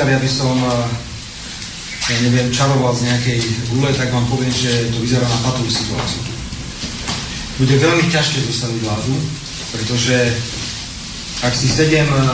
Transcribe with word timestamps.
pýtali, 0.00 0.16
aby 0.16 0.30
som 0.32 0.56
eh, 0.56 2.08
ja 2.08 2.18
neviem, 2.24 2.48
čaroval 2.48 2.96
z 2.96 3.04
nejakej 3.04 3.40
gule, 3.68 3.92
tak 3.92 4.08
vám 4.08 4.24
poviem, 4.32 4.48
že 4.48 4.88
to 4.96 5.04
vyzerá 5.04 5.28
na 5.28 5.38
patovú 5.44 5.68
situáciu. 5.68 6.24
Bude 7.60 7.76
veľmi 7.76 8.08
ťažké 8.08 8.40
zostaviť 8.48 8.80
vládu, 8.80 9.12
pretože 9.76 10.16
ak 11.44 11.52
si 11.52 11.68
sedem 11.68 12.08
eh, 12.08 12.24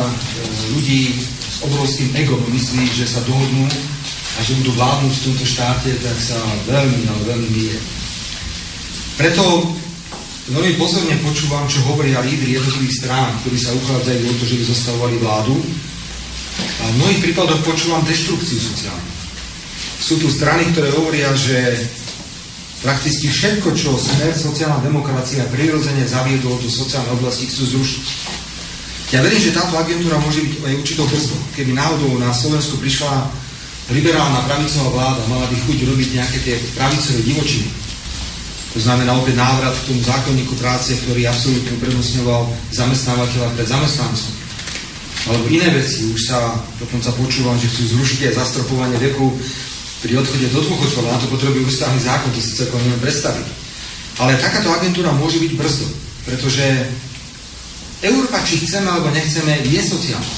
ľudí 0.78 1.18
s 1.18 1.58
obrovským 1.66 2.14
egom 2.14 2.38
myslí, 2.54 2.86
že 3.02 3.10
sa 3.10 3.18
dohodnú 3.26 3.66
a 3.66 4.38
že 4.46 4.62
budú 4.62 4.70
vládnuť 4.78 5.10
v 5.10 5.24
tomto 5.26 5.42
štáte, 5.42 5.90
tak 6.06 6.16
sa 6.22 6.38
veľmi, 6.70 7.02
ale 7.10 7.34
veľmi 7.34 7.48
mýlie. 7.50 7.78
Preto 9.18 9.42
veľmi 10.54 10.78
pozorne 10.78 11.18
počúvam, 11.18 11.66
čo 11.66 11.82
hovoria 11.82 12.22
lídry 12.22 12.62
jednotlivých 12.62 12.94
strán, 13.02 13.34
ktorí 13.42 13.58
sa 13.58 13.74
uchádzajú 13.74 14.22
o 14.22 14.38
to, 14.38 14.44
že 14.46 14.54
by 14.54 14.64
zostavovali 14.70 15.16
vládu. 15.18 15.58
A 16.86 16.94
v 16.94 17.02
mnohých 17.02 17.18
prípadoch 17.18 17.66
počúvam 17.66 18.06
deštrukciu 18.06 18.62
sociálnu. 18.62 19.10
Sú 19.98 20.22
tu 20.22 20.30
strany, 20.30 20.70
ktoré 20.70 20.94
hovoria, 20.94 21.34
že 21.34 21.82
prakticky 22.78 23.26
všetko, 23.26 23.74
čo 23.74 23.98
smer 23.98 24.30
sociálna 24.30 24.78
demokracia 24.86 25.50
prirodzene 25.50 26.06
zaviedol 26.06 26.54
do 26.62 26.70
sociálnej 26.70 27.18
oblasti, 27.18 27.50
chcú 27.50 27.74
zrušiť. 27.74 28.04
Ja 29.10 29.18
verím, 29.18 29.42
že 29.42 29.50
táto 29.50 29.74
agentúra 29.74 30.22
môže 30.22 30.46
byť 30.46 30.62
aj 30.62 30.74
určitou 30.78 31.10
brzdou. 31.10 31.42
Keby 31.58 31.74
náhodou 31.74 32.22
na 32.22 32.30
Slovensku 32.30 32.78
prišla 32.78 33.34
liberálna 33.90 34.46
pravicová 34.46 34.86
vláda, 34.94 35.26
mala 35.26 35.50
by 35.50 35.58
chuť 35.58 35.78
robiť 35.90 36.08
nejaké 36.14 36.38
tie 36.46 36.54
pravicové 36.78 37.18
divočiny, 37.26 37.66
to 38.76 38.84
znamená 38.84 39.10
opäť 39.16 39.40
návrat 39.40 39.72
k 39.72 39.88
tomu 39.88 40.04
zákonníku 40.04 40.54
práce, 40.60 40.94
ktorý 41.02 41.26
absolútne 41.26 41.80
uprednostňoval 41.80 42.46
zamestnávateľa 42.70 43.48
pred 43.58 43.66
zamestnancom. 43.66 44.45
Alebo 45.26 45.50
iné 45.50 45.66
veci, 45.74 46.06
už 46.14 46.22
sa 46.22 46.54
dokonca 46.78 47.10
počúvam, 47.18 47.58
že 47.58 47.66
chcú 47.66 47.98
zrušiť 47.98 48.30
aj 48.30 48.36
zastropovanie 48.38 48.98
veku 49.10 49.34
pri 50.06 50.22
odchode 50.22 50.46
do 50.54 50.62
dôchodcov, 50.62 51.02
na 51.02 51.18
to 51.18 51.26
potrebujú 51.26 51.66
ústavný 51.66 51.98
zákon, 51.98 52.30
to 52.30 52.38
si 52.38 52.54
celkom 52.54 52.78
neviem 52.78 53.02
predstaviť. 53.02 53.46
Ale 54.22 54.38
takáto 54.38 54.70
agentúra 54.70 55.10
môže 55.10 55.42
byť 55.42 55.52
brzdou, 55.58 55.90
pretože 56.30 56.64
Európa, 58.06 58.38
či 58.46 58.62
chceme 58.62 58.86
alebo 58.86 59.10
nechceme, 59.10 59.66
je 59.66 59.82
sociálna. 59.82 60.36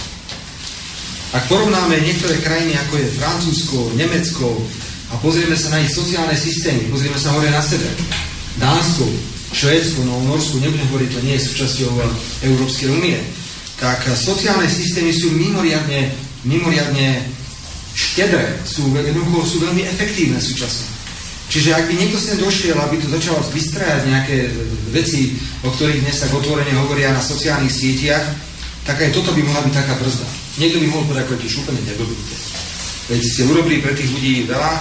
Ak 1.37 1.45
porovnáme 1.53 2.01
niektoré 2.01 2.41
krajiny, 2.41 2.73
ako 2.81 2.95
je 2.97 3.15
Francúzsko, 3.21 3.93
Nemecko, 3.93 4.57
a 5.13 5.15
pozrieme 5.21 5.57
sa 5.57 5.73
na 5.73 5.85
ich 5.85 5.93
sociálne 5.93 6.37
systémy, 6.37 6.89
pozrieme 6.89 7.17
sa 7.21 7.33
hore 7.37 7.49
na 7.53 7.61
sebe. 7.61 7.89
Dánsko, 8.57 9.05
Švédsko, 9.53 10.05
no 10.05 10.21
Norsku 10.29 10.61
nebudem 10.61 10.85
hovoriť, 10.89 11.09
to 11.13 11.25
nie 11.25 11.37
je 11.37 11.47
súčasťou 11.49 11.89
Európskej 12.45 12.89
únie, 12.93 13.17
tak 13.79 14.05
eh, 14.07 14.15
sociálne 14.15 14.67
systémy 14.67 15.15
sú 15.15 15.33
mimoriadne, 15.33 16.11
mimoriadne 16.45 17.23
štedré, 17.95 18.59
sú, 18.67 18.91
jednoducho 18.95 19.47
sú 19.47 19.57
veľmi 19.65 19.83
efektívne 19.87 20.39
súčasne. 20.43 20.87
Čiže 21.49 21.73
ak 21.73 21.89
by 21.89 21.95
niekto 21.97 22.21
sem 22.21 22.37
došiel, 22.37 22.77
aby 22.77 23.01
tu 23.01 23.09
začal 23.09 23.41
vystrajať 23.55 24.01
nejaké 24.05 24.37
eh, 24.47 24.53
veci, 24.93 25.39
o 25.65 25.71
ktorých 25.73 26.05
dnes 26.05 26.19
tak 26.19 26.35
otvorene 26.35 26.75
hovoria 26.77 27.15
na 27.15 27.23
sociálnych 27.23 27.73
sieťach, 27.73 28.23
tak 28.85 29.05
aj 29.05 29.15
toto 29.15 29.33
by 29.33 29.41
mohla 29.47 29.65
byť 29.65 29.75
taká 29.75 29.95
brzda. 29.97 30.27
Niekto 30.59 30.81
by 30.83 30.87
mohol 30.91 31.05
povedať, 31.07 31.23
ako 31.29 31.39
tiež 31.39 31.55
úplne 31.63 31.83
neblbíte. 31.87 32.35
Veď 33.09 33.21
ste 33.25 33.43
urobili 33.49 33.79
pre 33.81 33.95
tých 33.97 34.11
ľudí 34.11 34.45
veľa, 34.49 34.73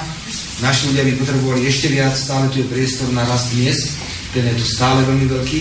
naši 0.59 0.91
ľudia 0.91 1.03
by 1.06 1.14
potrebovali 1.22 1.62
ešte 1.69 1.88
viac, 1.91 2.12
stále 2.16 2.50
tu 2.52 2.59
je 2.59 2.68
priestor 2.68 3.08
na 3.14 3.24
rast 3.24 3.53
miest, 3.56 3.94
ten 4.35 4.47
je 4.47 4.56
tu 4.58 4.66
stále 4.68 5.06
veľmi 5.06 5.28
veľký. 5.31 5.59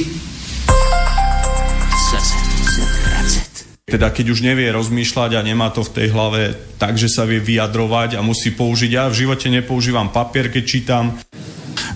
Teda 3.97 4.13
keď 4.13 4.29
už 4.29 4.45
nevie 4.45 4.69
rozmýšľať 4.77 5.41
a 5.41 5.41
nemá 5.41 5.73
to 5.73 5.81
v 5.81 5.89
tej 5.89 6.13
hlave 6.13 6.53
tak, 6.77 7.01
že 7.01 7.09
sa 7.09 7.25
vie 7.25 7.41
vyjadrovať 7.41 8.21
a 8.21 8.21
musí 8.21 8.53
použiť. 8.53 8.93
Ja 8.93 9.09
v 9.09 9.25
živote 9.25 9.49
nepoužívam 9.49 10.13
papier, 10.13 10.53
keď 10.53 10.65
čítam. 10.69 11.17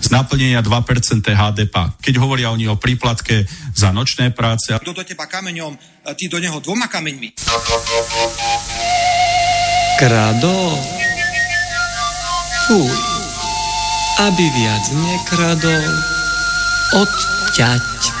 Z 0.01 0.09
naplnenia 0.09 0.65
2% 0.65 1.21
HDP. 1.21 1.75
Keď 2.01 2.15
hovoria 2.17 2.49
oni 2.49 2.65
o 2.65 2.73
príplatke 2.73 3.45
za 3.77 3.93
nočné 3.93 4.33
práce. 4.33 4.73
Kto 4.73 4.97
do 4.97 5.05
teba 5.05 5.29
kameňom, 5.29 5.77
ty 6.17 6.25
do 6.25 6.41
neho 6.41 6.57
dvoma 6.57 6.89
kameňmi. 6.89 7.37
Kradol? 10.01 10.73
Fuj. 12.65 12.97
Aby 14.25 14.45
viac 14.57 14.85
nekradol, 14.89 15.85
odťať. 16.97 18.20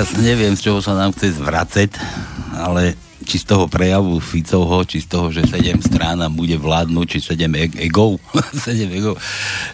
teraz 0.00 0.16
neviem, 0.16 0.56
z 0.56 0.64
čoho 0.64 0.80
sa 0.80 0.96
nám 0.96 1.12
chce 1.12 1.36
zvracať, 1.36 1.92
ale 2.56 2.96
či 3.20 3.36
z 3.36 3.52
toho 3.52 3.68
prejavu 3.68 4.16
Ficovho, 4.16 4.80
či 4.88 5.04
z 5.04 5.12
toho, 5.12 5.28
že 5.28 5.44
7 5.44 5.76
strán 5.76 6.24
nám 6.24 6.32
bude 6.32 6.56
vládnuť, 6.56 7.04
či 7.04 7.36
7 7.36 7.44
e- 7.52 7.84
egov, 7.84 8.16
7 8.32 8.88
egov, 8.88 9.20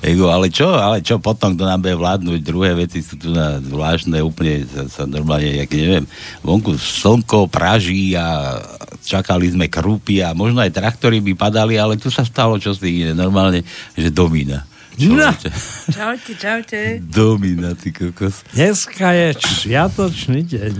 ego, 0.02 0.26
ale 0.26 0.50
čo, 0.50 0.74
ale 0.74 0.98
čo 0.98 1.22
potom, 1.22 1.54
kto 1.54 1.62
nám 1.62 1.78
bude 1.78 1.94
vládnuť, 1.94 2.42
druhé 2.42 2.74
veci 2.74 3.06
sú 3.06 3.14
tu 3.22 3.30
na 3.30 3.62
zvláštne, 3.62 4.18
úplne 4.18 4.66
sa, 4.66 4.90
sa 4.90 5.02
normálne, 5.06 5.62
jak 5.62 5.70
neviem, 5.70 6.10
vonku 6.42 6.74
slnko 6.74 7.46
praží 7.46 8.18
a 8.18 8.58
čakali 9.06 9.54
sme 9.54 9.70
krúpy 9.70 10.26
a 10.26 10.34
možno 10.34 10.58
aj 10.58 10.74
traktory 10.74 11.22
by 11.22 11.38
padali, 11.38 11.78
ale 11.78 12.02
tu 12.02 12.10
sa 12.10 12.26
stalo 12.26 12.58
čosi 12.58 13.06
iné, 13.06 13.12
normálne, 13.14 13.62
že 13.94 14.10
domína. 14.10 14.66
No. 14.98 15.28
Človeče. 15.28 15.50
Čaute, 15.88 16.32
čaute. 16.34 16.78
Domína, 16.98 17.74
ty 17.74 17.90
kokos. 17.90 18.40
Dneska 18.50 19.12
je 19.12 19.26
sviatočný 19.36 20.40
deň. 20.42 20.74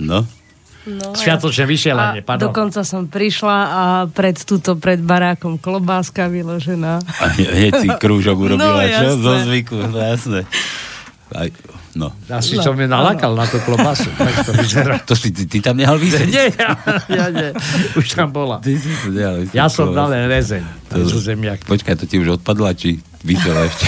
No. 0.00 0.26
No, 0.82 1.12
Sviatočné 1.12 1.68
vysielanie, 1.68 2.18
a 2.18 2.26
pardon. 2.26 2.48
dokonca 2.48 2.80
som 2.82 3.04
prišla 3.04 3.56
a 3.68 3.82
pred 4.08 4.32
túto, 4.34 4.74
pred 4.74 4.96
barákom 4.98 5.54
klobáska 5.54 6.26
vyložená. 6.26 6.98
A 6.98 7.24
hneď 7.30 7.72
si 7.76 7.88
krúžok 7.92 8.34
urobila, 8.40 8.80
No, 8.80 8.80
čo? 8.80 8.88
jasné. 8.88 9.20
Zo 9.20 9.32
zvyku, 9.44 9.76
no 9.78 9.98
jasné. 10.00 10.40
Aj, 11.30 11.48
no. 12.00 12.08
Asi 12.32 12.56
som 12.56 12.72
mi 12.72 12.88
nalakal 12.88 13.36
na 13.36 13.44
tú 13.44 13.60
klobasu. 13.60 14.08
Tak 14.20 14.46
to 14.48 14.52
vyzerá. 14.56 14.96
To 15.04 15.12
si 15.12 15.28
ty, 15.32 15.44
ty 15.44 15.58
tam 15.60 15.76
nehal 15.76 16.00
vysieť? 16.00 16.28
Nie, 16.28 16.48
ja, 16.52 16.70
ja 17.08 17.26
nie. 17.28 17.50
Už 17.96 18.16
tam 18.16 18.32
bola. 18.32 18.64
Ty 18.64 18.72
si 18.80 18.88
to 18.88 19.12
nehal 19.12 19.36
vysieť. 19.44 19.56
Ja 19.56 19.68
som 19.68 19.92
dal 19.92 20.08
len 20.08 20.28
rezeň. 20.28 20.64
To, 20.88 21.04
zemiak. 21.06 21.62
počkaj, 21.68 22.00
to 22.00 22.04
ti 22.08 22.16
už 22.16 22.40
odpadla, 22.40 22.72
či? 22.72 22.98
Vysela 23.20 23.68
ešte. 23.68 23.86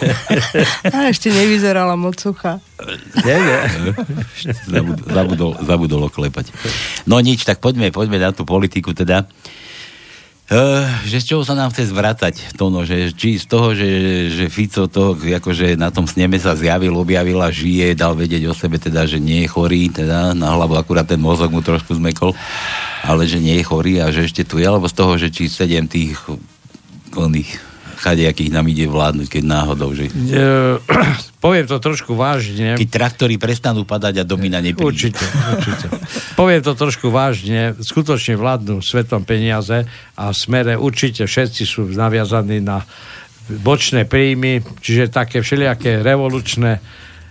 A 0.94 1.08
ešte 1.08 1.32
nevyzerala 1.32 1.96
moc 1.96 2.20
suchá. 2.20 2.60
Nie, 3.24 3.40
nie. 3.40 3.60
zabudol, 4.68 5.06
zabudol, 5.08 5.50
zabudol 5.64 6.00
oklepať. 6.12 6.52
No 7.08 7.16
nič, 7.24 7.48
tak 7.48 7.64
poďme, 7.64 7.88
poďme 7.88 8.20
na 8.20 8.30
tú 8.36 8.44
politiku 8.44 8.92
teda. 8.92 9.24
Uh, 9.24 9.64
že 11.08 11.16
z 11.24 11.24
čoho 11.32 11.42
sa 11.42 11.56
nám 11.56 11.72
chce 11.72 11.88
zvracať 11.88 12.52
to, 12.60 12.68
no, 12.68 12.84
že 12.84 13.16
či 13.16 13.40
z 13.40 13.48
toho, 13.48 13.72
že, 13.72 13.88
že 14.28 14.52
Fico 14.52 14.84
to, 14.92 15.16
akože 15.16 15.80
na 15.80 15.88
tom 15.88 16.04
sneme 16.04 16.36
sa 16.36 16.52
zjavil, 16.52 16.92
objavil 17.00 17.40
a 17.40 17.48
žije, 17.48 17.96
dal 17.96 18.12
vedieť 18.12 18.44
o 18.48 18.54
sebe 18.54 18.76
teda, 18.76 19.08
že 19.08 19.16
nie 19.16 19.48
je 19.48 19.52
chorý, 19.52 19.88
teda 19.88 20.36
na 20.36 20.52
hlavu 20.52 20.76
akurát 20.76 21.08
ten 21.08 21.16
mozog 21.16 21.48
mu 21.48 21.64
trošku 21.64 21.96
zmekol, 21.96 22.36
ale 23.00 23.24
že 23.24 23.40
nie 23.40 23.56
je 23.56 23.64
chorý 23.64 24.04
a 24.04 24.12
že 24.12 24.28
ešte 24.28 24.44
tu 24.44 24.60
je, 24.60 24.68
alebo 24.68 24.84
z 24.84 24.96
toho, 24.96 25.16
že 25.16 25.32
či 25.32 25.48
sedem 25.48 25.88
tých 25.88 26.20
oných 27.16 27.73
chadejakých 28.04 28.52
nám 28.52 28.68
ide 28.68 28.84
vládnuť, 28.84 29.26
keď 29.32 29.42
náhodou, 29.42 29.96
že... 29.96 30.12
E, 30.12 30.76
poviem 31.44 31.64
to 31.64 31.80
trošku 31.80 32.12
vážne. 32.12 32.76
Keď 32.76 32.88
traktory 32.92 33.40
prestanú 33.40 33.88
padať 33.88 34.20
a 34.20 34.24
domina 34.28 34.60
nepríde. 34.60 34.84
Určite, 34.84 35.24
určite. 35.24 35.86
poviem 36.40 36.60
to 36.60 36.76
trošku 36.76 37.08
vážne. 37.08 37.72
Skutočne 37.80 38.36
vládnu 38.36 38.84
svetom 38.84 39.24
peniaze 39.24 39.88
a 40.14 40.24
v 40.28 40.36
smere 40.36 40.76
určite 40.76 41.24
všetci 41.24 41.62
sú 41.64 41.88
naviazaní 41.88 42.60
na 42.60 42.84
bočné 43.44 44.04
príjmy, 44.04 44.60
čiže 44.80 45.08
také 45.08 45.40
všelijaké 45.40 46.00
revolučné 46.00 46.80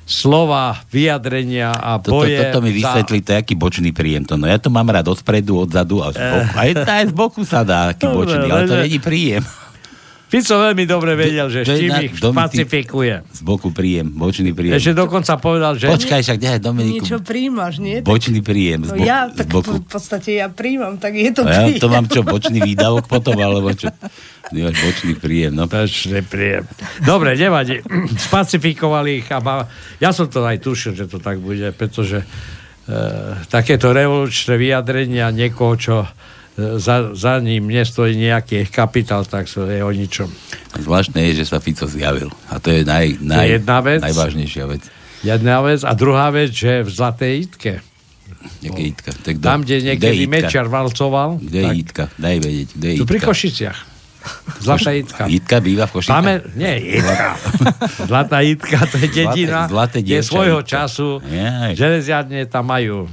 slova, 0.03 0.83
vyjadrenia 0.91 1.71
a 1.71 1.95
Toto, 1.95 2.27
boje. 2.27 2.35
toto 2.37 2.59
mi 2.59 2.75
vysvetlí, 2.75 3.23
to 3.23 3.29
je 3.33 3.37
aký 3.39 3.55
bočný 3.55 3.95
príjem 3.95 4.27
to. 4.27 4.35
No 4.35 4.51
ja 4.51 4.59
to 4.59 4.67
mám 4.67 4.91
rád 4.91 5.07
odpredu, 5.09 5.63
odzadu 5.63 6.03
a 6.03 6.11
z 6.11 6.19
boku. 6.19 6.53
Aj, 6.59 6.69
aj 6.75 7.05
z 7.07 7.13
boku 7.15 7.41
sa 7.47 7.63
dá 7.63 7.95
aký 7.95 8.05
Dobre, 8.05 8.17
bočný, 8.19 8.47
ale 8.51 8.61
to 8.67 8.75
ale- 8.75 8.83
není 8.85 8.99
príjem. 8.99 9.43
Fico 10.33 10.57
veľmi 10.57 10.89
dobre 10.89 11.13
vedel, 11.13 11.45
že 11.45 11.61
s 11.61 11.77
čím 11.77 11.93
ich 12.09 12.17
pacifikuje. 12.17 13.21
Z 13.29 13.45
boku 13.45 13.69
príjem, 13.69 14.09
bočný 14.09 14.49
príjem. 14.49 14.81
Ešte 14.81 14.97
dokonca 14.97 15.37
povedal, 15.37 15.77
že... 15.77 15.93
Počkaj, 15.93 16.25
však 16.25 16.37
nech 16.41 16.57
Dominiku. 16.57 17.05
Niečo 17.05 17.21
príjmaš, 17.21 17.77
nie? 17.77 18.01
Bočný 18.01 18.41
príjem 18.41 18.89
z, 18.89 18.97
bo- 18.97 19.05
ja, 19.05 19.29
z 19.29 19.45
tak 19.45 19.53
boku. 19.53 19.77
v 19.77 19.85
podstate 19.85 20.41
ja 20.41 20.49
príjmam, 20.49 20.97
tak 20.97 21.13
je 21.13 21.29
to 21.29 21.45
A 21.45 21.53
ja 21.53 21.69
príjem. 21.69 21.81
to 21.85 21.87
mám 21.93 22.05
čo, 22.09 22.25
bočný 22.25 22.65
výdavok 22.65 23.05
potom, 23.05 23.37
alebo 23.37 23.69
čo? 23.77 23.93
Ja, 24.53 24.69
bočný 24.69 25.17
príjem, 25.17 25.53
no. 25.53 25.65
Bočný 25.65 26.21
príjem. 26.25 26.65
Dobre, 27.01 27.33
nevadí. 27.37 27.81
Spacifikovali 28.29 29.21
ich 29.21 29.29
a 29.29 29.37
ma... 29.37 29.65
ja 29.97 30.09
som 30.13 30.25
to 30.29 30.45
aj 30.45 30.61
tušil, 30.61 30.93
že 30.97 31.09
to 31.09 31.17
tak 31.17 31.41
bude, 31.41 31.73
pretože 31.73 32.21
e, 32.21 32.25
takéto 33.49 33.89
revolučné 33.89 34.53
vyjadrenia 34.57 35.29
niekoho, 35.33 35.73
čo 35.77 35.95
za, 36.55 37.13
za 37.13 37.33
ním 37.39 37.65
nestojí 37.65 38.13
nejaký 38.13 38.69
kapitál, 38.69 39.25
tak 39.25 39.45
to 39.45 39.65
je 39.65 39.81
o 39.81 39.89
ničom. 39.89 40.29
Zvláštne 40.75 41.21
je, 41.29 41.41
že 41.41 41.45
sa 41.45 41.57
Fico 41.57 41.85
zjavil. 41.85 42.29
A 42.49 42.61
to 42.61 42.69
je 42.69 42.85
naj, 42.85 43.17
naj, 43.19 43.47
jedna 43.57 43.77
vec. 43.81 43.99
najvážnejšia 44.01 44.65
vec. 44.67 44.83
Jedna 45.21 45.61
vec. 45.61 45.81
A 45.81 45.91
druhá 45.93 46.29
vec, 46.29 46.51
že 46.51 46.81
v 46.81 46.89
Zlatej 46.89 47.33
Itke, 47.49 47.73
Jaké 48.59 48.81
Jitka? 48.85 49.11
Tak 49.15 49.39
kto- 49.39 49.45
tam, 49.45 49.59
kde 49.61 49.73
je 49.73 49.83
niekedy 49.87 50.15
Jitka? 50.19 50.33
Mečiar 50.35 50.67
valcoval, 50.67 51.39
Kde 51.39 51.59
je 51.59 51.65
tak, 51.65 51.77
Jitka? 51.79 52.03
Daj 52.17 52.35
vedieť, 52.37 52.69
kde 52.75 52.87
je 52.91 52.97
tu 52.99 53.05
pri 53.05 53.17
Jitka? 53.17 53.27
Košiciach. 53.29 53.79
Zlatá 54.59 54.91
Itka. 54.91 55.23
Jitka 55.27 55.55
býva 55.59 55.83
v 55.83 55.91
Košicách? 55.93 56.15
Máme, 56.15 56.33
nie, 56.55 56.75
Jitka. 56.95 57.27
Zlatá 58.09 58.37
Jitka, 58.39 58.77
to 58.85 58.95
je 58.97 59.07
dedina, 59.09 59.67
Zlaté- 59.67 59.71
zlaté 59.71 59.97
kde 60.01 60.17
svojho 60.23 60.59
Jitka. 60.59 60.71
času 60.75 61.07
železiarne 61.71 62.39
tam 62.45 62.63
majú 62.65 63.03
uh, 63.03 63.09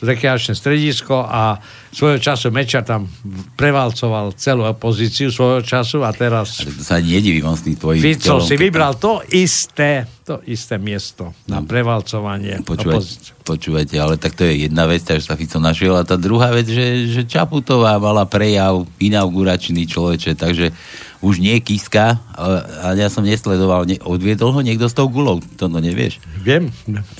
rekreačné 0.00 0.52
stredisko 0.52 1.20
a 1.20 1.60
svojho 1.94 2.18
času 2.18 2.50
Mečar 2.50 2.82
tam 2.82 3.06
prevalcoval 3.54 4.34
celú 4.34 4.66
opozíciu 4.66 5.30
svojho 5.30 5.62
času 5.62 6.02
a 6.02 6.10
teraz 6.10 6.58
To 6.58 6.82
sa 6.82 6.98
nedivím, 6.98 7.46
on 7.46 7.54
s 7.54 7.62
tým 7.62 7.78
tvojim 7.78 8.02
Fico 8.02 8.42
si 8.42 8.58
vybral 8.58 8.98
to 8.98 9.22
isté, 9.30 10.10
to 10.26 10.42
isté 10.50 10.74
miesto 10.82 11.30
na 11.46 11.62
prevalcovanie 11.62 12.66
Počúvať, 12.66 12.98
opozície. 12.98 13.32
počúvajte, 13.46 13.94
ale 14.02 14.18
tak 14.18 14.34
to 14.34 14.42
je 14.42 14.66
jedna 14.66 14.90
vec, 14.90 15.06
takže 15.06 15.30
sa 15.30 15.38
Fico 15.38 15.62
našiel 15.62 15.94
a 15.94 16.02
tá 16.02 16.18
druhá 16.18 16.50
vec, 16.50 16.66
že, 16.66 17.06
že 17.06 17.22
Čaputová 17.22 18.02
mala 18.02 18.26
prejav 18.26 18.82
inauguračný 18.98 19.86
človeče, 19.86 20.34
takže 20.34 20.74
už 21.22 21.40
nie 21.40 21.56
Kiska, 21.62 22.20
ale, 22.36 22.58
ale 22.84 22.94
ja 23.00 23.08
som 23.08 23.24
nesledoval, 23.24 23.88
ne, 23.88 23.96
odviedol 24.02 24.52
ho 24.52 24.60
niekto 24.60 24.90
s 24.90 24.98
tou 24.98 25.08
gulou, 25.08 25.40
to 25.56 25.72
no 25.72 25.80
nevieš. 25.80 26.20
Viem. 26.44 26.68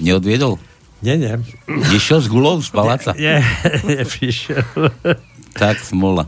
Neodviedol? 0.02 0.60
Nie, 1.04 1.20
nie. 1.20 1.36
Išiel 1.92 2.24
s 2.24 2.28
gulou 2.32 2.56
z 2.64 2.72
paláca? 2.72 3.12
Nie, 3.12 3.44
neprišiel. 3.84 4.64
Tak 5.52 5.84
smola. 5.84 6.24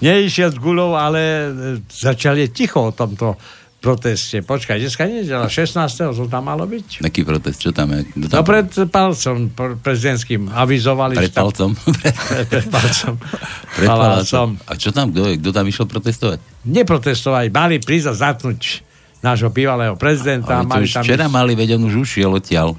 Neišiel 0.00 0.52
s 0.52 0.58
gulou, 0.60 0.92
ale 0.92 1.20
e, 1.20 1.48
začali 1.88 2.52
ticho 2.52 2.88
o 2.88 2.92
tomto 2.92 3.36
proteste. 3.80 4.44
Počkaj, 4.44 4.76
dneska 4.76 5.08
nedela, 5.08 5.48
16. 5.48 5.80
to 6.12 6.28
tam 6.28 6.44
malo 6.44 6.68
byť. 6.68 7.00
Aký 7.00 7.24
protest, 7.24 7.64
čo 7.64 7.72
tam 7.72 7.96
je? 7.96 8.04
Kto 8.06 8.26
tam 8.28 8.36
No 8.36 8.42
pred 8.44 8.68
palcom 8.88 9.36
pr- 9.48 9.76
prezidentským 9.80 10.52
avizovali. 10.52 11.16
Pred 11.16 11.32
tam- 11.32 11.48
palcom? 11.48 11.70
pred 12.52 12.66
palcom. 12.68 13.14
Pred 13.80 13.88
Palácom. 13.88 14.48
A 14.66 14.72
čo 14.76 14.90
tam, 14.92 15.08
kto, 15.08 15.40
kto 15.40 15.50
tam 15.54 15.64
išiel 15.64 15.86
protestovať? 15.88 16.38
Neprotestovali, 16.68 17.48
mali 17.48 17.80
prísť 17.80 18.06
a 18.10 18.14
zatnúť 18.28 18.84
nášho 19.24 19.48
bývalého 19.48 19.94
prezidenta. 19.96 20.60
Ale 20.60 20.68
to 20.68 20.72
mali 20.76 20.84
tam 20.90 21.00
včera 21.00 21.24
ísť- 21.24 21.32
mali, 21.32 21.52
veď 21.56 21.80
on 21.80 21.88
už 21.88 21.94
ušiel 22.04 22.30
odtiaľ. 22.34 22.76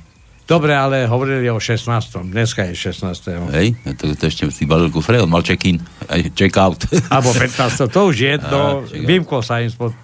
Dobre, 0.49 0.75
ale 0.75 1.07
hovorili 1.07 1.47
o 1.47 1.59
16. 1.59 1.87
Dneska 2.27 2.67
je 2.69 2.75
16. 2.75 3.55
Hej, 3.55 3.67
to, 3.95 4.11
to 4.17 4.23
ešte 4.27 4.51
si 4.51 4.67
balil 4.67 4.91
kufre, 4.91 5.21
on 5.21 5.31
mal 5.31 5.45
check-in, 5.45 5.79
check-out. 6.35 6.85
Alebo 7.13 7.31
15. 7.31 7.87
To 7.87 7.99
už 8.11 8.15
je 8.19 8.29
jedno. 8.35 8.83
Vymkol 8.89 9.41
sa 9.45 9.63
im 9.63 9.71
spod 9.71 9.95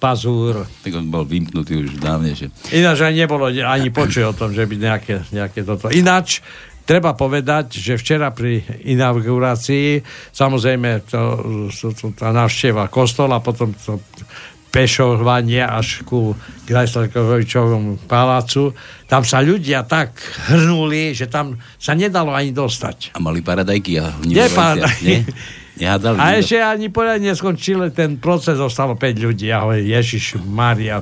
pazúr. 0.00 0.64
tak 0.80 0.96
on 0.96 1.12
bol 1.12 1.28
vymknutý 1.28 1.76
už 1.76 2.00
dávnejšie. 2.00 2.72
Ináč 2.72 3.04
aj 3.04 3.14
nebolo 3.14 3.52
ani 3.52 3.92
počuť 3.92 4.32
o 4.32 4.36
tom, 4.36 4.56
že 4.56 4.64
by 4.64 4.74
nejaké, 4.80 5.28
nejaké 5.28 5.60
toto. 5.60 5.92
Ináč, 5.92 6.40
treba 6.88 7.12
povedať, 7.12 7.76
že 7.76 8.00
včera 8.00 8.32
pri 8.32 8.64
inaugurácii, 8.88 10.00
samozrejme, 10.32 11.04
to, 11.04 11.20
to, 11.68 11.86
to, 11.92 12.06
tá 12.16 12.32
návšteva 12.32 12.88
kostola, 12.88 13.44
potom 13.44 13.76
to 13.76 14.00
pešovanie 14.70 15.66
až 15.66 16.06
ku 16.06 16.38
Grajstelkovičovom 16.70 18.06
palácu, 18.06 18.72
tam 19.10 19.26
sa 19.26 19.42
ľudia 19.42 19.82
tak 19.82 20.14
hrnuli, 20.46 21.10
že 21.10 21.26
tam 21.26 21.58
sa 21.76 21.98
nedalo 21.98 22.30
ani 22.30 22.54
dostať. 22.54 23.14
A 23.14 23.18
mali 23.18 23.42
paradajky 23.42 23.98
a 23.98 24.14
Nie 24.22 24.46
paradajky. 24.46 25.04
Nie? 25.04 25.20
Nehádali. 25.80 26.16
A 26.20 26.36
ešte 26.36 26.60
ani 26.60 26.92
poriadne 26.92 27.32
neskončil 27.32 27.88
ten 27.96 28.20
proces, 28.20 28.60
zostalo 28.60 29.00
5 29.00 29.16
ľudí. 29.16 29.48
Hovorím, 29.48 29.88
Ježiš 29.88 30.36
Maria, 30.44 31.00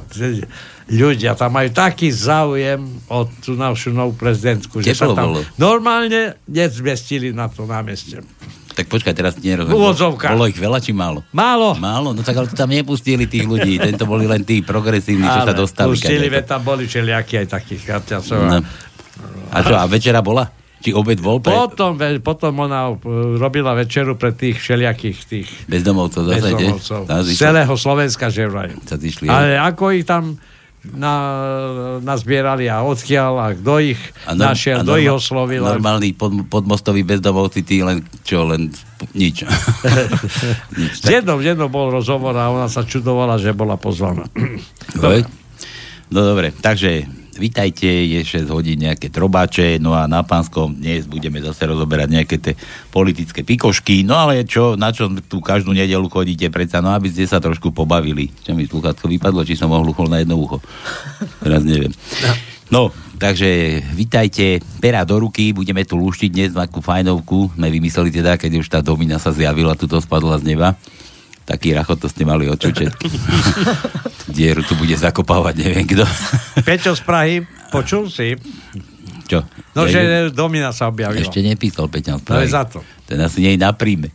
ľudia 0.87 1.35
tam 1.35 1.59
majú 1.59 1.75
taký 1.75 2.15
záujem 2.15 2.79
o 3.11 3.27
tú 3.43 3.59
našu 3.59 3.91
novú 3.91 4.15
prezidentku, 4.15 4.79
že 4.79 4.95
sa 4.95 5.11
Teplo 5.11 5.19
tam 5.19 5.27
bolo. 5.35 5.41
normálne 5.59 6.39
nezmestili 6.47 7.35
na 7.35 7.51
to 7.51 7.67
námestie. 7.67 8.23
Tak 8.79 8.87
počkaj, 8.87 9.11
teraz 9.11 9.35
nerozumiem. 9.43 9.75
V 9.75 9.83
úvodzovkách. 9.83 10.39
Bolo 10.39 10.47
ich 10.47 10.55
veľa 10.55 10.79
či 10.79 10.95
málo? 10.95 11.27
Málo. 11.35 11.75
Málo? 11.83 12.15
No 12.15 12.23
tak 12.23 12.39
ale 12.39 12.47
tam 12.55 12.71
nepustili 12.71 13.27
tých 13.27 13.43
ľudí. 13.43 13.75
Tento 13.75 14.07
boli 14.07 14.31
len 14.31 14.47
tí 14.47 14.63
progresívni, 14.63 15.27
čo 15.27 15.43
sa 15.43 15.51
dostali. 15.51 15.99
Pustili, 15.99 16.31
veď 16.31 16.47
tam 16.47 16.63
boli 16.63 16.87
všelijakí 16.87 17.43
aj 17.43 17.47
takých 17.59 17.83
karťacov. 17.83 18.39
No. 18.39 18.63
A 19.51 19.57
čo, 19.67 19.75
a 19.75 19.83
večera 19.91 20.23
bola? 20.23 20.47
Či 20.79 20.95
obed 20.95 21.19
bol 21.19 21.43
pre 21.43 21.51
Potom, 21.51 21.99
potom 22.23 22.55
ona 22.63 22.95
uh, 22.95 22.97
robila 23.35 23.75
večeru 23.75 24.15
pre 24.15 24.31
tých 24.31 24.63
všelijakých 24.63 25.19
tých 25.27 25.49
bezdomovcov? 25.67 26.31
Bezdomovcov. 26.31 27.01
Z 27.27 27.35
celého 27.35 27.75
Slovenska, 27.75 28.31
že 28.31 28.47
vraj. 28.47 28.79
Ale 29.27 29.59
ako 29.59 29.91
ich 29.91 30.07
tam 30.07 30.39
na, 30.85 31.15
nazbierali 32.01 32.71
a 32.71 32.87
odkiaľ 32.87 33.33
a 33.39 33.47
kto 33.55 33.73
ich 33.83 34.01
A 34.25 34.33
norm- 34.33 34.55
našiel, 34.55 34.77
kto 34.87 34.95
ich 34.97 35.11
oslovil. 35.11 35.63
Normálni 35.67 36.15
pod, 36.15 36.47
podmostoví 36.47 37.03
bezdomovci, 37.03 37.61
tí 37.67 37.83
len, 37.83 38.07
čo, 38.23 38.47
len 38.47 38.71
nič. 39.13 39.43
nič 40.81 40.93
S 40.99 41.07
jednou, 41.07 41.43
jednou 41.43 41.67
bol 41.67 41.91
rozhovor 41.91 42.35
a 42.39 42.51
ona 42.51 42.71
sa 42.71 42.87
čudovala, 42.87 43.37
že 43.43 43.51
bola 43.55 43.75
pozvaná. 43.75 44.27
Dobre. 44.95 45.27
No 46.09 46.25
dobre, 46.25 46.57
takže 46.57 47.05
vítajte, 47.39 47.87
je 47.87 48.21
6 48.21 48.51
hodín 48.51 48.83
nejaké 48.83 49.09
trobáče, 49.09 49.79
no 49.79 49.95
a 49.95 50.11
na 50.11 50.27
pánskom 50.27 50.75
dnes 50.75 51.07
budeme 51.07 51.39
zase 51.39 51.65
rozoberať 51.71 52.09
nejaké 52.11 52.37
tie 52.43 52.55
politické 52.91 53.47
pikošky, 53.47 54.03
no 54.03 54.19
ale 54.19 54.43
čo, 54.45 54.75
na 54.75 54.91
čo 54.91 55.07
tu 55.31 55.39
každú 55.39 55.71
nedelu 55.71 56.05
chodíte 56.11 56.51
predsa, 56.51 56.83
no 56.83 56.91
aby 56.91 57.09
ste 57.09 57.25
sa 57.31 57.39
trošku 57.39 57.71
pobavili. 57.71 58.29
Čo 58.43 58.59
mi 58.59 58.67
sluchátko 58.67 59.07
vypadlo, 59.07 59.47
či 59.47 59.55
som 59.55 59.71
ohluchol 59.71 60.11
na 60.11 60.21
jedno 60.21 60.37
ucho. 60.37 60.59
Teraz 61.41 61.63
neviem. 61.63 61.95
No, 62.69 62.93
takže 63.17 63.81
vítajte, 63.97 64.61
pera 64.77 65.01
do 65.09 65.17
ruky, 65.17 65.57
budeme 65.57 65.89
tu 65.89 65.97
lúštiť 65.97 66.29
dnes 66.29 66.51
takú 66.53 66.85
fajnovku, 66.85 67.57
sme 67.57 67.73
vymysleli 67.73 68.13
teda, 68.13 68.37
keď 68.37 68.61
už 68.61 68.69
tá 68.69 68.85
domina 68.85 69.17
sa 69.17 69.33
zjavila, 69.33 69.73
tuto 69.73 69.97
spadla 70.03 70.37
z 70.37 70.53
neba. 70.53 70.77
Taký 71.49 71.73
rachot 71.73 71.97
to 71.97 72.07
ste 72.07 72.23
mali 72.23 72.45
odčučet. 72.45 72.93
Dieru 74.29 74.61
tu 74.61 74.77
bude 74.77 74.93
zakopávať, 74.93 75.55
neviem 75.59 75.89
kto. 75.89 76.05
Peťo 76.61 76.93
z 76.93 77.01
Prahy, 77.01 77.35
počul 77.73 78.07
si? 78.07 78.37
Čo? 79.25 79.45
No, 79.73 79.85
Ja 79.85 79.91
že 79.91 80.01
ju- 80.01 80.31
Domina 80.31 80.69
sa 80.71 80.87
objavila. 80.87 81.17
Ešte 81.19 81.41
nepísal 81.41 81.89
Peťan 81.89 82.21
To 82.21 82.37
je 82.37 82.45
Sprahy. 82.45 82.49
za 82.51 82.63
to. 82.65 82.85
Ten 83.05 83.17
asi 83.19 83.41
nie 83.41 83.57
je 83.57 83.61
na 83.61 83.73
príjme. 83.73 84.13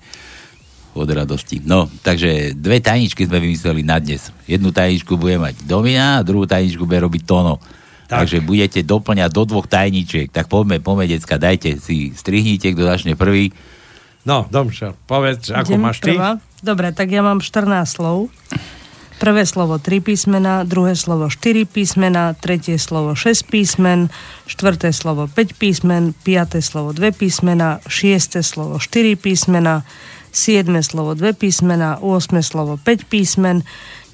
od 0.93 1.09
radosti. 1.09 1.57
No, 1.59 1.89
takže 2.05 2.53
dve 2.53 2.77
tajničky 2.77 3.25
sme 3.25 3.41
vymysleli 3.41 3.81
na 3.81 3.97
dnes. 3.97 4.29
Jednu 4.45 4.69
tajničku 4.69 5.17
bude 5.17 5.41
mať 5.41 5.65
Domina 5.65 6.21
a 6.21 6.23
druhú 6.23 6.45
tajničku 6.45 6.85
bude 6.85 7.01
robiť 7.01 7.25
Tono. 7.25 7.57
Tak. 8.05 8.29
Takže 8.29 8.45
budete 8.45 8.79
doplňať 8.79 9.29
do 9.31 9.41
dvoch 9.43 9.65
tajničiek. 9.65 10.29
Tak 10.29 10.45
poďme, 10.45 10.77
poďme, 10.77 11.09
decka, 11.09 11.41
dajte 11.41 11.81
si, 11.81 12.13
strihnite, 12.13 12.69
kto 12.69 12.85
začne 12.85 13.17
prvý. 13.17 13.49
No, 14.23 14.47
Domča, 14.47 14.95
povedz, 15.03 15.51
ako 15.51 15.75
Idem 15.75 15.81
máš 15.83 15.97
ty? 15.99 16.15
prvá? 16.15 16.39
Dobre, 16.63 16.95
tak 16.95 17.11
ja 17.11 17.19
mám 17.19 17.43
14 17.43 17.67
slov. 17.83 18.31
Prvé 19.19 19.47
slovo 19.47 19.79
3 19.79 20.03
písmena, 20.03 20.63
druhé 20.67 20.95
slovo 20.99 21.31
4 21.31 21.67
písmena, 21.67 22.35
tretie 22.35 22.75
slovo 22.75 23.15
6 23.15 23.47
písmen, 23.47 24.11
štvrté 24.47 24.91
slovo 24.91 25.31
5 25.31 25.59
písmen, 25.59 26.11
piaté 26.27 26.59
slovo 26.59 26.91
2 26.91 27.15
písmena, 27.15 27.79
šiesté 27.87 28.43
slovo 28.43 28.79
4 28.79 29.15
písmena, 29.15 29.87
siedme 30.31 30.83
slovo 30.83 31.15
2 31.15 31.39
písmena, 31.39 31.99
8 32.03 32.43
slovo 32.43 32.79
5 32.79 33.07
písmen, 33.07 33.63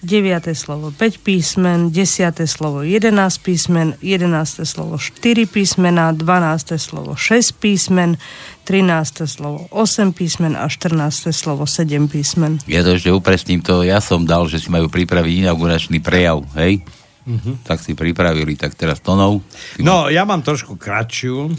9. 0.01 0.56
slovo 0.56 0.91
5 0.96 1.20
písmen, 1.20 1.91
10. 1.91 2.48
slovo 2.48 2.82
11 2.84 3.12
písmen, 3.44 3.94
11. 4.01 4.63
slovo 4.63 4.96
4 4.98 5.46
písmena, 5.46 6.12
12. 6.15 6.79
slovo 6.79 7.15
6 7.15 7.60
písmen, 7.60 8.15
13. 8.63 9.27
slovo 9.27 9.68
8 9.72 10.13
písmen 10.15 10.56
a 10.56 10.70
14. 10.72 11.36
slovo 11.36 11.68
7 11.68 12.08
písmen. 12.08 12.63
Ja 12.70 12.86
to 12.86 12.96
ešte 12.96 13.12
upresním, 13.12 13.60
to 13.60 13.84
ja 13.84 14.00
som 14.00 14.24
dal, 14.24 14.48
že 14.48 14.63
si 14.63 14.72
majú 14.72 14.88
pripraviť 14.88 15.44
inauguračný 15.44 16.00
prejav, 16.00 16.48
hej? 16.56 16.79
Mhm. 17.27 17.68
Tak 17.68 17.84
si 17.84 17.94
pripravili, 17.94 18.56
tak 18.56 18.74
teraz 18.74 19.03
tonov. 19.03 19.44
No, 19.77 20.08
ja 20.10 20.24
mám 20.24 20.41
trošku 20.41 20.79
kratšiu. 20.79 21.51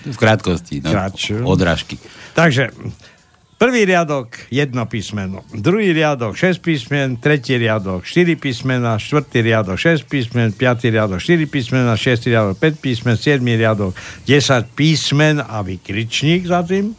V 0.00 0.16
krátkosti, 0.16 0.80
no, 0.80 0.96
Kratšiu. 0.96 1.44
odrážky. 1.44 2.00
Takže, 2.32 2.72
prvý 3.60 3.84
riadok, 3.84 4.48
jedno 4.48 4.88
písmeno. 4.88 5.44
Druhý 5.52 5.92
riadok, 5.92 6.32
6 6.32 6.64
písmen. 6.64 7.20
Tretí 7.20 7.60
riadok, 7.60 8.08
4 8.08 8.40
písmena. 8.40 8.96
Štvrtý 8.96 9.44
riadok, 9.44 9.76
6 9.76 10.08
písmen. 10.08 10.48
Piatý 10.56 10.88
riadok, 10.88 11.20
4 11.20 11.44
písmena. 11.44 11.92
Šiestý 11.92 12.32
riadok, 12.32 12.56
5 12.56 12.80
písmen. 12.80 13.20
Siedmý 13.20 13.60
riadok, 13.60 13.92
10 14.24 14.72
písmen 14.72 15.44
a 15.44 15.60
vykričník 15.60 16.48
za 16.48 16.64
tým. 16.64 16.96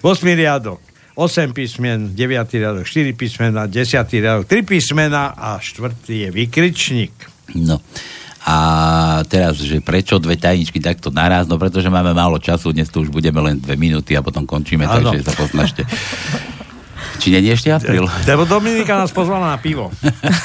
8 0.00 0.34
riadok, 0.34 0.80
8 1.14 1.52
písmen, 1.52 2.16
9 2.16 2.54
riadok, 2.56 2.88
4 2.88 3.12
písmena, 3.12 3.68
10 3.68 4.08
riadok, 4.16 4.48
3 4.48 4.62
písmena 4.64 5.36
a 5.36 5.60
štvrtý 5.60 6.26
je 6.26 6.28
vykričník. 6.32 7.14
No. 7.54 7.84
A 8.42 8.56
teraz, 9.30 9.62
že 9.62 9.78
prečo 9.78 10.18
dve 10.18 10.34
tajničky 10.34 10.82
takto 10.82 11.14
naraz? 11.14 11.46
No 11.46 11.62
pretože 11.62 11.86
máme 11.86 12.10
málo 12.10 12.42
času, 12.42 12.74
dnes 12.74 12.90
tu 12.90 13.06
už 13.06 13.14
budeme 13.14 13.38
len 13.38 13.62
dve 13.62 13.78
minúty 13.78 14.18
a 14.18 14.24
potom 14.24 14.42
končíme, 14.42 14.82
Áno. 14.82 15.14
takže 15.14 15.22
sa 15.22 15.34
poznačte. 15.38 15.86
Či 17.22 17.38
nie 17.38 17.46
je 17.46 17.54
ešte 17.54 17.70
apríl? 17.70 18.02
Lebo 18.30 18.42
Dominika 18.42 18.98
nás 18.98 19.14
pozvala 19.14 19.54
na 19.54 19.58
pivo. 19.62 19.94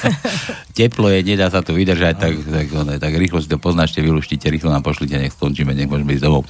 Teplo 0.77 1.10
je, 1.10 1.25
nedá 1.25 1.50
sa 1.50 1.66
to 1.66 1.74
vydržať, 1.74 2.22
tak, 2.22 2.38
tak, 2.38 2.66
one, 2.70 3.01
tak 3.01 3.18
rýchlo 3.18 3.42
si 3.42 3.50
to 3.50 3.58
poznačte, 3.58 3.98
vylúštite, 4.06 4.46
rýchlo 4.46 4.70
nám 4.70 4.86
pošlite, 4.86 5.18
nech 5.18 5.34
skončíme, 5.34 5.74
nech 5.74 5.89
môžeme 5.89 6.13
ísť 6.13 6.25
domov. 6.30 6.46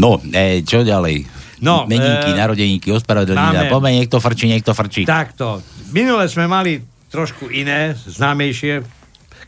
No, 0.00 0.16
e, 0.32 0.64
čo 0.64 0.80
ďalej? 0.80 1.28
No, 1.60 1.84
Meninky, 1.84 2.32
e, 2.32 2.40
narodeníky, 2.40 2.88
ospravedlnenia. 2.88 3.68
Poďme, 3.68 4.00
niekto 4.00 4.16
frčí, 4.16 4.48
niekto 4.48 4.72
frčí. 4.72 5.04
Takto. 5.04 5.60
Minule 5.92 6.24
sme 6.32 6.48
mali 6.48 6.80
trošku 7.12 7.52
iné, 7.52 7.92
známejšie 7.92 8.99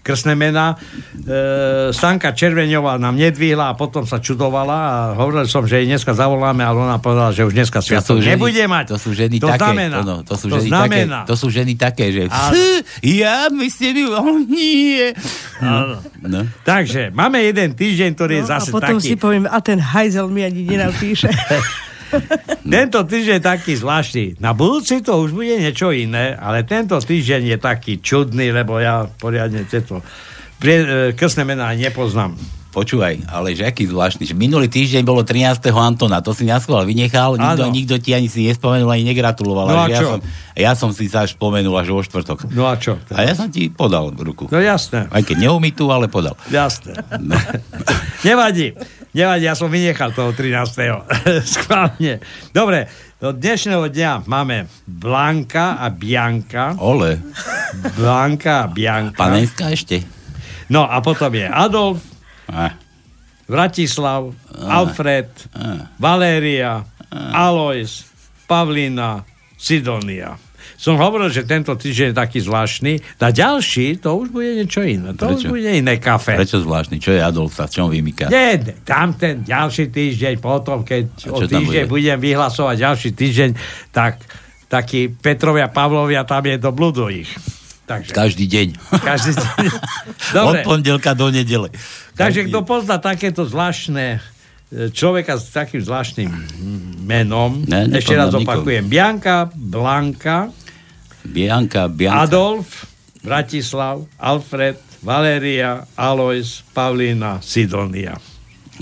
krstné 0.03 0.35
mená. 0.35 0.75
E, 1.15 1.95
Stanka 1.95 2.35
Červeňová 2.35 2.99
nám 2.99 3.15
nedvihla 3.15 3.71
a 3.71 3.75
potom 3.79 4.03
sa 4.03 4.19
čudovala 4.19 4.77
a 4.77 4.95
hovoril 5.15 5.47
som, 5.47 5.63
že 5.63 5.79
jej 5.81 5.87
dneska 5.87 6.13
zavoláme, 6.13 6.67
ale 6.67 6.77
ona 6.77 6.99
povedala, 6.99 7.31
že 7.31 7.47
už 7.47 7.55
dneska 7.55 7.79
To 7.79 7.87
sviatok 7.87 8.19
nebude 8.19 8.67
mať. 8.67 8.85
To 8.93 8.99
sú 8.99 9.15
ženy 9.15 9.39
to 9.39 9.47
také. 9.47 9.63
Znamená, 9.63 9.97
To, 10.03 10.05
no, 10.05 10.17
to 10.27 10.35
sú 10.35 10.47
to 10.51 10.59
ženy 10.59 10.71
znamená. 10.75 11.19
také. 11.23 11.29
To 11.31 11.35
sú 11.39 11.47
ženy 11.49 11.73
také, 11.79 12.05
že... 12.11 12.23
Fú, 12.27 12.63
ja 13.01 13.47
myslím, 13.49 14.11
oh, 14.11 14.39
nie. 14.43 15.15
Áno. 15.63 16.03
No. 16.19 16.41
Takže, 16.67 17.15
máme 17.15 17.39
jeden 17.39 17.79
týždeň, 17.79 18.11
ktorý 18.19 18.33
je 18.39 18.45
No, 18.45 18.49
a 18.51 18.53
zase 18.59 18.71
potom 18.75 18.99
si 18.99 19.15
taký... 19.15 19.23
poviem, 19.23 19.45
a 19.47 19.59
ten 19.63 19.79
hajzel 19.79 20.27
mi 20.27 20.43
ani 20.43 20.67
nenapíše. 20.67 21.31
Tento 22.75 22.99
týždeň 23.05 23.37
je 23.39 23.45
taký 23.45 23.73
zvláštny. 23.77 24.25
Na 24.39 24.53
budúci 24.53 25.01
to 25.01 25.21
už 25.21 25.33
bude 25.35 25.57
niečo 25.57 25.93
iné, 25.93 26.37
ale 26.37 26.65
tento 26.65 26.97
týždeň 26.97 27.57
je 27.57 27.59
taký 27.59 27.93
čudný, 28.01 28.53
lebo 28.55 28.79
ja 28.79 29.05
poriadne 29.07 29.65
tieto 29.67 30.01
e, 30.63 31.13
krstné 31.13 31.43
mená 31.45 31.73
nepoznám. 31.75 32.39
Počúvaj, 32.73 33.29
ale 33.29 33.53
že 33.53 33.69
aký 33.69 33.85
zvláštny. 33.85 34.25
Že 34.25 34.33
minulý 34.33 34.65
týždeň 34.65 35.05
bolo 35.05 35.21
13. 35.21 35.61
Antona, 35.77 36.25
to 36.25 36.33
si 36.33 36.49
naschval 36.49 36.89
vynechal, 36.89 37.37
nikto, 37.37 37.69
nikto 37.69 37.95
ti 38.01 38.17
ani 38.17 38.33
si 38.33 38.49
nespomenul, 38.49 38.89
ani 38.89 39.05
negratuloval. 39.13 39.69
No 39.69 39.77
a 39.77 39.85
že 39.85 39.93
ja, 39.93 40.01
čo? 40.01 40.09
som, 40.09 40.21
ja 40.57 40.73
som 40.73 40.91
si 40.97 41.05
sa 41.13 41.29
až 41.29 41.37
spomenul 41.37 41.77
až 41.77 41.93
vo 41.93 42.01
štvrtok. 42.01 42.49
No 42.57 42.65
a 42.65 42.81
čo? 42.81 42.97
A 43.13 43.29
ja 43.29 43.37
som 43.37 43.53
ti 43.53 43.69
podal 43.69 44.17
ruku. 44.17 44.49
No 44.49 44.57
jasné. 44.57 45.05
Aj 45.13 45.21
keď 45.21 45.53
neumytú, 45.53 45.93
ale 45.93 46.09
podal. 46.09 46.33
Jasné. 46.49 46.97
No. 47.21 47.37
Nevadí. 48.27 48.73
Nevadí, 49.13 49.45
ja 49.45 49.53
som 49.53 49.69
vynechal 49.69 50.17
toho 50.17 50.33
13. 50.33 50.73
Skválne. 51.61 52.25
Dobre, 52.49 52.89
do 53.21 53.37
dnešného 53.37 53.93
dňa 53.93 54.25
máme 54.25 54.73
Blanka 54.89 55.77
a 55.77 55.93
Bianka. 55.93 56.73
Ole. 56.81 57.21
Blanka 57.93 58.65
a 58.65 58.67
Bianka. 58.73 59.21
Panenská 59.21 59.69
ešte. 59.69 60.01
No 60.73 60.89
a 60.89 61.05
potom 61.05 61.29
je 61.29 61.45
Adolf. 61.45 62.01
Vratislav, 63.45 64.33
Alfred, 64.65 65.29
Valéria, 66.01 66.81
Alois, 67.13 68.09
Pavlína, 68.49 69.29
Sidonia. 69.61 70.41
Som 70.83 70.99
hovoril, 70.99 71.31
že 71.31 71.47
tento 71.47 71.71
týždeň 71.79 72.11
je 72.11 72.17
taký 72.19 72.43
zvláštny. 72.43 72.99
Na 73.23 73.31
ďalší, 73.31 74.03
to 74.03 74.19
už 74.19 74.35
bude 74.35 74.51
niečo 74.51 74.83
iné. 74.83 75.15
To 75.15 75.31
Prečo? 75.31 75.47
už 75.47 75.55
bude 75.55 75.71
iné 75.71 75.95
kafe. 76.03 76.35
Prečo 76.35 76.59
zvláštny? 76.59 76.99
Čo 76.99 77.15
je 77.15 77.23
Adolf 77.23 77.55
sa 77.55 77.71
v 77.71 77.73
čom 77.79 77.87
vymýka? 77.87 78.27
Nie, 78.27 78.59
tam 78.83 79.15
ten 79.15 79.47
ďalší 79.47 79.95
týždeň, 79.95 80.43
potom, 80.43 80.83
keď 80.83 81.07
o 81.31 81.39
týždeň 81.39 81.87
bude? 81.87 81.87
budem 81.87 82.19
vyhlasovať 82.19 82.75
ďalší 82.83 83.11
týždeň, 83.15 83.51
tak 83.95 84.27
takí 84.67 85.07
Petrovia 85.07 85.71
Pavlovia, 85.71 86.27
tam 86.27 86.43
je 86.51 86.59
do 86.59 86.75
blúdu 86.75 87.07
ich. 87.15 87.31
Takže, 87.87 88.11
Každý 88.11 88.51
deň. 88.51 88.69
každý 89.07 89.39
deň. 89.39 89.67
Od 90.51 90.57
pondelka 90.67 91.15
do 91.15 91.31
nedele. 91.31 91.71
takže 92.19 92.51
kto 92.51 92.67
pozná 92.67 92.99
takéto 92.99 93.47
zvláštne 93.47 94.19
e, 94.19 94.91
človeka 94.91 95.39
s 95.39 95.47
takým 95.51 95.79
zvláštnym 95.79 96.31
menom, 97.07 97.63
Ne, 97.71 97.87
ešte 97.93 98.15
raz 98.19 98.35
opakujem, 98.35 98.87
Bianka, 98.87 99.47
Blanka, 99.55 100.51
Bianka, 101.25 101.87
Bianka. 101.87 102.27
Adolf, 102.27 102.87
Bratislav, 103.23 104.03
Alfred, 104.19 104.75
Valéria, 105.03 105.87
Alois, 105.95 106.63
Pavlína, 106.71 107.39
Sidonia. 107.41 108.19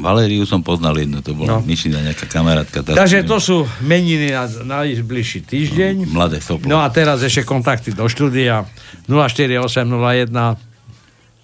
Valériu 0.00 0.48
som 0.48 0.64
poznal 0.64 0.96
jednu, 0.96 1.20
to 1.20 1.36
bola 1.36 1.46
No. 1.46 1.56
no. 1.60 1.66
myšina 1.66 2.00
nejaká 2.00 2.24
kamarátka. 2.24 2.80
Tá 2.80 2.96
Takže 2.96 3.20
to 3.26 3.36
sú 3.36 3.56
meniny 3.84 4.32
na 4.32 4.48
najbližší 4.48 5.44
týždeň. 5.44 6.08
Mladé 6.08 6.40
soplo. 6.40 6.64
No 6.64 6.80
a 6.80 6.88
teraz 6.88 7.20
ešte 7.20 7.44
kontakty 7.44 7.92
do 7.92 8.08
štúdia 8.08 8.64
04801 9.04 10.32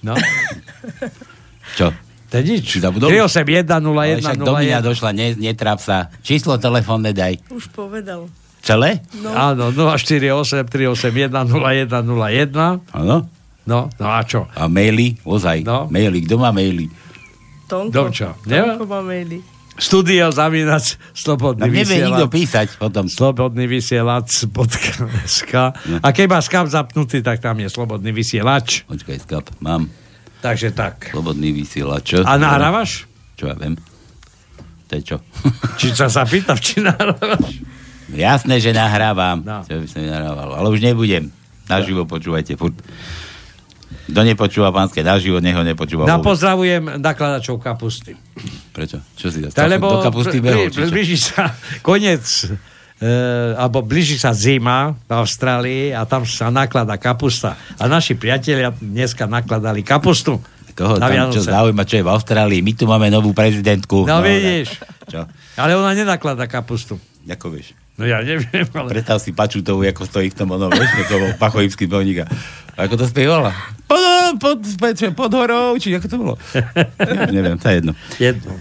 no, 0.07 0.15
Čo? 1.77 1.93
to 2.31 2.35
je 2.39 2.45
nič. 2.47 2.65
Si 2.65 2.79
zabudol? 2.81 3.11
381 3.13 3.83
Ale 3.83 4.23
však 4.25 4.39
Domina 4.41 4.79
01 4.81 4.89
došla, 4.89 5.11
ne, 5.13 5.27
netráp 5.37 5.77
sa. 5.83 6.09
Číslo 6.23 6.57
telefónne 6.57 7.13
daj. 7.13 7.43
Už 7.53 7.69
povedal. 7.75 8.31
Celé? 8.67 8.99
No. 9.23 9.31
Áno, 9.31 9.71
048 9.71 10.67
381 10.67 11.31
0101 11.47 12.83
Áno. 12.91 13.31
No, 13.67 13.91
no 13.99 14.07
a 14.11 14.23
čo? 14.27 14.47
A 14.59 14.67
maily, 14.67 15.19
ozaj. 15.23 15.63
No. 15.63 15.87
Maily, 15.87 16.27
kto 16.27 16.35
má 16.39 16.51
maily? 16.51 16.91
Tonko. 17.71 17.91
Domčo. 17.95 18.35
Tonko 18.43 18.87
má 18.87 19.03
maily. 19.07 19.39
Studio 19.77 20.33
zavinač 20.33 20.97
slobodný 21.13 21.69
Nám 21.69 21.75
nevie 21.85 21.99
nikto 22.09 22.27
vysielač. 22.27 22.33
písať 22.33 22.69
potom. 22.81 23.05
Slobodný 23.13 23.69
vysielač.sk 23.69 25.53
A 26.01 26.09
keď 26.17 26.27
má 26.27 26.41
skap 26.41 26.67
zapnutý, 26.67 27.21
tak 27.21 27.45
tam 27.45 27.61
je 27.61 27.69
slobodný 27.69 28.09
vysielač. 28.11 28.89
Počkaj, 28.89 29.17
skap, 29.23 29.47
mám 29.61 29.87
Takže 30.41 30.73
tak. 30.73 31.13
slobodný 31.13 31.53
vysielač. 31.53 32.19
A 32.25 32.35
nahrávaš? 32.41 33.05
Čo 33.37 33.53
ja 33.53 33.57
viem? 33.59 33.77
To 34.89 34.93
je 34.97 35.03
čo? 35.03 35.17
Či 35.77 35.93
sa 35.93 36.09
sa 36.09 36.25
pýtam, 36.25 36.57
či 36.57 36.81
nahrávaš? 36.81 37.61
Jasné, 38.13 38.63
že 38.63 38.71
nahrávam. 38.71 39.43
No. 39.43 39.67
Čo 39.67 39.83
by 39.83 39.87
som 39.87 40.01
nahrával. 40.03 40.51
Ale 40.55 40.69
už 40.71 40.81
nebudem. 40.81 41.35
Naživo 41.67 42.07
počúvajte 42.07 42.55
furt. 42.55 42.79
Kto 44.07 44.23
nepočúva 44.23 44.71
pánske 44.71 45.03
naživo, 45.03 45.43
neho 45.43 45.67
nepočúva 45.67 46.07
Na 46.07 46.23
pozdravujem 46.23 47.03
nakladačov 47.03 47.59
kapusty. 47.59 48.15
Prečo? 48.71 49.03
Čo 49.19 49.35
si 49.35 49.43
Tak, 49.51 49.67
lebo 49.67 49.99
do 49.99 50.07
kapusty 50.07 50.39
behol? 50.39 50.71
bl- 50.71 50.91
blíži 50.91 51.19
sa 51.19 51.51
koniec 51.83 52.23
e, 53.03 53.11
alebo 53.59 53.83
blíži 53.83 54.15
sa 54.15 54.31
zima 54.31 54.95
v 54.95 55.11
Austrálii 55.11 55.91
a 55.91 56.07
tam 56.07 56.23
sa 56.23 56.55
naklada 56.55 56.95
kapusta. 57.03 57.59
A 57.83 57.91
naši 57.91 58.15
priatelia 58.15 58.71
dneska 58.71 59.27
nakladali 59.27 59.83
kapustu. 59.83 60.39
Koho 60.77 61.01
na 61.01 61.09
tam 61.09 61.33
čo 61.33 61.41
zaujíma, 61.41 61.89
čo 61.89 61.99
je 61.99 62.05
v 62.05 62.11
Austrálii? 62.13 62.61
My 62.61 62.73
tu 62.77 62.85
máme 62.85 63.09
novú 63.09 63.33
prezidentku. 63.33 64.05
No, 64.05 64.21
vidíš. 64.21 64.77
Čo? 65.09 65.25
Ale 65.57 65.73
ona 65.73 65.97
nenaklada 65.97 66.45
kapustu. 66.47 67.01
Ako 67.27 67.49
vieš? 67.51 67.73
No 67.97 68.05
ja 68.05 68.21
neviem, 68.21 68.69
ale... 68.77 68.93
Predstav 68.93 69.17
si 69.25 69.33
Pačutovú, 69.33 69.81
ako 69.81 70.05
stojí 70.05 70.29
v 70.29 70.37
tom 70.37 70.53
ono, 70.53 70.69
vieš, 70.69 70.93
ako 71.09 71.17
bol 71.17 71.33
pachojivský 71.41 71.89
bojník. 71.89 72.29
A 72.29 72.29
ako 72.77 73.01
to 73.01 73.09
spievala? 73.09 73.57
Pod, 73.89 74.37
pod, 74.37 74.61
pod, 74.61 74.97
pod 75.17 75.33
horou, 75.33 75.81
či 75.81 75.97
ako 75.97 76.07
to 76.07 76.17
bolo? 76.21 76.35
Ja, 77.01 77.33
neviem, 77.33 77.57
to 77.57 77.73
je 77.73 77.75
jedno. 77.81 77.93
Jedno. 78.21 78.53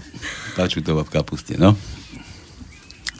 Pačutová 0.56 1.04
v 1.04 1.12
kapuste, 1.12 1.60
no. 1.60 1.76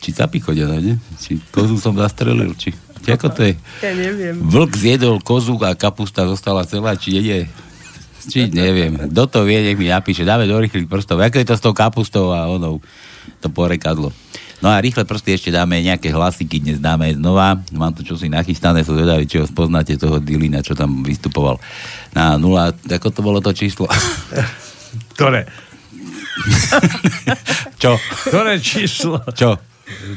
Či 0.01 0.17
capy 0.17 0.41
chodia, 0.41 0.73
nie? 0.73 0.97
Či 1.21 1.37
kozu 1.53 1.77
som 1.77 1.93
zastrelil, 1.93 2.57
či... 2.57 2.73
či 3.05 3.09
ako 3.13 3.37
to 3.37 3.53
je? 3.53 3.55
Ja 3.85 3.93
neviem. 3.93 4.41
Vlk 4.41 4.73
zjedol 4.73 5.21
kozu 5.21 5.61
a 5.61 5.77
kapusta 5.77 6.25
zostala 6.25 6.65
celá, 6.65 6.97
či 6.97 7.21
je 7.21 7.45
či 8.27 8.51
neviem. 8.51 8.99
Kto 9.15 9.23
to 9.31 9.41
vie, 9.47 9.63
nech 9.63 9.79
mi 9.79 9.87
napíše. 9.87 10.27
Dáme 10.27 10.51
do 10.51 10.59
rýchlych 10.59 10.91
prstov. 10.91 11.23
Ako 11.23 11.39
je 11.39 11.47
to 11.47 11.55
s 11.55 11.63
tou 11.63 11.71
kapustou 11.71 12.35
a 12.35 12.51
onou, 12.51 12.83
to 13.39 13.47
porekadlo. 13.47 14.11
No 14.65 14.73
a 14.73 14.81
rýchle 14.81 15.05
prsty 15.05 15.37
ešte 15.37 15.51
dáme 15.53 15.85
nejaké 15.85 16.09
hlasiky, 16.09 16.65
dnes 16.65 16.81
dáme 16.81 17.13
znova. 17.13 17.61
Mám 17.77 17.93
tu 17.93 18.01
čosi 18.01 18.33
nachystané, 18.33 18.81
som 18.81 18.97
zvedavý, 18.97 19.29
či 19.29 19.37
ho 19.37 19.45
spoznáte 19.45 20.01
toho 20.01 20.17
Dilina, 20.17 20.65
čo 20.65 20.73
tam 20.73 21.05
vystupoval. 21.05 21.61
Na 22.17 22.41
nula, 22.41 22.73
ako 22.73 23.09
to 23.13 23.21
bolo 23.21 23.45
to 23.45 23.53
číslo? 23.53 23.85
Ktoré? 25.15 25.45
čo? 27.83 28.01
Ktoré 28.29 28.57
číslo? 28.57 29.21
Čo? 29.37 29.61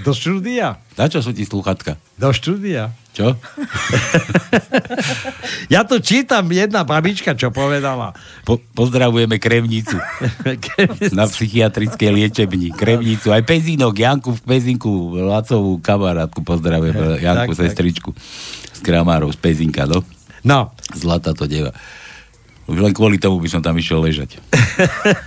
Do 0.08 0.12
štúdia. 0.16 0.80
Na 0.96 1.12
čo 1.12 1.20
sú 1.20 1.36
ti 1.36 1.44
slúchatka? 1.44 2.00
Do 2.16 2.32
štúdia. 2.32 2.96
Čo? 3.20 3.36
ja 5.76 5.84
tu 5.84 6.00
čítam 6.00 6.48
jedna 6.48 6.88
babička, 6.88 7.36
čo 7.36 7.52
povedala. 7.52 8.16
Po, 8.48 8.56
pozdravujeme 8.72 9.36
Krevnicu. 9.36 10.00
na 11.20 11.28
psychiatrickej 11.28 12.16
liečebni. 12.16 12.72
Krevnicu. 12.72 13.36
Aj 13.36 13.44
Pezínok, 13.44 13.92
Janku 13.92 14.32
v 14.40 14.42
Pezinku, 14.48 15.20
Lacovú 15.20 15.84
kamarátku 15.84 16.48
pozdravujeme. 16.48 17.20
Janku, 17.20 17.52
tak, 17.52 17.68
sestričku. 17.68 18.16
Z 18.72 18.80
Kramárov, 18.88 19.36
z 19.36 19.40
Pezinka, 19.44 19.84
no. 19.84 20.00
No. 20.48 20.72
Zlatá 20.96 21.36
to 21.36 21.44
deva. 21.44 21.76
Už 22.72 22.80
len 22.80 22.96
kvôli 22.96 23.20
tomu 23.20 23.44
by 23.44 23.52
som 23.52 23.60
tam 23.60 23.76
išiel 23.76 24.00
ležať. 24.00 24.40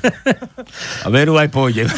A 1.04 1.12
veru 1.12 1.36
aj 1.36 1.52
pôjdem. 1.52 1.92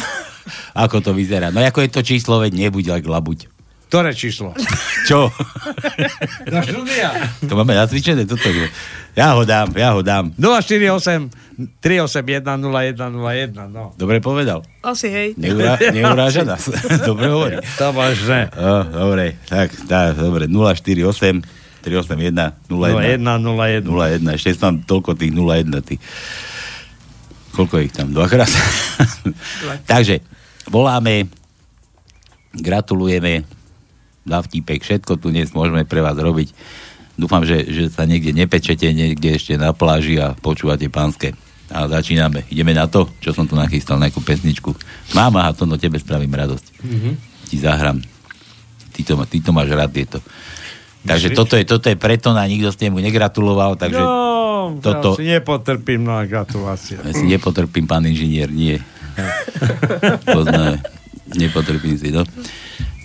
Ako 0.75 0.99
to 0.99 1.15
vyzerá? 1.15 1.55
No 1.55 1.63
ako 1.63 1.87
je 1.87 1.89
to 1.95 2.01
číslo, 2.03 2.43
veď 2.43 2.67
nebuď 2.67 2.99
ak 2.99 3.07
labuť. 3.07 3.54
Ktoré 3.95 4.11
číslo? 4.11 4.51
Čo? 5.07 5.31
Do 6.51 6.59
štúdia. 6.59 7.15
To 7.47 7.55
máme 7.55 7.79
nacvičené, 7.79 8.27
toto 8.27 8.43
je. 8.51 8.67
Ja 9.15 9.39
ho 9.39 9.47
dám, 9.47 9.71
ja 9.71 9.95
ho 9.95 10.03
dám. 10.03 10.35
048 10.35 11.31
381 11.79 12.43
0101, 12.43 13.71
no. 13.71 13.95
Dobre 13.95 14.19
povedal. 14.19 14.67
Asi 14.83 15.07
hej. 15.07 15.39
Neurá, 15.39 15.79
neuráža 15.95 16.43
nás. 16.43 16.67
dobre 17.07 17.31
hovorí. 17.31 17.55
To 17.79 17.95
možné. 17.95 18.51
Oh, 18.59 18.83
dobre, 18.83 19.39
tak, 19.47 19.71
tá, 19.87 20.11
dobre, 20.11 20.51
048 20.51 21.39
381 21.79 22.67
01 22.67 23.15
01 23.15 23.23
01. 23.23 23.87
01, 23.87 24.35
ešte 24.35 24.59
tam 24.59 24.83
toľko 24.83 25.15
tých 25.15 25.31
01, 25.31 25.71
ty. 25.87 25.95
Koľko 27.55 27.79
ich 27.79 27.95
tam? 27.95 28.11
Dvakrát? 28.11 28.51
Takže, 29.87 30.19
voláme, 30.67 31.31
gratulujeme, 32.51 33.54
za 34.25 34.41
vtipek, 34.41 34.81
všetko 34.81 35.21
tu 35.21 35.29
dnes 35.29 35.53
môžeme 35.53 35.85
pre 35.85 36.01
vás 36.01 36.17
robiť. 36.17 36.51
Dúfam, 37.15 37.45
že, 37.47 37.63
že 37.69 37.87
sa 37.93 38.03
niekde 38.03 38.35
nepečete, 38.35 38.91
niekde 38.91 39.39
ešte 39.39 39.55
na 39.55 39.71
pláži 39.71 40.19
a 40.19 40.35
počúvate 40.35 40.89
pánske. 40.91 41.37
A 41.71 41.87
začíname. 41.87 42.43
Ideme 42.51 42.75
na 42.75 42.85
to, 42.85 43.09
čo 43.23 43.31
som 43.31 43.47
tu 43.49 43.55
nachystal, 43.55 43.97
nejakú 43.97 44.21
pesničku. 44.21 44.75
Máma, 45.15 45.49
a 45.49 45.55
to 45.55 45.65
no 45.65 45.79
tebe 45.79 45.97
spravím 46.01 46.33
radosť. 46.33 46.65
Mhm. 46.83 47.09
Ti 47.53 47.57
zahrám. 47.61 47.97
Ty 48.91 49.01
to, 49.05 49.13
ty 49.29 49.37
to 49.39 49.51
máš 49.53 49.69
rád, 49.71 49.93
tieto. 49.93 50.19
Takže 51.05 51.37
toto 51.37 51.53
je, 51.53 51.63
toto 51.69 51.85
je 51.85 51.97
preto, 51.97 52.33
a 52.33 52.49
nikto 52.49 52.73
ste 52.73 52.89
mu 52.89 52.97
negratuloval, 52.97 53.77
takže 53.77 54.01
No, 54.01 54.81
toto... 54.81 55.13
ja 55.13 55.21
si 55.21 55.29
nepotrpím 55.29 56.01
na 56.01 56.25
gratulácie. 56.25 56.97
Ja 56.97 57.13
si 57.13 57.29
nepotrpím, 57.29 57.85
pán 57.85 58.09
inžinier, 58.09 58.49
nie. 58.49 58.81
Poznáme. 60.25 60.81
Nepotrpím 61.37 62.01
si, 62.01 62.09
no. 62.09 62.25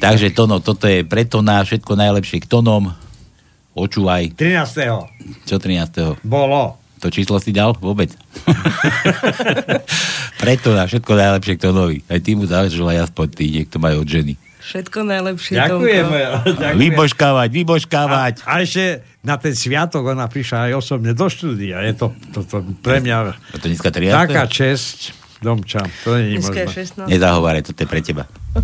Takže 0.00 0.32
Tono, 0.32 0.64
toto 0.64 0.88
je 0.88 1.04
preto 1.04 1.44
na 1.44 1.60
všetko 1.60 1.92
najlepšie 1.92 2.40
k 2.40 2.48
Tonom. 2.48 2.96
Očúvaj. 3.76 4.32
13. 4.32 5.44
Čo 5.44 5.60
13. 5.60 6.24
Bolo. 6.24 6.80
To 7.04 7.12
číslo 7.12 7.36
si 7.36 7.52
dal? 7.52 7.76
Vôbec. 7.76 8.12
preto 10.42 10.72
na 10.72 10.88
všetko 10.88 11.12
najlepšie 11.12 11.54
k 11.56 11.60
Tonovi. 11.68 11.98
Aj 12.08 12.16
ty 12.16 12.32
mu 12.32 12.48
zaželaj 12.48 13.12
aspoň 13.12 13.26
ty, 13.36 13.44
niekto 13.60 13.76
majú 13.76 14.00
od 14.00 14.08
ženy. 14.08 14.40
Všetko 14.60 14.98
najlepšie, 15.04 15.56
Ďakujeme. 15.56 16.18
Tomko. 16.20 16.60
ďakujem. 16.60 16.76
Vybožkávať, 16.80 17.48
vybožkávať. 17.52 18.34
A, 18.44 18.60
a 18.60 18.62
ešte 18.64 19.04
na 19.24 19.36
ten 19.40 19.56
sviatok 19.56 20.12
ona 20.12 20.28
prišla 20.28 20.72
aj 20.72 20.72
osobne 20.76 21.12
do 21.16 21.26
štúdia. 21.28 21.80
Je 21.84 21.92
to, 21.96 22.12
to, 22.32 22.40
to 22.44 22.56
pre 22.84 23.00
mňa 23.00 23.16
A 23.36 23.56
to 23.56 23.68
dneska 23.68 23.88
13. 23.92 24.12
taká 24.12 24.44
česť. 24.48 25.16
Domča, 25.40 25.88
to 26.04 26.20
nie 26.20 26.36
je 26.36 26.44
možné. 26.44 26.68
16. 26.68 27.08
Nezahováraj, 27.08 27.72
toto 27.72 27.80
je 27.80 27.88
pre 27.88 28.04
teba. 28.04 28.28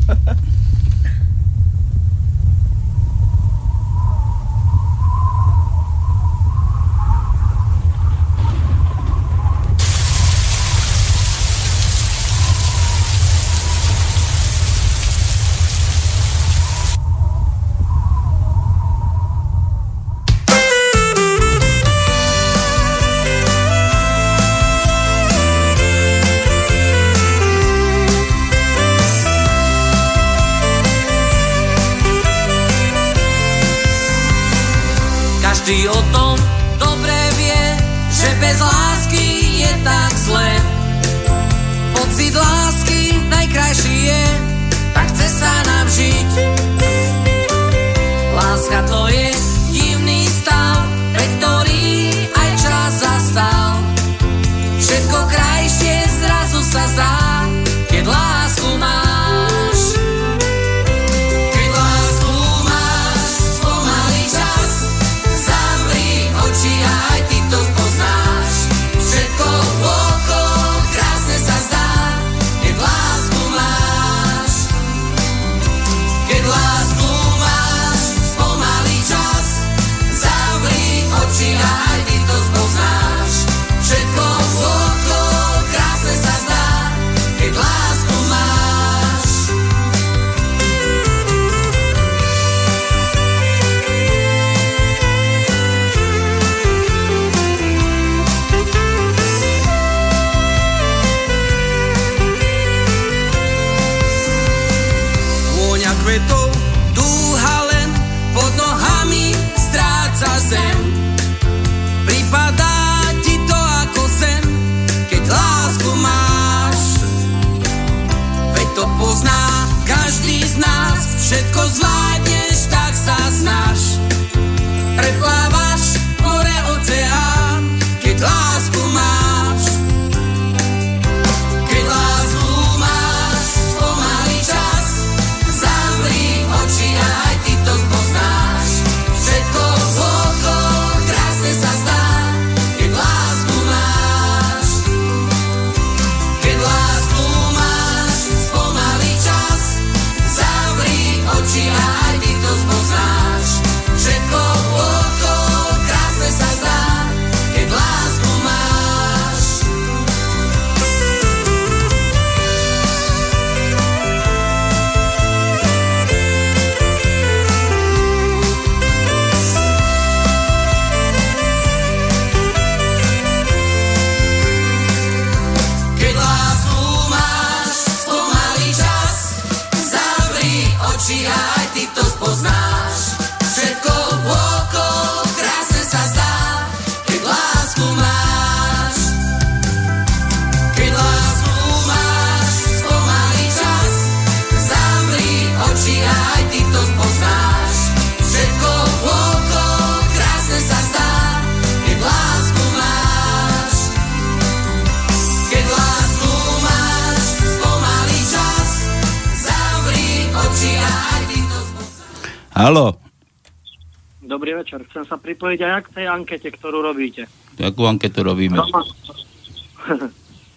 pripojiť 215.36 215.60
aj 215.60 215.82
k 215.84 215.88
tej 216.00 216.06
ankete, 216.08 216.48
ktorú 216.48 216.80
robíte. 216.80 217.28
akú 217.60 217.84
anketu 217.84 218.24
robíme? 218.24 218.56
Roma... 218.56 218.80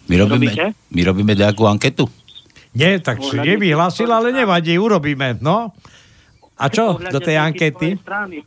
My 0.08 0.14
robíme, 0.16 0.48
Robíte? 0.48 0.66
my 0.90 1.00
robíme 1.04 1.32
nejakú 1.36 1.68
anketu? 1.68 2.08
Nie, 2.72 2.98
tak 2.98 3.20
si 3.20 3.36
nevyhlásil, 3.36 4.08
ale 4.08 4.32
nevadí, 4.32 4.74
urobíme, 4.80 5.38
no. 5.44 5.76
A 6.56 6.66
čo 6.72 6.96
Ohľadne 6.96 7.12
do 7.12 7.18
tej 7.20 7.36
ankety? 7.36 7.88
Kiskovej 7.94 8.02
Strany. 8.02 8.38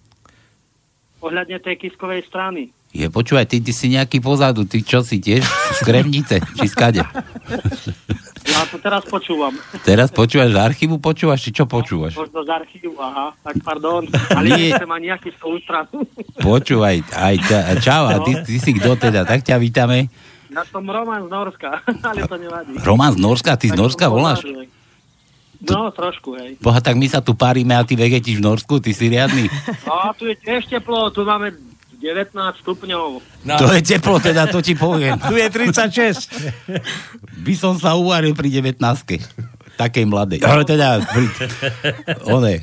Ohľadne 1.23 1.57
tej 1.61 1.75
kiskovej 1.79 2.21
strany. 2.27 2.61
Je, 2.91 3.07
počúvaj, 3.07 3.47
ty, 3.47 3.63
ty 3.63 3.71
si 3.71 3.87
nejaký 3.93 4.19
pozadu, 4.19 4.67
ty 4.67 4.83
čo 4.83 5.05
si 5.05 5.23
tiež 5.23 5.45
z 5.45 5.79
Kremnice, 5.87 6.43
či 6.59 6.65
skade? 6.67 6.99
Ja 8.43 8.67
to 8.67 8.75
teraz 8.75 9.07
počúvam. 9.07 9.55
Teraz 9.87 10.11
počúvaš 10.11 10.51
z 10.51 10.59
archívu, 10.59 10.99
počúvaš, 10.99 11.47
či 11.47 11.51
čo 11.55 11.63
počúvaš? 11.63 12.19
Možno 12.19 12.43
z 12.43 12.49
archívu, 12.51 12.95
aha, 12.99 13.31
tak 13.39 13.55
pardon. 13.63 14.03
Ale 14.35 14.47
Nie. 14.51 14.75
nechcem 14.75 14.89
ani 14.91 15.05
nejaký 15.15 15.29
svoj 15.39 15.63
stranu. 15.63 16.03
Počúvaj, 16.43 16.95
aj 17.07 17.35
ťa, 17.39 17.59
čau, 17.79 18.03
a 18.11 18.19
ty, 18.19 18.35
ty 18.43 18.59
si 18.59 18.71
kto 18.75 18.99
teda, 18.99 19.23
tak 19.23 19.47
ťa 19.47 19.55
vítame. 19.57 20.11
Ja 20.51 20.61
som 20.69 20.83
Roman 20.85 21.25
z 21.25 21.29
Norska, 21.31 21.81
ale 22.09 22.27
to 22.27 22.35
nevadí. 22.37 22.77
Roman 22.83 23.15
z 23.15 23.19
Norska, 23.23 23.55
ty 23.55 23.71
z 23.71 23.73
Tak 23.73 23.79
Norska 23.79 24.05
som 24.05 24.13
voláš? 24.13 24.39
No, 25.63 25.87
trošku, 25.95 26.35
hej. 26.35 26.59
Boha, 26.59 26.83
tak 26.83 26.99
my 26.99 27.07
sa 27.07 27.23
tu 27.23 27.31
párime 27.39 27.71
a 27.71 27.87
ty 27.87 27.95
vegetíš 27.95 28.43
v 28.43 28.45
Norsku, 28.45 28.83
ty 28.83 28.91
si 28.91 29.07
riadny. 29.07 29.47
A 29.87 30.11
tu 30.11 30.27
je 30.27 30.35
tiež 30.35 30.67
teplo, 30.67 31.07
tu 31.07 31.23
máme 31.23 31.55
19 32.03 32.35
stupňov. 32.35 33.07
No. 33.47 33.55
To 33.63 33.71
je 33.71 33.79
teplo, 33.79 34.19
teda 34.19 34.51
to 34.51 34.59
ti 34.59 34.75
poviem. 34.75 35.15
Tu 35.23 35.39
je 35.39 35.47
36. 35.47 36.27
By 37.47 37.53
som 37.55 37.79
sa 37.79 37.95
uvaril 37.95 38.35
pri 38.35 38.59
19 38.59 38.83
takej 39.79 40.05
mladej. 40.05 40.43
Ale 40.43 40.67
teda, 40.67 40.99
pri, 40.99 41.25
one. 42.27 42.59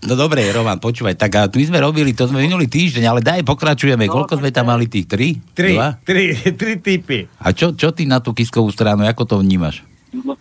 No 0.00 0.16
dobre, 0.16 0.48
Roman, 0.48 0.80
počúvaj, 0.80 1.12
tak 1.12 1.36
a 1.36 1.44
my 1.44 1.64
sme 1.68 1.76
robili, 1.76 2.16
to 2.16 2.24
sme 2.24 2.40
minulý 2.40 2.64
týždeň, 2.72 3.04
ale 3.04 3.20
daj, 3.20 3.44
pokračujeme. 3.44 4.08
No, 4.08 4.24
Koľko 4.24 4.40
sme 4.40 4.48
tam 4.48 4.72
mali 4.72 4.88
tých? 4.88 5.04
Tri? 5.04 5.36
Tri, 5.52 5.76
Dva? 5.76 5.92
tri, 6.00 6.32
tri 6.56 6.80
typy. 6.80 7.28
A 7.44 7.52
čo, 7.52 7.76
čo 7.76 7.92
ty 7.92 8.08
na 8.08 8.24
tú 8.24 8.32
kiskovú 8.32 8.72
stranu, 8.72 9.04
ako 9.04 9.28
to 9.28 9.36
vnímaš? 9.44 9.84
No, 10.16 10.40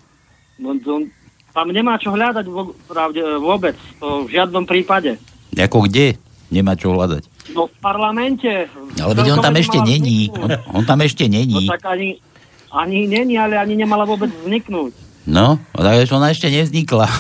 no, 0.64 0.70
to, 0.80 1.04
tam 1.52 1.76
nemá 1.76 2.00
čo 2.00 2.16
hľadať 2.16 2.46
vo, 2.48 2.72
pravde, 2.88 3.20
vôbec, 3.36 3.76
to 4.00 4.32
v 4.32 4.40
žiadnom 4.40 4.64
prípade. 4.64 5.20
Ako 5.60 5.92
kde? 5.92 6.16
Nemá 6.48 6.80
čo 6.80 6.96
hľadať. 6.96 7.28
No 7.56 7.66
v 7.66 7.76
parlamente. 7.82 8.70
Ale 8.98 9.14
veď 9.14 9.28
on 9.36 9.42
tam 9.42 9.56
ešte 9.58 9.80
není. 9.82 10.30
On, 10.30 10.50
on 10.76 10.84
tam 10.86 11.00
ešte 11.02 11.26
No 11.26 11.34
není. 11.34 11.66
tak 11.66 11.82
ani, 11.86 12.22
ani 12.70 13.10
není, 13.10 13.36
ale 13.36 13.58
ani 13.58 13.74
nemala 13.74 14.06
vôbec 14.06 14.30
vzniknúť. 14.30 14.94
No, 15.30 15.58
ale 15.74 16.06
ona 16.10 16.30
ešte 16.30 16.50
nevznikla. 16.50 17.06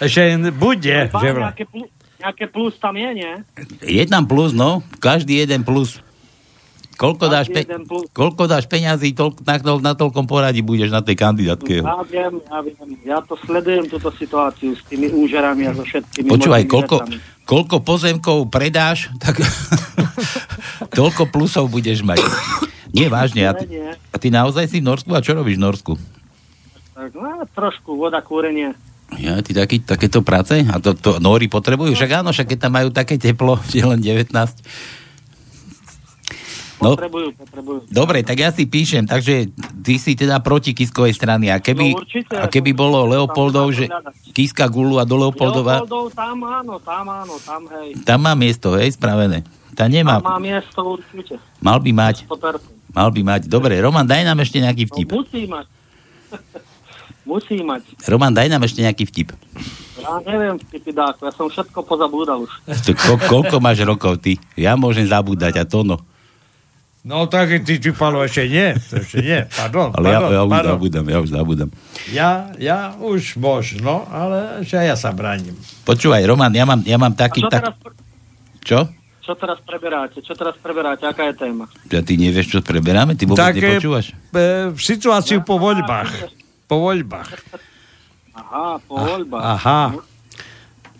Ešte 0.00 0.32
bude, 0.56 1.12
že 1.12 1.28
nejaké, 1.36 1.68
plus, 1.68 1.88
nejaké 2.16 2.44
plus 2.48 2.72
tam 2.80 2.96
je, 2.96 3.20
nie? 3.20 3.32
Je 3.84 4.00
tam 4.08 4.24
plus, 4.24 4.56
no. 4.56 4.80
Každý 4.96 5.44
jeden 5.44 5.60
plus. 5.60 6.00
Koľko 6.96 7.32
dáš, 7.32 7.48
pe- 7.48 7.64
koľko 8.12 8.44
dáš 8.44 8.64
peňazí, 8.68 9.16
toľko, 9.16 9.40
na, 9.44 9.56
to- 9.56 9.80
na 9.80 9.92
toľkom 9.96 10.24
poradí 10.28 10.60
budeš 10.60 10.92
na 10.92 11.00
tej 11.00 11.16
kandidátke. 11.16 11.80
Ja 11.80 12.00
viem, 12.04 12.40
ja 12.44 12.58
viem. 12.60 12.76
Ja 13.04 13.18
to 13.24 13.40
sledujem, 13.40 13.88
túto 13.88 14.12
situáciu 14.12 14.72
s 14.72 14.84
tými 14.84 15.08
úžerami 15.08 15.64
a 15.64 15.72
so 15.72 15.80
všetkými 15.80 16.28
Počúvaj, 16.28 16.62
koľko. 16.64 16.96
Koľko 17.50 17.82
pozemkov 17.82 18.46
predáš, 18.46 19.10
tak 19.18 19.42
toľko 20.98 21.26
plusov 21.34 21.66
budeš 21.66 22.06
mať. 22.06 22.22
Nie, 22.94 23.10
vážne. 23.10 23.50
A 23.50 23.58
ty, 23.58 23.66
a 23.90 24.16
ty 24.22 24.30
naozaj 24.30 24.70
si 24.70 24.78
v 24.78 24.86
Norsku? 24.86 25.10
A 25.10 25.22
čo 25.22 25.34
robíš 25.34 25.58
v 25.58 25.66
Norsku? 25.66 25.92
Tak, 26.94 27.10
no, 27.18 27.42
trošku 27.50 27.98
voda, 27.98 28.22
kúrenie. 28.22 28.78
Ja, 29.18 29.42
ty 29.42 29.50
taký, 29.50 29.82
takéto 29.82 30.22
práce? 30.22 30.62
A 30.62 30.78
to, 30.78 30.94
to 30.94 31.18
Nóri 31.18 31.50
potrebujú? 31.50 31.98
Však 31.98 32.22
áno, 32.22 32.30
však 32.30 32.54
keď 32.54 32.58
tam 32.62 32.72
majú 32.78 32.94
také 32.94 33.18
teplo, 33.18 33.58
že 33.72 33.82
len 33.82 33.98
19. 33.98 34.30
No, 36.80 36.96
Potrebujú, 36.96 37.28
potrebujú. 37.34 37.78
dobre, 37.86 38.20
tak 38.20 38.36
ja 38.36 38.48
si 38.48 38.64
píšem, 38.64 39.04
takže 39.04 39.52
ty 39.78 39.94
si 39.94 40.12
teda 40.12 40.40
proti 40.40 40.72
Kiskovej 40.72 41.12
strany. 41.12 41.48
A 41.48 41.56
keby, 41.56 41.92
No 41.92 42.00
určite, 42.00 42.32
a 42.32 42.46
keby 42.46 42.72
bolo 42.72 43.04
Leopoldov, 43.06 43.68
že. 43.70 43.84
Kiska 44.30 44.64
Gulu 44.64 44.96
a 44.96 45.04
do 45.04 45.16
Leopoldova, 45.18 45.78
Leopoldov 45.78 46.08
tam 46.10 46.40
áno, 46.40 46.74
tam 46.78 47.04
áno, 47.04 47.36
tam 47.38 47.68
hej. 47.70 48.00
tam 48.00 48.18
má 48.18 48.32
miesto, 48.32 48.72
hej, 48.74 48.92
spravené. 48.92 49.44
Tam 49.70 49.86
nemá, 49.86 50.18
Tam 50.18 50.26
má 50.26 50.38
miesto 50.38 50.80
určite. 50.80 51.36
mal 51.58 51.78
by 51.78 51.92
mať, 51.92 52.16
100%. 52.24 52.64
mal 52.90 53.08
by 53.08 53.22
mať. 53.24 53.42
Dobre, 53.44 53.76
Roman, 53.76 54.02
daj 54.02 54.24
nám 54.24 54.40
ešte 54.40 54.56
nejaký 54.58 54.84
No, 54.84 54.90
vtip. 54.90 55.08
musí 55.10 55.42
mať. 55.44 55.66
musí 57.26 57.56
mať. 57.60 57.82
Roman, 58.04 58.32
daj 58.32 58.48
nám 58.48 58.62
ešte 58.62 58.80
nejaký 58.80 59.04
vtip. 59.04 59.28
Ja 59.96 60.16
neviem, 60.24 60.56
vtipy 60.58 60.90
dáko, 60.90 61.20
ja 61.22 61.32
som 61.32 61.46
všetko 61.46 61.84
pozabúdal 61.84 62.40
už. 62.40 62.52
Ko, 62.96 63.20
koľko 63.20 63.60
máš 63.60 63.84
rokov 63.84 64.16
ty? 64.18 64.40
Ja 64.56 64.72
môžem 64.74 65.04
zabúdať 65.04 65.54
a 65.56 65.64
to 65.64 65.84
no. 65.84 66.00
No 67.00 67.24
tak 67.24 67.64
ty, 67.64 67.80
ty 67.80 67.90
Palo, 67.96 68.20
ešte 68.20 68.44
nie. 68.44 68.76
To 68.92 69.00
ešte 69.00 69.24
nie. 69.24 69.40
Pardon, 69.48 69.88
Ale 69.96 70.06
ja, 70.12 70.20
pardon, 70.20 70.30
ja 70.30 70.40
už 70.44 70.50
pardon. 70.52 70.70
zabudám, 70.76 71.04
ja 71.08 71.18
už 71.18 71.30
zabudám. 71.32 71.70
Ja, 72.12 72.30
ja 72.60 72.78
už 73.00 73.40
možno, 73.40 74.04
ale 74.12 74.60
aj 74.60 74.84
ja 74.84 74.96
sa 75.00 75.08
bránim. 75.08 75.56
Počúvaj, 75.88 76.20
Roman, 76.28 76.52
ja 76.52 76.68
mám, 76.68 76.84
ja 76.84 77.00
mám 77.00 77.16
A 77.16 77.18
taký... 77.18 77.40
čo 77.40 77.48
teraz, 77.48 77.72
Tak, 77.72 77.96
čo? 78.60 78.78
čo 79.24 79.32
teraz 79.32 79.58
preberáte? 79.64 80.20
Čo 80.20 80.32
teraz 80.36 80.54
preberáte? 80.60 81.08
Aká 81.08 81.32
je 81.32 81.40
téma? 81.40 81.64
Ja 81.88 82.04
ty 82.04 82.20
nevieš, 82.20 82.52
čo 82.52 82.60
preberáme? 82.60 83.16
Ty 83.16 83.24
vôbec 83.24 83.40
Tak, 83.40 83.56
e, 83.56 83.60
nepočúvaš? 83.64 84.06
E, 84.12 84.76
situáciu 84.76 85.40
po 85.40 85.56
voľbách. 85.56 86.28
Po 86.68 86.84
voľbách. 86.84 87.30
Aha, 88.36 88.76
po 88.84 88.94
voľbách. 89.00 89.40
Aha. 89.40 89.82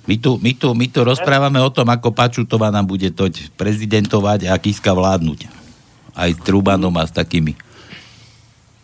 My 0.09 0.17
tu, 0.17 0.41
my, 0.41 0.53
tu, 0.57 0.73
my 0.73 0.87
tu 0.89 1.05
rozprávame 1.05 1.61
o 1.61 1.69
tom, 1.69 1.85
ako 1.87 2.09
Pačutová 2.09 2.73
nám 2.73 2.89
bude 2.89 3.13
toť 3.13 3.53
prezidentovať 3.55 4.49
a 4.49 4.57
Kiska 4.57 4.97
vládnuť. 4.97 5.60
Aj 6.21 6.29
s 6.29 6.41
Trubanom 6.45 6.93
a 7.01 7.09
s 7.09 7.13
takými. 7.17 7.57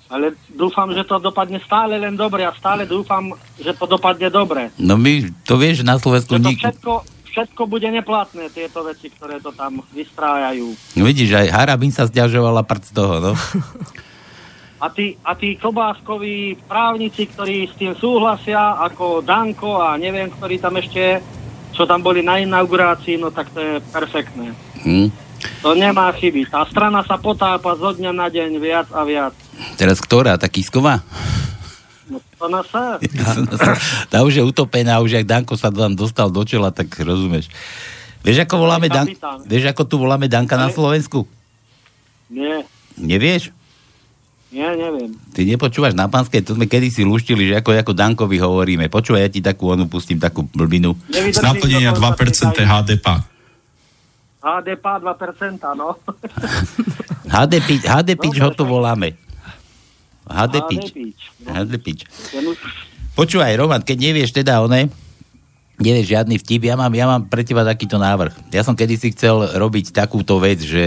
Ale 0.08 0.32
dúfam, 0.48 0.88
že 0.96 1.04
to 1.04 1.20
dopadne 1.20 1.60
stále 1.60 2.00
len 2.00 2.16
dobre 2.16 2.46
a 2.46 2.54
stále 2.56 2.88
dúfam, 2.88 3.36
že 3.60 3.76
to 3.76 3.84
dopadne 3.84 4.32
dobre. 4.32 4.72
No 4.80 4.96
my, 4.96 5.28
to 5.44 5.60
vieš, 5.60 5.84
na 5.84 6.00
Slovensku 6.00 6.38
Že 6.38 6.46
to 6.46 6.50
všetko, 6.56 6.92
všetko 7.26 7.62
bude 7.68 7.90
neplatné, 7.90 8.48
tieto 8.54 8.86
veci, 8.86 9.12
ktoré 9.12 9.42
to 9.42 9.52
tam 9.52 9.84
vystrájajú. 9.92 10.72
No 10.96 11.02
vidíš, 11.04 11.36
aj 11.36 11.52
Harabin 11.52 11.92
sa 11.92 12.08
stiažovala 12.08 12.64
prd 12.64 12.82
z 12.88 12.92
toho, 12.96 13.14
no. 13.20 13.32
A 14.76 14.92
tí, 14.92 15.16
a 15.24 15.32
tí 15.32 15.56
klobáskoví 15.56 16.68
právnici, 16.68 17.24
ktorí 17.24 17.64
s 17.64 17.80
tým 17.80 17.96
súhlasia, 17.96 18.76
ako 18.76 19.24
Danko 19.24 19.80
a 19.80 19.96
neviem, 19.96 20.28
ktorí 20.28 20.60
tam 20.60 20.76
ešte 20.76 21.24
čo 21.76 21.84
tam 21.84 22.00
boli 22.00 22.24
na 22.24 22.40
inaugurácii, 22.40 23.20
no 23.20 23.28
tak 23.28 23.52
to 23.52 23.60
je 23.60 23.74
perfektné. 23.92 24.56
Hm. 24.86 25.10
To 25.60 25.74
nemá 25.74 26.08
chyby. 26.14 26.46
Tá 26.48 26.64
strana 26.64 27.02
sa 27.02 27.18
potápa 27.18 27.74
zo 27.74 27.92
dňa 27.92 28.12
na 28.14 28.30
deň 28.30 28.50
viac 28.62 28.88
a 28.94 29.02
viac. 29.02 29.34
Teraz 29.74 29.98
ktorá? 29.98 30.38
Tá 30.38 30.46
Kisková? 30.46 31.02
No 32.06 32.22
to 32.38 32.46
na 32.46 32.62
sa. 32.62 33.02
tá 34.12 34.22
už 34.22 34.38
je 34.38 34.42
utopená, 34.46 35.02
už 35.02 35.18
jak 35.18 35.26
Danko 35.26 35.58
sa 35.58 35.74
tam 35.74 35.98
dostal 35.98 36.30
do 36.30 36.46
čela, 36.46 36.70
tak 36.70 36.94
rozumieš. 37.02 37.50
Vieš, 38.22 38.46
ako 38.46 38.54
voláme 38.62 38.86
Dan... 38.86 39.10
Vieš, 39.46 39.74
ako 39.74 39.82
tu 39.86 39.94
voláme 39.98 40.30
Danka 40.30 40.54
na 40.54 40.70
Slovensku? 40.70 41.26
Nie, 42.26 42.66
Nevieš? 42.98 43.54
nie, 44.50 44.66
neviem. 44.66 45.12
Ty 45.36 45.44
nepočúvaš 45.44 45.92
na 45.92 46.08
pánske, 46.08 46.40
to 46.40 46.56
sme 46.56 46.64
kedysi 46.64 47.04
luštili, 47.04 47.52
že 47.52 47.60
ako, 47.60 47.76
ako 47.76 47.92
Dankovi 47.92 48.40
hovoríme. 48.40 48.88
Počúvaj, 48.88 49.20
ja 49.20 49.30
ti 49.30 49.44
takú 49.44 49.68
onu 49.68 49.84
pustím, 49.84 50.16
takú 50.16 50.48
blbinu. 50.48 50.96
Z 51.12 51.44
naplnenia 51.44 51.92
2% 51.92 52.56
HDP. 52.56 53.35
HDP 54.46 54.86
2%, 55.02 55.58
no. 55.74 55.98
HDP, 57.42 57.82
HDP 57.82 58.24
ho 58.38 58.50
tu 58.54 58.62
voláme. 58.62 59.18
HDP. 60.30 60.70
HDP, 60.78 60.98
no. 61.42 61.66
HDP. 61.66 61.86
Počúvaj, 63.18 63.58
Roman, 63.58 63.82
keď 63.82 63.96
nevieš 63.98 64.30
teda 64.38 64.62
one, 64.62 64.86
nevieš 65.76 66.08
žiadny 66.08 66.40
vtip, 66.40 66.72
ja 66.72 66.74
mám, 66.74 66.88
ja 66.96 67.04
mám 67.04 67.28
pre 67.28 67.44
teba 67.44 67.60
takýto 67.60 68.00
návrh. 68.00 68.48
Ja 68.48 68.64
som 68.64 68.72
kedysi 68.72 69.12
chcel 69.12 69.60
robiť 69.60 69.92
takúto 69.92 70.40
vec, 70.40 70.64
že 70.64 70.84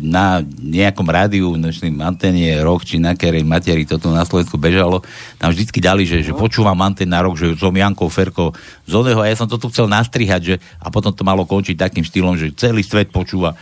na 0.00 0.40
nejakom 0.56 1.04
rádiu, 1.04 1.52
dnešným 1.52 2.00
antene 2.00 2.56
rok, 2.64 2.88
či 2.88 2.96
na 2.96 3.12
kerej 3.12 3.44
materi, 3.44 3.84
toto 3.84 4.08
na 4.08 4.24
Slovensku 4.24 4.56
bežalo, 4.56 5.04
tam 5.36 5.52
vždycky 5.52 5.84
dali, 5.84 6.08
že, 6.08 6.24
že 6.24 6.32
počúvam 6.32 6.80
antén 6.80 7.12
na 7.12 7.20
rok, 7.20 7.36
že 7.36 7.52
som 7.60 7.76
Janko 7.76 8.08
Ferko 8.08 8.56
z 8.88 8.92
oného 8.96 9.20
a 9.20 9.28
ja 9.28 9.36
som 9.36 9.44
to 9.44 9.60
tu 9.60 9.68
chcel 9.68 9.84
nastrihať, 9.84 10.40
že, 10.40 10.54
a 10.80 10.88
potom 10.88 11.12
to 11.12 11.28
malo 11.28 11.44
končiť 11.44 11.76
takým 11.76 12.04
štýlom, 12.04 12.40
že 12.40 12.56
celý 12.56 12.80
svet 12.80 13.12
počúva 13.12 13.52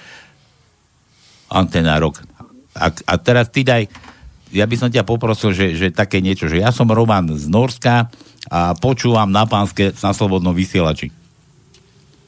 antena 1.51 1.99
rok. 1.99 2.23
A, 2.79 2.95
a 2.95 3.15
teraz 3.19 3.51
ty 3.51 3.67
daj, 3.67 3.91
ja 4.55 4.71
by 4.71 4.77
som 4.79 4.91
ťa 4.91 5.03
poprosil, 5.03 5.51
že, 5.51 5.75
že 5.75 5.91
také 5.91 6.23
niečo, 6.23 6.47
že 6.47 6.63
ja 6.63 6.71
som 6.71 6.87
Roman 6.87 7.27
z 7.35 7.51
Norska 7.51 8.07
a 8.51 8.75
počúvam 8.75 9.31
na 9.31 9.47
pánske 9.47 9.95
na 10.03 10.11
slobodnom 10.11 10.53
vysielači. 10.53 11.15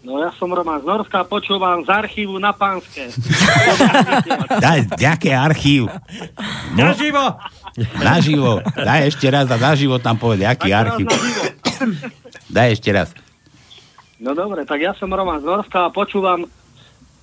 No 0.02 0.18
ja 0.18 0.34
som 0.34 0.50
Roman 0.50 0.82
z 0.82 0.86
Norska, 0.86 1.22
počúvam 1.26 1.86
z 1.86 1.90
archívu 1.94 2.34
na 2.42 2.50
Pánske. 2.50 3.06
Daj, 4.66 4.98
nejaké 4.98 5.30
archív. 5.30 5.86
No, 6.74 6.90
Naživo! 6.90 7.38
naživo. 8.02 8.58
Daj 8.74 9.14
ešte 9.14 9.30
raz 9.30 9.46
a 9.48 9.56
naživo 9.56 10.02
tam 10.02 10.18
povedz, 10.18 10.42
aký 10.42 10.74
archív. 10.74 11.06
naživo. 11.06 11.42
Daj 12.54 12.68
ešte 12.74 12.90
raz. 12.90 13.08
No 14.18 14.34
dobre, 14.34 14.66
tak 14.66 14.82
ja 14.82 14.90
som 14.98 15.06
Roman 15.10 15.38
z 15.38 15.46
Norska 15.46 15.86
a 15.86 15.94
počúvam 15.94 16.50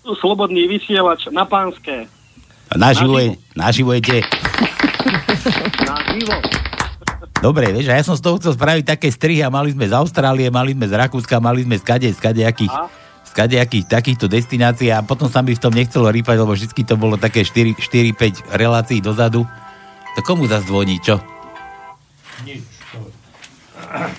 slobodný 0.04 0.68
vysielač 0.72 1.28
na 1.36 1.44
pánske. 1.44 2.08
Naživo 2.72 3.20
je, 3.20 3.36
naživo 3.60 3.92
je 3.92 4.00
kde? 4.02 4.20
Na 5.84 5.96
živo. 6.16 6.38
Dobre, 7.40 7.72
vieš, 7.72 7.88
a 7.88 7.96
ja 7.96 8.04
som 8.04 8.20
z 8.20 8.24
toho 8.24 8.36
chcel 8.36 8.52
spraviť 8.52 8.84
také 8.84 9.08
strihy 9.08 9.40
a 9.40 9.48
mali 9.48 9.72
sme 9.72 9.88
z 9.88 9.96
Austrálie, 9.96 10.52
mali 10.52 10.76
sme 10.76 10.92
z 10.92 10.94
Rakúska, 11.00 11.40
mali 11.40 11.64
sme 11.64 11.80
z 11.80 11.84
kade, 11.88 12.10
z 12.12 12.20
kadejakých, 12.20 12.74
z 13.24 13.32
kadejakých 13.32 13.86
takýchto 13.88 14.28
destinácií 14.28 14.92
a 14.92 15.00
potom 15.00 15.32
sa 15.32 15.40
mi 15.40 15.56
v 15.56 15.64
tom 15.64 15.72
nechcelo 15.72 16.12
rýpať, 16.12 16.36
lebo 16.36 16.52
vždy 16.52 16.84
to 16.84 17.00
bolo 17.00 17.16
také 17.16 17.48
4-5 17.48 17.80
relácií 18.52 19.00
dozadu. 19.00 19.48
To 20.16 20.20
komu 20.20 20.52
zazvoní, 20.52 21.00
čo? 21.00 21.24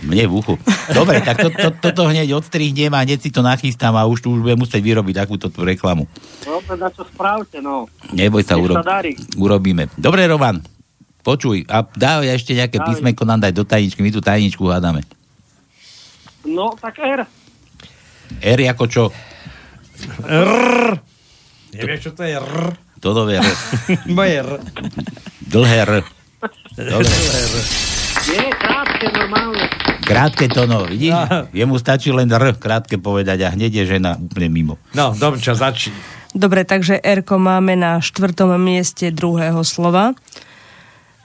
Mne 0.01 0.25
v 0.25 0.33
uchu. 0.33 0.57
Dobre, 0.89 1.21
tak 1.21 1.45
to, 1.45 1.53
to, 1.53 1.69
toto 1.77 2.09
hneď 2.09 2.33
odstrihnem 2.33 2.91
a 2.97 3.05
hneď 3.05 3.21
si 3.21 3.29
to 3.29 3.45
nachystám 3.45 4.01
a 4.01 4.09
už 4.09 4.25
tu 4.25 4.33
už 4.33 4.41
budem 4.49 4.65
musieť 4.65 4.81
vyrobiť 4.81 5.15
takúto 5.29 5.53
tú 5.53 5.61
reklamu. 5.69 6.09
Dobre, 6.41 6.73
na 6.81 6.89
čo 6.89 7.05
správte, 7.05 7.61
no. 7.61 7.85
Neboj 8.17 8.49
sa, 8.49 8.57
urob, 8.57 8.81
sa 8.81 9.05
darí. 9.05 9.13
urobíme. 9.37 9.93
Dobre, 10.01 10.25
Roman, 10.25 10.80
počuj, 11.21 11.65
a 11.69 11.85
dá 11.97 12.21
ešte 12.25 12.57
nejaké 12.57 12.81
Daj. 12.81 12.87
písmenko 12.87 13.23
nám 13.29 13.45
dať 13.45 13.53
do 13.57 13.65
tajničky, 13.65 14.01
my 14.01 14.11
tu 14.13 14.21
tajničku 14.25 14.63
hádame. 14.69 15.05
No, 16.45 16.73
tak 16.77 17.01
R. 17.01 17.29
R 18.41 18.61
ako 18.73 18.85
čo? 18.89 19.05
R. 20.25 20.97
Nevieš, 21.77 22.01
čo 22.01 22.11
to 22.17 22.23
je 22.25 22.33
R? 22.35 22.55
To 23.01 23.25
vie 23.25 23.41
R. 23.41 23.57
Moje 24.17 24.33
R. 24.45 24.51
Dlhé 25.49 25.77
R. 25.89 25.93
Dobre. 26.77 27.13
Nie, 28.29 28.53
krátke, 28.53 29.07
normálne. 29.13 29.65
Krátke 30.05 30.45
to 30.51 30.69
no, 30.69 30.85
vidíš? 30.85 31.17
Jemu 31.57 31.77
stačí 31.81 32.13
len 32.13 32.29
R, 32.29 32.57
krátke 32.57 33.01
povedať 33.01 33.47
a 33.47 33.53
hneď 33.53 33.85
je 33.85 33.85
žena 33.97 34.21
úplne 34.21 34.49
mimo. 34.53 34.75
No, 34.93 35.17
Domča, 35.17 35.57
začni. 35.57 35.97
Dobre, 36.31 36.63
takže 36.63 37.01
R 37.03 37.27
máme 37.27 37.75
na 37.75 37.99
štvrtom 37.99 38.55
mieste 38.61 39.11
druhého 39.11 39.65
slova. 39.67 40.15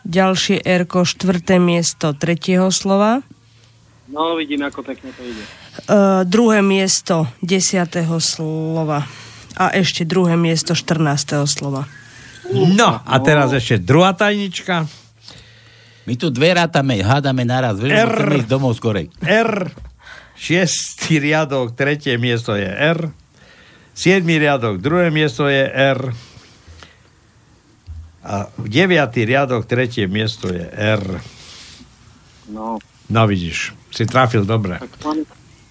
Ďalšie 0.05 0.61
R 0.61 0.85
štvrté 0.85 1.57
miesto 1.57 2.13
tretieho 2.13 2.69
slova. 2.69 3.25
No, 4.05 4.37
vidím, 4.37 4.61
ako 4.61 4.85
pekne 4.85 5.09
to 5.17 5.25
ide. 5.25 5.41
Uh, 5.89 6.21
druhé 6.23 6.61
miesto 6.61 7.25
desiatého 7.41 8.21
slova. 8.21 9.09
A 9.57 9.73
ešte 9.73 10.05
druhé 10.05 10.37
miesto 10.37 10.77
14. 10.77 11.41
slova. 11.49 11.89
No, 12.53 13.01
a 13.01 13.15
teraz 13.25 13.49
ešte 13.49 13.81
druhá 13.81 14.13
tajnička. 14.13 14.85
My 16.05 16.13
tu 16.13 16.29
dve 16.29 16.53
rátame, 16.53 17.01
hádame 17.01 17.41
naraz, 17.41 17.81
vieš, 17.81 17.97
R. 17.97 18.13
musíme 18.13 18.37
ísť 18.45 18.51
domov 18.51 18.77
skorej. 18.77 19.09
R. 19.25 19.73
Šiestý 20.37 21.17
riadok, 21.17 21.73
tretie 21.73 22.21
miesto 22.21 22.53
je 22.53 22.69
R. 22.69 23.09
Siedmý 23.97 24.37
riadok, 24.37 24.77
druhé 24.77 25.09
miesto 25.09 25.49
je 25.49 25.65
R. 25.65 26.13
A 28.25 28.49
deviatý 28.57 29.21
riadok, 29.21 29.69
tretie 29.69 30.09
miesto 30.09 30.49
je 30.49 30.65
R. 30.73 31.21
No, 32.49 32.81
No 33.05 33.29
vidíš, 33.29 33.77
si 33.93 34.09
trafil 34.09 34.49
dobre. 34.49 34.81
tak 34.81 34.89
mám 35.05 35.21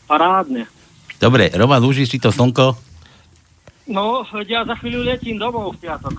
parádne. 0.06 0.70
Dobre, 1.18 1.50
Roman, 1.50 1.82
užij 1.82 2.06
si 2.06 2.22
to 2.22 2.30
slnko. 2.30 2.78
No, 3.90 4.22
ja 4.46 4.62
za 4.62 4.78
chvíľu 4.78 5.02
letím 5.02 5.34
domov 5.36 5.74
v 5.74 5.82
piatok. 5.82 6.14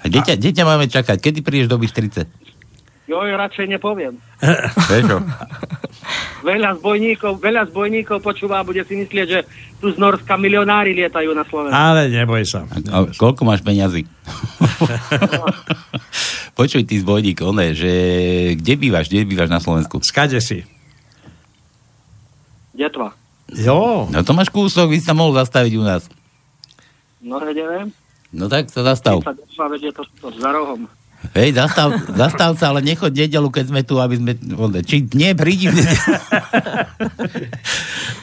A 0.00 0.04
kde 0.08 0.20
ťa, 0.24 0.34
kde 0.40 0.50
ťa 0.56 0.64
máme 0.64 0.88
čakať? 0.88 1.20
Kedy 1.20 1.44
prídeš 1.44 1.68
do 1.68 1.76
Bystrice? 1.76 2.24
Joj, 3.10 3.34
radšej 3.34 3.66
nepoviem. 3.74 4.14
Prečo? 4.90 5.18
Veľa 6.46 6.78
zbojníkov, 6.78 7.42
veľa 7.42 7.66
zbojníkov 7.74 8.22
počúva 8.22 8.62
a 8.62 8.66
bude 8.66 8.86
si 8.86 8.94
myslieť, 8.94 9.26
že 9.26 9.40
tu 9.82 9.90
z 9.90 9.98
Norska 9.98 10.38
milionári 10.38 10.94
lietajú 10.94 11.34
na 11.34 11.42
Slovensku. 11.42 11.74
Ale 11.74 12.06
neboj 12.06 12.46
sa. 12.46 12.70
A 12.70 13.10
koľko 13.10 13.42
máš 13.42 13.66
peňazí? 13.66 14.06
Počuj, 16.58 16.86
ty 16.86 17.02
zbojník, 17.02 17.42
one, 17.42 17.74
že 17.74 17.92
kde 18.54 18.74
bývaš, 18.78 19.10
kde 19.10 19.26
bývaš 19.26 19.50
na 19.50 19.58
Slovensku? 19.58 19.98
Skade 20.06 20.38
si? 20.38 20.62
Detva. 22.70 23.10
Jo. 23.50 24.06
No 24.06 24.22
to 24.22 24.38
máš 24.38 24.54
kúsok, 24.54 24.86
by 24.86 24.98
sa 25.02 25.18
mohol 25.18 25.34
zastaviť 25.34 25.72
u 25.74 25.82
nás. 25.82 26.06
No, 27.18 27.42
neviem. 27.42 27.90
No 28.30 28.46
tak 28.46 28.70
sa 28.70 28.86
zastav. 28.86 29.18
Detva, 29.26 29.66
to, 29.98 30.02
to 30.22 30.26
za 30.38 30.50
rohom. 30.54 30.86
Hej, 31.36 31.52
zastav, 31.52 31.92
zastav 32.16 32.56
sa, 32.56 32.72
ale 32.72 32.80
nechoď 32.80 33.28
nedelu, 33.28 33.52
keď 33.52 33.64
sme 33.68 33.80
tu, 33.84 34.00
aby 34.00 34.16
sme... 34.16 34.32
Či 34.80 35.04
nie, 35.12 35.36
prídi. 35.36 35.68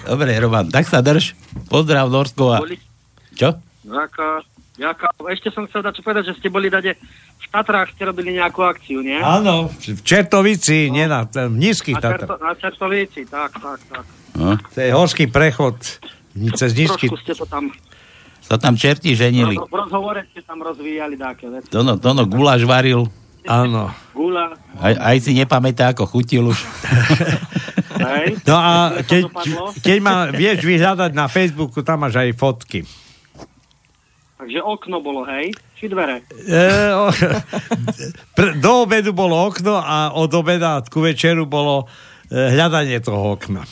Dobre, 0.10 0.34
Roman, 0.42 0.66
tak 0.74 0.90
sa 0.90 1.06
drž. 1.06 1.38
Pozdrav 1.70 2.10
Norsko 2.10 2.58
a... 2.58 2.66
Čo? 3.38 3.54
Jaká, 3.86 4.42
jaká, 4.82 5.14
ešte 5.30 5.54
som 5.54 5.70
chcel 5.70 5.86
dať 5.86 6.02
povedať, 6.02 6.34
že 6.34 6.42
ste 6.42 6.50
boli 6.50 6.74
dade 6.74 6.98
v 7.38 7.48
Tatrách, 7.54 7.94
ste 7.94 8.04
robili 8.04 8.36
nejakú 8.36 8.66
akciu, 8.66 9.06
nie? 9.06 9.22
Áno, 9.22 9.70
v 9.72 10.02
Čertovici, 10.02 10.90
nie 10.90 11.06
na 11.06 11.24
v 11.24 11.54
nízkych 11.54 12.02
Na, 12.02 12.04
Čerto, 12.04 12.36
na 12.42 12.54
Čertovici, 12.58 13.22
tak, 13.30 13.54
tak, 13.56 13.80
tak. 13.88 14.06
No, 14.36 14.58
To 14.58 14.80
je 14.82 14.92
horský 14.92 15.30
prechod 15.30 15.78
cez 16.58 16.74
nízky. 16.74 17.08
Trošku 17.08 17.24
ste 17.24 17.34
to 17.38 17.46
tam, 17.46 17.70
sa 18.48 18.56
tam 18.56 18.74
čerti 18.74 19.12
ženili. 19.12 19.60
v 19.60 19.68
rozhovore 19.70 20.24
ste 20.28 20.40
tam 20.42 20.60
rozvíjali 20.60 21.16
také 21.16 21.48
veci. 21.48 21.68
Tono, 21.68 21.96
tono 21.96 22.24
guláš 22.24 22.64
varil. 22.64 23.12
Áno. 23.44 23.92
Gula, 24.12 24.56
Aj, 24.78 24.92
aj 24.92 25.18
si 25.20 25.32
nepamätá, 25.32 25.92
ako 25.92 26.04
chutil 26.06 26.48
už. 26.48 26.60
hej? 28.12 28.36
No 28.44 28.56
a 28.56 28.72
keď, 29.00 29.22
dopadlo? 29.26 29.64
keď 29.78 29.98
ma 30.00 30.16
vieš 30.28 30.64
vyhľadať 30.64 31.12
na 31.12 31.28
Facebooku, 31.28 31.80
tam 31.80 32.04
máš 32.04 32.16
aj 32.18 32.36
fotky. 32.36 32.84
Takže 34.38 34.60
okno 34.60 35.00
bolo, 35.00 35.24
hej? 35.26 35.50
Či 35.74 35.88
dvere? 35.88 36.28
E, 36.44 36.68
o, 36.94 37.08
pr- 38.34 38.56
do 38.56 38.84
obedu 38.84 39.12
bolo 39.12 39.34
okno 39.44 39.76
a 39.76 40.12
od 40.12 40.30
obeda 40.30 40.84
ku 40.84 41.00
večeru 41.00 41.44
bolo 41.44 41.88
e, 42.28 42.54
hľadanie 42.54 43.00
toho 43.00 43.34
okna. 43.34 43.64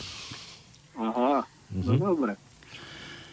Aha, 0.96 1.44
no 1.76 1.92
Mhm. 1.92 1.98
dobre. 1.98 2.32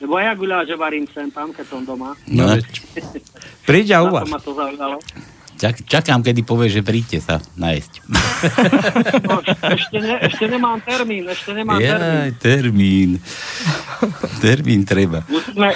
Lebo 0.04 0.20
ja 0.20 0.36
guláže 0.36 0.76
varím 0.76 1.08
sem 1.08 1.32
tam, 1.32 1.50
keď 1.50 1.66
som 1.66 1.82
doma. 1.82 2.12
No, 2.28 2.60
Príď 3.64 3.96
a 3.96 4.04
uvaž. 4.04 4.28
ma 4.28 4.36
to 4.38 4.52
zaujalo. 4.52 5.00
čak, 5.56 5.80
čakám, 5.82 6.20
kedy 6.20 6.44
povieš, 6.44 6.72
že 6.74 6.84
príďte 6.84 7.18
sa 7.20 7.36
najesť. 7.56 7.94
No, 9.24 9.40
ešte, 9.40 9.98
ne, 9.98 10.20
ešte 10.20 10.46
nemám 10.46 10.84
termín, 10.84 11.24
ešte 11.26 11.56
nemám 11.56 11.80
termín. 11.80 12.04
Jaj, 12.04 12.32
termín. 12.38 13.10
Termín 14.38 14.82
treba. 14.84 15.24
Musíme 15.26 15.72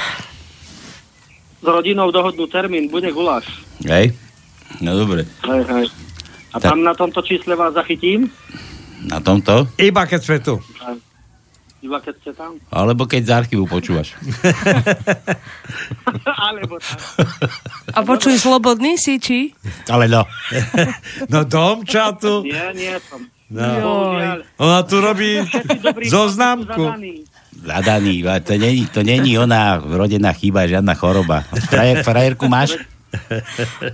s 1.57 1.65
rodinou 1.65 2.11
dohodnúť 2.11 2.49
termín, 2.51 2.85
bude 2.85 3.07
guláš. 3.09 3.47
Hej? 3.81 4.11
No 4.77 4.93
dobre. 4.93 5.23
Hej, 5.41 5.63
hej. 5.65 5.85
A 6.51 6.59
Tak. 6.59 6.67
tam 6.69 6.83
na 6.83 6.91
tomto 6.91 7.23
čísle 7.23 7.55
vás 7.55 7.71
zachytím? 7.71 8.27
Na 9.05 9.17
tomto? 9.17 9.71
Iba 9.77 10.03
keď 10.03 10.19
sme 10.21 10.37
tu. 10.39 10.59
Iba 11.77 12.01
keď 12.01 12.15
ste 12.17 12.31
tam? 12.33 12.57
Alebo 12.73 13.05
keď 13.05 13.21
z 13.21 13.31
archívu 13.37 13.69
počúvaš. 13.69 14.17
Alebo 16.49 16.81
tak. 16.81 16.97
A 17.93 18.01
počuj, 18.01 18.41
slobodný 18.41 18.97
si, 18.97 19.21
či? 19.21 19.53
Ale 19.85 20.09
no. 20.09 20.25
No 21.33 21.45
domča 21.45 22.17
tu. 22.17 22.41
Nie, 22.41 22.73
nie 22.73 22.97
som. 23.05 23.21
No. 23.53 23.63
Bohužiaľ. 23.63 24.39
Ona 24.59 24.79
tu 24.83 24.95
robí 24.99 25.39
zoznamku. 26.13 26.83
Zadaný, 27.57 28.21
to 28.43 28.53
není, 28.57 28.83
to 28.89 29.01
není 29.01 29.37
ona 29.37 29.81
rodená 29.81 30.33
chyba, 30.33 30.69
žiadna 30.69 30.93
choroba. 30.93 31.41
Frajer, 31.69 32.05
frajerku 32.05 32.45
máš? 32.49 32.77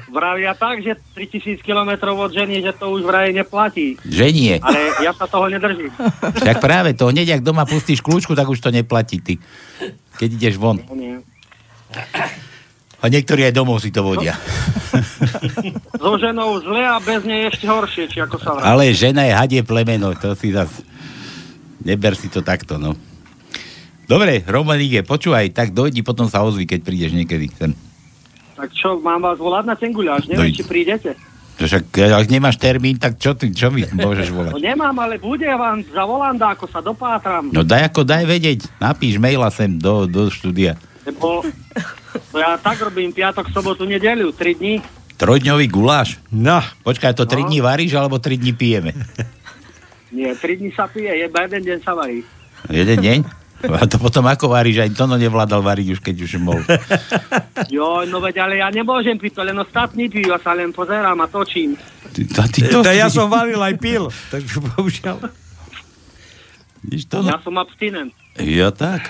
Vravia 0.09 0.53
tak, 0.53 0.83
že 0.83 0.99
3000 1.15 1.63
km 1.63 2.13
od 2.13 2.31
ženy, 2.31 2.63
že 2.63 2.71
to 2.75 2.93
už 2.93 3.07
vraj 3.07 3.31
neplatí. 3.31 3.97
Že 4.05 4.25
nie. 4.31 4.55
Ale 4.59 4.79
ja 5.03 5.12
sa 5.15 5.25
toho 5.25 5.49
nedržím. 5.49 5.91
Tak 6.21 6.59
práve 6.63 6.93
to, 6.93 7.09
hneď 7.09 7.39
ak 7.39 7.45
doma 7.45 7.63
pustíš 7.67 7.99
kľúčku, 7.99 8.36
tak 8.38 8.47
už 8.47 8.59
to 8.59 8.69
neplatí 8.69 9.19
ty. 9.19 9.39
Keď 10.19 10.29
ideš 10.38 10.55
von. 10.62 10.79
Nie. 10.93 11.21
A 13.03 13.12
niektorí 13.12 13.43
aj 13.43 13.53
domov 13.53 13.83
si 13.83 13.91
to 13.91 13.99
vodia. 13.99 14.36
So 16.03 16.19
ženou 16.19 16.59
zle 16.59 16.83
a 16.83 16.99
bez 16.99 17.23
nej 17.23 17.47
ešte 17.47 17.63
horšie, 17.63 18.12
či 18.12 18.19
ako 18.19 18.36
sa 18.36 18.59
vraví. 18.59 18.67
Ale 18.67 18.83
žena 18.91 19.23
je 19.23 19.33
hadie 19.33 19.62
plemeno, 19.63 20.12
to 20.19 20.36
si 20.36 20.51
zas... 20.51 20.67
Neber 21.79 22.15
si 22.19 22.27
to 22.27 22.43
takto, 22.43 22.75
no. 22.75 22.95
Dobre, 24.03 24.43
Romanike, 24.43 25.07
počúvaj, 25.07 25.55
tak 25.55 25.71
dojdi, 25.71 26.03
potom 26.03 26.27
sa 26.27 26.43
ozvi, 26.43 26.67
keď 26.67 26.79
prídeš 26.83 27.15
niekedy 27.15 27.47
sem. 27.55 27.71
Tak 28.63 28.71
čo, 28.71 28.95
mám 28.97 29.19
vás 29.19 29.36
volať 29.36 29.67
na 29.67 29.76
ten 29.76 29.91
guľáš? 29.91 30.23
Neviem, 30.26 30.47
Dojď. 30.47 30.56
či 30.56 30.63
prídete. 30.63 31.10
To 31.54 31.67
Však, 31.67 31.84
ak 31.99 32.28
nemáš 32.28 32.56
termín, 32.56 32.95
tak 32.95 33.19
čo, 33.19 33.36
ty, 33.36 33.52
čo 33.52 33.67
mi 33.67 33.84
môžeš 33.84 34.32
No 34.32 34.36
volať? 34.39 34.63
nemám, 34.63 34.95
ale 34.97 35.19
bude 35.19 35.43
vám 35.45 35.84
zavolám, 35.86 36.34
dá, 36.34 36.56
ako 36.56 36.65
sa 36.65 36.80
dopátram. 36.80 37.52
No 37.52 37.62
daj 37.62 37.91
ako, 37.91 38.02
daj 38.02 38.23
vedieť, 38.23 38.71
napíš 38.80 39.19
maila 39.19 39.52
sem 39.52 39.67
do, 39.69 40.08
do 40.08 40.28
štúdia. 40.28 40.80
Lebo 41.04 41.43
to 42.32 42.38
ja 42.38 42.56
tak 42.56 42.80
robím 42.80 43.12
piatok, 43.12 43.52
sobotu, 43.52 43.84
nedeľu, 43.84 44.32
3 44.32 44.56
dní. 44.56 44.80
Trojdňový 45.13 45.67
guláš? 45.67 46.23
No. 46.30 46.58
Počkaj, 46.82 47.13
to 47.13 47.28
3 47.28 47.36
No. 47.38 47.45
dní 47.45 47.60
varíš, 47.60 47.91
alebo 47.93 48.15
3 48.15 48.34
dní 48.34 48.52
pijeme? 48.52 48.95
Nie, 50.10 50.32
3 50.32 50.56
dní 50.56 50.71
sa 50.71 50.88
pije, 50.88 51.12
iba 51.19 51.39
jeden 51.43 51.62
deň 51.65 51.78
sa 51.82 51.91
varí. 51.91 52.23
Jeden 52.65 52.97
deň? 52.97 53.17
A 53.80 53.88
to 53.88 53.95
potom 53.95 54.28
ako 54.28 54.52
varíš? 54.52 54.84
Aj 54.84 54.91
Tono 54.91 55.15
nevládal 55.15 55.63
variť 55.63 55.95
už, 55.95 55.99
keď 56.04 56.15
už 56.28 56.32
mohol. 56.39 56.63
Jo, 57.71 58.04
no 58.06 58.19
veď, 58.19 58.43
ale 58.43 58.60
ja 58.60 58.67
nemôžem 58.69 59.15
piť, 59.15 59.39
to 59.39 59.41
len 59.45 59.56
ostatní 59.56 60.12
pijú, 60.12 60.34
ja 60.34 60.39
sa 60.41 60.52
len 60.54 60.76
pozerám 60.76 61.15
a 61.21 61.28
točím. 61.30 61.80
Ty, 62.12 62.21
to, 62.28 62.41
ty 62.49 62.60
To, 62.67 62.84
ja 62.84 63.08
som 63.08 63.32
varil 63.32 63.58
aj 63.62 63.76
pil, 63.80 64.10
takže 64.34 64.60
bohužiaľ. 64.62 65.17
Ja 67.23 67.39
som 67.39 67.56
abstinent. 67.56 68.12
Ja 68.36 68.69
tak. 68.76 69.08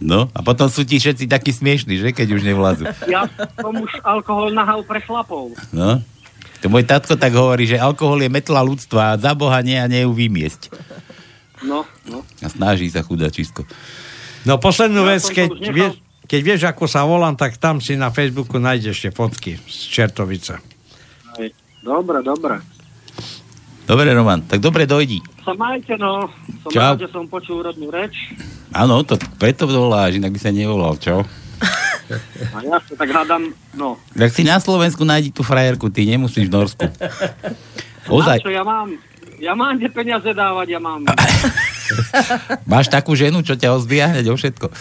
No, 0.00 0.32
a 0.32 0.40
potom 0.40 0.66
sú 0.72 0.82
ti 0.82 0.96
všetci 0.96 1.28
takí 1.28 1.52
smiešní, 1.52 2.00
že? 2.00 2.08
Keď 2.10 2.28
už 2.34 2.42
nevládzu. 2.42 2.84
Ja 3.06 3.28
som 3.60 3.76
už 3.76 3.92
alkohol 4.02 4.50
nahal 4.56 4.82
pre 4.82 5.04
chlapov. 5.04 5.54
No. 5.70 6.00
To 6.64 6.66
môj 6.72 6.88
tatko 6.88 7.20
tak 7.20 7.36
hovorí, 7.36 7.68
že 7.68 7.76
alkohol 7.76 8.24
je 8.24 8.32
metla 8.32 8.64
ľudstva 8.64 9.14
a 9.14 9.18
za 9.20 9.36
Boha 9.36 9.60
nie 9.60 9.76
a 9.76 9.84
nie 9.84 10.08
ju 10.08 10.12
vymiesť. 10.16 10.72
No, 11.62 11.86
no. 12.10 12.26
A 12.42 12.48
snaží 12.50 12.90
sa 12.90 13.06
chudačisko. 13.06 13.62
No 14.42 14.58
poslednú 14.58 15.06
Ja 15.06 15.14
vec, 15.14 15.22
keď 15.30 15.48
vieš, 15.70 15.92
keď 16.26 16.40
vieš, 16.40 16.60
ako 16.66 16.84
sa 16.90 17.06
volám, 17.06 17.36
tak 17.38 17.56
tam 17.60 17.78
si 17.78 17.94
na 17.94 18.10
Facebooku 18.10 18.58
nájdeš 18.58 18.98
ešte 18.98 19.08
fotky 19.14 19.60
z 19.64 19.78
Čertovice. 19.92 20.58
Hej. 21.38 21.54
Dobre, 21.84 22.24
dobre. 22.24 22.58
Dobre, 23.84 24.16
Roman, 24.16 24.40
tak 24.40 24.64
dobre 24.64 24.88
dojdi. 24.88 25.20
Sa 25.44 25.52
majte, 25.52 26.00
no. 26.00 26.32
Som 26.64 26.72
Čau. 26.72 26.96
rád, 26.96 27.04
že 27.04 27.08
som 27.12 27.28
počul 27.28 27.60
rodnú 27.60 27.92
reč. 27.92 28.16
Áno, 28.72 29.04
to 29.04 29.20
preto 29.36 29.68
voláš, 29.68 30.16
inak 30.16 30.32
by 30.32 30.40
sa 30.40 30.48
nevolal, 30.48 30.96
čo? 30.96 31.20
A 32.52 32.56
ja 32.64 32.80
sa 32.80 32.94
tak 32.96 33.08
hľadám, 33.12 33.52
no. 33.76 34.00
Tak 34.16 34.32
si 34.32 34.44
na 34.44 34.56
Slovensku 34.56 35.04
nájdi 35.04 35.32
tú 35.32 35.44
frajerku, 35.44 35.92
ty 35.92 36.08
nemusíš 36.08 36.48
v 36.48 36.52
Norsku. 36.52 36.84
Ozaj, 38.08 38.40
Na 38.40 38.44
čo 38.44 38.52
ja 38.52 38.64
mám? 38.64 38.96
Ja 39.44 39.52
mám 39.52 39.76
kde 39.76 39.92
peniaze 39.92 40.32
dávať, 40.32 40.72
ja 40.72 40.80
mám. 40.80 41.04
máš 42.72 42.88
takú 42.88 43.12
ženu, 43.12 43.44
čo 43.44 43.60
ťa 43.60 43.76
ozbíja 43.76 44.08
hneď 44.08 44.32
o 44.32 44.36
všetko. 44.40 44.72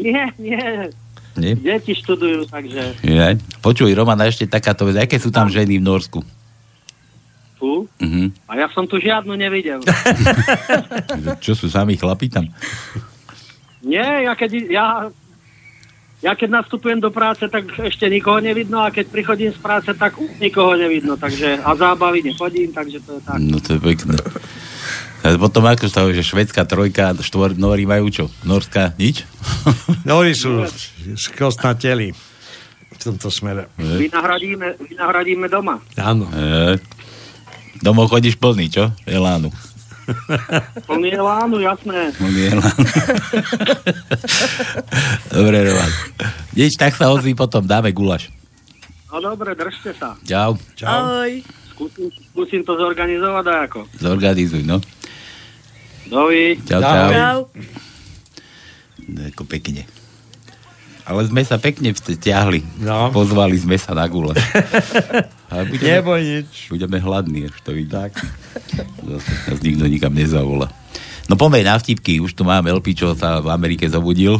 Nie, 0.00 0.32
nie. 0.40 0.88
Nie? 1.36 1.54
Deti 1.54 1.92
študujú, 1.92 2.48
takže 2.48 2.96
Nie? 3.04 3.36
Počuj, 3.60 3.92
Roman, 3.92 4.18
a 4.18 4.26
ešte 4.26 4.48
takáto 4.48 4.88
vec, 4.88 4.96
aké 5.04 5.20
sú 5.20 5.28
tam 5.28 5.52
ženy 5.52 5.78
v 5.78 5.84
Norsku? 5.84 6.20
tu. 7.60 7.84
Mhm. 8.00 8.32
A 8.48 8.56
ja 8.56 8.66
som 8.72 8.88
tu 8.88 8.96
žiadnu 8.96 9.36
nevidel. 9.36 9.84
Čo 11.44 11.52
sú 11.52 11.68
sami 11.68 12.00
chlapi 12.00 12.32
tam? 12.32 12.48
Nie, 13.84 14.24
ja 14.24 14.32
keď, 14.32 14.50
ja, 14.72 14.86
ja 16.20 16.36
keď 16.36 16.60
nastupujem 16.60 17.00
do 17.00 17.08
práce, 17.08 17.48
tak 17.48 17.64
ešte 17.80 18.04
nikoho 18.12 18.44
nevidno 18.44 18.84
a 18.84 18.92
keď 18.92 19.08
prichodím 19.08 19.52
z 19.56 19.60
práce, 19.60 19.88
tak 19.96 20.20
už 20.20 20.36
nikoho 20.36 20.76
nevidno. 20.76 21.16
Takže, 21.16 21.64
a 21.64 21.72
zábavy 21.72 22.20
nechodím, 22.20 22.76
takže 22.76 23.00
to 23.00 23.16
je 23.16 23.20
tak. 23.24 23.36
No 23.40 23.56
to 23.56 23.76
je 23.76 23.80
pekné. 23.80 24.20
A 25.20 25.36
potom 25.36 25.64
ako 25.68 25.88
sa 25.88 26.04
že 26.12 26.24
švedská 26.24 26.64
trojka, 26.64 27.16
štvor, 27.16 27.56
Nóri 27.56 27.84
majú 27.84 28.08
čo? 28.12 28.24
Norská 28.44 28.96
nič? 29.00 29.24
Nori 30.08 30.36
sú 30.36 30.64
skostnateli 31.16 32.12
v 32.90 32.96
tomto 33.00 33.32
smere. 33.32 33.72
Vynahradíme, 33.80 34.76
vynahradíme 34.76 35.48
doma. 35.48 35.80
Áno. 35.96 36.28
E, 36.28 36.76
domov 37.80 38.12
chodíš 38.12 38.36
plný, 38.36 38.68
čo? 38.68 38.92
Elánu. 39.08 39.48
Plný 40.88 41.10
elánu, 41.14 41.60
jasné. 41.60 42.12
Plný 42.16 42.42
elánu. 42.54 42.84
Dobre, 45.34 45.56
Roman. 45.70 45.92
Nič, 46.54 46.74
tak 46.74 46.94
sa 46.98 47.10
ozví 47.12 47.34
potom, 47.34 47.62
dáme 47.64 47.94
gulaš. 47.94 48.30
No 49.10 49.18
dobre, 49.18 49.58
držte 49.58 49.90
sa. 49.98 50.14
Čau. 50.22 50.54
Ahoj. 50.86 51.42
Skúsim, 51.74 52.06
skúsim 52.30 52.60
to 52.62 52.78
zorganizovať 52.78 53.44
a 53.50 53.54
ako. 53.66 53.80
Zorganizuj, 53.98 54.62
no. 54.62 54.78
Dovi. 56.06 56.54
Čau, 56.62 56.78
čau. 56.78 57.10
čau. 57.10 57.38
No, 59.10 59.20
ako 59.26 59.42
pekne. 59.50 59.99
Ale 61.10 61.26
sme 61.26 61.42
sa 61.42 61.58
pekne 61.58 61.90
stiahli. 61.90 62.62
No. 62.78 63.10
Pozvali 63.10 63.58
sme 63.58 63.74
sa 63.74 63.98
na 63.98 64.06
gulaš. 64.06 64.38
A 65.50 65.66
Neboj 65.66 66.22
nič. 66.22 66.70
Budeme 66.70 67.02
hladní, 67.02 67.50
až 67.50 67.58
to 67.66 67.74
vidí. 67.74 67.90
Tak. 67.90 68.14
Zase 69.02 69.30
nás 69.50 69.58
nikto 69.58 69.90
nikam 69.90 70.14
nezavola. 70.14 70.70
No 71.26 71.34
pomeň 71.34 71.66
na 71.66 71.74
vtipky, 71.82 72.22
už 72.22 72.38
tu 72.38 72.46
mám 72.46 72.62
LP, 72.62 72.94
čo 72.94 73.18
sa 73.18 73.42
v 73.42 73.50
Amerike 73.50 73.90
zobudil. 73.90 74.38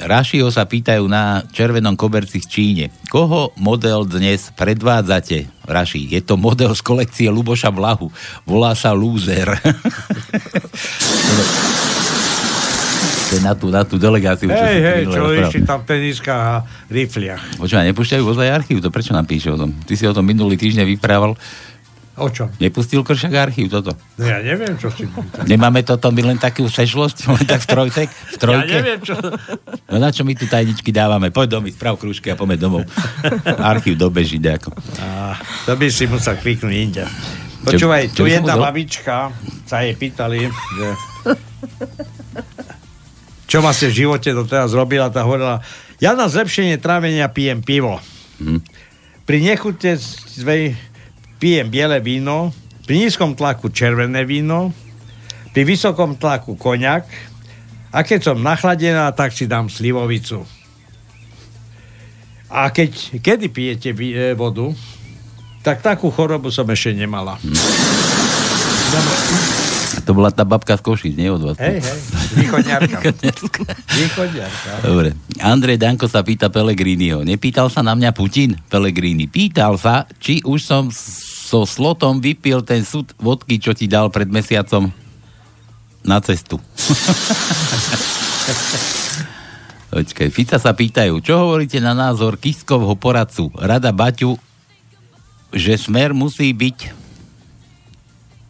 Rašiho 0.00 0.48
sa 0.52 0.68
pýtajú 0.68 1.08
na 1.08 1.44
červenom 1.52 1.96
koberci 1.96 2.40
v 2.44 2.48
Číne. 2.48 2.84
Koho 3.08 3.56
model 3.56 4.04
dnes 4.04 4.52
predvádzate? 4.52 5.48
Raši, 5.64 6.04
je 6.04 6.20
to 6.20 6.36
model 6.36 6.76
z 6.76 6.84
kolekcie 6.84 7.32
Luboša 7.32 7.72
Blahu. 7.72 8.12
Volá 8.44 8.76
sa 8.76 8.92
Lúzer. 8.92 9.48
to 13.00 13.32
je 13.38 13.42
na 13.46 13.54
tú, 13.54 13.66
na 13.70 13.82
tú 13.86 13.94
delegáciu. 13.96 14.50
Hej, 14.50 14.58
som 14.58 14.66
hej, 14.66 15.00
minule 15.06 15.14
čo 15.14 15.42
išli 15.46 15.62
tam 15.62 15.78
v 15.82 15.86
teniskách 15.86 16.42
a 16.42 16.54
rifliach. 16.90 17.42
Počúva, 17.62 17.86
nepúšťajú 17.86 18.22
ozaj 18.26 18.48
archív, 18.50 18.82
to 18.82 18.90
prečo 18.90 19.14
nám 19.14 19.24
píše 19.24 19.54
o 19.54 19.58
tom? 19.58 19.70
Ty 19.86 19.92
si 19.94 20.04
o 20.04 20.14
tom 20.14 20.26
minulý 20.26 20.58
týždeň 20.58 20.84
vyprával. 20.98 21.38
O 22.20 22.28
čom? 22.28 22.52
Nepustil 22.60 23.00
Kršak 23.00 23.32
archív 23.32 23.72
toto. 23.72 23.96
No 24.20 24.24
ja 24.28 24.44
neviem, 24.44 24.76
čo 24.76 24.92
si... 24.92 25.08
Nemáme 25.48 25.80
toto 25.80 26.12
my 26.12 26.34
len 26.34 26.38
takú 26.42 26.68
sešlosť, 26.68 27.16
len 27.38 27.44
tak 27.48 27.64
v 27.64 27.68
trojke? 27.70 28.02
V 28.10 28.36
trojke? 28.36 28.68
Ja 28.68 28.84
neviem, 28.84 29.00
čo... 29.00 29.16
No 29.88 29.96
na 29.96 30.12
čo 30.12 30.26
my 30.28 30.36
tu 30.36 30.44
tajničky 30.44 30.92
dávame? 30.92 31.32
Poď 31.32 31.56
domy, 31.56 31.72
sprav 31.72 31.96
krúžky 31.96 32.28
a 32.28 32.36
poďme 32.36 32.60
domov. 32.60 32.82
Archív 33.56 33.96
dobeží 33.96 34.36
nejako. 34.36 34.76
To 35.64 35.72
by 35.78 35.86
si 35.88 36.04
musel 36.10 36.36
kviknúť 36.36 36.74
inde. 36.76 37.04
Počúvaj, 37.64 38.12
čo 38.12 38.24
tu 38.24 38.28
jedna 38.28 38.56
babička 38.56 39.32
sa 39.64 39.80
jej 39.80 39.96
pýtali, 39.96 40.48
že 40.50 40.86
čo 43.50 43.58
ma 43.58 43.74
ste 43.74 43.90
v 43.90 44.06
živote 44.06 44.30
doteraz 44.30 44.70
robila, 44.70 45.10
tá 45.10 45.26
hovorila, 45.26 45.58
ja 45.98 46.14
na 46.14 46.30
zlepšenie 46.30 46.78
trávenia 46.78 47.26
pijem 47.26 47.66
pivo. 47.66 47.98
Hm. 48.38 48.62
Pri 49.26 49.42
nechute 49.42 49.98
pijem 51.42 51.66
biele 51.66 51.98
víno, 51.98 52.54
pri 52.86 53.02
nízkom 53.02 53.34
tlaku 53.34 53.74
červené 53.74 54.22
víno, 54.22 54.70
pri 55.50 55.66
vysokom 55.66 56.14
tlaku 56.14 56.54
koňak 56.54 57.10
a 57.90 58.06
keď 58.06 58.30
som 58.30 58.38
nachladená, 58.38 59.10
tak 59.18 59.34
si 59.34 59.50
dám 59.50 59.66
slivovicu. 59.66 60.46
A 62.50 62.70
keď, 62.70 63.18
kedy 63.18 63.46
pijete 63.50 63.90
e, 63.94 64.34
vodu, 64.38 64.70
tak 65.66 65.82
takú 65.82 66.10
chorobu 66.10 66.54
som 66.54 66.66
ešte 66.70 66.94
nemala. 66.94 67.38
A 68.94 69.59
to 70.10 70.18
bola 70.18 70.34
tá 70.34 70.42
babka 70.42 70.74
z 70.74 70.82
Košic, 70.82 71.14
nie 71.14 71.30
od 71.30 71.38
vás? 71.38 71.54
Hej, 71.62 71.78
hej, 71.78 71.98
východňarka. 72.42 72.98
Východňarka. 73.94 74.70
Dobre. 74.82 75.14
Andrej 75.38 75.78
Danko 75.78 76.10
sa 76.10 76.26
pýta 76.26 76.50
Pelegriniho. 76.50 77.22
Nepýtal 77.22 77.70
sa 77.70 77.86
na 77.86 77.94
mňa 77.94 78.10
Putin? 78.10 78.58
Pelegrini. 78.66 79.30
Pýtal 79.30 79.78
sa, 79.78 80.10
či 80.18 80.42
už 80.42 80.66
som 80.66 80.90
so 80.90 81.62
slotom 81.62 82.18
vypil 82.18 82.66
ten 82.66 82.82
súd 82.82 83.14
vodky, 83.22 83.62
čo 83.62 83.70
ti 83.70 83.86
dal 83.86 84.10
pred 84.10 84.26
mesiacom 84.26 84.90
na 86.02 86.18
cestu. 86.18 86.58
Počkaj, 89.94 90.28
Fica 90.34 90.58
sa 90.58 90.74
pýtajú, 90.74 91.22
čo 91.22 91.38
hovoríte 91.38 91.78
na 91.78 91.94
názor 91.94 92.34
Kiskovho 92.34 92.98
poradcu 92.98 93.54
Rada 93.54 93.94
Baťu, 93.94 94.34
že 95.54 95.78
smer 95.78 96.18
musí 96.18 96.50
byť... 96.50 96.78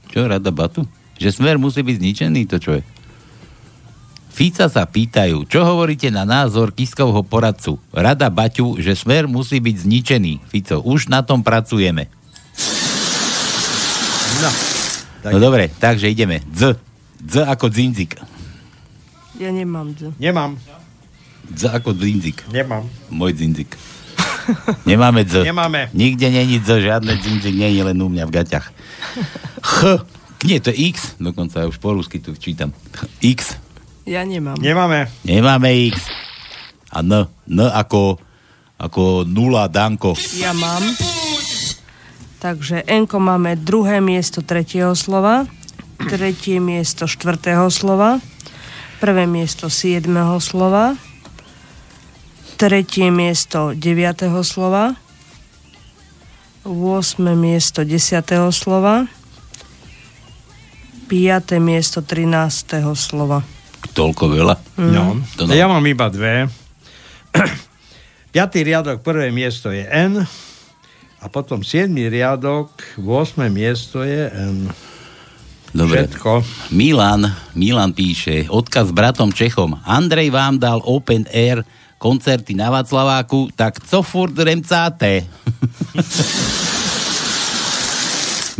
Čo, 0.08 0.24
Rada 0.24 0.48
Batu? 0.48 0.88
Že 1.20 1.28
smer 1.36 1.60
musí 1.60 1.84
byť 1.84 1.96
zničený, 2.00 2.42
to 2.48 2.56
čo 2.56 2.70
je? 2.80 2.82
Fica 4.32 4.72
sa 4.72 4.88
pýtajú, 4.88 5.44
čo 5.44 5.60
hovoríte 5.68 6.08
na 6.08 6.24
názor 6.24 6.72
Kiskovho 6.72 7.20
poradcu 7.20 7.76
Rada 7.92 8.32
Baťu, 8.32 8.80
že 8.80 8.96
smer 8.96 9.28
musí 9.28 9.60
byť 9.60 9.76
zničený. 9.84 10.48
Fico, 10.48 10.80
už 10.80 11.12
na 11.12 11.20
tom 11.20 11.44
pracujeme. 11.44 12.08
No. 14.40 14.50
No 15.28 15.36
dobre, 15.36 15.68
takže 15.68 16.08
ideme. 16.08 16.40
Z. 16.56 16.80
Z 17.20 17.44
ako 17.44 17.68
dzinzik. 17.68 18.16
Ja 19.36 19.52
nemám 19.52 19.92
D. 19.92 20.08
Nemám. 20.16 20.56
Z 21.52 21.68
ako 21.68 21.92
dzinzik. 21.92 22.40
Nemám. 22.48 22.88
Môj 23.12 23.36
dzinzik. 23.36 23.76
Nemáme 24.88 25.28
Z. 25.28 25.44
Nemáme. 25.44 25.92
Nikde 25.92 26.32
není 26.32 26.64
Z, 26.64 26.80
žiadne 26.80 27.12
dzinzik, 27.20 27.52
nie 27.52 27.76
je 27.76 27.82
len 27.84 27.98
u 28.00 28.08
mňa 28.08 28.24
v 28.24 28.32
gaťach. 28.32 28.72
Ch. 29.60 30.00
Nie, 30.44 30.58
to 30.60 30.72
je 30.72 30.88
X. 30.92 31.20
Dokonca 31.20 31.60
ja 31.60 31.66
už 31.68 31.76
po 31.76 31.92
rusky 31.92 32.16
tu 32.16 32.32
čítam. 32.32 32.72
X. 33.20 33.60
Ja 34.08 34.24
nemám. 34.24 34.56
Nemáme. 34.56 35.12
Nemáme 35.22 35.68
X. 35.92 36.08
A 36.90 37.04
N. 37.04 37.28
N 37.46 37.58
ako, 37.60 38.16
ako 38.80 39.28
nula, 39.28 39.68
Danko. 39.68 40.16
Ja 40.40 40.56
mám. 40.56 40.82
Takže 42.40 42.88
Enko 42.88 43.20
máme 43.20 43.52
druhé 43.52 44.00
miesto 44.00 44.40
tretieho 44.40 44.96
slova, 44.96 45.44
tretie 46.08 46.56
miesto 46.56 47.04
štvrtého 47.04 47.68
slova, 47.68 48.16
prvé 48.96 49.28
miesto 49.28 49.68
siedmeho 49.68 50.40
slova, 50.40 50.96
tretie 52.56 53.12
miesto 53.12 53.76
deviatého 53.76 54.40
slova, 54.40 54.96
8. 56.64 57.20
miesto 57.36 57.84
10. 57.84 58.24
slova, 58.56 59.04
5. 61.10 61.58
miesto 61.58 62.06
13. 62.06 62.86
slova. 62.94 63.42
Toľko 63.98 64.30
veľa? 64.30 64.54
No, 64.78 65.18
To 65.34 65.50
no. 65.50 65.58
ja 65.58 65.66
mám 65.66 65.82
iba 65.82 66.06
dve. 66.06 66.46
Piatý 68.32 68.62
riadok, 68.62 69.02
prvé 69.02 69.34
miesto 69.34 69.74
je 69.74 69.82
N 69.90 70.22
a 71.18 71.26
potom 71.26 71.66
siedmý 71.66 72.06
riadok, 72.06 72.70
8. 73.02 73.42
miesto 73.50 74.06
je 74.06 74.30
N. 74.30 74.70
Dobre. 75.74 76.06
Všetko. 76.06 76.46
Milan, 76.70 77.26
Milan 77.58 77.90
píše, 77.90 78.46
odkaz 78.46 78.90
s 78.90 78.94
bratom 78.94 79.34
Čechom. 79.34 79.82
Andrej 79.82 80.30
vám 80.30 80.62
dal 80.62 80.78
open 80.86 81.26
air 81.34 81.66
koncerty 81.98 82.54
na 82.54 82.70
Václaváku, 82.70 83.50
tak 83.58 83.82
co 83.82 84.06
furt 84.06 84.38
remcáte? 84.38 85.26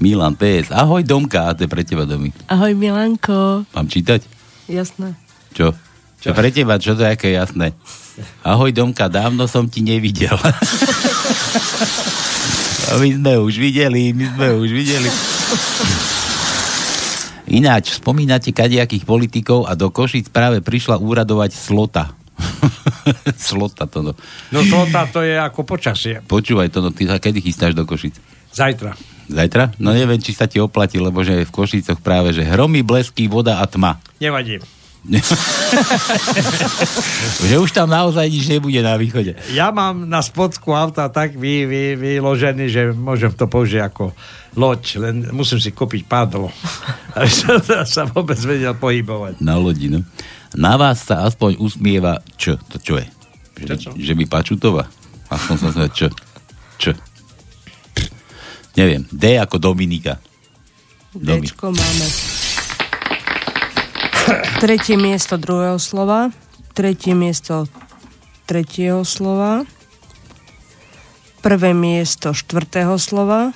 Milan 0.01 0.32
PS. 0.32 0.72
Ahoj 0.72 1.05
Domka, 1.05 1.53
to 1.53 1.68
je 1.68 1.70
pre 1.70 1.84
teba 1.84 2.09
Domi. 2.09 2.32
Ahoj 2.48 2.72
Milanko. 2.72 3.68
Mám 3.76 3.86
čítať? 3.86 4.24
Jasné. 4.66 5.12
Čo? 5.53 5.76
Čo 6.20 6.32
pre 6.32 6.48
teba, 6.48 6.80
čo 6.80 6.96
to 6.96 7.05
je 7.05 7.12
aké 7.12 7.36
jasné? 7.36 7.76
Ahoj 8.40 8.72
Domka, 8.72 9.12
dávno 9.12 9.44
som 9.44 9.68
ti 9.68 9.84
nevidel. 9.84 10.36
A 12.90 12.98
my 12.98 13.07
sme 13.07 13.38
už 13.38 13.55
videli, 13.55 14.11
my 14.11 14.24
sme 14.34 14.46
už 14.59 14.74
videli. 14.74 15.07
Ináč, 17.51 17.94
spomínate 18.03 18.51
kadejakých 18.51 19.07
politikov 19.07 19.70
a 19.70 19.78
do 19.78 19.90
Košic 19.94 20.30
práve 20.34 20.59
prišla 20.59 20.98
úradovať 20.98 21.55
Slota. 21.55 22.14
slota 23.51 23.86
to 23.86 24.03
no. 24.03 24.12
No 24.51 24.61
slota 24.66 25.07
to 25.07 25.22
je 25.22 25.38
ako 25.38 25.62
počasie. 25.62 26.18
Počúvaj 26.24 26.70
to 26.74 26.82
no, 26.82 26.90
ty 26.90 27.07
sa 27.07 27.22
kedy 27.22 27.38
chystáš 27.42 27.78
do 27.78 27.86
Košic? 27.86 28.18
Zajtra. 28.51 28.94
Zajtra? 29.31 29.70
No 29.78 29.95
neviem, 29.95 30.18
či 30.18 30.35
sa 30.35 30.51
ti 30.51 30.59
oplatí, 30.59 30.99
lebo 30.99 31.22
že 31.22 31.47
v 31.47 31.55
Košicoch 31.55 32.03
práve, 32.03 32.35
že 32.35 32.43
hromy, 32.43 32.83
blesky, 32.83 33.31
voda 33.31 33.62
a 33.62 33.64
tma. 33.70 34.03
Nevadí. 34.18 34.59
že 37.49 37.57
už 37.57 37.72
tam 37.72 37.89
naozaj 37.89 38.28
nič 38.28 38.53
nebude 38.53 38.85
na 38.85 39.01
východe. 39.01 39.33
Ja 39.57 39.72
mám 39.72 40.05
na 40.05 40.20
spodku 40.20 40.76
auta 40.76 41.09
tak 41.09 41.41
vy, 41.41 41.64
vy, 41.64 41.83
vyložený, 41.97 42.68
že 42.68 42.93
môžem 42.93 43.33
to 43.33 43.49
použiť 43.49 43.81
ako 43.81 44.12
loď, 44.61 45.01
len 45.01 45.24
musím 45.33 45.57
si 45.57 45.72
kúpiť 45.72 46.05
pádlo, 46.05 46.53
aby 47.16 47.33
som 47.33 47.57
sa 47.89 48.05
vôbec 48.05 48.37
vedel 48.45 48.76
pohybovať. 48.76 49.41
Na 49.41 49.57
lodi, 49.57 49.89
no. 49.89 50.05
Na 50.53 50.76
vás 50.76 51.07
sa 51.07 51.24
aspoň 51.24 51.57
usmieva 51.62 52.20
Č. 52.37 52.61
To 52.68 52.76
čo 52.76 53.01
je? 53.01 53.07
Že, 53.61 53.64
Čo, 53.64 53.74
čo? 53.76 53.91
že 53.97 54.12
by 54.16 54.24
Pačutová? 54.28 54.85
Aspoň 55.33 55.57
sa 55.57 55.68
sme 55.72 55.89
Č. 55.95 56.01
Neviem. 58.78 59.02
D 59.10 59.38
ako 59.38 59.58
Dominika. 59.58 60.18
Domi. 61.10 61.46
Dčko 61.46 61.74
máme. 61.74 62.06
Tretie 64.62 64.94
miesto 64.94 65.34
druhého 65.34 65.78
slova. 65.82 66.30
Tretie 66.70 67.18
miesto 67.18 67.66
tretieho 68.46 69.02
slova. 69.02 69.66
Prvé 71.40 71.74
miesto 71.74 72.30
štvrtého 72.30 72.94
slova. 73.00 73.50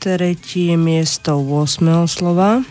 Tretie 0.00 0.78
miesto 0.78 1.36
8. 1.36 2.06
slova. 2.06 2.62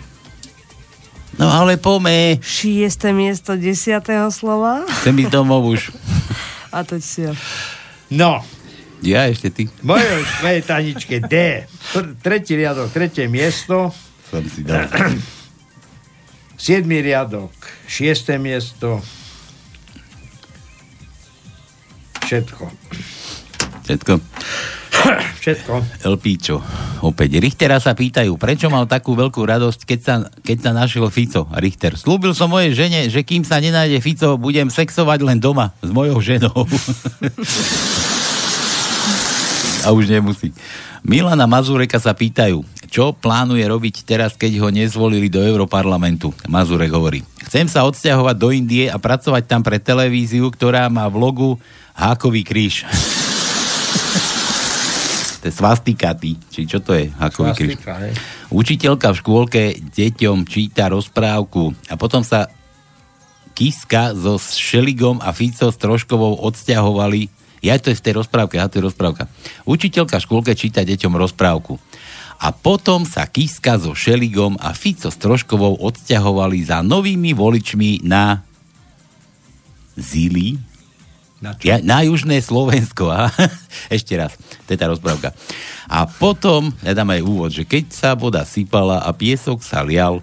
No 1.36 1.52
ale 1.52 1.76
pome. 1.76 2.40
Šiesté 2.40 3.12
miesto 3.12 3.60
desiatého 3.60 4.32
slova. 4.32 4.88
Chcem 5.04 5.20
ísť 5.20 5.32
domov 5.36 5.68
už. 5.68 5.92
A 6.76 6.88
to 6.88 6.96
si 7.04 7.28
ho. 7.28 7.36
No, 8.08 8.40
Ja 9.04 9.28
ešte 9.28 9.52
ty. 9.52 9.68
moje, 9.84 10.08
mojej 10.40 10.62
taničke 10.64 11.20
D. 11.26 11.66
Tretí 12.24 12.56
riadok, 12.56 12.94
tretie 12.94 13.28
miesto. 13.28 13.92
Som 14.32 14.46
si 14.48 14.64
dal. 14.64 14.88
Siedmý 16.66 17.04
riadok, 17.04 17.52
šiesté 17.86 18.40
miesto. 18.40 19.04
Všetko. 22.26 22.66
Všetko. 23.86 24.14
Všetko. 25.44 25.74
Elpíčo. 26.02 26.58
Opäť. 27.06 27.38
Richtera 27.38 27.78
sa 27.78 27.94
pýtajú, 27.94 28.34
prečo 28.42 28.66
mal 28.74 28.90
takú 28.90 29.14
veľkú 29.14 29.46
radosť, 29.46 29.86
keď 29.86 30.00
sa, 30.02 30.16
keď 30.42 30.58
sa 30.58 30.72
našiel 30.74 31.06
Fico. 31.14 31.46
Richter. 31.54 31.94
Slúbil 31.94 32.34
som 32.34 32.50
mojej 32.50 32.74
žene, 32.74 33.14
že 33.14 33.22
kým 33.22 33.46
sa 33.46 33.62
nenájde 33.62 34.02
Fico, 34.02 34.42
budem 34.42 34.74
sexovať 34.74 35.22
len 35.22 35.38
doma 35.38 35.78
s 35.86 35.90
mojou 35.94 36.18
ženou. 36.18 36.66
A 39.86 39.94
už 39.94 40.10
nemusí. 40.10 40.50
Milana 41.06 41.46
Mazureka 41.46 42.02
sa 42.02 42.18
pýtajú, 42.18 42.66
čo 42.90 43.14
plánuje 43.14 43.62
robiť 43.70 44.02
teraz, 44.02 44.34
keď 44.34 44.66
ho 44.66 44.74
nezvolili 44.74 45.30
do 45.30 45.38
Europarlamentu. 45.38 46.34
Mazurek 46.50 46.90
hovorí, 46.90 47.22
chcem 47.46 47.70
sa 47.70 47.86
odsťahovať 47.86 48.36
do 48.36 48.50
Indie 48.50 48.90
a 48.90 48.98
pracovať 48.98 49.46
tam 49.46 49.62
pre 49.62 49.78
televíziu, 49.78 50.50
ktorá 50.50 50.90
má 50.90 51.06
v 51.06 51.22
logu 51.22 51.50
hákový 51.94 52.42
kríž. 52.42 52.82
to 55.46 55.46
je 55.46 55.54
svastikaty, 55.54 56.42
či 56.50 56.66
čo 56.66 56.82
to 56.82 56.98
je 56.98 57.14
hákový 57.14 57.54
kríž. 57.54 57.78
Svastika. 57.78 57.94
Učiteľka 58.50 59.14
v 59.14 59.20
škôlke 59.22 59.64
deťom 59.94 60.50
číta 60.50 60.90
rozprávku 60.90 61.78
a 61.86 61.94
potom 61.94 62.26
sa 62.26 62.50
Kiska 63.56 64.12
so 64.12 64.36
Šeligom 64.36 65.24
a 65.24 65.32
Fico 65.32 65.72
s 65.72 65.80
Troškovou 65.80 66.44
odsťahovali. 66.44 67.32
Ja 67.66 67.82
to 67.82 67.90
je 67.90 67.98
v 67.98 68.06
tej 68.06 68.14
rozprávke, 68.22 68.62
ja 68.62 68.70
to 68.70 68.78
je 68.78 68.86
rozprávka. 68.86 69.26
Učiteľka 69.66 70.22
v 70.22 70.26
škôlke 70.30 70.54
číta 70.54 70.86
deťom 70.86 71.18
rozprávku. 71.18 71.82
A 72.38 72.54
potom 72.54 73.08
sa 73.08 73.26
Kiska 73.26 73.82
so 73.82 73.98
Šeligom 73.98 74.60
a 74.62 74.76
Fico 74.78 75.10
s 75.10 75.18
Troškovou 75.18 75.82
odsťahovali 75.82 76.68
za 76.68 76.86
novými 76.86 77.34
voličmi 77.34 78.06
na 78.06 78.44
Zili, 79.96 80.60
Na 81.40 81.56
čo? 81.56 81.72
ja, 81.72 81.80
na 81.80 82.04
južné 82.04 82.44
Slovensko. 82.44 83.08
A, 83.08 83.32
ešte 83.96 84.20
raz, 84.20 84.36
to 84.68 84.76
je 84.76 84.80
tá 84.80 84.86
rozprávka. 84.92 85.32
A 85.88 86.04
potom, 86.06 86.76
ja 86.84 86.92
dám 86.92 87.16
aj 87.16 87.24
úvod, 87.24 87.50
že 87.56 87.64
keď 87.64 87.90
sa 87.90 88.12
voda 88.14 88.44
sypala 88.44 89.00
a 89.02 89.10
piesok 89.16 89.64
sa 89.64 89.82
lial, 89.82 90.20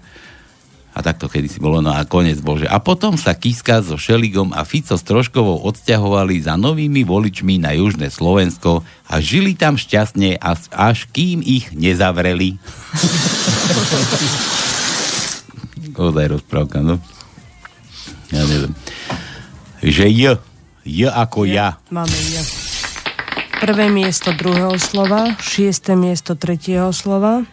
a 0.92 1.00
takto 1.00 1.24
kedy 1.24 1.48
si 1.48 1.56
bolo, 1.56 1.80
no 1.80 1.88
a 1.88 2.04
konec 2.04 2.36
bol, 2.44 2.60
že 2.60 2.68
a 2.68 2.76
potom 2.76 3.16
sa 3.16 3.32
Kiska 3.32 3.80
so 3.80 3.96
Šeligom 3.96 4.52
a 4.52 4.60
Fico 4.68 4.92
s 4.92 5.00
Troškovou 5.00 5.64
odsťahovali 5.64 6.44
za 6.44 6.60
novými 6.60 7.00
voličmi 7.08 7.56
na 7.56 7.72
južné 7.72 8.12
Slovensko 8.12 8.84
a 9.08 9.14
žili 9.24 9.56
tam 9.56 9.80
šťastne 9.80 10.36
až, 10.36 10.68
až 10.68 11.08
kým 11.08 11.40
ich 11.40 11.72
nezavreli. 11.72 12.56
Ozaj 15.96 16.26
rozprávka, 16.28 16.84
no. 16.84 17.00
Ja 18.32 18.44
neviem. 18.44 18.72
Že 19.80 20.04
J. 20.12 20.22
J 20.84 21.08
ako 21.08 21.48
ja. 21.48 21.80
Máme 21.88 22.16
ja. 22.32 22.44
Prvé 23.64 23.88
miesto 23.88 24.34
druhého 24.34 24.74
slova, 24.76 25.38
šiesté 25.38 25.94
miesto 25.94 26.34
tretieho 26.34 26.90
slova, 26.90 27.46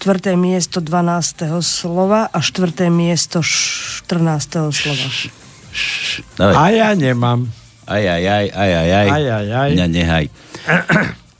štvrté 0.00 0.32
miesto 0.32 0.80
12. 0.80 1.60
slova 1.60 2.24
a 2.32 2.40
štvrté 2.40 2.88
miesto 2.88 3.44
14. 3.44 4.72
slova. 4.72 5.08
A 6.56 6.72
ja 6.72 6.96
nemám. 6.96 7.52
Aj, 7.84 8.00
aj, 8.00 8.24
aj, 8.24 8.46
aj, 8.48 8.70
aj, 8.80 8.88
aj. 8.96 9.08
Aj, 9.12 9.24
aj, 9.28 9.46
aj. 9.52 9.70
Mňa 9.76 9.86
nehaj. 9.92 10.26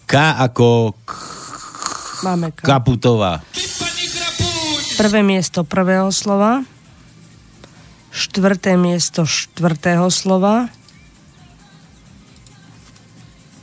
K 0.05 0.13
ako 0.45 0.93
k- 0.93 1.17
Máme 2.21 2.53
K. 2.53 2.61
Kaputová. 2.61 3.41
Prvé 5.01 5.25
miesto 5.25 5.65
prvého 5.65 6.13
slova, 6.13 6.61
štvrté 8.13 8.77
miesto 8.77 9.25
štvrtého 9.25 10.05
slova, 10.13 10.69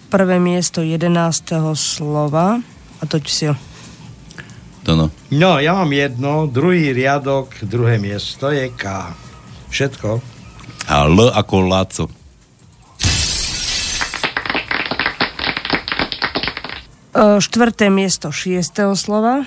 prvé 0.10 0.42
miesto 0.42 0.82
jedenáctého 0.82 1.78
slova 1.78 2.66
a 2.98 3.04
toť 3.06 3.24
si 3.30 3.46
ho. 3.46 3.54
To 4.88 4.96
no. 4.96 5.12
No, 5.36 5.60
ja 5.60 5.76
mám 5.76 5.92
jedno, 5.92 6.48
druhý 6.48 6.96
riadok, 6.96 7.52
druhé 7.68 8.00
miesto 8.00 8.48
je 8.56 8.72
K. 8.72 9.12
Všetko. 9.68 10.24
A 10.88 11.04
L 11.12 11.28
ako 11.28 11.56
Laco. 11.68 12.06
E, 17.12 17.36
Štvrté 17.44 17.92
miesto 17.92 18.32
šiestého 18.32 18.96
slova. 18.96 19.44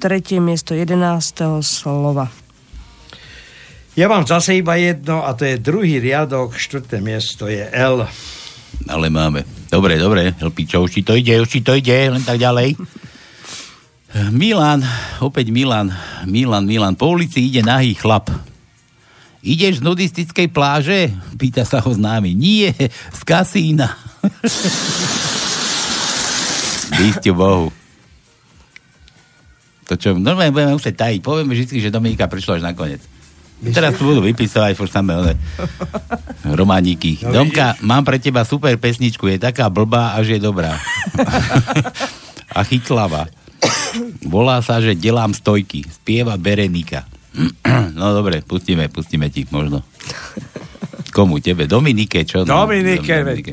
Tretie 0.00 0.40
miesto 0.40 0.72
jedenáctého 0.72 1.60
slova. 1.60 2.32
Ja 4.00 4.08
mám 4.08 4.24
zase 4.24 4.56
iba 4.56 4.80
jedno 4.80 5.28
a 5.28 5.36
to 5.36 5.44
je 5.44 5.60
druhý 5.60 6.00
riadok, 6.00 6.56
štvrté 6.56 7.04
miesto 7.04 7.52
je 7.52 7.68
L. 7.68 8.08
Ale 8.90 9.12
máme. 9.12 9.46
Dobre, 9.70 10.00
dobre. 10.00 10.34
Helpičo, 10.34 10.82
už 10.82 10.98
ti 10.98 11.02
to 11.06 11.14
ide, 11.14 11.38
už 11.38 11.48
ti 11.48 11.60
to 11.62 11.78
ide, 11.78 12.10
len 12.10 12.24
tak 12.26 12.42
ďalej. 12.42 12.74
Milan, 14.34 14.82
opäť 15.22 15.54
Milan, 15.54 15.94
Milan, 16.26 16.66
Milan. 16.66 16.98
Po 16.98 17.14
ulici 17.14 17.46
ide 17.46 17.62
nahý 17.62 17.94
chlap. 17.94 18.26
Ideš 19.40 19.80
z 19.80 19.86
nudistickej 19.86 20.48
pláže? 20.50 21.14
Pýta 21.38 21.62
sa 21.62 21.78
ho 21.80 21.90
známy. 21.94 22.34
Nie, 22.34 22.74
z 22.90 23.20
kasína. 23.22 23.94
Istiu 27.00 27.38
Bohu. 27.38 27.70
To 29.88 29.96
čo, 29.96 30.18
normálne 30.18 30.52
budeme 30.52 30.76
musieť 30.76 31.06
tajiť. 31.06 31.20
Povieme 31.22 31.54
vždy, 31.54 31.80
že 31.80 31.94
Dominika 31.94 32.28
prišla 32.28 32.60
až 32.60 32.66
nakoniec. 32.66 33.00
Teraz 33.60 34.00
tu 34.00 34.08
budú 34.08 34.24
vypisovať 34.24 34.72
furt 34.72 34.88
samé 34.88 35.12
one 35.20 35.34
romániky. 36.48 37.20
No, 37.28 37.44
Domka, 37.44 37.76
mám 37.84 38.02
pre 38.08 38.16
teba 38.16 38.40
super 38.48 38.72
pesničku, 38.80 39.28
je 39.28 39.36
taká 39.36 39.68
blbá, 39.68 40.16
až 40.16 40.36
je 40.36 40.40
dobrá. 40.40 40.80
a 42.56 42.60
chytlavá. 42.64 43.28
Volá 44.24 44.64
sa, 44.64 44.80
že 44.80 44.96
delám 44.96 45.36
stojky. 45.36 45.84
Spieva 45.84 46.40
Berenika. 46.40 47.04
no 47.98 48.16
dobre, 48.16 48.40
pustíme, 48.40 48.88
pustíme 48.88 49.28
ti 49.28 49.44
možno. 49.52 49.84
Komu? 51.10 51.42
Tebe? 51.42 51.66
Dominike? 51.66 52.22
Čo? 52.22 52.46
Dominike, 52.46 53.26
Dominike. 53.26 53.52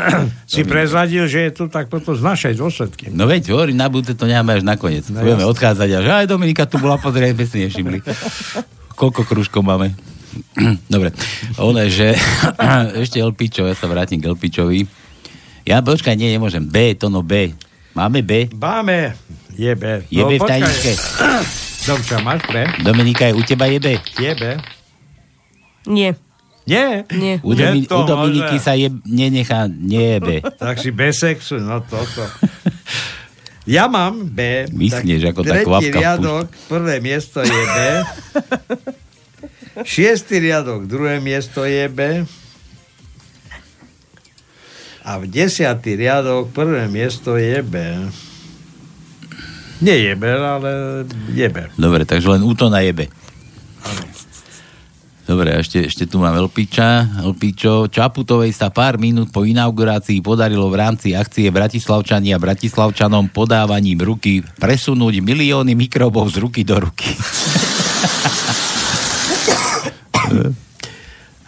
si 0.52 0.62
prezradil, 0.62 1.26
že 1.26 1.50
je 1.50 1.50
tu 1.50 1.64
tak 1.66 1.90
potom 1.90 2.14
z 2.14 2.22
našej 2.22 2.54
dôsledky. 2.54 3.10
No 3.10 3.26
veď, 3.26 3.50
hovorím, 3.50 3.74
na 3.74 3.90
budúce 3.90 4.14
to 4.14 4.24
necháme 4.24 4.56
až 4.56 4.62
nakoniec. 4.62 5.04
No, 5.10 5.18
No, 5.18 5.26
Budeme 5.26 5.44
odchádzať 5.50 5.88
a 5.92 5.98
že 5.98 6.10
aj 6.24 6.26
Dominika 6.30 6.64
tu 6.64 6.78
bola, 6.78 6.96
pozrieť, 7.02 7.34
sme 7.36 7.44
si 7.46 7.56
nevšimli. 7.66 7.98
Koľko 8.94 9.24
krúžkov 9.24 9.62
máme? 9.64 9.92
Dobre, 10.92 11.12
ono 11.60 11.84
že 11.88 12.16
ešte 13.02 13.20
Elpičo, 13.20 13.68
ja 13.68 13.76
sa 13.76 13.88
vrátim 13.88 14.20
k 14.20 14.28
Elpičovi. 14.28 14.84
Ja, 15.62 15.78
počkaj, 15.78 16.18
nie, 16.18 16.32
nemôžem. 16.32 16.66
B, 16.66 16.96
to 16.98 17.06
no 17.06 17.22
B. 17.22 17.54
Máme 17.94 18.24
B? 18.24 18.48
Máme. 18.56 19.14
Je 19.54 19.72
B. 19.76 20.02
Je 20.08 20.22
B 20.24 20.36
v 20.36 20.40
počkaj. 20.40 20.48
tajničke? 20.48 20.92
Domča, 21.86 22.16
máš 22.22 22.42
B? 22.48 22.64
Dominika, 22.82 23.28
je 23.28 23.34
u 23.36 23.42
teba 23.44 23.66
je 23.68 23.78
B? 23.78 23.86
Je 24.18 24.32
B. 24.32 24.42
Nie. 25.86 26.14
Nie. 26.62 27.02
Nie. 27.10 27.42
U, 27.42 27.58
Domi- 27.58 27.86
u 27.90 28.00
Dominiky 28.06 28.56
sa 28.62 28.78
je, 28.78 28.86
nenechá, 29.02 29.66
nie 29.66 30.16
je 30.16 30.18
B. 30.22 30.28
Tak 30.40 30.78
si 30.78 30.94
bez 30.94 31.18
sexu, 31.18 31.58
no 31.58 31.82
toto. 31.82 32.22
Ja 33.62 33.86
mám 33.86 34.26
B. 34.26 34.66
Myslíš, 34.74 35.30
ako 35.30 35.46
tá 35.46 35.62
kvapka 35.62 35.94
riadok, 35.94 36.50
prvé 36.66 36.98
miesto 36.98 37.46
je 37.46 37.62
B. 37.62 37.78
Šiestý 39.92 40.42
riadok, 40.42 40.90
druhé 40.90 41.22
miesto 41.22 41.62
je 41.62 41.86
B. 41.86 42.26
A 45.02 45.18
v 45.18 45.24
desiatý 45.30 45.94
riadok, 45.94 46.50
prvé 46.50 46.90
miesto 46.90 47.38
je 47.38 47.62
B. 47.62 47.74
Nie 49.82 49.98
je 50.10 50.12
B, 50.14 50.24
ale 50.30 50.70
je 51.34 51.46
B. 51.50 51.66
Dobre, 51.74 52.06
takže 52.06 52.34
len 52.34 52.42
útona 52.42 52.82
je 52.82 52.92
B. 52.94 53.00
Dobre, 55.22 55.54
a 55.54 55.62
ešte, 55.62 55.86
ešte 55.86 56.10
tu 56.10 56.18
mám 56.18 56.34
Elpiča. 56.34 57.22
Elpičo, 57.22 57.86
Čaputovej 57.86 58.50
sa 58.50 58.74
pár 58.74 58.98
minút 58.98 59.30
po 59.30 59.46
inaugurácii 59.46 60.18
podarilo 60.18 60.66
v 60.66 60.82
rámci 60.82 61.14
akcie 61.14 61.46
Bratislavčania 61.54 62.42
Bratislavčanom 62.42 63.30
podávaním 63.30 64.02
ruky 64.02 64.42
presunúť 64.58 65.22
milióny 65.22 65.78
mikrobov 65.78 66.26
z 66.34 66.42
ruky 66.42 66.66
do 66.66 66.82
ruky. 66.82 67.06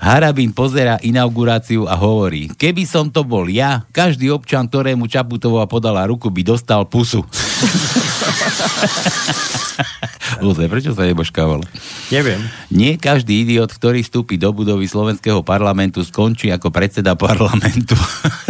Harabín 0.05 0.53
pozera 0.53 1.01
inauguráciu 1.01 1.89
a 1.89 1.97
hovorí, 1.97 2.53
keby 2.55 2.85
som 2.85 3.09
to 3.09 3.25
bol 3.25 3.49
ja, 3.49 3.89
každý 3.89 4.29
občan, 4.29 4.69
ktorému 4.69 5.09
Čaputová 5.09 5.65
podala 5.65 6.05
ruku, 6.05 6.29
by 6.29 6.45
dostal 6.45 6.85
pusu. 6.85 7.25
Luze, 10.45 10.69
prečo 10.69 10.95
sa 10.97 11.05
neboškávalo? 11.07 11.63
Neviem. 12.11 12.41
Nie 12.73 12.99
každý 12.99 13.47
idiot, 13.47 13.71
ktorý 13.71 14.03
vstúpi 14.03 14.39
do 14.41 14.53
budovy 14.53 14.89
slovenského 14.89 15.43
parlamentu, 15.47 16.03
skončí 16.03 16.51
ako 16.51 16.71
predseda 16.71 17.15
parlamentu. 17.15 17.95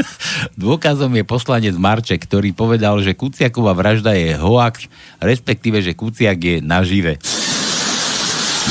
Dôkazom 0.60 1.14
je 1.14 1.24
poslanec 1.26 1.74
Marček, 1.76 2.24
ktorý 2.24 2.52
povedal, 2.54 3.02
že 3.02 3.16
Kuciaková 3.16 3.74
vražda 3.74 4.14
je 4.16 4.36
hoax, 4.38 4.88
respektíve, 5.20 5.82
že 5.82 5.96
Kuciak 5.96 6.38
je 6.38 6.60
nažive. 6.62 7.18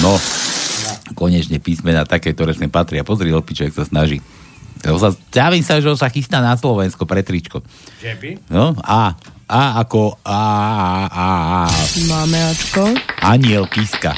No, 0.02 0.18
konečne 1.14 1.62
písmena 1.62 2.04
také, 2.04 2.34
ktoré 2.34 2.58
sem 2.58 2.72
patria. 2.72 3.06
Pozri, 3.06 3.30
Lpiček 3.30 3.76
sa 3.76 3.86
snaží. 3.86 4.22
Sa, 4.84 5.16
sa, 5.16 5.80
že 5.80 5.88
on 5.88 5.96
sa 5.96 6.12
chystá 6.12 6.44
na 6.44 6.60
Slovensko 6.60 7.08
pre 7.08 7.24
tričko. 7.24 7.64
Že 8.04 8.20
by? 8.20 8.30
No, 8.52 8.76
A. 8.84 9.16
A 9.50 9.84
ako 9.84 10.18
A, 10.24 10.42
A, 11.08 11.08
A, 11.08 11.28
A. 11.68 11.82
Máme 12.08 12.40
Ačko. 12.52 12.88
Aniel 13.20 13.68
píska. 13.68 14.16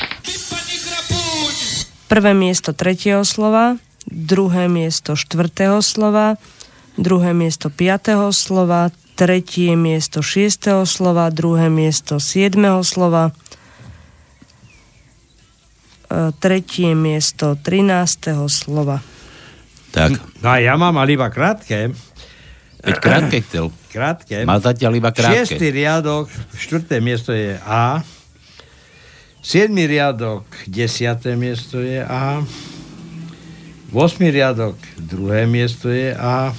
Prvé 2.05 2.38
miesto 2.38 2.78
tretieho 2.78 3.26
slova, 3.26 3.82
druhé 4.05 4.69
miesto 4.69 5.17
štvrtého 5.17 5.82
slova, 5.82 6.38
druhé 7.01 7.34
miesto 7.34 7.73
piatého 7.73 8.30
slova, 8.30 8.93
tretie 9.17 9.73
miesto 9.73 10.21
šiestého 10.21 10.86
slova, 10.86 11.34
druhé 11.34 11.73
miesto 11.73 12.21
siedmeho 12.21 12.86
slova, 12.86 13.34
e, 16.13 16.30
tretie 16.38 16.93
miesto 16.93 17.57
trinásteho 17.57 18.45
slova. 18.45 19.01
Tak. 19.89 20.11
No 20.43 20.47
a 20.51 20.61
ja 20.61 20.76
mám 20.76 20.99
ale 20.99 21.15
iba 21.15 21.32
krátke. 21.32 21.89
Veď 22.84 22.95
krátke 23.01 23.39
chcel. 23.41 23.71
Krátke. 23.95 24.43
Má 24.43 24.59
zatiaľ 24.59 24.99
iba 24.99 25.15
krátke. 25.15 25.47
Šiestý 25.47 25.71
riadok, 25.71 26.27
štvrté 26.59 26.99
miesto 26.99 27.31
je 27.31 27.55
A. 27.63 28.03
Siedmy 29.39 29.87
riadok, 29.87 30.43
desiaté 30.67 31.39
miesto 31.39 31.79
je 31.79 32.03
A. 32.03 32.43
Vosmý 33.95 34.35
riadok, 34.35 34.75
druhé 34.99 35.47
miesto 35.47 35.87
je 35.87 36.11
A. 36.11 36.51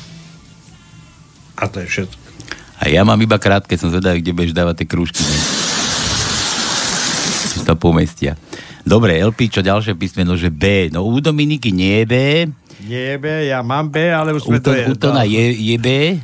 A 1.61 1.65
to 1.69 1.85
je 1.85 1.89
všetko. 1.93 2.25
A 2.81 2.89
ja 2.89 3.05
mám 3.05 3.21
iba 3.21 3.37
krátke, 3.37 3.77
som 3.77 3.93
zvedavý, 3.93 4.25
kde 4.25 4.33
budeš 4.33 4.57
dávať 4.57 4.81
tie 4.81 4.89
krúžky. 4.89 5.21
Či 7.53 7.69
sa 7.69 7.77
pomestia. 7.77 8.41
Dobre, 8.81 9.21
LP, 9.21 9.53
čo 9.53 9.61
ďalšie 9.61 9.93
písmeno, 9.93 10.41
že 10.41 10.49
B. 10.49 10.89
No 10.89 11.05
u 11.05 11.21
Dominiky 11.21 11.69
nie 11.69 12.01
je 12.01 12.07
B. 12.09 12.15
Nie 12.89 13.13
je 13.13 13.17
B, 13.21 13.27
ja 13.53 13.61
mám 13.61 13.93
B, 13.93 14.09
ale 14.09 14.33
už 14.33 14.49
sme 14.49 14.57
U, 14.57 14.65
to, 14.65 14.73
to... 14.73 14.89
u 14.89 14.95
Tona 14.97 15.29
je, 15.29 15.53
je 15.53 15.77
B. 15.77 16.17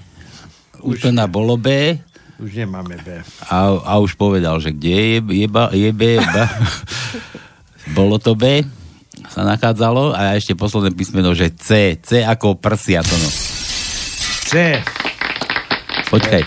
U 0.83 0.93
Tona 0.95 1.27
bolo 1.27 1.55
B. 1.57 1.99
Už 2.43 2.51
nemáme 2.59 2.99
B. 3.01 3.23
A, 3.47 3.59
a 3.79 3.93
už 4.03 4.19
povedal, 4.19 4.59
že 4.59 4.75
kde 4.75 4.91
je, 4.91 5.19
je, 5.23 5.47
ba, 5.47 5.71
je 5.71 5.91
B. 5.95 6.19
Ba. 6.19 6.51
Bolo 7.99 8.19
to 8.19 8.35
B. 8.35 8.67
Sa 9.31 9.47
nachádzalo. 9.47 10.11
A 10.11 10.35
ešte 10.35 10.59
posledné 10.59 10.91
písmeno, 10.91 11.39
že 11.39 11.55
C. 11.55 11.95
C 12.03 12.27
ako 12.27 12.59
prsia. 12.59 13.07
To 13.07 13.15
no. 13.15 13.29
C. 14.51 14.83
Počkaj. 16.11 16.43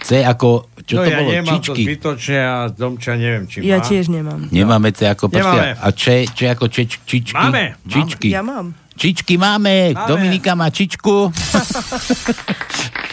C 0.00 0.24
ako... 0.24 0.72
Čo 0.86 1.02
no 1.02 1.02
to 1.02 1.10
ja 1.10 1.18
bolo? 1.18 1.30
nemám 1.34 1.58
to 1.58 1.74
Čičky? 1.74 1.82
zbytočne 1.82 2.38
a 2.38 2.54
Domča 2.70 3.12
neviem, 3.18 3.44
či 3.50 3.58
Ja 3.66 3.82
má. 3.82 3.84
tiež 3.84 4.06
nemám. 4.06 4.38
Nemáme 4.54 4.94
C 4.94 5.10
ako 5.10 5.26
Nemáme. 5.26 5.42
prsia. 5.42 5.82
A 5.82 5.88
če, 5.90 6.14
če 6.30 6.44
ako 6.54 6.64
čeč, 6.70 6.90
čičky? 7.02 7.34
Máme, 7.34 7.74
máme. 7.74 7.90
Čičky. 7.90 8.28
Ja 8.30 8.42
mám. 8.46 8.66
Čičky 8.94 9.34
máme. 9.34 9.92
Máme. 9.92 10.06
Dominika 10.06 10.54
má 10.54 10.70
čičku. 10.70 11.28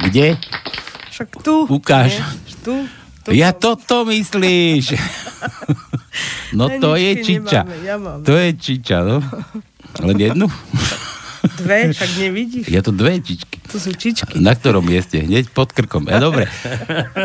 Kde? 0.00 0.36
Však 1.12 1.28
tu. 1.44 1.68
Ukáž. 1.68 2.16
Nie? 2.16 2.24
Tu. 2.64 2.74
tu. 3.24 3.28
Ja 3.36 3.52
toto 3.52 4.08
myslíš. 4.08 4.96
No 6.52 6.68
to 6.68 6.92
je 7.00 7.24
čiča. 7.24 7.64
nemáme, 7.64 7.76
ja 7.80 7.96
mám. 7.96 8.20
To 8.28 8.36
je 8.36 8.52
čiča, 8.52 9.00
no. 9.00 9.24
Len 10.04 10.16
jednu? 10.20 10.46
Dve, 11.56 11.90
však 11.96 12.10
nevidíš. 12.20 12.68
Ja 12.68 12.84
to 12.84 12.92
dve 12.92 13.18
čičky. 13.18 13.58
To 13.72 13.80
sú 13.80 13.96
čičky. 13.96 14.36
Na 14.36 14.52
ktorom 14.52 14.84
mieste? 14.84 15.24
Hneď 15.24 15.50
pod 15.50 15.72
krkom. 15.72 16.06
Ja, 16.06 16.20
dobre. 16.20 16.52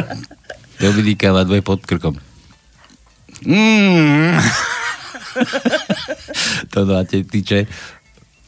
Dominika 0.82 1.36
má 1.36 1.43
dve 1.43 1.59
pod 1.59 1.84
krkom. 1.84 2.15
Mm. 3.45 4.39
to 6.74 6.80
no 6.88 6.97
a 6.97 7.03
te, 7.05 7.22
ty 7.28 7.43
če? 7.45 7.70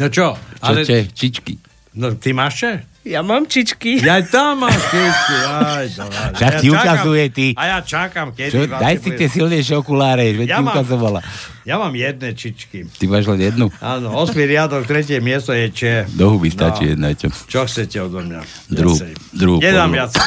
No 0.01 0.09
čo? 0.09 0.33
Čo 0.33 0.63
Ale... 0.63 0.87
če? 0.87 1.11
Čičky. 1.13 1.59
No 1.99 2.15
ty 2.17 2.33
máš? 2.33 2.81
Ja 3.01 3.21
mám 3.21 3.43
čičky. 3.43 3.95
Ja 3.97 4.19
tam 4.21 4.59
mám 4.59 4.75
čičky. 4.75 5.35
Aj, 5.47 5.87
dobrá. 5.87 6.23
Však 6.31 6.51
ti 6.59 6.67
ukazuje, 6.67 7.23
ty. 7.29 7.45
A 7.55 7.63
ja 7.65 7.77
čakám, 7.79 8.31
kedy 8.31 8.51
Čo? 8.51 8.59
Daj 8.67 8.95
si 8.97 9.09
tie 9.13 9.27
silnejšie 9.27 9.75
okuláre, 9.77 10.35
veď 10.35 10.47
Ja 10.47 10.57
ti 10.57 10.63
mám- 10.63 10.75
ukazovala. 10.75 11.19
Ja 11.63 11.75
mám 11.75 11.91
jedné 11.91 12.33
čičky. 12.33 12.91
Ty 12.91 13.05
máš 13.07 13.25
len 13.25 13.39
jednu? 13.41 13.71
Áno, 13.79 14.11
osmý 14.13 14.43
riadok, 14.45 14.83
tretie 14.83 15.17
miesto 15.17 15.51
je 15.51 15.69
Če. 15.69 15.93
Do 16.11 16.33
huby 16.33 16.49
stačí 16.49 16.85
No. 16.85 16.91
jedna, 16.91 17.07
čo? 17.13 17.31
Čo 17.31 17.63
chcete 17.63 17.97
odo 17.99 18.19
mňa? 18.19 18.41
Druhú, 18.67 18.95
druhú 19.31 19.57
Nedám 19.57 19.89
viacej. 19.89 20.19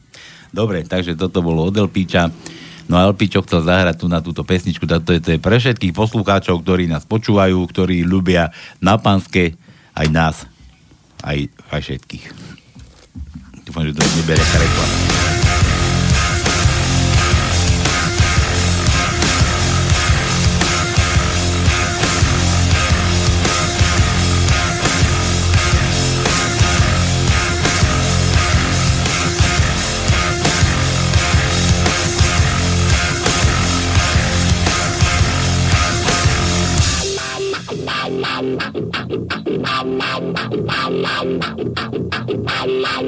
Dobre, 0.52 0.82
takže 0.82 1.14
toto 1.14 1.40
bolo 1.40 1.62
od 1.62 1.74
Elpíča. 1.74 2.32
No 2.86 2.96
a 2.96 3.04
Elpíčo 3.04 3.42
chcel 3.42 3.62
zahrať 3.62 3.98
tu 3.98 4.06
na 4.06 4.18
túto 4.18 4.40
pesničku, 4.40 4.82
to 4.84 4.98
je, 5.10 5.20
to 5.20 5.30
je 5.30 5.38
pre 5.38 5.58
všetkých 5.58 5.90
poslucháčov, 5.90 6.58
ktorí 6.58 6.86
nás 6.86 7.02
počúvajú, 7.02 7.58
ktorí 7.66 8.02
ľubia 8.02 8.50
na 8.78 8.94
pánske, 8.94 9.58
aj 9.92 10.06
nás, 10.08 10.36
aj, 11.24 11.48
aj 11.72 11.80
všetkých. 11.80 12.24
Dúfam, 13.64 13.84
že 13.88 13.96
to 13.96 14.02
nebere 14.20 14.44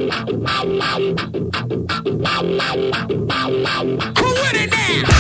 reklama. 0.09 1.29
The 4.99 5.18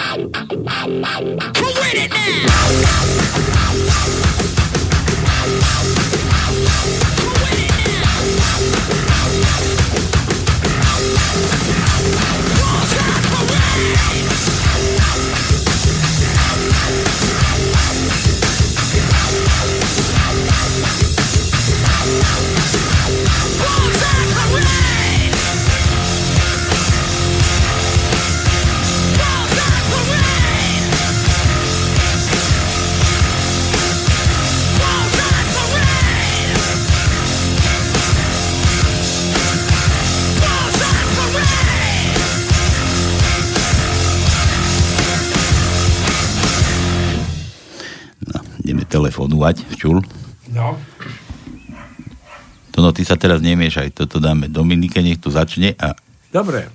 Who 0.00 1.66
with 1.66 1.94
it 1.94 2.10
now? 2.10 3.59
Čul. 49.80 50.04
No. 50.52 50.76
To 52.76 52.84
no, 52.84 52.92
ty 52.92 53.00
sa 53.08 53.16
teraz 53.16 53.40
nemiešaj, 53.40 53.96
toto 53.96 54.20
dáme 54.20 54.52
Dominike, 54.52 55.00
nech 55.00 55.16
tu 55.16 55.32
začne 55.32 55.72
a 55.80 55.96
Dobre. 56.28 56.68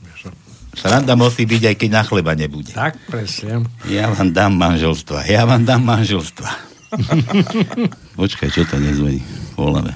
sranda 0.74 1.14
musí 1.14 1.46
byť, 1.46 1.62
aj 1.72 1.76
keď 1.78 1.90
na 1.94 2.04
chleba 2.04 2.34
nebude. 2.34 2.74
Tak, 2.74 2.98
presne. 3.08 3.64
Ja 3.86 4.10
vám 4.10 4.34
dám 4.34 4.58
manželstva, 4.58 5.30
ja 5.30 5.46
vám 5.46 5.64
dám 5.64 5.86
manželstva. 5.86 6.50
Počkaj, 8.20 8.50
čo 8.52 8.66
to 8.66 8.82
nezvoní? 8.82 9.22
Voláme. 9.56 9.94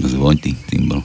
No 0.00 0.06
zvoň 0.08 0.36
ty, 0.40 0.50
Timbal. 0.70 1.04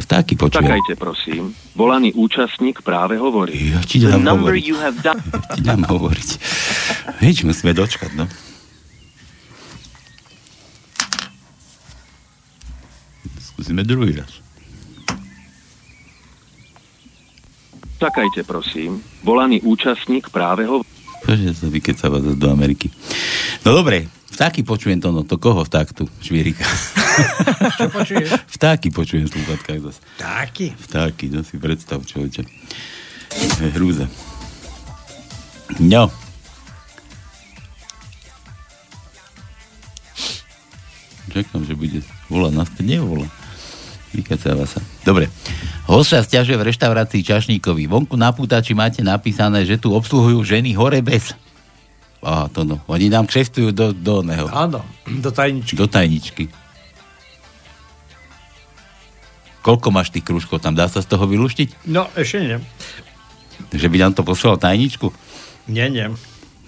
Vtáky 0.00 0.38
počujem. 0.38 0.64
Čakajte, 0.64 0.92
prosím. 0.96 1.52
Volaný 1.76 2.16
účastník 2.16 2.80
práve 2.80 3.20
hovorí. 3.20 3.74
Ja 3.74 3.84
ti 3.84 4.00
dám 4.00 4.24
hovoriť. 4.24 4.64
done... 5.02 5.22
Ti 5.58 5.60
dám 5.60 5.82
hovoriť. 5.84 6.28
Vieš, 7.20 7.44
musíme 7.44 7.76
dočkať, 7.76 8.16
no. 8.16 8.24
Skúsime 13.60 13.84
druhý 13.84 14.16
raz. 14.16 14.40
Čakajte, 18.00 18.40
prosím. 18.48 19.04
Volaný 19.20 19.60
účastník 19.60 20.32
práve 20.32 20.64
hovorí. 20.64 20.88
Bože, 21.28 21.52
sa 21.52 21.68
vykecáva 21.68 22.24
zase 22.24 22.40
do 22.40 22.48
Ameriky. 22.48 22.88
No 23.60 23.76
dobre, 23.76 24.08
vtáky 24.32 24.64
počujem 24.64 24.96
to, 24.96 25.12
no 25.12 25.28
to 25.28 25.36
koho 25.36 25.60
vták 25.60 25.92
tu? 25.92 26.08
Švírika. 26.24 26.64
Čo 27.76 27.92
počuješ? 27.92 28.32
Vtáky 28.48 28.88
počujem 28.96 29.28
v 29.28 29.36
slúchatkách 29.36 29.92
zase. 29.92 30.00
Taký. 30.16 30.72
Vtáky, 30.80 31.28
no 31.28 31.44
si 31.44 31.60
predstav, 31.60 32.00
človeče. 32.00 32.40
Je 33.60 33.68
hrúza. 33.76 34.08
No. 35.76 36.08
Čakám, 41.28 41.68
že 41.68 41.76
bude 41.76 42.00
volať 42.32 42.52
naspäť. 42.56 42.84
Nevolá. 42.88 43.28
Vykacáva 44.10 44.66
sa. 44.66 44.82
Dobre. 45.06 45.30
Host 45.86 46.14
sa 46.14 46.22
stiažuje 46.22 46.58
v 46.58 46.66
reštaurácii 46.70 47.22
Čašníkovi. 47.22 47.86
Vonku 47.86 48.18
na 48.18 48.34
pútači 48.34 48.74
máte 48.74 49.02
napísané, 49.06 49.62
že 49.62 49.78
tu 49.78 49.94
obsluhujú 49.94 50.42
ženy 50.42 50.74
hore 50.74 50.98
bez. 50.98 51.34
Aha, 52.20 52.50
to 52.52 52.66
no. 52.66 52.82
Oni 52.90 53.08
nám 53.08 53.30
kšeftujú 53.30 53.70
do, 53.72 53.96
do 53.96 54.20
neho. 54.20 54.50
Áno, 54.50 54.84
do 55.08 55.30
tajničky. 55.32 55.74
Do 55.78 55.86
tajničky. 55.88 56.44
Koľko 59.60 59.88
máš 59.92 60.12
tých 60.12 60.24
krúžkov 60.24 60.60
tam? 60.60 60.76
Dá 60.76 60.88
sa 60.88 61.04
z 61.04 61.08
toho 61.08 61.24
vylúštiť? 61.28 61.88
No, 61.88 62.08
ešte 62.16 62.38
nie. 62.40 62.56
Že 63.72 63.86
by 63.92 63.96
nám 64.00 64.12
to 64.16 64.24
poslal 64.24 64.56
tajničku? 64.56 65.12
Nie, 65.68 65.92
nie. 65.92 66.08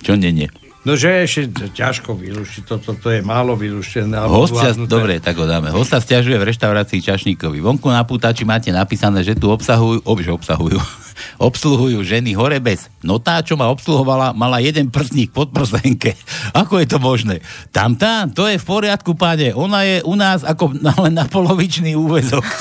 Čo 0.05 0.15
nie, 0.15 0.31
nie? 0.31 0.49
No, 0.83 0.99
že 0.99 1.23
ešte 1.23 1.71
ťažko 1.79 2.19
vylúštiť, 2.19 2.67
toto 2.67 2.99
to 2.99 3.15
je 3.15 3.23
málo 3.23 3.55
vylúštené. 3.55 4.19
Hostia, 4.27 4.75
dobre, 4.75 5.23
tak 5.23 5.39
ho 5.39 5.47
dáme. 5.47 5.71
Hosta 5.71 6.03
stiažuje 6.03 6.35
v 6.35 6.51
reštaurácii 6.51 6.99
Čašníkovi. 6.99 7.63
Vonku 7.63 7.87
na 7.87 8.03
pútači 8.03 8.43
máte 8.43 8.75
napísané, 8.75 9.23
že 9.23 9.39
tu 9.39 9.47
obsahujú, 9.47 10.03
ob, 10.03 10.19
že 10.19 10.35
obsahujú, 10.35 10.83
obsluhujú 11.47 12.03
ženy 12.03 12.35
hore 12.35 12.59
bez. 12.59 12.91
No 12.99 13.23
tá, 13.23 13.47
čo 13.47 13.55
ma 13.55 13.71
obsluhovala, 13.71 14.35
mala 14.35 14.59
jeden 14.59 14.91
prstník 14.91 15.31
pod 15.31 15.55
prsenke. 15.55 16.19
Ako 16.67 16.83
je 16.83 16.91
to 16.91 16.99
možné? 16.99 17.47
Tam 17.71 17.95
tá, 17.95 18.27
to 18.27 18.51
je 18.51 18.59
v 18.59 18.67
poriadku, 18.67 19.15
páne. 19.15 19.55
Ona 19.55 19.87
je 19.87 20.03
u 20.03 20.19
nás 20.19 20.43
ako 20.43 20.75
na, 20.83 20.99
len 20.99 21.15
na 21.15 21.31
polovičný 21.31 21.95
úvezok. 21.95 22.43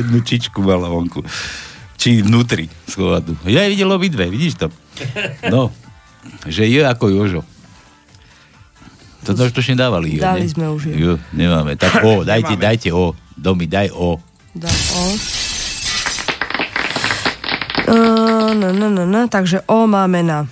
Jednu 0.00 0.24
čičku 0.24 0.64
mala 0.64 0.88
vonku. 0.88 1.20
Či 2.00 2.24
vnútri 2.24 2.72
schovadu. 2.88 3.36
Ja 3.44 3.68
aj 3.68 3.76
videl 3.76 3.90
obidve, 3.92 4.24
vidíš 4.32 4.56
to? 4.56 4.66
No, 5.52 5.68
že 6.48 6.64
je 6.64 6.80
ako 6.80 7.12
Jožo. 7.12 7.44
To 9.28 9.36
už 9.36 9.52
to 9.52 9.60
nedávali. 9.60 10.16
Jo, 10.16 10.24
Dali 10.24 10.48
ne? 10.48 10.52
sme 10.52 10.66
už 10.72 10.82
jo. 10.90 10.94
Jo, 10.96 11.12
nemáme. 11.36 11.76
Tak 11.76 12.00
o, 12.00 12.24
dajte, 12.24 12.56
Nemáme. 12.56 12.64
dajte 12.64 12.88
o. 12.96 13.12
Domi, 13.36 13.68
daj 13.68 13.92
o. 13.92 14.16
Dám 14.56 14.78
O. 14.96 15.04
Uh, 17.90 18.50
no, 18.56 18.72
no, 18.72 18.88
no, 18.88 19.04
no. 19.04 19.20
Takže 19.28 19.60
O 19.68 19.84
máme 19.84 20.24
na 20.24 20.48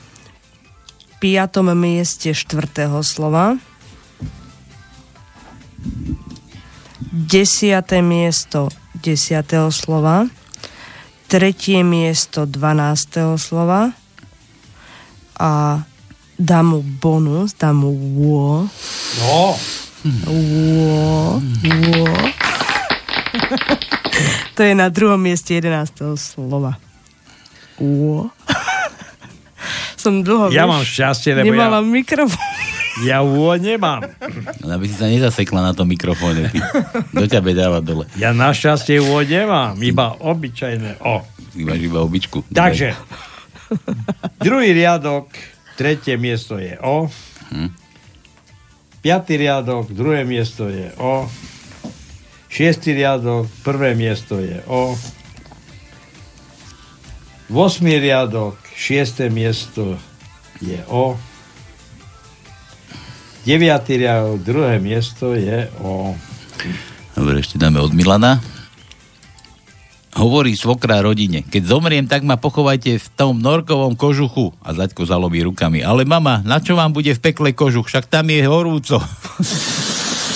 piatom 1.18 1.72
mieste 1.72 2.36
štvrtého 2.36 3.00
slova. 3.00 3.56
Desiate 7.08 8.04
miesto 8.04 8.68
desiatého 9.00 9.72
slova. 9.72 10.28
Tretie 11.28 11.84
miesto 11.84 12.48
dvanásteho 12.48 13.36
slova. 13.36 13.92
A 15.38 15.84
dám 16.40 16.66
mu 16.66 16.80
bonus, 16.82 17.52
dám 17.52 17.76
mu 17.76 17.92
wo. 17.92 18.64
No, 19.20 19.54
Wo, 20.24 21.42
wo. 21.62 22.06
To 24.58 24.66
je 24.66 24.74
na 24.74 24.90
druhom 24.90 25.22
mieste 25.22 25.54
11. 25.54 26.18
slova. 26.18 26.74
Wo. 27.78 28.30
Som 30.02 30.26
dlho, 30.26 30.50
ja 30.50 30.66
vieš, 30.66 30.70
mám 30.70 30.82
šťastie, 30.82 31.30
lebo 31.38 31.46
nemala 31.46 31.78
ja, 31.78 31.86
mikrofón. 31.86 32.57
Ja 33.04 33.22
úo 33.22 33.54
nemám. 33.54 34.06
Aby 34.64 34.86
si 34.90 34.96
sa 34.96 35.06
nezasekla 35.06 35.60
na 35.62 35.72
tom 35.74 35.86
mikrofóne. 35.86 36.50
Ty. 36.50 36.58
Do 37.14 37.26
ťa 37.26 37.40
dáva 37.54 37.78
dole. 37.84 38.08
Ja 38.18 38.34
našťastie 38.34 38.98
úo 39.02 39.22
nemám, 39.22 39.78
iba 39.82 40.16
obyčajné 40.18 41.02
O. 41.02 41.22
Máš 41.58 41.80
iba 41.82 41.98
običku. 42.02 42.46
Takže, 42.50 42.94
druhý 44.38 44.70
riadok, 44.74 45.30
tretie 45.74 46.14
miesto 46.16 46.58
je 46.58 46.78
O. 46.82 47.10
Hm. 47.50 47.70
Piatý 48.98 49.38
riadok, 49.38 49.90
druhé 49.94 50.26
miesto 50.26 50.66
je 50.66 50.90
O. 50.98 51.30
Šiestý 52.48 52.96
riadok, 52.96 53.46
prvé 53.62 53.94
miesto 53.94 54.40
je 54.40 54.58
O. 54.66 54.96
Vosmý 57.48 57.96
riadok, 57.96 58.58
šiesté 58.76 59.32
miesto 59.32 59.96
je 60.60 60.76
O. 60.90 61.16
Deviatý 63.48 63.96
riadok, 64.04 64.44
druhé 64.44 64.76
miesto 64.76 65.32
je 65.32 65.72
O. 65.80 66.12
Dobre, 67.16 67.40
ešte 67.40 67.56
dáme 67.56 67.80
od 67.80 67.96
Milana. 67.96 68.44
Hovorí 70.12 70.52
svokra 70.52 71.00
rodine. 71.00 71.40
Keď 71.48 71.62
zomriem, 71.64 72.04
tak 72.04 72.28
ma 72.28 72.36
pochovajte 72.36 73.00
v 73.00 73.08
tom 73.16 73.40
norkovom 73.40 73.96
kožuchu. 73.96 74.52
A 74.60 74.76
Zaďko 74.76 75.08
zalobí 75.08 75.40
rukami. 75.40 75.80
Ale 75.80 76.04
mama, 76.04 76.44
na 76.44 76.60
čo 76.60 76.76
vám 76.76 76.92
bude 76.92 77.08
v 77.16 77.24
pekle 77.24 77.56
kožuch? 77.56 77.88
Však 77.88 78.12
tam 78.12 78.28
je 78.28 78.44
horúco. 78.44 79.00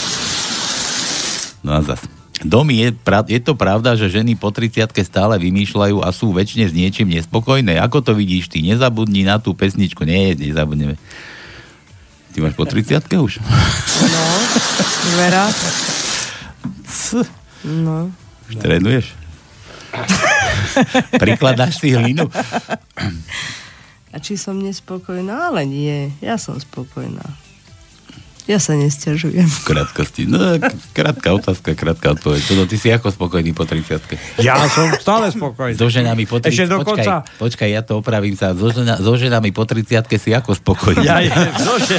no 1.69 1.77
a 1.77 1.85
zas. 1.85 2.01
Domy, 2.41 2.81
je, 2.81 2.89
je 3.29 3.41
to 3.45 3.53
pravda, 3.53 3.93
že 3.93 4.09
ženy 4.09 4.41
po 4.41 4.49
30 4.49 4.89
stále 5.05 5.37
vymýšľajú 5.37 6.01
a 6.01 6.09
sú 6.17 6.33
väčšine 6.33 6.65
s 6.65 6.73
niečím 6.73 7.13
nespokojné? 7.13 7.77
Ako 7.77 8.01
to 8.01 8.17
vidíš 8.17 8.49
ty? 8.49 8.65
Nezabudni 8.65 9.29
na 9.29 9.37
tú 9.37 9.53
pesničku. 9.53 10.01
Nie, 10.09 10.33
nezabudneme. 10.33 10.97
Ty 12.33 12.41
máš 12.41 12.57
po 12.57 12.65
30 12.65 13.05
už? 13.13 13.45
No, 14.09 14.25
Vera. 15.21 15.53
No. 17.65 18.09
Už 18.49 18.55
trénuješ? 18.57 19.13
Prikladáš 21.23 21.79
si 21.79 21.93
hlinu? 21.93 22.33
A 24.13 24.17
či 24.17 24.41
som 24.41 24.57
nespokojná? 24.57 25.53
Ale 25.53 25.69
nie, 25.69 26.09
ja 26.25 26.41
som 26.41 26.57
spokojná. 26.57 27.25
Ja 28.51 28.59
sa 28.59 28.75
nesťažujem. 28.75 29.47
V 29.47 29.61
krátkosti. 29.63 30.27
No, 30.27 30.59
krátka 30.91 31.31
otázka, 31.31 31.79
krátka 31.79 32.19
odpoveď. 32.19 32.43
Toto, 32.43 32.67
ty 32.67 32.75
si 32.75 32.91
ako 32.91 33.15
spokojný 33.15 33.55
po 33.55 33.63
30 33.63 34.43
Ja 34.43 34.59
som 34.67 34.91
stále 34.99 35.31
spokojný. 35.31 35.79
So 35.79 35.87
ženami 35.87 36.27
po 36.27 36.43
30 36.43 36.51
Ešte 36.51 36.67
dokonca... 36.67 37.23
Počkaj, 37.23 37.39
počkaj, 37.39 37.69
ja 37.71 37.83
to 37.87 38.03
opravím 38.03 38.35
sa. 38.35 38.51
So, 38.51 38.75
žena, 38.75 38.99
so 38.99 39.15
ženami 39.15 39.55
po 39.55 39.63
30 39.63 40.11
si 40.19 40.31
ako 40.35 40.59
spokojný. 40.59 41.07
Ja 41.07 41.23
je, 41.23 41.31
zože. 41.63 41.99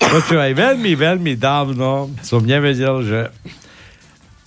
Počúvaj, 0.00 0.56
veľmi, 0.56 0.92
veľmi 0.96 1.32
dávno 1.36 2.08
som 2.24 2.40
nevedel, 2.40 3.04
že 3.04 3.20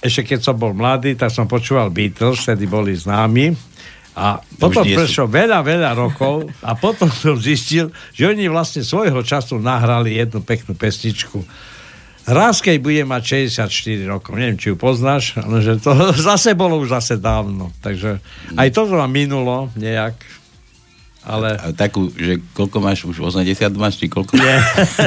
ešte 0.02 0.34
keď 0.34 0.40
som 0.42 0.56
bol 0.58 0.74
mladý, 0.74 1.14
tak 1.14 1.30
som 1.30 1.46
počúval 1.46 1.94
Beatles, 1.94 2.42
vtedy 2.46 2.66
boli 2.66 2.98
známi. 2.98 3.54
A 4.18 4.42
potom 4.58 4.82
nie 4.82 4.98
sú. 4.98 5.06
prešlo 5.06 5.26
veľa, 5.30 5.62
veľa 5.62 5.92
rokov 5.94 6.50
a 6.66 6.74
potom 6.74 7.06
som 7.14 7.38
zistil, 7.38 7.94
že 8.18 8.26
oni 8.26 8.50
vlastne 8.50 8.82
svojho 8.82 9.22
času 9.22 9.62
nahrali 9.62 10.18
jednu 10.18 10.42
peknú 10.42 10.74
pesničku. 10.74 11.46
Raz, 12.28 12.60
keď 12.60 12.76
bude 12.82 13.02
mať 13.06 13.48
64 13.54 13.70
rokov, 14.10 14.36
neviem, 14.36 14.58
či 14.58 14.74
ju 14.74 14.76
poznáš, 14.76 15.32
ale 15.46 15.62
že 15.62 15.78
to 15.78 15.94
zase 16.34 16.58
bolo 16.58 16.82
už 16.82 16.98
zase 16.98 17.22
dávno. 17.22 17.70
Takže 17.86 18.18
aj 18.58 18.68
toto 18.74 18.98
ma 18.98 19.06
minulo 19.06 19.70
nejak. 19.78 20.18
Ale... 21.28 21.60
A 21.60 21.76
takú, 21.76 22.08
že 22.16 22.40
koľko 22.56 22.80
máš 22.80 23.04
už, 23.04 23.20
80 23.20 23.76
máš, 23.76 24.00
či 24.00 24.08
koľko? 24.08 24.40
Nie. 24.40 24.64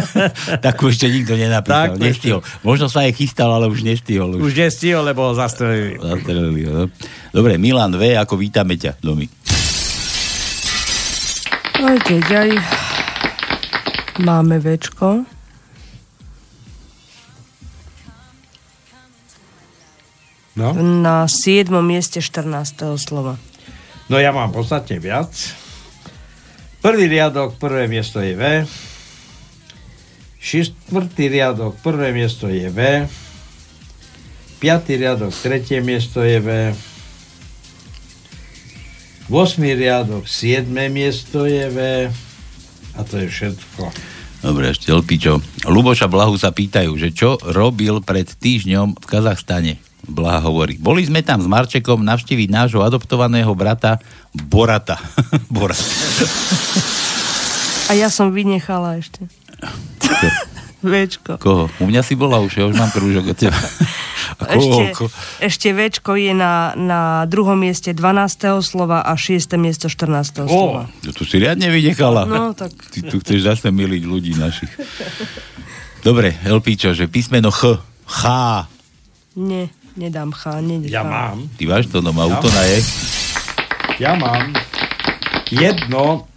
takú 0.69 0.93
ešte 0.93 1.09
nikto 1.09 1.33
nenapísal, 1.33 1.97
Takú 1.97 2.05
nestihol. 2.05 2.41
Možno 2.61 2.93
sa 2.93 3.09
aj 3.09 3.17
chystal, 3.17 3.49
ale 3.49 3.73
už 3.73 3.81
nestihol. 3.81 4.37
Už 4.37 4.53
nestihol, 4.53 5.01
lebo 5.01 5.33
ho 5.33 5.33
zastrelili. 5.33 5.97
Zastrelili 5.97 6.61
ho, 6.69 6.73
no. 6.77 6.85
Dobre, 7.33 7.57
Milan 7.57 7.97
V, 7.97 8.21
ako 8.21 8.37
vítame 8.37 8.77
ťa, 8.77 9.01
Domi. 9.01 9.25
Ojde, 11.81 12.17
ďaj. 12.29 12.51
Máme 14.21 14.61
večko. 14.61 15.25
No? 20.61 20.77
Na 20.77 21.25
7. 21.25 21.73
mieste 21.81 22.21
14. 22.21 23.01
slova. 23.01 23.41
No 24.13 24.21
ja 24.21 24.37
mám 24.37 24.53
podstatne 24.53 25.01
viac. 25.01 25.33
Prvý 26.81 27.13
riadok, 27.13 27.61
prvé 27.61 27.85
miesto 27.93 28.25
je 28.25 28.33
V. 28.33 28.65
Štvrtý 30.41 31.29
riadok, 31.29 31.77
prvé 31.85 32.17
miesto 32.17 32.49
je 32.49 32.73
V. 32.73 33.05
Piatý 34.65 34.97
riadok, 34.97 35.29
tretie 35.29 35.85
miesto 35.85 36.25
je 36.25 36.41
V. 36.41 36.49
Vosmý 39.29 39.77
riadok, 39.77 40.25
siedme 40.25 40.89
miesto 40.89 41.45
je 41.45 41.69
V. 41.69 41.79
A 42.97 43.01
to 43.05 43.21
je 43.21 43.29
všetko. 43.29 43.93
Dobre, 44.41 44.73
ešte 44.73 44.89
Lpičo. 44.89 45.45
Luboša 45.69 46.09
Blahu 46.09 46.41
sa 46.41 46.49
pýtajú, 46.49 46.97
že 46.97 47.13
čo 47.13 47.37
robil 47.45 48.01
pred 48.01 48.25
týždňom 48.25 48.97
v 48.97 49.05
Kazachstane. 49.05 49.90
Blaha 50.11 50.43
hovorí, 50.43 50.75
boli 50.75 51.07
sme 51.07 51.23
tam 51.23 51.39
s 51.39 51.47
Marčekom 51.47 52.03
navštíviť 52.03 52.49
nášho 52.51 52.83
adoptovaného 52.83 53.55
brata 53.55 54.03
Borata. 54.35 54.99
Borata. 55.55 55.87
A 57.91 57.95
ja 57.95 58.11
som 58.11 58.35
vynechala 58.35 58.99
ešte. 58.99 59.27
Večko. 60.81 61.37
Koho? 61.37 61.65
U 61.77 61.85
mňa 61.87 62.01
si 62.01 62.17
bola 62.17 62.41
už, 62.41 62.57
ja 62.57 62.65
už 62.65 62.75
mám 62.75 62.89
krúžok 62.89 63.35
od 63.35 63.37
teba. 63.37 63.59
A 64.41 64.49
koho? 64.49 64.57
Ešte, 64.57 64.85
Ko- 64.97 65.13
ešte 65.45 65.69
Včko 65.77 66.17
je 66.17 66.33
na, 66.33 66.73
na 66.73 67.01
druhom 67.29 67.59
mieste 67.61 67.93
12. 67.93 68.65
slova 68.65 69.05
a 69.05 69.13
6. 69.13 69.45
miesto 69.61 69.93
14. 69.93 70.49
slova. 70.49 70.89
No 71.05 71.11
tu 71.13 71.29
si 71.29 71.37
riadne 71.37 71.69
vynechala. 71.69 72.25
No, 72.25 72.57
tak. 72.57 72.73
Ty 72.73 72.99
tu 73.13 73.21
chceš 73.21 73.45
zase 73.45 73.69
miliť 73.69 74.03
ľudí 74.09 74.33
našich. 74.41 74.73
Dobre, 76.01 76.33
Elpíčo, 76.49 76.97
že 76.97 77.13
písmeno 77.13 77.53
Ch. 77.53 77.77
Ch. 78.09 78.25
Nie, 79.37 79.69
Nedám 79.99 80.31
chán, 80.31 80.67
nedám. 80.71 80.91
Ja 80.91 81.03
mám. 81.03 81.51
Ty 81.59 81.65
máš 81.67 81.91
to 81.91 81.99
doma, 81.99 82.31
ja 82.31 82.39
na 82.39 82.63
je. 82.71 82.79
Ja 83.99 84.13
mám 84.15 84.55
jedno. 85.51 86.31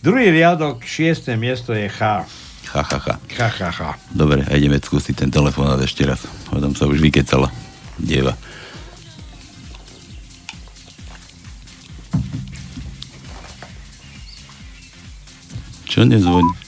Druhý 0.00 0.32
riadok, 0.32 0.80
šiesté 0.80 1.36
miesto 1.36 1.76
je 1.76 1.90
H. 1.90 2.24
Ha, 2.72 2.82
ha, 2.82 2.98
ha. 2.98 3.14
Ha, 3.16 3.48
ha, 3.48 3.70
ha. 3.70 3.90
Dobre, 4.10 4.42
a 4.44 4.52
ideme 4.56 4.80
skúsiť 4.80 5.14
ten 5.14 5.30
telefonát 5.30 5.78
ešte 5.78 6.08
raz. 6.08 6.24
O 6.50 6.58
sa 6.58 6.84
už 6.88 6.98
vykecala 6.98 7.52
dieva. 8.00 8.34
Čo 15.86 16.04
nezvoní? 16.04 16.65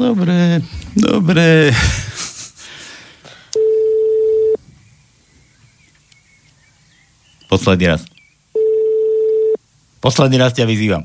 Dobre, 0.00 0.64
dobre. 0.96 1.76
Posledný 7.50 7.86
raz. 7.92 8.02
Posledný 10.00 10.40
raz 10.40 10.56
ťa 10.56 10.64
vyzývam. 10.64 11.04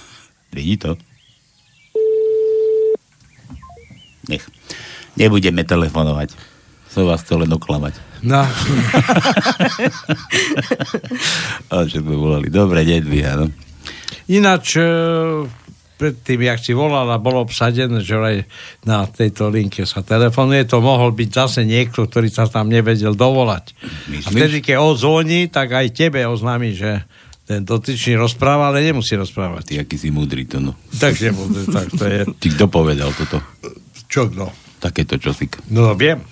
Vidí 0.56 0.80
to? 0.80 0.96
Nech. 4.30 4.46
Nebudeme 5.18 5.66
telefonovať. 5.66 6.32
Som 6.88 7.10
vás 7.10 7.20
chcel 7.20 7.44
len 7.44 7.52
oklamať. 7.52 7.98
No. 8.22 8.42
A 11.70 11.74
že 11.86 12.00
by 12.00 12.12
volali. 12.14 12.48
Dobre, 12.48 12.82
nedvíha, 12.86 13.36
no. 13.36 13.50
Ináč, 14.30 14.78
e, 14.78 14.86
predtým, 16.00 16.48
jak 16.48 16.56
si 16.64 16.72
volala, 16.72 17.20
bolo 17.20 17.44
obsadené, 17.44 18.00
že 18.00 18.16
aj 18.16 18.36
na 18.88 19.04
tejto 19.04 19.52
linke 19.52 19.84
sa 19.84 20.00
telefonuje, 20.00 20.64
to 20.64 20.80
mohol 20.80 21.12
byť 21.12 21.28
zase 21.28 21.60
niekto, 21.68 22.08
ktorý 22.08 22.32
sa 22.32 22.48
tam 22.48 22.72
nevedel 22.72 23.12
dovolať. 23.12 23.76
Myslíš? 24.08 24.24
A 24.24 24.28
vtedy, 24.32 24.56
keď 24.64 24.80
ozvoní, 24.80 25.52
tak 25.52 25.76
aj 25.76 25.92
tebe 25.92 26.24
oznámi, 26.24 26.72
že 26.72 27.04
ten 27.44 27.66
dotyčný 27.66 28.16
rozpráva, 28.16 28.72
ale 28.72 28.80
nemusí 28.80 29.12
rozprávať. 29.12 29.62
Ty, 29.68 29.74
aký 29.84 30.00
si 30.00 30.08
múdry 30.08 30.48
to, 30.48 30.62
no. 30.62 30.72
Takže 30.96 31.36
tak 31.68 31.92
to 31.92 32.04
je. 32.08 32.20
Ty 32.40 32.46
kto 32.56 32.64
povedal 32.70 33.12
toto? 33.12 33.42
Čo 34.08 34.30
kto? 34.32 34.48
Takéto 34.80 35.20
čosik. 35.20 35.60
No 35.68 35.92
viem. 35.92 36.24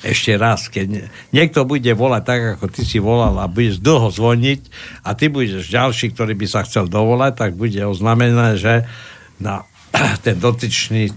Ešte 0.00 0.32
raz, 0.34 0.66
keď 0.66 0.84
nie- 0.88 1.08
niekto 1.30 1.62
bude 1.62 1.88
volať 1.88 2.22
tak, 2.24 2.40
ako 2.56 2.66
ty 2.68 2.82
si 2.82 2.96
volal 2.96 3.36
a 3.36 3.44
budeš 3.44 3.78
dlho 3.78 4.08
zvoniť 4.08 4.60
a 5.04 5.12
ty 5.12 5.28
budeš 5.28 5.68
ďalší, 5.68 6.10
ktorý 6.10 6.32
by 6.32 6.46
sa 6.46 6.64
chcel 6.64 6.88
dovolať, 6.88 7.32
tak 7.36 7.50
bude 7.52 7.76
oznamené, 7.84 8.56
že 8.56 8.88
na 9.36 9.68
ten 10.24 10.36
dotyčný 10.36 11.12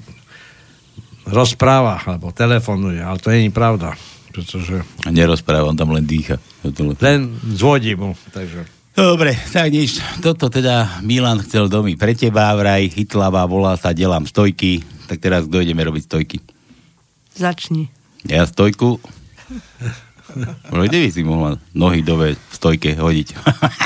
rozpráva 1.23 2.03
alebo 2.03 2.35
telefonuje, 2.35 2.99
ale 2.99 3.17
to 3.17 3.31
nie 3.31 3.47
je 3.47 3.55
pravda. 3.55 3.95
Pretože 4.33 4.81
A 5.05 5.09
nerozprávam, 5.13 5.77
tam 5.77 5.93
len 5.93 6.03
dýcha. 6.03 6.41
len 6.99 7.19
zvodí 7.53 7.93
mu. 7.93 8.17
Takže. 8.33 8.65
Dobre, 8.93 9.33
tak 9.49 9.69
nič. 9.69 10.01
Toto 10.21 10.49
teda 10.49 11.01
Milan 11.01 11.41
chcel 11.41 11.69
domy 11.69 11.95
pre 11.95 12.13
teba, 12.13 12.53
vraj 12.53 12.89
chytlavá, 12.89 13.45
volá 13.45 13.73
sa, 13.73 13.93
delám 13.93 14.25
stojky. 14.25 14.81
Tak 15.05 15.17
teraz 15.17 15.45
kto 15.45 15.61
ideme 15.61 15.81
robiť 15.81 16.03
stojky? 16.05 16.37
Začni. 17.33 17.89
Ja 18.27 18.47
stojku. 18.47 19.03
No 20.71 20.79
kde 20.81 20.97
by 21.05 21.09
si 21.11 21.21
mohla 21.21 21.59
nohy 21.75 22.01
dove 22.01 22.33
v 22.33 22.53
stojke 22.55 22.95
hodiť? 22.95 23.27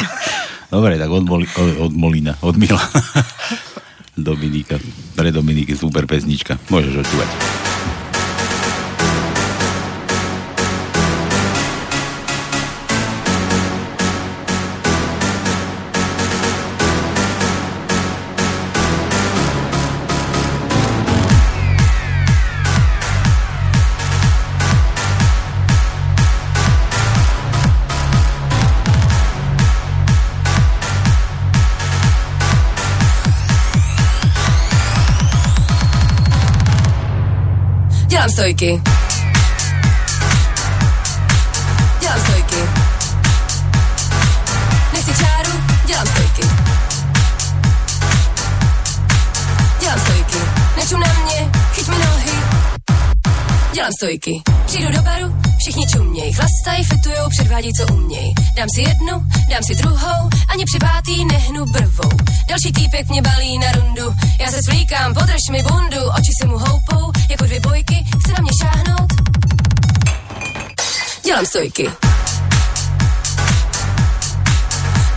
Dobre, 0.73 0.99
tak 0.99 1.09
od, 1.09 1.23
Moli, 1.23 1.47
od, 1.57 1.89
od 1.89 1.93
Molina, 1.95 2.35
od 2.43 2.55
Mila. 2.59 2.79
Dominika. 4.17 4.81
Pre 5.13 5.29
Dominiky 5.29 5.77
super 5.77 6.09
pesnička. 6.09 6.57
Môžeš 6.69 7.05
očúvať. 7.05 7.29
Stojky. 38.37 38.81
Dělám 42.01 42.19
stojky. 42.19 42.55
Nechci 44.93 45.13
čáru, 45.23 45.51
dělám 45.85 46.07
stojky. 46.07 46.41
Dělám 49.79 49.99
stojky. 49.99 50.37
Nečum 50.77 50.99
na 50.99 51.07
mě, 51.07 51.51
chyť 51.73 51.87
mi 51.87 51.95
nohy. 51.95 52.31
Dělám 53.73 53.91
stojky. 53.91 54.41
Přijdu 54.65 54.91
do 54.91 55.01
baru, 55.01 55.35
všichni 55.57 55.87
čuměj. 55.87 56.33
Chlastají, 56.33 56.83
fitujou, 56.83 57.29
předvádí, 57.29 57.73
co 57.73 57.93
uměj. 57.93 58.33
Dám 58.55 58.67
si 58.75 58.81
jednu, 58.81 59.13
dám 59.49 59.63
si 59.67 59.75
druhou, 59.75 60.29
ani 60.47 60.65
při 60.65 60.79
pátý 60.79 61.25
nehnu 61.25 61.65
brvou. 61.65 62.09
Další 62.49 62.71
týpek 62.71 63.09
mě 63.09 63.21
balí 63.21 63.59
na 63.59 63.71
rundu, 63.71 64.15
já 64.39 64.51
se 64.51 64.59
svlíkám, 64.63 65.13
podrž 65.13 65.41
mi 65.51 65.63
bundu, 65.63 66.03
oči 66.17 66.31
si 66.41 66.47
mu 66.47 66.57
houpou, 66.57 67.11
jako 67.29 67.45
dvě 67.45 67.59
bojky, 67.59 68.05
chce 68.19 68.31
na 68.33 68.41
mě 68.41 68.51
šáhnout. 68.61 69.13
Dělám 71.23 71.45
stojky. 71.45 71.91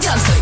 Dělám 0.00 0.20
stojky. 0.20 0.39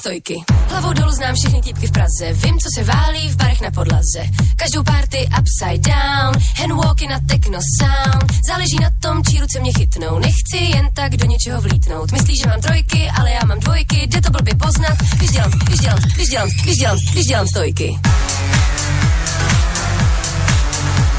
Stojky. 0.00 0.44
Hlavou 0.68 0.92
dolů 0.92 1.12
znám 1.12 1.34
všechny 1.34 1.60
týpky 1.62 1.86
v 1.86 1.92
Praze. 1.92 2.32
Vím, 2.32 2.58
co 2.58 2.68
se 2.74 2.84
válí 2.84 3.28
v 3.28 3.36
barech 3.36 3.60
na 3.60 3.70
podlaze. 3.70 4.22
Každou 4.56 4.82
party 4.82 5.28
upside 5.40 5.78
down. 5.78 6.34
Handwalky 6.60 7.06
na 7.06 7.20
techno 7.28 7.58
sound. 7.78 8.32
Záleží 8.48 8.76
na 8.80 8.90
tom, 9.00 9.24
čí 9.24 9.40
ruce 9.40 9.60
mě 9.60 9.72
chytnou. 9.78 10.18
Nechci 10.18 10.56
jen 10.56 10.88
tak 10.94 11.16
do 11.16 11.26
něčeho 11.26 11.60
vlítnout. 11.60 12.12
Myslí, 12.12 12.36
že 12.36 12.48
mám 12.48 12.60
trojky, 12.60 13.10
ale 13.18 13.30
já 13.30 13.40
mám 13.46 13.60
dvojky. 13.60 13.96
Jde 14.06 14.20
to 14.20 14.30
blbě 14.30 14.54
poznat, 14.54 14.98
když 15.16 15.30
dělám, 15.30 15.50
když 15.50 15.80
dělám, 15.80 15.98
když 16.14 16.28
dělám, 16.28 16.48
když 16.62 16.76
dělám, 16.76 16.98
když 17.12 17.24
dělám 17.24 17.46
stojky. 17.46 17.98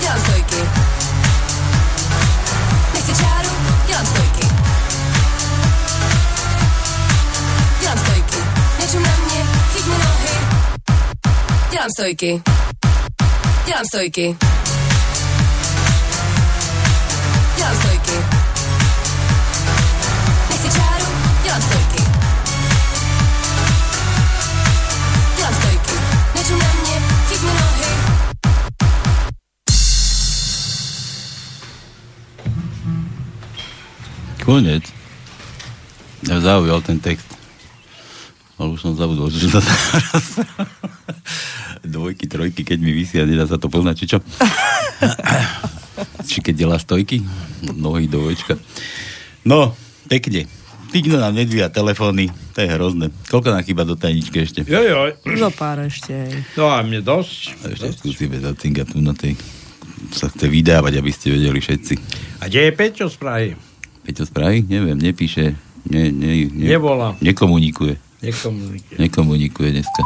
Dělám 0.02 0.20
stojky. 0.20 0.62
Nechci 2.94 3.24
čáru, 3.24 3.50
dělám 3.88 4.06
stojky. 4.06 4.62
Nečum 8.94 9.10
na 9.10 9.18
mě, 9.26 9.41
chyť 9.74 9.86
mi 9.86 9.98
nohy. 9.98 10.34
Dělám 11.72 11.89
stojky. 11.98 12.41
Dělám 13.66 13.86
stojky. 13.86 14.38
Dělám 17.58 17.76
stojky. 17.76 18.12
Nechci 20.50 20.70
čáru, 20.78 21.06
dělám 21.44 21.62
stojky. 21.62 22.04
Dělám 25.38 25.54
stojky. 25.54 25.94
Nečum 26.36 26.60
na 26.60 26.74
mě, 26.82 27.02
chyť 27.30 27.41
mi 27.41 27.52
nohy. 27.54 27.89
Konec. 34.46 34.84
Mňa 36.22 36.39
zaujal 36.39 36.82
ten 36.82 37.00
text. 37.00 37.33
Ale 38.64 38.72
už 38.72 38.80
som 38.80 38.95
zabudol, 38.95 39.28
že 39.28 39.51
to 39.51 39.59
Dvojky, 41.93 42.32
trojky, 42.32 42.64
keď 42.64 42.80
mi 42.80 42.95
vysia, 42.95 43.28
nedá 43.28 43.43
sa 43.43 43.59
to 43.59 43.68
poznať, 43.68 43.95
či 43.99 44.05
čo? 44.16 44.24
či 46.32 46.39
keď 46.39 46.55
delá 46.55 46.78
stojky? 46.80 47.20
Nohy 47.76 48.07
do 48.07 48.24
očka. 48.24 48.55
No, 49.43 49.76
pekne. 50.07 50.47
Nikto 50.95 51.20
nám 51.20 51.36
nedvíja 51.36 51.68
telefóny, 51.68 52.32
to 52.55 52.64
je 52.64 52.72
hrozné. 52.72 53.11
Koľko 53.28 53.51
nám 53.51 53.68
chýba 53.68 53.84
do 53.84 53.99
tajničky 53.99 54.47
ešte? 54.47 54.64
Joj, 54.64 54.88
joj. 54.95 55.11
Zo 55.36 55.51
pár 55.51 55.84
ešte. 55.84 56.16
No 56.55 56.72
a 56.72 56.80
mne 56.88 57.03
dosť. 57.03 57.68
A 57.68 57.76
ešte 57.76 57.99
skúsime 57.99 58.39
zacingať 58.39 58.95
tu 58.95 59.03
na 59.03 59.11
tej 59.11 59.36
sa 60.14 60.30
chce 60.30 60.45
vydávať, 60.47 61.03
aby 61.03 61.11
ste 61.11 61.36
vedeli 61.36 61.59
všetci. 61.59 61.93
A 62.39 62.47
kde 62.47 62.70
je 62.70 62.72
Peťo 62.72 63.07
z 63.09 63.18
Prahy? 63.20 63.49
Peťo 64.03 64.24
spraví? 64.24 64.68
Neviem, 64.68 64.99
nepíše. 64.99 65.55
Ne, 65.88 66.11
ne, 66.11 66.47
ne, 66.47 66.68
Nevolá. 66.70 67.16
Nekomunikuje. 67.20 67.99
Nekomunikuje. 68.24 68.96
Nekomunikuje 69.00 69.70
dneska. 69.72 70.04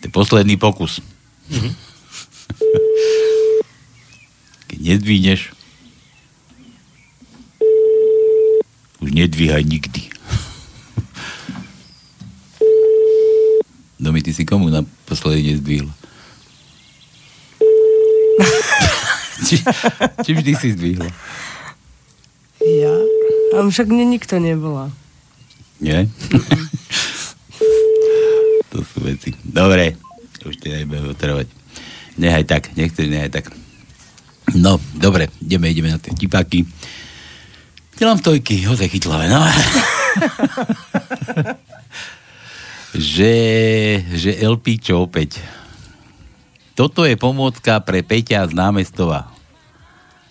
To 0.00 0.04
je 0.04 0.08
posledný 0.08 0.56
pokus. 0.56 1.04
Mhm. 1.52 1.76
Keď 4.72 4.78
nedvíhneš, 4.80 5.40
už 9.04 9.10
nedvíhaj 9.12 9.64
nikdy. 9.64 10.17
Domy, 13.98 14.22
ty 14.22 14.30
si 14.30 14.46
komu 14.46 14.70
naposledy 14.70 15.42
nezdvihla? 15.42 15.90
či, 19.46 19.58
či 20.22 20.30
vždy 20.38 20.52
si 20.54 20.68
zdvihla? 20.78 21.10
Ja? 22.62 22.94
A 23.58 23.66
však 23.66 23.90
mne 23.90 24.06
nikto 24.06 24.38
nebola. 24.38 24.94
Nie? 25.82 26.06
to 28.70 28.86
sú 28.86 29.02
veci. 29.02 29.34
Dobre, 29.42 29.98
už 30.46 30.54
ty 30.62 30.70
nebudeme 30.70 31.10
otravať. 31.10 31.50
Nehaj 32.18 32.44
tak, 32.46 32.70
nechceš, 32.78 33.10
nehaj 33.10 33.30
tak. 33.34 33.50
No, 34.54 34.78
dobre, 34.94 35.26
ideme, 35.42 35.70
ideme 35.70 35.90
na 35.90 35.98
tie 35.98 36.14
tipáky. 36.14 36.62
Delám 37.98 38.22
stojky, 38.22 38.62
ozaj 38.70 38.94
chytlavé, 38.94 39.26
no. 39.26 39.42
že, 42.96 43.34
že 44.14 44.38
LP 44.40 44.80
čo 44.80 45.04
opäť. 45.04 45.42
Toto 46.78 47.02
je 47.02 47.18
pomôcka 47.18 47.82
pre 47.82 48.06
Peťa 48.06 48.46
z 48.46 48.54
námestova. 48.54 49.28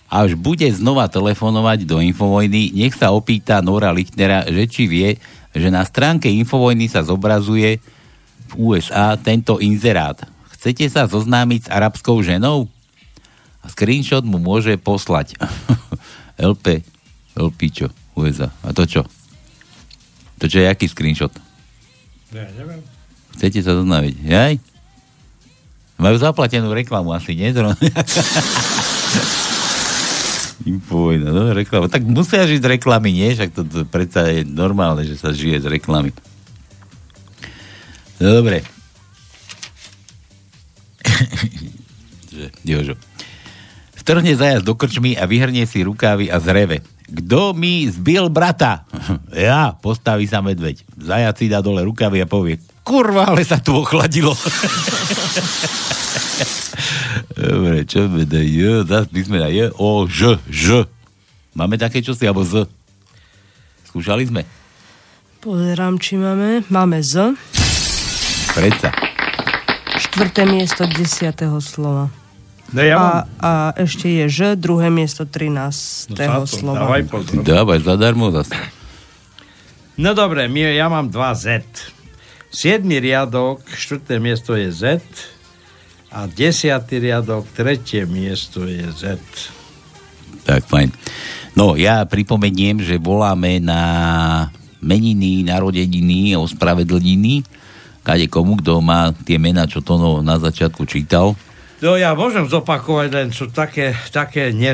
Až 0.08 0.40
bude 0.40 0.64
znova 0.72 1.12
telefonovať 1.12 1.84
do 1.84 2.00
Infovojny, 2.00 2.72
nech 2.72 2.96
sa 2.96 3.12
opýta 3.12 3.60
Nora 3.60 3.92
Lichtnera, 3.92 4.48
že 4.48 4.64
či 4.64 4.88
vie, 4.88 5.20
že 5.52 5.68
na 5.68 5.84
stránke 5.84 6.32
Infovojny 6.32 6.88
sa 6.88 7.04
zobrazuje 7.04 7.84
v 8.48 8.52
USA 8.56 9.20
tento 9.20 9.60
inzerát. 9.60 10.16
Chcete 10.56 10.88
sa 10.88 11.04
zoznámiť 11.04 11.68
s 11.68 11.72
arabskou 11.72 12.24
ženou? 12.24 12.72
A 13.60 13.68
screenshot 13.68 14.24
mu 14.24 14.40
môže 14.40 14.80
poslať. 14.80 15.36
LP, 16.40 16.88
LP 17.36 17.60
čo? 17.68 17.92
USA. 18.16 18.48
A 18.64 18.72
to 18.72 18.88
čo? 18.88 19.04
To 20.40 20.46
čo 20.48 20.64
je 20.64 20.72
aký 20.72 20.88
screenshot? 20.88 21.47
Ja 22.36 22.44
neviem. 22.60 22.82
Chcete 23.38 23.60
sa 23.64 23.78
zoznámiť? 23.78 24.16
Jaj? 24.26 24.54
Majú 25.98 26.18
zaplatenú 26.22 26.70
reklamu 26.74 27.10
asi, 27.16 27.34
nie? 27.34 27.50
Infovojna, 30.68 31.34
no 31.36 31.54
reklama. 31.54 31.90
Tak 31.90 32.06
musia 32.06 32.46
žiť 32.46 32.62
z 32.62 32.70
reklamy, 32.78 33.14
nie? 33.16 33.34
Však 33.34 33.50
to, 33.56 33.62
to 33.66 33.82
predsa 33.88 34.30
je 34.30 34.46
normálne, 34.46 35.08
že 35.08 35.18
sa 35.18 35.34
žije 35.34 35.64
z 35.64 35.68
reklamy. 35.72 36.14
No, 38.22 38.42
dobre. 38.42 38.62
Jožo. 42.70 42.98
Strhne 43.98 44.38
zajac 44.38 44.62
do 44.62 44.78
krčmy 44.78 45.18
a 45.18 45.26
vyhrnie 45.26 45.66
si 45.66 45.82
rukávy 45.82 46.30
a 46.30 46.38
zreve. 46.38 46.86
Kto 47.08 47.56
mi 47.56 47.88
zbil 47.88 48.28
brata? 48.28 48.84
Ja, 49.38 49.78
postaví 49.78 50.26
sa 50.26 50.42
medveď. 50.42 50.82
Zajac 50.98 51.38
si 51.38 51.48
dá 51.48 51.62
dole 51.62 51.86
rukavy 51.86 52.20
a 52.24 52.28
povie, 52.28 52.58
kurva, 52.82 53.30
ale 53.30 53.46
sa 53.46 53.62
tu 53.62 53.78
ochladilo. 53.78 54.34
Dobre, 57.38 57.86
čo 57.86 58.10
bude? 58.10 58.42
J, 58.42 58.82
zás 58.90 59.06
písmena 59.08 59.48
J, 59.54 59.70
O, 59.78 60.10
Ž, 60.10 60.42
Ž. 60.50 60.90
Máme 61.54 61.78
také 61.78 62.02
čosi, 62.02 62.26
alebo 62.26 62.42
Z? 62.42 62.66
Skúšali 63.94 64.26
sme? 64.26 64.42
Pozerám, 65.42 66.02
či 66.02 66.18
máme. 66.18 66.66
Máme 66.74 67.06
Z. 67.06 67.38
Predsa. 68.58 68.90
Štvrté 70.02 70.50
miesto 70.50 70.90
desiatého 70.90 71.62
slova. 71.62 72.10
No 72.76 72.82
ja 72.84 72.98
mám... 73.00 73.12
a, 73.12 73.20
a 73.40 73.52
ešte 73.80 74.12
je 74.12 74.26
Ž, 74.28 74.40
druhé 74.60 74.92
miesto 74.92 75.24
13. 75.24 76.12
No, 76.20 76.44
slova. 76.44 76.84
dávaj 76.84 77.04
pozor. 77.08 77.40
Dávaj, 77.44 77.80
zadarmo 77.84 78.28
zase. 78.36 78.56
No 79.98 80.12
dobre, 80.14 80.46
my, 80.52 80.76
ja 80.76 80.92
mám 80.92 81.08
dva 81.08 81.32
Z. 81.34 81.64
Siedmy 82.52 83.00
riadok, 83.02 83.64
štvrté 83.66 84.20
miesto 84.20 84.54
je 84.54 84.70
Z 84.72 85.00
a 86.12 86.28
desiatý 86.28 87.02
riadok, 87.04 87.48
tretie 87.56 88.04
miesto 88.08 88.68
je 88.68 88.88
Z. 88.94 89.20
Tak, 90.48 90.64
fajn. 90.68 90.92
No, 91.58 91.74
ja 91.74 92.06
pripomeniem, 92.06 92.84
že 92.86 93.02
voláme 93.02 93.58
na 93.58 93.82
meniny, 94.80 95.42
narodeniny, 95.42 96.38
ospravedlniny, 96.38 97.42
kade 98.06 98.30
komu, 98.30 98.62
kto 98.62 98.80
má 98.80 99.12
tie 99.26 99.42
mená, 99.42 99.66
čo 99.66 99.82
Tono 99.82 100.22
na 100.22 100.38
začiatku 100.38 100.86
čítal. 100.86 101.34
No 101.78 101.94
ja 101.94 102.18
môžem 102.18 102.50
zopakovať, 102.50 103.08
len 103.14 103.28
sú 103.30 103.54
také, 103.54 103.94
také 104.10 104.50
ne, 104.50 104.74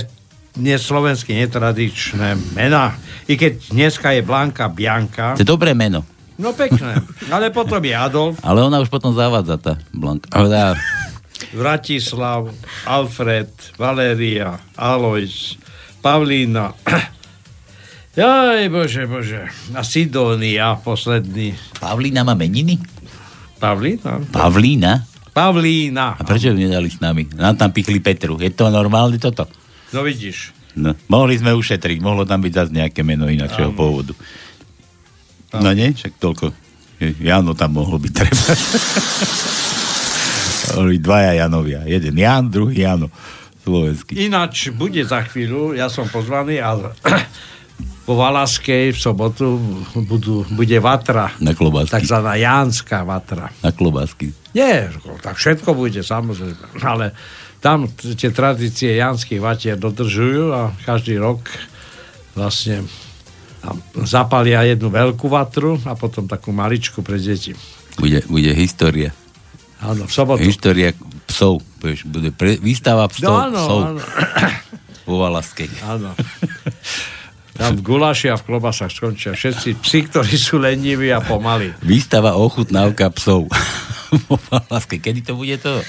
neslovenské, 0.56 1.36
netradičné 1.36 2.40
mená. 2.56 2.96
I 3.28 3.36
keď 3.36 3.76
dneska 3.76 4.16
je 4.16 4.24
Blanka 4.24 4.72
Bianka. 4.72 5.36
To 5.36 5.44
je 5.44 5.50
dobré 5.50 5.76
meno. 5.76 6.08
No 6.40 6.56
pekné. 6.56 7.04
Ale 7.34 7.52
potom 7.52 7.84
je 7.84 7.94
Adolf, 7.94 8.40
Ale 8.42 8.64
ona 8.64 8.80
už 8.80 8.88
potom 8.88 9.12
zavádza, 9.12 9.60
tá 9.60 9.74
Blanka. 9.92 10.32
Dá, 10.32 10.80
Vratislav, 11.54 12.50
Alfred, 12.88 13.52
Valéria, 13.76 14.58
Alois, 14.80 15.60
Pavlína. 16.00 16.72
Jaj, 18.18 18.70
bože, 18.70 19.04
bože. 19.10 19.42
A 19.76 19.82
Sidónia, 19.84 20.80
posledný. 20.80 21.58
Pavlína 21.84 22.24
má 22.24 22.34
meniny? 22.34 22.80
Pavlína? 23.60 24.24
Pavlína? 24.32 25.13
Pavlína. 25.34 26.16
A 26.18 26.22
prečo 26.22 26.54
ju 26.54 26.58
nedali 26.58 26.94
s 26.94 27.02
nami? 27.02 27.26
Nám 27.34 27.58
tam 27.58 27.74
pichli 27.74 27.98
Petru. 27.98 28.38
Je 28.38 28.54
to 28.54 28.70
normálne 28.70 29.18
toto? 29.18 29.50
No 29.90 30.06
vidíš. 30.06 30.54
No, 30.74 30.94
mohli 31.10 31.38
sme 31.38 31.54
ušetriť, 31.54 32.02
mohlo 32.02 32.26
tam 32.26 32.42
byť 32.42 32.54
zase 32.54 32.72
nejaké 32.74 33.06
meno 33.06 33.30
inakšieho 33.30 33.74
Áno. 33.74 33.78
pôvodu. 33.78 34.14
No 35.54 35.70
nie? 35.74 35.94
Však 35.94 36.18
toľko. 36.18 36.50
Jano 37.22 37.54
tam 37.54 37.78
mohlo 37.78 38.02
byť 38.02 38.14
treba. 38.14 38.54
Boli 40.82 40.98
dvaja 40.98 41.46
Janovia. 41.46 41.86
Jeden 41.86 42.18
Jan, 42.18 42.50
druhý 42.50 42.82
Jano. 42.86 43.14
Slovenský. 43.64 44.28
Ináč 44.28 44.76
bude 44.76 45.00
za 45.08 45.24
chvíľu, 45.24 45.72
ja 45.72 45.88
som 45.88 46.04
pozvaný, 46.10 46.60
ale 46.60 46.92
po 48.04 48.20
Valaskej 48.20 48.92
v 48.92 49.00
sobotu 49.00 49.56
budú, 49.96 50.44
bude 50.52 50.76
vatra. 50.84 51.32
Na 51.40 51.56
klobásky. 51.56 52.04
Takzvaná 52.04 52.36
Jánska 52.36 53.08
vatra. 53.08 53.48
Na 53.64 53.72
klobásky. 53.72 54.36
Nie, 54.52 54.92
tak 55.24 55.40
všetko 55.40 55.72
bude, 55.72 56.04
samozrejme. 56.04 56.84
Ale 56.84 57.16
tam 57.64 57.88
tie 57.96 58.30
tradície 58.36 59.00
janských 59.00 59.40
vatier 59.40 59.76
dodržujú 59.80 60.52
a 60.52 60.76
každý 60.84 61.16
rok 61.16 61.48
vlastne 62.36 62.84
zapalia 64.04 64.68
jednu 64.68 64.92
veľkú 64.92 65.32
vatru 65.32 65.80
a 65.88 65.96
potom 65.96 66.28
takú 66.28 66.52
maličku 66.52 67.00
pre 67.00 67.16
deti. 67.16 67.56
Bude, 67.96 68.20
bude 68.28 68.52
história. 68.52 69.16
Áno, 69.80 70.08
v 70.08 70.12
sobotu. 70.12 70.44
História 70.44 70.92
psov. 71.28 71.64
Bude 71.80 72.36
pre, 72.36 72.60
výstava 72.60 73.08
psov. 73.08 73.32
No 73.32 73.40
áno, 73.40 73.60
psov 73.64 73.80
áno. 73.80 74.02
Vo 75.08 75.16
Valaskej. 75.24 75.72
Áno. 75.88 76.12
Tam 77.54 77.78
v 77.78 77.86
gulaši 77.86 78.34
a 78.34 78.36
v 78.36 78.44
klobasách 78.50 78.90
skončia 78.90 79.38
všetci 79.38 79.78
psi, 79.78 80.00
ktorí 80.10 80.36
sú 80.36 80.58
leniví 80.58 81.14
a 81.14 81.22
pomalí. 81.22 81.70
Výstava 81.86 82.34
ochutnávka 82.34 83.14
psov. 83.14 83.46
Valaskej. 84.50 84.98
Kedy 84.98 85.22
to 85.22 85.34
bude 85.38 85.58
to? 85.62 85.82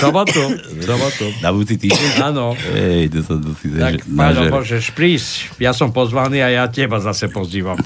Sobotu. 0.00 0.40
Sobotu. 0.80 1.28
Na 1.44 1.52
budúci 1.52 1.76
týždeň? 1.76 2.10
Áno. 2.24 2.56
Ej, 2.72 3.12
to 3.12 3.18
sa 3.20 3.34
si 3.56 3.66
Tak, 3.72 4.04
nažere. 4.08 4.48
môžeš 4.52 4.92
prísť. 4.92 5.56
Ja 5.60 5.72
som 5.72 5.92
pozvaný 5.92 6.40
a 6.40 6.48
ja 6.48 6.64
teba 6.68 7.00
zase 7.00 7.28
pozývam. 7.28 7.76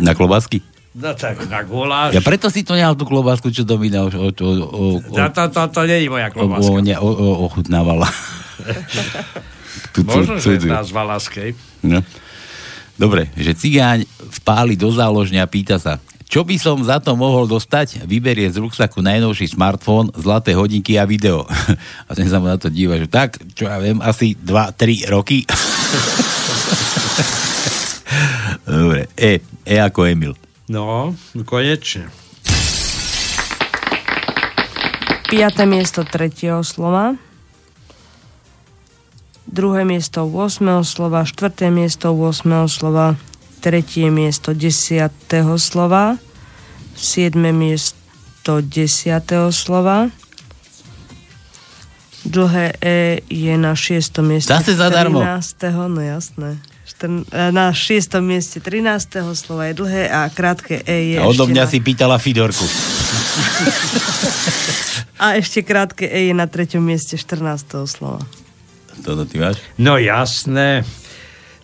Na 0.00 0.12
klobásky? 0.12 0.60
No 0.98 1.12
tak, 1.14 1.44
na 1.48 1.62
guláš. 1.62 2.16
Ja 2.16 2.24
preto 2.24 2.48
si 2.48 2.64
to 2.64 2.72
nehal 2.74 2.96
tú 2.96 3.04
klobásku, 3.04 3.52
čo 3.52 3.62
Domina 3.64 4.02
už 4.08 4.14
o, 4.18 4.28
o, 4.28 4.28
o, 4.32 4.84
o, 4.98 5.12
To, 5.12 5.24
to, 5.30 5.44
to, 5.52 5.62
to 5.70 5.80
nie 5.86 6.04
je 6.04 6.08
moja 6.10 6.28
klobáska. 6.32 6.68
o, 6.68 6.80
o, 7.00 7.10
o, 7.12 7.28
ochutnávala. 7.48 8.08
Možno, 10.02 10.36
že 10.36 10.56
cudziu. 10.58 10.70
na 10.70 10.82
Zvalaskej. 10.82 11.54
No. 11.82 12.00
Dobre, 12.94 13.30
že 13.34 13.54
cigáň 13.54 14.02
vpáli 14.42 14.74
do 14.74 14.90
záložňa 14.90 15.46
a 15.46 15.50
pýta 15.50 15.78
sa, 15.78 16.02
Čo 16.28 16.44
by 16.44 16.60
som 16.60 16.76
za 16.84 17.00
to 17.00 17.16
mohol 17.16 17.48
dostať? 17.48 18.04
Vyberie 18.04 18.52
z 18.52 18.60
ruksaku 18.60 19.00
najnovší 19.00 19.48
smartfón, 19.48 20.12
zlaté 20.12 20.52
hodinky 20.52 21.00
a 21.00 21.08
video. 21.08 21.48
A 22.08 22.12
ten 22.12 22.28
sa 22.28 22.36
mu 22.36 22.44
na 22.44 22.60
to 22.60 22.68
díva, 22.68 23.00
že 23.00 23.08
tak, 23.08 23.40
čo 23.56 23.64
ja 23.64 23.80
viem, 23.80 23.96
asi 24.04 24.36
2-3 24.36 25.08
roky. 25.08 25.48
Dobre, 28.68 29.08
E, 29.16 29.40
E 29.64 29.74
ako 29.80 30.04
Emil. 30.04 30.36
No, 30.68 31.16
konečne. 31.48 32.12
Piaté 35.28 35.64
miesto 35.64 36.04
tretieho 36.04 36.60
slova. 36.60 37.16
Druhé 39.48 39.88
miesto 39.88 40.28
8. 40.28 40.84
slova, 40.84 41.24
štvrté 41.24 41.72
miesto 41.72 42.12
8. 42.12 42.68
slova, 42.68 43.16
tretie 43.64 44.12
miesto 44.12 44.52
10. 44.52 45.08
slova, 45.56 46.20
siedme 46.92 47.50
miesto 47.56 48.60
10. 48.60 49.24
slova. 49.50 50.12
Dlhé 52.28 52.76
E 52.84 53.24
je 53.32 53.54
na 53.56 53.72
6. 53.72 54.20
mieste. 54.20 54.52
Zase 54.52 54.76
zadarmo. 54.76 55.24
13. 55.24 55.88
No 55.88 56.00
jasné. 56.04 56.60
E, 57.32 57.52
Na 57.52 57.72
6. 57.72 58.20
mieste 58.20 58.60
13. 58.60 59.08
slova 59.32 59.72
je 59.72 59.74
dlhé 59.74 60.12
a 60.12 60.28
krátke 60.28 60.82
E 60.84 61.16
je 61.16 61.18
A 61.18 61.24
odo 61.24 61.48
mňa 61.48 61.64
na... 61.64 61.70
si 61.70 61.80
pýtala 61.80 62.18
Fidorku. 62.20 62.68
A 65.24 65.34
ešte 65.40 65.64
krátke 65.64 66.04
E 66.04 66.28
je 66.28 66.34
na 66.36 66.44
3. 66.44 66.76
mieste 66.84 67.16
14. 67.16 67.88
slova. 67.88 68.20
Toto 69.04 69.24
ty 69.24 69.38
máš? 69.38 69.58
No 69.78 69.98
jasné. 69.98 70.84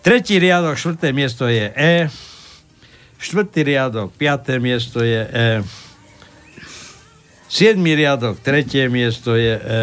Tretí 0.05 0.37
riadok, 0.37 0.77
štvrté 0.77 1.09
miesto 1.11 1.49
je 1.49 1.65
E. 1.73 2.09
Štvrtý 3.17 3.65
riadok, 3.65 4.13
piaté 4.13 4.61
miesto 4.61 5.01
je 5.01 5.21
E. 5.25 5.49
Siedmý 7.49 7.95
riadok, 7.95 8.37
tretie 8.43 8.85
miesto 8.85 9.33
je 9.33 9.55
E. 9.57 9.81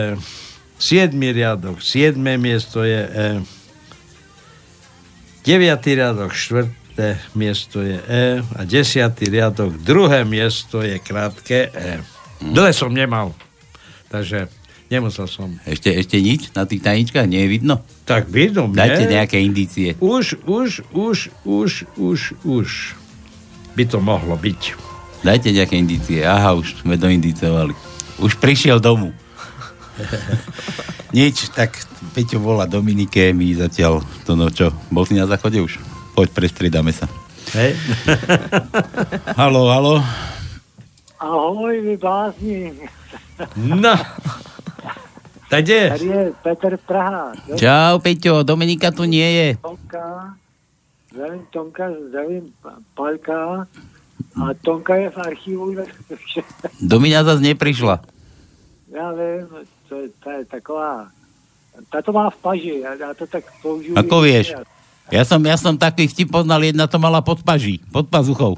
Siedmý 0.79 1.35
riadok, 1.35 1.83
siedme 1.83 2.39
miesto 2.39 2.87
je 2.87 3.03
E. 3.03 3.29
Deviatý 5.43 5.99
riadok, 5.99 6.31
štvrté 6.31 7.19
miesto 7.35 7.83
je 7.83 7.99
E. 7.99 8.47
A 8.55 8.61
desiatý 8.63 9.27
riadok, 9.27 9.75
druhé 9.83 10.23
miesto 10.23 10.87
je 10.87 11.03
krátke 11.03 11.73
E. 11.75 11.99
Dle 12.39 12.71
som 12.71 12.95
nemal. 12.95 13.35
Takže 14.07 14.47
nemusel 14.93 15.25
som. 15.25 15.57
Ešte, 15.65 15.89
ešte 15.89 16.21
nič 16.21 16.53
na 16.53 16.69
tých 16.69 16.85
tajničkách? 16.85 17.25
Nie 17.25 17.49
je 17.49 17.53
vidno? 17.57 17.81
Tak 18.05 18.29
vidno, 18.29 18.69
mne. 18.69 18.77
Dajte 18.77 19.05
nejaké 19.09 19.41
indície. 19.41 19.97
Už, 19.97 20.37
už, 20.45 20.85
už, 20.93 21.33
už, 21.49 21.71
už, 21.97 22.21
už 22.45 22.69
by 23.73 23.85
to 23.89 23.99
mohlo 24.05 24.37
byť. 24.37 24.77
Dajte 25.25 25.49
nejaké 25.49 25.81
indície. 25.81 26.21
Aha, 26.21 26.53
už 26.53 26.85
sme 26.85 27.01
doindicovali. 27.01 27.73
Už 28.21 28.37
prišiel 28.37 28.77
domu. 28.77 29.17
Nič, 31.17 31.53
tak 31.53 31.77
Peťo 32.13 32.41
volá 32.41 32.65
Dominike, 32.69 33.33
my 33.33 33.53
zatiaľ 33.57 34.01
to 34.25 34.33
no 34.33 34.49
čo, 34.49 34.73
bol 34.89 35.05
si 35.05 35.17
na 35.17 35.29
záchode 35.29 35.61
už? 35.61 35.81
Poď, 36.17 36.29
prestriedame 36.33 36.93
sa. 36.93 37.09
Hej? 37.57 37.77
halo, 39.41 39.69
halo. 39.69 39.95
Ahoj, 41.21 41.77
vy 41.85 41.95
blázni. 42.01 42.73
No. 43.57 43.95
Tak 45.53 45.69
kde? 45.69 45.81
Tady 45.89 46.07
je 46.07 46.33
Petr 46.43 46.73
Praha. 46.81 47.37
Jo? 47.45 47.55
Čau, 47.61 48.01
Peťo, 48.01 48.41
Dominika 48.41 48.89
tu 48.89 49.05
nie 49.05 49.29
je. 49.37 49.49
Tonka, 49.61 50.33
zdravím 51.13 51.45
Tonka, 51.53 51.85
zdravím 52.09 52.45
Pa- 52.65 52.81
Palka 52.97 53.69
a 54.41 54.43
Tonka 54.65 54.97
je 54.97 55.09
v 55.13 55.19
archívu. 55.19 55.65
Domina 56.81 57.21
zase 57.21 57.45
neprišla. 57.45 58.01
Já 58.97 59.13
vím, 59.13 59.45
to 59.89 59.95
je, 60.01 60.09
to 60.25 60.31
je 60.31 60.45
taková, 60.45 61.09
ta 61.93 62.03
to 62.03 62.13
má 62.13 62.31
v 62.31 62.37
paži, 62.37 62.81
já, 62.81 62.95
já 62.95 63.15
to 63.15 63.27
tak 63.27 63.45
použiju. 63.63 63.93
Ako 63.97 64.21
vieš? 64.25 64.57
Ja 65.13 65.29
som, 65.29 65.45
ja 65.45 65.61
som 65.61 65.77
taký 65.77 66.09
vtip 66.09 66.33
poznal, 66.33 66.65
jedna 66.65 66.89
to 66.89 66.97
mala 66.97 67.21
pod 67.21 67.45
paží, 67.45 67.77
pod 67.93 68.09
pazuchou. 68.09 68.57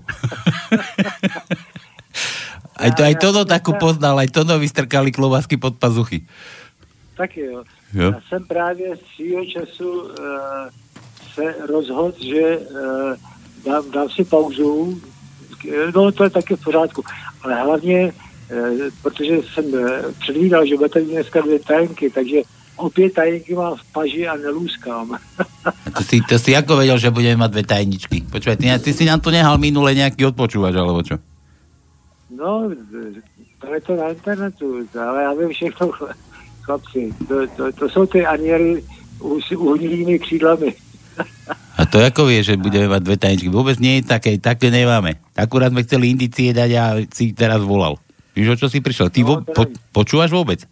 aj 2.86 2.90
to, 2.94 3.02
aj 3.02 3.14
toto 3.18 3.42
takú 3.42 3.74
poznal, 3.82 4.14
aj 4.22 4.30
toto 4.30 4.54
vystrkali 4.62 5.10
klobásky 5.10 5.58
pod 5.58 5.74
pazuchy. 5.82 6.22
Taky 7.16 7.40
jo. 7.40 7.64
Jo. 7.94 8.12
Já 8.12 8.20
jsem 8.28 8.44
právě 8.44 8.96
svýho 9.14 9.44
času 9.44 10.02
uh, 10.02 10.10
se 11.34 11.54
rozhodl, 11.66 12.12
že 12.20 12.58
uh, 12.58 13.14
dám, 13.66 13.90
dám 13.90 14.08
si 14.10 14.24
pauzu. 14.24 15.00
No 15.94 16.12
to 16.12 16.24
je 16.24 16.30
taky 16.30 16.56
v 16.56 16.64
pořádku. 16.64 17.04
Ale 17.42 17.62
hlavně, 17.62 18.12
uh, 18.12 18.90
protože 19.02 19.36
jsem 19.54 19.64
uh, 19.64 19.88
předvídal, 20.20 20.66
že 20.66 20.76
budete 20.76 21.00
mít 21.00 21.10
dneska 21.10 21.40
dvě 21.40 21.58
tajenky, 21.58 22.10
takže 22.10 22.36
opět 22.76 23.14
tajenky 23.14 23.54
mám 23.54 23.76
v 23.76 23.84
paži 23.92 24.28
a 24.28 24.36
nelúskám. 24.36 25.18
A 25.64 25.90
to 25.90 26.02
si, 26.02 26.20
to 26.28 26.38
si 26.38 26.56
ako 26.56 26.82
vedel, 26.82 26.98
že 26.98 27.14
budeme 27.14 27.38
mať 27.38 27.50
dve 27.54 27.62
tajničky? 27.62 28.26
Počúvaj, 28.26 28.58
ty, 28.58 28.66
ty 28.82 28.90
si 28.90 29.06
nám 29.06 29.22
tu 29.22 29.30
nehal 29.30 29.54
minule 29.62 29.94
nejaký 29.94 30.26
odpočúvač, 30.34 30.74
alebo 30.74 30.98
čo? 31.06 31.22
No, 32.34 32.66
to 33.62 33.66
je 33.70 33.80
to 33.80 33.92
na 33.94 34.10
internetu, 34.10 34.82
ale 34.98 35.22
já 35.22 35.32
vím 35.34 35.48
všechno, 35.48 35.86
chlapci. 36.64 37.12
To, 37.28 37.46
to, 37.56 37.72
to 37.72 37.84
jsou 37.88 38.06
ty 38.06 38.26
aniely 38.26 38.84
s 39.20 39.52
uhnilými 39.52 40.18
křídlami. 40.18 40.74
A 41.78 41.86
to 41.86 41.98
ako 42.02 42.30
vie, 42.30 42.42
že 42.42 42.58
budeme 42.58 42.86
mať 42.86 43.02
dve 43.02 43.16
tajničky? 43.18 43.50
Vôbec 43.50 43.78
nie 43.82 43.98
je 43.98 44.06
také, 44.06 44.38
také 44.38 44.70
nemáme. 44.70 45.18
Akurát 45.34 45.74
sme 45.74 45.82
chceli 45.82 46.10
indície 46.14 46.54
dať 46.54 46.70
a 46.78 46.84
si 47.10 47.34
teraz 47.34 47.62
volal. 47.62 47.98
Víš, 48.34 48.54
o 48.54 48.58
čo 48.58 48.66
si 48.70 48.78
prišiel? 48.82 49.10
Ty 49.10 49.20
vo, 49.26 49.42
po, 49.42 49.66
počúvaš 49.94 50.30
vôbec? 50.30 50.62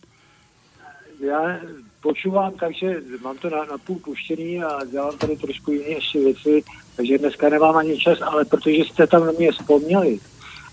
Já 1.23 1.59
počúvám, 2.03 2.53
takže 2.59 2.99
mám 3.23 3.39
to 3.39 3.51
na, 3.51 3.65
na 3.65 3.79
půl 3.79 3.99
puštěný 3.99 4.63
a 4.63 4.85
dělám 4.91 5.19
tady 5.19 5.37
trošku 5.37 5.71
jiné 5.73 5.89
ještě 5.89 6.19
věci, 6.19 6.63
takže 6.97 7.19
dneska 7.19 7.49
nemám 7.49 7.77
ani 7.77 7.99
čas, 7.99 8.19
ale 8.23 8.45
protože 8.45 8.83
jste 8.83 9.07
tam 9.07 9.27
na 9.27 9.33
mě 9.33 9.53
vzpomněli 9.53 10.19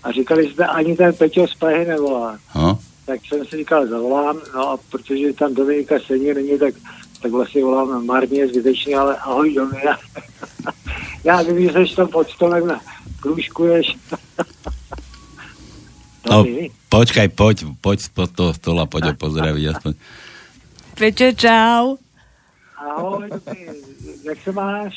a 0.02 0.12
říkali 0.12 0.50
jste, 0.50 0.66
ani 0.66 0.96
ten 0.96 1.14
Peťo 1.14 1.46
z 1.46 1.54
Prahy 1.54 1.86
nevolá, 1.86 2.38
No. 2.54 2.78
Tak 3.10 3.20
jsem 3.26 3.46
si 3.46 3.56
říkal, 3.56 3.86
zavolám, 3.86 4.40
no 4.54 4.68
a 4.68 4.76
protože 4.90 5.32
tam 5.32 5.54
Dominika 5.54 5.98
stejně 5.98 6.34
není, 6.34 6.58
tak, 6.58 6.74
tak 7.22 7.30
vlastně 7.30 7.64
volám 7.64 8.06
marně, 8.06 8.48
zbytečně, 8.48 8.96
ale 8.96 9.16
ahoj 9.16 9.54
Dominika. 9.54 9.98
Já 11.24 11.42
vím, 11.42 11.72
že 11.72 11.86
jsi 11.86 11.96
tam 11.96 12.08
pod 12.08 12.30
stolem 12.30 12.66
na 12.66 12.80
krůžkuješ. 13.20 13.96
No, 16.30 16.44
počkaj, 16.88 17.28
poď, 17.28 17.64
poď 17.80 18.00
spod 18.00 18.30
toho 18.30 18.54
stola, 18.54 18.86
poď 18.86 19.04
ho 19.04 19.14
pozdraviť 19.18 19.64
aspoň. 19.72 19.92
Peťo, 20.94 21.32
čau. 21.32 21.96
Ahoj, 22.76 23.26
jak 24.22 24.38
se 24.44 24.52
máš? 24.52 24.94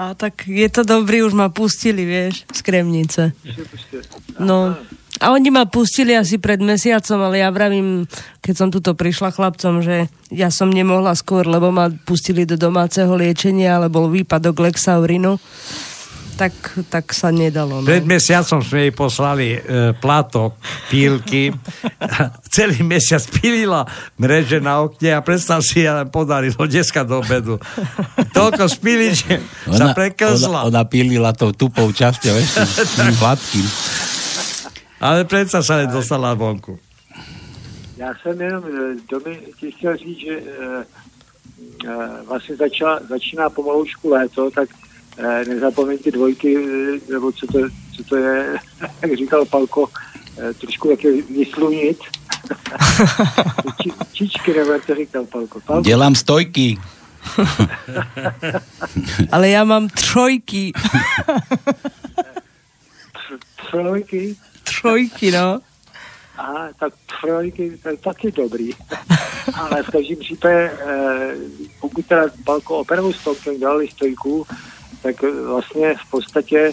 A 0.00 0.16
tak 0.16 0.48
je 0.48 0.68
to 0.72 0.82
dobrý, 0.82 1.22
už 1.22 1.36
ma 1.36 1.52
pustili, 1.52 2.08
vieš, 2.08 2.48
z 2.48 2.60
Kremnice. 2.64 3.36
No, 4.40 4.72
a 5.22 5.30
oni 5.30 5.54
ma 5.54 5.68
pustili 5.68 6.16
asi 6.16 6.40
pred 6.40 6.58
mesiacom, 6.58 7.20
ale 7.22 7.44
ja 7.44 7.52
vravím, 7.52 8.10
keď 8.42 8.54
som 8.56 8.68
tuto 8.72 8.96
prišla 8.96 9.30
chlapcom, 9.30 9.78
že 9.84 10.10
ja 10.32 10.50
som 10.50 10.72
nemohla 10.72 11.14
skôr, 11.14 11.46
lebo 11.46 11.70
ma 11.70 11.92
pustili 11.92 12.42
do 12.42 12.58
domáceho 12.58 13.12
liečenia, 13.14 13.76
ale 13.78 13.92
bol 13.92 14.10
výpadok 14.10 14.58
Lexaurinu. 14.58 15.36
Tak, 16.32 16.52
tak 16.88 17.12
sa 17.12 17.28
nedalo. 17.28 17.80
No. 17.80 17.86
Pred 17.86 18.08
mesiacom 18.08 18.64
sme 18.64 18.88
jej 18.88 18.94
poslali 18.96 19.46
e, 19.52 19.58
platok, 19.92 20.56
pílky. 20.88 21.52
Celý 22.54 22.80
mesiac 22.82 23.20
pilila 23.28 23.84
mreže 24.16 24.58
na 24.58 24.80
okne 24.80 25.12
a 25.12 25.20
predstav 25.20 25.60
si, 25.60 25.84
ja 25.84 26.02
podarilo 26.08 26.64
dneska 26.64 27.04
do 27.04 27.20
obedu. 27.20 27.60
Toľko 28.32 28.64
spili, 28.66 29.12
že 29.12 29.44
sa 29.68 29.92
preklzla. 29.92 30.66
Ona, 30.66 30.72
ona 30.72 30.82
pílila 30.88 31.36
tou 31.36 31.52
tupou 31.52 31.92
časťou, 31.92 32.32
vieš, 32.32 32.50
tým- 32.56 32.88
tým 32.96 33.16
hladkým. 33.20 33.66
Ale 35.02 35.26
predsa 35.26 35.60
sa 35.60 35.82
nedostala 35.82 36.32
vonku. 36.34 36.78
Já 37.96 38.14
jsem 38.22 38.40
jenom 38.40 38.64
Domi, 39.10 39.38
ti 39.60 39.70
chtěl 39.70 39.96
říct, 39.96 40.18
že 40.18 40.34
eh, 40.38 40.84
eh, 41.86 42.22
vlastně 42.26 42.56
začala, 42.56 43.00
začíná 43.08 43.50
pomaloučku 43.50 44.08
léto, 44.10 44.50
tak 44.50 44.68
eh, 45.18 45.44
nezapomeň 45.44 45.98
ty 45.98 46.10
dvojky, 46.10 46.56
eh, 46.56 47.12
nebo 47.12 47.32
co 47.32 47.46
to, 47.46 47.58
co 47.96 48.04
to 48.04 48.16
je, 48.16 48.56
jak 49.02 49.16
říkal 49.16 49.46
Palko, 49.46 49.88
eh, 50.38 50.54
trošku 50.54 50.88
taky 50.88 51.22
vyslunit. 51.22 51.98
Či, 53.82 53.92
čičky, 54.12 54.54
nebo 54.54 54.72
jak 54.72 54.86
to 54.86 54.94
říkal 54.94 55.24
Palko. 55.24 55.60
Palko 55.60 55.82
Delám 55.82 56.14
stojky. 56.14 56.78
Ale 59.34 59.48
ja 59.48 59.62
mám 59.62 59.86
trojky. 59.88 60.74
trojky, 63.70 64.36
Trojky, 64.64 65.30
no. 65.30 65.60
Aha, 66.36 66.68
tak 66.80 66.92
trojky, 67.20 67.78
to 67.82 67.88
je 67.88 67.96
taky 67.96 68.32
dobrý. 68.32 68.70
Ale 69.54 69.82
v 69.82 69.90
každém 69.90 70.16
případě, 70.16 70.72
eh, 70.86 71.34
pokud 71.80 72.06
teda 72.06 72.22
Balko 72.44 72.78
opravdu 72.78 73.12
s 73.12 73.58
dělali 73.58 73.88
stojku, 73.88 74.46
tak 75.02 75.24
eh, 75.24 75.46
vlastně 75.46 75.94
v 75.94 76.10
podstatě 76.10 76.72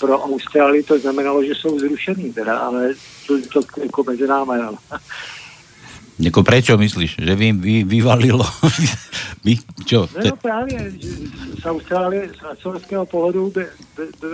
pro 0.00 0.22
Austrálii 0.22 0.82
to 0.82 0.98
znamenalo, 0.98 1.44
že 1.44 1.54
jsou 1.54 1.78
zrušený 1.78 2.32
teda, 2.32 2.58
ale 2.58 2.94
to, 3.26 3.34
to 3.52 3.60
jako 3.82 4.04
mezi 4.04 4.26
náma. 4.26 4.56
No. 4.56 4.78
Jako 6.18 6.42
prečo 6.42 6.74
myslíš? 6.74 7.22
Že 7.22 7.34
vy, 7.34 7.52
vy, 7.52 7.74
vyvalilo? 7.86 8.42
vy, 9.46 9.54
čo? 9.86 10.10
No, 10.18 10.34
no 10.34 10.36
právě, 10.36 10.92
z 11.62 11.64
Austrálie, 11.66 12.28
z 12.34 12.42
australského 12.42 13.06
pohledu 13.06 13.54
by, 13.54 13.66
by, 13.96 14.04
by, 14.20 14.26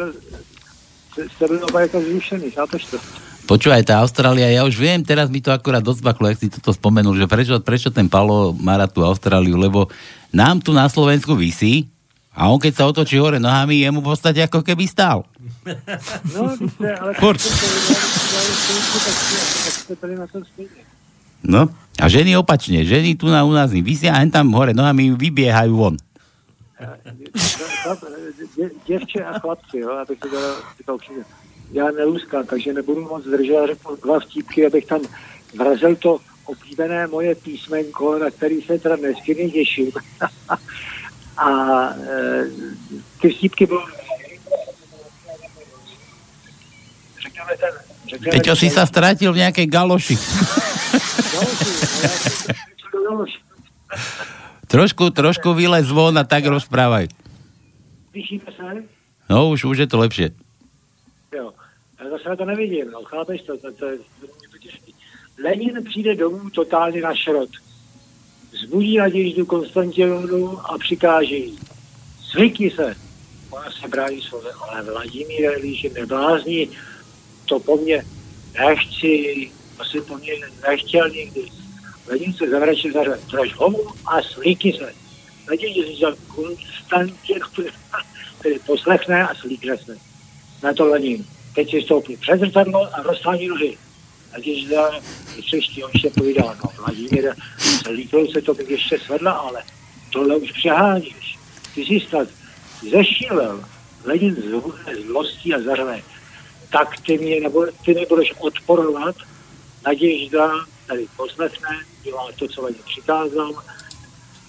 by 1.16 1.22
byli 1.39 1.62
oba 1.62 1.81
jako 1.81 2.01
zrušený, 2.01 2.51
chápeš 2.51 2.85
to? 2.85 2.98
Počúvaj, 3.44 3.85
tá 3.85 4.01
Austrália, 4.01 4.48
ja 4.48 4.64
už 4.64 4.81
viem, 4.81 5.05
teraz 5.05 5.28
mi 5.28 5.44
to 5.44 5.52
akurát 5.52 5.85
docvaklo, 5.85 6.32
jak 6.32 6.40
si 6.40 6.48
toto 6.48 6.72
spomenul, 6.72 7.12
že 7.12 7.28
prečo, 7.28 7.60
prečo 7.60 7.93
ten 7.93 8.09
Palo 8.09 8.56
má 8.56 8.81
tú 8.89 9.05
Austráliu, 9.05 9.60
lebo 9.60 9.93
nám 10.32 10.64
tu 10.64 10.72
na 10.72 10.89
Slovensku 10.89 11.36
vysí 11.36 11.93
a 12.35 12.51
on 12.51 12.59
keď 12.59 12.73
sa 12.74 12.85
otočí 12.90 13.16
hore 13.16 13.39
nohami, 13.39 13.81
je 13.81 13.89
mu 13.94 14.02
v 14.02 14.11
podstate 14.11 14.43
ako 14.43 14.66
keby 14.66 14.90
stál. 14.90 15.23
No, 16.35 16.51
ale... 16.82 17.15
Furt. 17.16 17.40
No, 21.44 21.70
a 21.97 22.05
ženy 22.11 22.35
opačne, 22.35 22.82
ženy 22.82 23.15
tu 23.15 23.31
na 23.31 23.47
u 23.47 23.55
nás 23.55 23.70
vysia 23.70 24.19
a 24.19 24.20
tam 24.27 24.51
hore 24.52 24.74
nohami 24.74 25.15
vybiehajú 25.15 25.73
von. 25.73 25.97
Děvče 28.86 29.24
a 29.24 29.39
chlapci, 29.39 29.78
jo, 29.78 29.90
abych 29.90 30.19
to 30.85 30.94
určitě. 30.94 31.24
Já 31.73 31.90
neluskám, 31.90 32.47
takže 32.47 32.73
nebudu 32.73 33.01
moc 33.01 33.24
zdržet, 33.24 33.66
řeknu 33.66 33.97
dva 33.97 34.20
vtípky, 34.20 34.66
abych 34.66 34.86
tam 34.86 35.01
vrazil 35.55 35.97
to 35.97 36.19
oblíbené 36.44 37.06
moje 37.06 37.35
písmenko, 37.35 38.19
na 38.19 38.31
který 38.31 38.62
se 38.62 38.78
teda 38.78 38.97
nesmírně 38.97 39.51
těším. 39.51 39.90
A 41.36 41.48
e, 41.90 42.44
ty 43.20 43.28
vtípky 43.28 43.66
byly 43.66 43.82
řekněme 47.23 47.52
ten, 47.61 47.74
řekněme 48.09 48.32
Peťo, 48.32 48.55
si 48.56 48.69
sa 48.70 48.86
stratil 48.86 49.32
v 49.32 49.40
nejakej 49.43 49.66
galoši. 49.66 50.16
trošku, 54.69 55.11
trošku 55.11 55.55
vylez 55.55 55.86
von 55.86 56.19
a 56.19 56.24
tak 56.24 56.47
rozprávaj. 56.47 57.09
Slyšíme? 58.11 58.86
No, 59.31 59.51
už, 59.51 59.65
už 59.65 59.78
je 59.78 59.89
to 59.89 59.98
lepšie. 59.98 60.31
Jo. 61.35 61.55
Já 62.01 62.11
zase 62.11 62.28
na 62.28 62.36
to 62.36 62.44
nevidím, 62.44 62.90
no, 62.90 63.02
chápeš 63.02 63.43
to? 63.43 63.59
to, 63.59 63.73
to, 63.73 63.86
to, 64.20 64.27
to 64.27 64.59
těžký. 64.59 64.94
Lenin 65.44 65.85
přijde 65.85 66.15
domů 66.15 66.51
totálně 66.51 67.01
na 67.01 67.15
šrot. 67.15 67.51
Zbudí 68.65 68.97
Naděždu 68.97 69.47
Konstantinovu 69.47 70.59
a 70.65 70.78
přikáže 70.78 71.35
jí. 71.35 71.59
Zvykni 72.32 72.70
se. 72.70 72.97
Ona 73.51 73.70
se 73.81 73.89
brání 73.89 74.23
slovy, 74.23 74.49
ale 74.61 74.82
Vladimír 74.82 75.51
Líši 75.61 75.91
neblázni, 75.91 76.69
to 77.45 77.61
po 77.61 77.77
mně 77.77 78.05
nechci, 78.59 79.51
asi 79.78 80.01
po 80.01 80.16
mně 80.16 80.32
nechtěl 80.69 81.09
nikdy. 81.09 81.43
Lenin 82.07 82.32
se 82.32 82.51
zavračil 82.51 82.93
za 82.93 83.01
draž 83.31 83.55
homu 83.55 83.85
a 84.07 84.23
slíkni 84.23 84.73
se. 84.73 84.93
Naděžda 85.49 86.09
Konstantinovu 86.35 87.70
tedy 88.43 88.59
poslechne 88.66 89.28
a 89.28 89.35
slíkne 89.35 89.78
se. 89.78 89.97
Na 90.62 90.73
to 90.73 90.86
Lenin. 90.86 91.24
Teď 91.55 91.70
si 91.70 91.82
stoupí 91.82 92.16
před 92.16 92.41
zrcadlo 92.41 92.95
a 92.95 93.03
rozstání 93.03 93.49
nohy. 93.49 93.78
A 94.35 94.39
když 94.39 94.69
za 94.69 94.90
příští 95.40 95.85
on 95.85 95.90
ještě 95.94 96.11
povídá, 96.11 96.56
no 96.65 96.70
Vladimír, 96.77 97.35
líklo 97.90 98.32
se 98.32 98.43
to 98.43 98.55
bych 98.55 98.70
ještě 98.70 98.98
svedla, 98.98 99.32
ale 99.32 99.62
tohle 100.12 100.36
už 100.36 100.52
přeháníš. 100.52 101.39
Ty 101.74 101.81
jsi 101.81 102.01
snad 102.09 102.28
zešílel. 102.90 103.65
Lenin 104.05 104.35
zhubne 104.35 104.94
zlostí 105.06 105.55
a 105.55 105.61
zařve. 105.61 106.02
Tak 106.73 107.01
ty, 107.01 107.19
mě 107.19 107.40
nebo, 107.40 107.66
ty 107.85 107.94
nebudeš 107.94 108.32
odporovat, 108.39 109.16
Naděžda 109.86 110.51
tady 110.86 111.06
poslechne, 111.16 111.69
dělá 112.02 112.28
to, 112.39 112.48
co 112.48 112.62
Lenin 112.62 112.81
přikázal, 112.86 113.62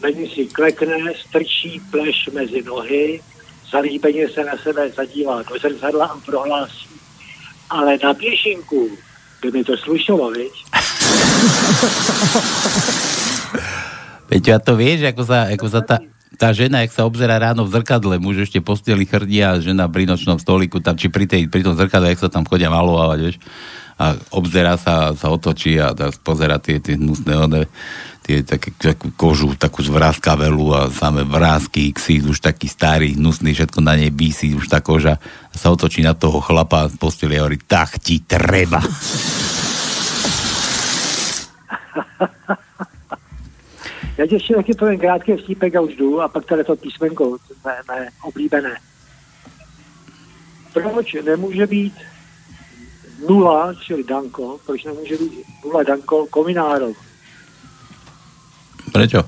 Lenin 0.01 0.29
si 0.29 0.45
klekne, 0.45 1.13
strčí 1.27 1.81
pleš 1.91 2.29
mezi 2.33 2.61
nohy, 2.61 3.21
zalíbeně 3.71 4.29
se 4.29 4.43
na 4.43 4.57
sebe 4.57 4.89
zadívá 4.89 5.43
do 5.43 5.59
zrcadla 5.59 6.05
a 6.05 6.19
prohlásí. 6.19 6.87
Ale 7.69 7.97
na 8.03 8.13
pěšinku 8.13 8.97
by 9.45 9.53
mi 9.53 9.61
to 9.61 9.77
slušelo, 9.77 10.33
viď? 10.33 10.49
Peťo, 14.29 14.57
a 14.57 14.59
to 14.59 14.73
vieš, 14.73 15.13
ako 15.13 15.21
sa, 15.21 15.53
ako 15.53 15.67
sa 15.69 15.85
tá, 15.85 16.01
tá 16.35 16.49
žena, 16.49 16.81
jak 16.81 16.97
sa 16.97 17.05
obzerá 17.05 17.37
ráno 17.37 17.69
v 17.69 17.77
zrkadle, 17.77 18.17
muž 18.17 18.49
ešte 18.49 18.57
posteli 18.57 19.05
chrdí 19.05 19.45
a 19.45 19.61
žena 19.61 19.85
pri 19.85 20.09
nočnom 20.09 20.41
stoliku, 20.41 20.81
tam, 20.81 20.97
či 20.97 21.13
pri, 21.13 21.29
tej, 21.29 21.45
pri 21.45 21.61
tom 21.61 21.77
zrkadle, 21.77 22.09
jak 22.09 22.25
sa 22.25 22.33
tam 22.33 22.41
chodia 22.49 22.73
malovať, 22.73 23.19
vieš, 23.21 23.37
a 23.95 24.19
obzerá 24.35 24.75
sa, 24.75 25.15
sa 25.15 25.31
otočí 25.31 25.79
a 25.79 25.95
pozera 26.19 26.59
tie, 26.59 26.83
tie 26.83 26.99
hnusné 26.99 27.33
one, 27.37 27.61
tie 28.25 28.41
také, 28.41 28.73
takú 28.73 29.13
kožu, 29.13 29.53
takú 29.53 29.85
zvrázkavelu 29.85 30.65
a 30.73 30.89
samé 30.89 31.21
vrázky, 31.21 31.93
ksít, 31.93 32.25
už 32.25 32.41
taký 32.41 32.65
starý, 32.65 33.13
hnusný, 33.13 33.53
všetko 33.53 33.85
na 33.85 33.93
nej 33.93 34.09
bísi, 34.09 34.57
už 34.57 34.65
tá 34.65 34.81
koža 34.81 35.21
a 35.21 35.55
sa 35.55 35.69
otočí 35.69 36.01
na 36.01 36.17
toho 36.17 36.41
chlapa 36.41 36.89
z 36.89 36.97
posteli 36.97 37.37
a 37.37 37.45
hovorí, 37.45 37.61
tak 37.61 38.01
ti 38.01 38.25
treba. 38.25 38.81
Já 44.17 44.27
ti 44.27 44.35
ještě 44.35 44.55
taky 44.55 44.73
povím 44.73 44.99
krátký 44.99 45.33
vtípek 45.33 45.75
a 45.75 45.81
už 45.81 45.95
jdu 45.95 46.21
a 46.21 46.27
pak 46.27 46.45
tady 46.45 46.63
to 46.63 46.75
písmenko 46.75 47.37
mé, 47.65 47.75
mé 47.87 48.09
oblíbené. 48.23 48.75
Proč 50.73 51.13
nemůže 51.13 51.67
být 51.67 51.93
nula, 53.29 53.73
čili 53.73 54.03
Danko, 54.03 54.59
proč 54.65 54.83
nemůže 54.83 55.17
být 55.17 55.31
nula 55.65 55.83
Danko 55.83 56.27
Kominárov? 56.29 56.95
Prečo? 58.95 59.23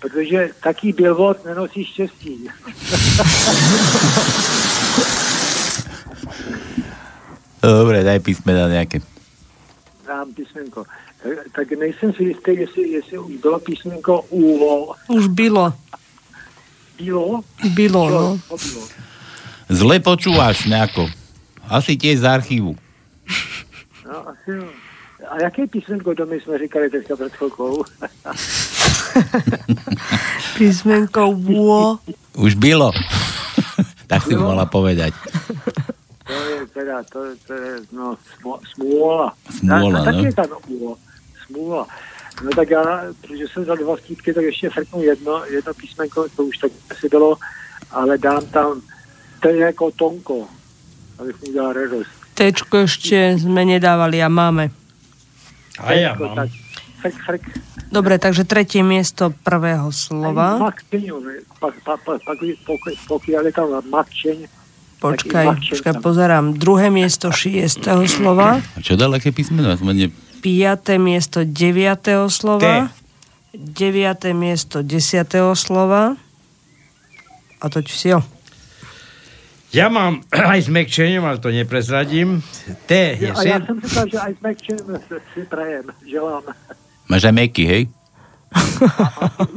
Protože 0.00 0.50
taký 0.62 0.92
billboard 0.92 1.44
nenosí 1.44 1.84
štěstí. 1.84 2.48
Dobre, 7.60 8.00
daj 8.06 8.24
písmena 8.24 8.72
nejaké. 8.72 9.04
Dám 10.06 10.32
písmenko. 10.32 10.88
Tak, 11.20 11.32
tak 11.52 11.66
nejsem 11.76 12.12
si 12.16 12.22
jistý, 12.32 12.56
jestli, 12.56 12.88
jestli 12.88 13.18
už 13.18 13.36
bylo 13.36 13.58
písmenko 13.58 14.22
úlo. 14.32 14.94
Už 15.12 15.26
bylo. 15.26 15.74
Bylo? 16.96 17.44
Bylo, 17.74 18.10
no. 18.10 18.40
Bylo. 18.48 18.88
Zle 19.68 20.00
počúvaš 20.00 20.64
nejako. 20.64 21.10
Asi 21.68 22.00
tiež 22.00 22.22
z 22.22 22.24
archívu. 22.24 22.76
No, 24.08 24.28
asi 24.28 24.50
jo. 24.56 24.85
A 25.28 25.42
jaké 25.42 25.66
písmenko 25.66 26.14
domy 26.14 26.40
jsme 26.40 26.58
říkali 26.58 26.90
teďka 26.90 27.16
před 27.16 27.32
chvilkou? 27.32 27.84
Písmenko 30.58 31.32
wo. 31.32 31.98
Už 32.36 32.54
bylo. 32.54 32.90
tak 34.06 34.22
si 34.22 34.34
mala 34.34 34.66
povedať. 34.66 35.14
To 36.26 36.32
je 36.32 36.66
teda, 36.66 37.02
to, 37.12 37.18
to 37.46 37.52
je, 37.52 37.80
no, 37.92 38.16
smůla. 38.74 39.32
Smůla, 39.58 39.98
a, 39.98 40.02
a 40.02 40.04
taky 40.04 40.16
no. 40.16 40.24
je 40.24 40.34
tam 40.34 40.46
úlo. 40.68 40.96
Smůla. 41.46 41.86
No 42.44 42.50
tak 42.56 42.70
já, 42.70 43.02
protože 43.20 43.44
jsem 43.48 43.64
za 43.64 43.74
dva 43.74 43.96
vtípky, 43.96 44.34
tak 44.34 44.44
ještě 44.44 44.70
frknu 44.70 45.02
jedno, 45.02 45.44
jedno 45.44 45.74
písmenko, 45.74 46.26
to 46.36 46.44
už 46.44 46.58
tak 46.58 46.72
asi 46.90 47.08
bylo, 47.08 47.36
ale 47.90 48.18
dám 48.18 48.46
tam 48.46 48.82
to 49.40 49.48
je 49.48 49.58
jako 49.58 49.90
tonko, 49.90 50.48
abych 51.18 51.36
mu 51.42 51.48
udělal 51.48 51.72
radost. 51.72 52.10
Tečko 52.36 52.84
ešte 52.84 53.40
sme 53.40 53.64
nedávali 53.64 54.20
a 54.20 54.28
máme. 54.28 54.68
A 55.80 55.92
ja 55.92 56.12
mám. 56.16 56.36
Tak, 56.36 56.50
frk, 57.04 57.16
frk. 57.26 57.44
Dobre, 57.92 58.18
takže 58.18 58.42
tretie 58.42 58.82
miesto 58.82 59.30
prvého 59.44 59.92
slova. 59.94 60.58
Počkaj, 64.96 65.46
počkaj, 65.70 65.94
pozerám. 66.00 66.56
Druhé 66.56 66.88
miesto 66.88 67.28
šiestého 67.30 68.02
slova. 68.08 68.58
A 68.58 68.78
čo 68.80 68.96
dal, 68.96 69.12
aké 69.14 69.30
písmeno? 69.30 69.76
Piaté 70.40 70.96
miesto 70.96 71.44
deviatého 71.44 72.26
slova. 72.32 72.90
Deviaté 73.54 74.32
miesto 74.32 74.80
desiatého 74.82 75.52
slova. 75.54 76.16
A 77.60 77.64
to 77.72 77.80
si 77.86 78.12
jo. 78.12 78.20
Ja 79.76 79.92
mám 79.92 80.24
aj 80.56 80.60
s 80.64 80.68
mekčením, 80.72 81.20
ale 81.28 81.36
to 81.36 81.52
neprezradím. 81.52 82.40
T 82.88 83.20
je 83.20 83.28
A 83.28 83.42
já 83.44 83.60
sen... 83.60 83.66
jsem 83.66 83.80
říkal, 83.80 84.04
že 84.08 84.18
aj 84.18 84.32
s 84.32 84.40
si 85.34 85.40
prajem, 85.44 85.84
želám. 86.08 86.42
Máš 87.12 87.24
aj 87.28 87.34
meky, 87.36 87.64
hej? 87.68 87.82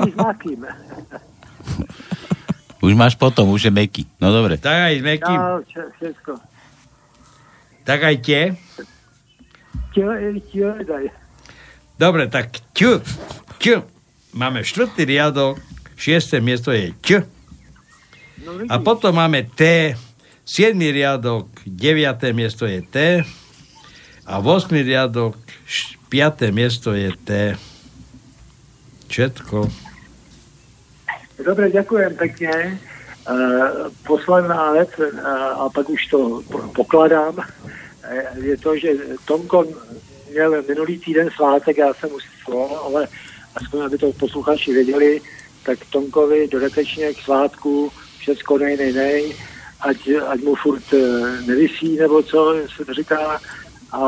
Už 2.79 2.95
máš 2.95 3.15
potom, 3.15 3.51
už 3.51 3.67
je 3.67 3.73
meky. 3.75 4.07
No 4.23 4.31
dobre. 4.31 4.55
Tak 4.55 4.71
aj 4.71 4.95
s 4.99 5.03
mekým. 5.03 5.39
Ja, 5.39 5.59
vše- 5.59 5.91
všetko. 5.99 6.31
Tak 7.83 7.99
aj 8.03 8.15
tie. 8.23 8.41
Daj. 10.87 11.05
Dobre, 11.99 12.31
tak 12.31 12.55
ť, 12.71 13.03
ť. 13.59 13.83
Máme 14.31 14.63
štvrtý 14.63 15.03
riadok, 15.03 15.59
šiesté 15.99 16.39
miesto 16.39 16.71
je 16.71 16.95
ť. 17.03 17.27
A 18.71 18.79
potom 18.79 19.11
máme 19.11 19.43
T, 19.43 19.91
7 20.49 20.73
riadok, 20.81 21.45
9. 21.69 22.33
miesto 22.33 22.65
je 22.65 22.81
T 22.81 23.21
a 24.25 24.33
8 24.41 24.81
riadok, 24.81 25.37
5. 26.09 26.49
miesto 26.49 26.97
je 26.97 27.13
T. 27.21 27.53
Všetko. 29.13 29.69
Dobre, 31.45 31.69
ďakujem 31.69 32.17
pekne. 32.17 32.81
Uh, 33.29 33.93
posledná 34.09 34.73
vec, 34.73 34.89
uh, 34.97 35.05
a 35.61 35.69
pak 35.69 35.85
už 35.85 36.01
to 36.09 36.41
po- 36.49 36.65
pokladám, 36.73 37.37
uh, 37.37 37.45
je 38.41 38.57
to, 38.57 38.73
že 38.73 38.89
Tomko 39.29 39.69
měl 40.33 40.65
minulý 40.65 40.97
týden 40.97 41.29
svátek, 41.29 41.77
já 41.77 41.93
jsem 41.93 42.09
už 42.09 42.23
svolal, 42.41 42.77
ale 42.89 43.07
aspoň, 43.55 43.81
aby 43.81 43.97
to 43.97 44.13
posluchači 44.13 44.73
věděli, 44.73 45.21
tak 45.63 45.79
Tomkovi 45.93 46.47
dodatečně 46.47 47.13
k 47.13 47.21
svátku 47.21 47.91
všecko 48.17 48.57
nej, 48.57 48.77
nej, 48.77 48.93
nej, 48.93 49.33
ať, 49.81 49.99
ať 50.27 50.39
mu 50.43 50.55
furt 50.55 50.83
eh, 50.93 50.99
nevysí, 51.45 51.97
nebo 51.97 52.23
co 52.23 52.55
se 52.75 52.93
říká, 52.93 53.39
a 53.91 53.99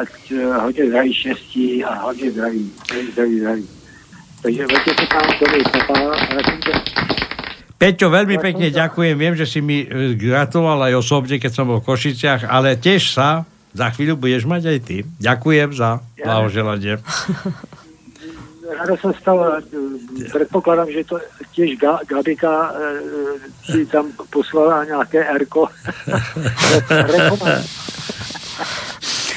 ať 0.00 0.32
eh, 0.32 0.44
hodně 0.44 0.86
zdraví 0.86 1.14
štěstí 1.14 1.84
a 1.84 1.94
hodně 1.94 2.30
zdraví, 2.30 2.72
zdraví, 2.84 3.12
zdraví, 3.12 3.38
zdraví. 3.38 3.68
Takže 4.42 4.66
veďte 4.66 4.90
se 4.90 5.06
tam 5.06 5.22
domy, 5.40 5.62
papá, 5.72 5.94
a. 5.94 7.12
Peťo, 7.82 8.14
veľmi 8.14 8.38
pekne 8.38 8.70
ďakujem. 8.70 9.14
Viem, 9.18 9.34
že 9.34 9.42
si 9.42 9.58
mi 9.58 9.82
e, 9.82 10.14
gratuloval 10.14 10.86
aj 10.86 11.02
osobne, 11.02 11.42
keď 11.42 11.50
som 11.50 11.66
bol 11.66 11.82
v 11.82 11.90
Košiciach, 11.90 12.46
ale 12.46 12.78
tiež 12.78 13.10
sa 13.10 13.42
za 13.74 13.90
chvíľu 13.90 14.22
budeš 14.22 14.46
mať 14.46 14.62
aj 14.70 14.78
ty. 14.86 14.96
Ďakujem 15.18 15.74
za 15.74 15.98
blahoželanie. 16.22 17.02
Rado 18.78 18.96
sa 18.96 19.10
stalo, 19.20 19.58
eh, 19.58 19.62
predpokladám, 20.32 20.88
že 20.92 21.04
to 21.04 21.16
tiež 21.52 21.76
Ga- 21.76 22.00
Gabika 22.08 22.72
e, 22.72 22.88
si 23.68 23.86
tam 23.86 24.08
poslala 24.32 24.84
nejaké 24.88 25.20
erko. 25.20 25.68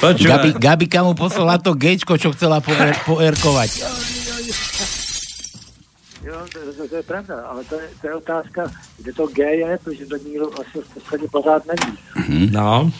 Gabi, 0.00 0.52
Gabika 0.56 1.00
mu 1.02 1.14
poslala 1.16 1.58
to 1.58 1.72
gečko, 1.74 2.20
čo 2.20 2.32
chcela 2.36 2.60
po, 2.60 2.72
poerkovať. 3.08 3.70
Jo, 6.26 6.42
to, 6.52 6.58
to, 6.72 6.88
to 6.88 6.96
je 6.96 7.02
pravda, 7.06 7.36
ale 7.46 7.64
to 7.64 7.74
je, 7.80 7.88
to 8.00 8.06
je 8.06 8.14
otázka, 8.14 8.60
kde 8.98 9.12
to 9.12 9.26
G 9.26 9.38
je, 9.42 9.78
protože 9.84 10.06
to 10.06 10.16
nikdo 10.16 10.50
vlastně 10.50 10.80
v 10.80 10.94
podstatě 10.94 11.26
pořád 11.32 11.62
neví. 11.66 11.98
No. 12.52 12.90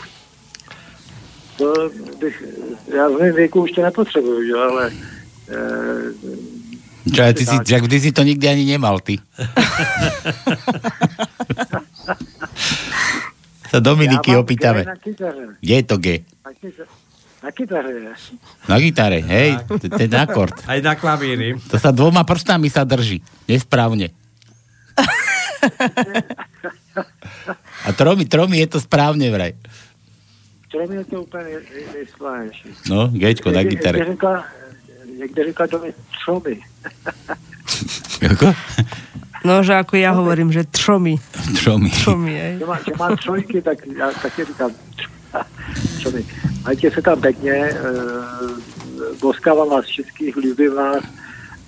To 1.57 1.73
bych, 2.21 2.45
já 2.95 3.09
v 3.09 3.13
mém 3.21 3.35
věku 3.35 3.63
už 3.63 3.71
to 3.73 3.83
nepotřebuju, 3.83 4.47
že? 4.47 4.55
ale 4.55 4.91
e, 5.49 5.59
Čo, 7.07 7.23
ty 7.33 7.43
si, 7.47 7.57
jak 7.65 7.87
ty 7.87 7.97
si 8.01 8.11
to 8.11 8.23
nikdy 8.23 8.49
ani 8.49 8.65
nemal, 8.67 8.99
ty. 8.99 9.19
Sa 13.67 13.79
Dominiky 13.79 14.31
ja 14.31 14.39
opýtame. 14.39 14.83
Na. 14.87 14.95
Kde 15.59 15.75
je 15.75 15.85
to 15.85 15.97
G? 15.99 16.07
Na 16.43 16.51
kytare, 16.53 16.87
na 17.43 17.51
kytare 17.51 17.91
je. 17.91 18.13
Na 18.67 18.77
gitare, 18.79 19.19
hej, 19.21 19.51
to- 19.67 19.79
ten 19.89 20.11
akord. 20.15 20.55
Aj 20.67 20.79
na 20.79 20.95
klavíri. 20.95 21.59
To 21.71 21.77
sa 21.77 21.91
dvoma 21.91 22.23
prstami 22.23 22.67
sa 22.67 22.83
drží. 22.83 23.23
Nesprávne. 23.47 24.11
A 27.85 27.91
tromi, 27.93 28.27
tromi 28.27 28.59
je 28.59 28.69
to 28.69 28.79
správne 28.79 29.31
vraj. 29.31 29.55
Čo 30.67 30.83
mi 30.87 30.97
je 30.97 31.05
to 31.05 31.23
úplně 31.23 31.45
nej- 31.45 31.87
nejsprávnější. 31.95 32.69
No, 32.91 33.09
Gčko 33.09 33.51
na 33.51 33.63
gitare. 33.63 33.99
To 35.71 35.79
mi 35.81 35.91
tromy. 36.25 36.55
Ako? 38.31 38.49
No, 39.47 39.63
že 39.63 39.79
ako 39.79 39.95
ja 39.97 40.11
hovorím, 40.11 40.51
že 40.51 40.67
tromy. 40.67 41.17
Tromy. 41.63 41.91
Tromy, 42.03 42.35
aj. 42.35 42.53
Že 42.59 42.67
má, 42.67 42.77
že 42.83 42.93
má 42.99 43.09
trojky, 43.17 43.63
tak 43.63 43.79
já 43.87 44.11
taky 44.23 44.45
říkám 44.45 44.71
tromy. 46.03 46.23
Majte 46.65 46.91
se 46.91 47.03
tam 47.03 47.21
pěkně, 47.21 47.53
e, 47.53 47.75
boskávám 49.21 49.69
vás 49.71 49.85
všetkých, 49.87 50.35
ľúbim 50.37 50.75
vás. 50.75 51.05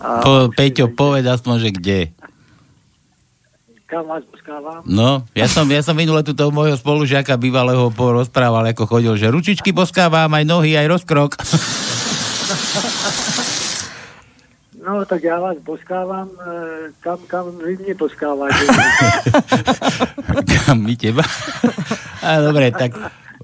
A 0.01 0.19
Po, 0.23 0.49
Peťo, 0.55 0.89
povedz 0.95 1.27
aspoň, 1.27 1.55
že 1.59 1.70
kde. 1.75 2.01
kam 3.89 4.05
vás 4.07 4.23
boskávam? 4.31 4.85
No, 4.85 5.25
ja 5.35 5.49
som, 5.49 5.65
ja 5.70 5.81
som 5.81 5.97
minule 5.97 6.20
tu 6.20 6.37
toho 6.37 6.53
môjho 6.53 6.77
spolužiaka 6.77 7.41
bývalého 7.41 7.89
porozprával, 7.91 8.69
ako 8.69 8.85
chodil, 8.85 9.16
že 9.16 9.33
ručičky 9.33 9.73
boskávam, 9.73 10.29
aj 10.29 10.45
nohy, 10.45 10.77
aj 10.77 10.87
rozkrok. 10.93 11.31
No, 14.89 15.05
tak 15.05 15.23
já 15.23 15.40
vás 15.40 15.56
boskávam, 15.59 16.28
e, 16.40 16.44
kam, 17.01 17.19
kam 17.27 17.59
vy 17.59 17.77
mě 17.77 17.94
boskáváte. 17.94 18.55
Kam 20.66 20.81
my 20.82 20.97
teba? 20.97 21.23
A 22.23 22.40
dobre, 22.40 22.73
tak 22.73 22.93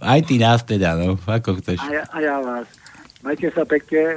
aj 0.00 0.20
ty 0.24 0.38
nás 0.40 0.62
teda, 0.64 0.96
no, 0.96 1.20
ako 1.28 1.54
chceš. 1.60 1.76
A, 1.80 1.92
ja- 1.92 2.08
a 2.12 2.20
já 2.20 2.40
vás. 2.40 2.66
Majte 3.24 3.50
se 3.50 3.64
pěkně, 3.64 3.98
e, 4.00 4.16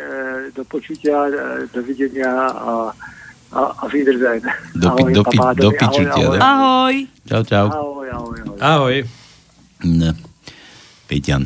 do 0.56 0.66
počutia, 0.66 1.28
e, 1.28 1.68
do 1.74 1.84
viděnia 1.84 2.48
a, 2.48 2.92
a, 3.52 3.60
a 3.60 3.88
Wiedersehen. 3.88 4.42
Do, 4.76 4.92
pi, 4.92 5.04
do, 5.14 5.24
pi, 5.24 5.38
papá, 5.38 5.54
do 5.54 5.68
ahoj, 5.68 5.78
pičutia. 5.80 6.28
ahoj. 6.28 6.40
Ahoj. 6.42 7.08
Čau, 7.28 7.44
čau. 7.44 7.68
Ahoj, 7.72 8.10
ahoj, 8.12 8.38
ahoj. 8.46 8.58
Ahoj. 8.60 8.96
No. 9.84 10.12
Peťan. 11.08 11.46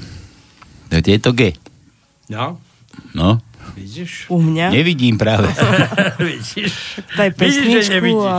To 0.89 1.11
je 1.11 1.19
to 1.19 1.31
G. 1.33 1.53
No, 2.29 2.57
No, 3.13 3.37
vidíš? 3.75 4.11
U 4.29 4.37
mňa? 4.41 4.69
nevidím 4.71 5.15
práve. 5.17 5.47
vidíš? 6.19 7.01
Daj 7.17 7.29
Vidíš, 7.37 7.85
že 7.87 7.99
nevidíš. 7.99 8.25
a... 8.27 8.37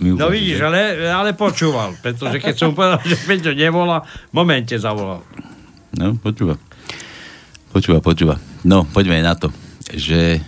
No 0.00 0.32
vidíš, 0.32 0.64
ale, 0.64 1.12
ale 1.12 1.36
počúval, 1.36 1.92
pretože 2.00 2.40
keď 2.40 2.54
som 2.56 2.72
povedal, 2.72 3.04
že 3.04 3.20
Peťo 3.20 3.52
nevolá, 3.52 4.00
v 4.00 4.32
momente 4.32 4.72
zavolal. 4.80 5.20
No, 5.92 6.16
počúva. 6.16 6.56
Počúva, 7.68 8.00
počúva. 8.00 8.40
No, 8.64 8.88
poďme 8.88 9.20
na 9.20 9.36
to. 9.36 9.52
Že, 9.92 10.40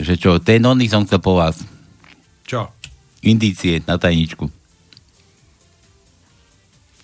že 0.00 0.14
čo, 0.16 0.40
tej 0.40 0.64
nony 0.64 0.88
som 0.88 1.04
chcel 1.04 1.20
po 1.20 1.36
vás. 1.36 1.60
Čo? 2.48 2.72
Indície 3.20 3.84
na 3.84 4.00
tajničku. 4.00 4.48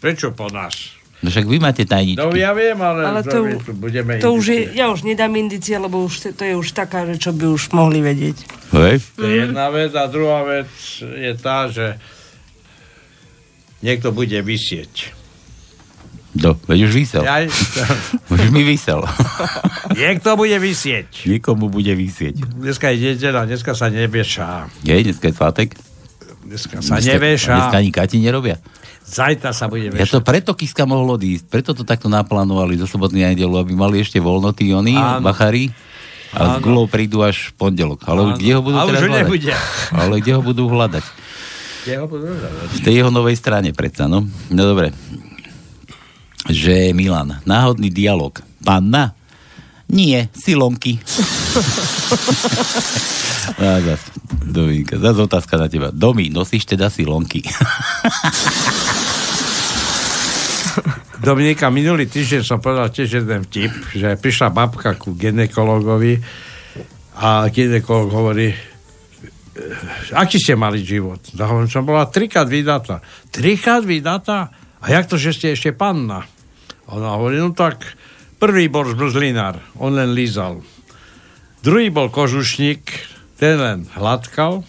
Prečo 0.00 0.32
po 0.32 0.48
nás? 0.48 1.03
No 1.20 1.28
však 1.28 1.46
vy 1.46 1.56
máte 1.56 1.82
tajničky. 1.82 2.20
No 2.20 2.32
ja 2.32 2.52
viem, 2.52 2.76
ale, 2.76 3.00
Ale 3.00 3.20
to, 3.22 3.44
tu 3.60 3.72
budeme 3.72 4.18
to 4.18 4.34
už 4.34 4.44
je, 4.44 4.58
indicie. 4.60 4.76
ja 4.76 4.86
už 4.88 5.00
nedám 5.02 5.32
indície, 5.32 5.74
lebo 5.74 6.02
už 6.02 6.34
to, 6.34 6.42
je 6.42 6.52
už 6.52 6.68
taká, 6.72 7.06
že 7.06 7.16
čo 7.16 7.30
by 7.30 7.48
už 7.48 7.70
mohli 7.70 8.00
vedieť. 8.00 8.36
Hej? 8.72 9.00
To 9.14 9.24
je 9.24 9.34
jedna 9.46 9.70
vec 9.70 9.92
a 9.92 10.04
druhá 10.04 10.44
vec 10.44 10.68
je 11.00 11.32
tá, 11.34 11.66
že 11.66 11.96
niekto 13.80 14.10
bude 14.10 14.36
vysieť. 14.36 15.14
Do, 16.34 16.58
veď 16.66 16.90
už 16.90 16.92
vysel. 16.92 17.22
Ja, 17.22 17.46
Už 18.34 18.50
mi 18.50 18.66
vysel. 18.66 19.06
niekto 19.94 20.34
bude 20.34 20.58
vysieť. 20.58 21.30
Nikomu 21.30 21.70
bude 21.70 21.94
vysieť. 21.94 22.42
Dneska 22.58 22.90
je 22.90 23.14
nedeľa, 23.14 23.46
dneska 23.46 23.70
sa 23.72 23.86
neveša. 23.86 24.66
Je, 24.82 24.98
dneska 24.98 25.30
je 25.30 25.34
svátek? 25.34 25.68
Dneska 26.42 26.82
sa 26.82 26.98
Dneska- 26.98 27.06
neveša. 27.06 27.54
Dneska 27.54 27.76
ani 27.78 27.90
kati 27.94 28.16
nerobia. 28.18 28.58
Zajtra 29.14 29.54
sa 29.54 29.70
bude 29.70 29.94
Ja 29.94 30.04
to 30.04 30.18
preto 30.18 30.52
Kiska 30.52 30.82
mohlo 30.82 31.14
ísť, 31.14 31.46
preto 31.46 31.70
to 31.70 31.86
takto 31.86 32.10
naplánovali 32.10 32.74
zo 32.74 32.90
soboty 32.90 33.14
na 33.16 33.30
nedelu, 33.30 33.54
aby 33.56 33.70
mali 33.72 34.02
ešte 34.02 34.18
voľno 34.18 34.50
tí 34.50 34.74
oni, 34.74 34.92
Áno. 34.92 35.22
bachari. 35.22 35.70
A 36.34 36.58
s 36.58 36.58
Áno. 36.58 36.66
gulou 36.66 36.90
prídu 36.90 37.22
až 37.22 37.54
v 37.54 37.62
pondelok. 37.62 38.02
Ale 38.04 38.26
Áno. 38.26 38.34
kde 38.34 38.50
ho 38.50 38.60
budú 38.60 38.74
A 38.74 38.82
teraz 38.84 38.98
už 38.98 39.06
ho 39.06 39.06
hľadať? 39.06 39.22
nebude. 39.22 39.52
Ale 39.94 40.14
kde 40.18 40.32
ho 40.34 40.42
budú 40.42 40.62
hľadať? 40.66 41.04
Jeho 41.84 42.06
budú 42.10 42.26
hľadať. 42.26 42.68
V 42.74 42.80
tej 42.82 42.94
jeho 42.98 43.10
novej 43.14 43.36
strane 43.38 43.70
predsa, 43.70 44.10
no. 44.10 44.26
No 44.50 44.62
dobre. 44.66 44.90
Že 46.44 46.90
Milan, 46.90 47.38
náhodný 47.44 47.86
dialog. 47.88 48.34
Panna? 48.60 49.14
Nie, 49.86 50.26
silonky. 50.34 50.98
A 53.54 53.78
zas, 53.86 54.00
Dominka, 54.42 54.96
zase 54.96 55.20
otázka 55.20 55.54
na 55.54 55.68
teba. 55.68 55.92
Domi, 55.92 56.32
nosíš 56.32 56.66
teda 56.66 56.88
silonky? 56.88 57.44
Dominika, 61.24 61.72
minulý 61.72 62.10
týždeň 62.10 62.42
som 62.44 62.58
povedal 62.60 62.90
tiež 62.90 63.22
jeden 63.22 63.46
vtip, 63.48 63.72
že 63.94 64.18
prišla 64.18 64.52
babka 64.52 64.98
ku 64.98 65.14
ginekologovi 65.16 66.20
a 67.18 67.46
ginekolog 67.48 68.10
hovorí, 68.10 68.50
"E, 68.50 68.58
aký 70.12 70.36
ste 70.42 70.58
mali 70.58 70.82
život? 70.82 71.22
Ja 71.32 71.46
hovorím, 71.48 71.70
som 71.70 71.86
bola 71.86 72.10
trikrát 72.10 72.50
vydatá. 72.50 73.00
Trikrát 73.30 73.86
vydatá? 73.86 74.50
A 74.84 74.92
jak 74.92 75.08
to, 75.08 75.16
že 75.16 75.32
ste 75.32 75.56
ešte 75.56 75.72
panna? 75.72 76.28
Ona 76.92 77.16
hovorí, 77.16 77.40
no 77.40 77.56
tak 77.56 77.80
prvý 78.36 78.68
bol 78.68 78.84
zmrzlinár, 78.84 79.56
on 79.80 79.96
len 79.96 80.12
lízal. 80.12 80.60
Druhý 81.64 81.88
bol 81.88 82.12
kožušník, 82.12 82.84
ten 83.40 83.56
len 83.56 83.78
hladkal. 83.96 84.60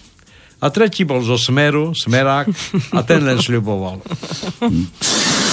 A 0.64 0.72
tretí 0.72 1.04
bol 1.04 1.20
zo 1.20 1.36
smeru, 1.36 1.92
smerák, 1.92 2.48
a 2.96 3.04
ten 3.04 3.22
len 3.28 3.38
sľuboval. 3.38 4.00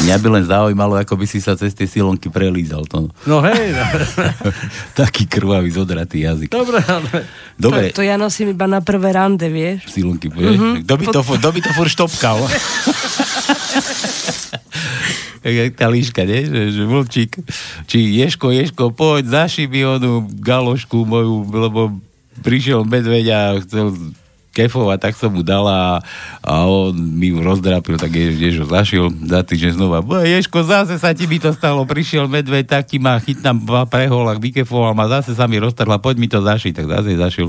Mňa 0.00 0.16
by 0.16 0.28
len 0.30 0.44
zaujímalo, 0.44 0.94
ako 0.96 1.14
by 1.14 1.26
si 1.26 1.38
sa 1.38 1.54
cez 1.54 1.70
tie 1.70 1.84
silonky 1.84 2.26
prelízal. 2.26 2.88
To. 2.88 3.12
No 3.24 3.36
hej, 3.42 3.70
no. 3.70 3.84
Taký 5.00 5.24
krvavý 5.24 5.68
zodratý 5.68 6.24
jazyk. 6.24 6.48
Dobre, 6.48 6.80
ale... 6.80 7.28
Dobre, 7.54 7.92
To, 7.92 8.00
to 8.00 8.02
ja 8.02 8.16
nosím 8.16 8.50
iba 8.50 8.64
na 8.64 8.80
prvé 8.80 9.12
rande, 9.12 9.46
vieš. 9.46 9.86
silonky, 9.86 10.26
vieš? 10.26 10.56
Mhm. 10.56 10.72
Kto 10.82 10.94
by 10.96 11.04
to, 11.06 11.20
kto 11.22 11.48
by 11.50 11.60
to 11.60 11.70
furt 11.72 11.90
štopkal? 11.90 12.38
Jak 15.40 15.72
tá 15.72 15.88
líška, 15.88 16.28
nie? 16.28 16.44
Že, 16.44 16.60
že 16.68 16.82
vlčík. 16.84 17.32
Či 17.88 17.98
Ješko, 18.20 18.52
Ješko, 18.52 18.92
poď, 18.92 19.24
zaši 19.24 19.64
mi 19.64 19.80
onú 19.80 20.28
galošku 20.28 21.08
moju, 21.08 21.48
lebo 21.48 21.96
prišiel 22.44 22.84
medveď 22.84 23.26
a 23.32 23.40
chcel 23.64 23.96
kefovať, 24.50 24.98
tak 24.98 25.14
som 25.14 25.30
mu 25.30 25.46
dala 25.46 26.02
a 26.42 26.52
on 26.66 26.90
mi 26.94 27.30
ju 27.30 27.38
rozdrapil, 27.38 28.02
tak 28.02 28.10
je, 28.10 28.34
Ježo 28.34 28.66
zašil 28.66 29.06
za 29.22 29.46
týždeň 29.46 29.78
znova. 29.78 30.02
"Bo, 30.02 30.18
Ješko, 30.18 30.66
zase 30.66 30.98
sa 30.98 31.14
ti 31.14 31.30
by 31.30 31.38
to 31.38 31.50
stalo, 31.54 31.86
prišiel 31.86 32.26
medveď, 32.26 32.66
tak 32.66 32.90
ti 32.90 32.98
ma 32.98 33.22
chytnám 33.22 33.62
v 33.62 33.86
preholách, 33.86 34.42
vykefoval 34.42 34.92
ma, 34.92 35.06
zase 35.06 35.38
sa 35.38 35.46
mi 35.46 35.62
roztrhla, 35.62 36.02
poď 36.02 36.18
mi 36.18 36.26
to 36.26 36.42
zašiť, 36.42 36.72
tak 36.74 36.90
zase 36.90 37.14
zašil. 37.14 37.48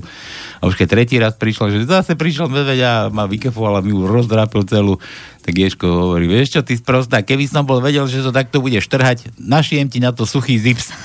A 0.61 0.69
už 0.69 0.77
keď 0.77 0.87
tretí 0.93 1.17
raz 1.17 1.33
prišla, 1.33 1.73
že 1.73 1.89
zase 1.89 2.13
prišiel 2.13 2.53
medveď 2.53 2.79
a 2.85 2.93
ma 3.09 3.25
vykefoval 3.25 3.81
a 3.81 3.83
mi 3.85 3.97
ju 3.97 4.05
rozdrapil 4.05 4.61
celú, 4.69 5.01
tak 5.41 5.57
Ješko 5.57 5.89
hovorí, 5.89 6.29
vieš 6.29 6.53
čo, 6.53 6.61
ty 6.61 6.77
sprostá, 6.77 7.25
keby 7.25 7.49
som 7.49 7.65
bol 7.65 7.81
vedel, 7.81 8.05
že 8.05 8.21
to 8.21 8.29
takto 8.29 8.61
budeš 8.61 8.85
trhať, 8.85 9.33
našijem 9.41 9.89
ti 9.89 9.97
na 9.97 10.13
to 10.13 10.29
suchý 10.29 10.61
zips. 10.61 10.93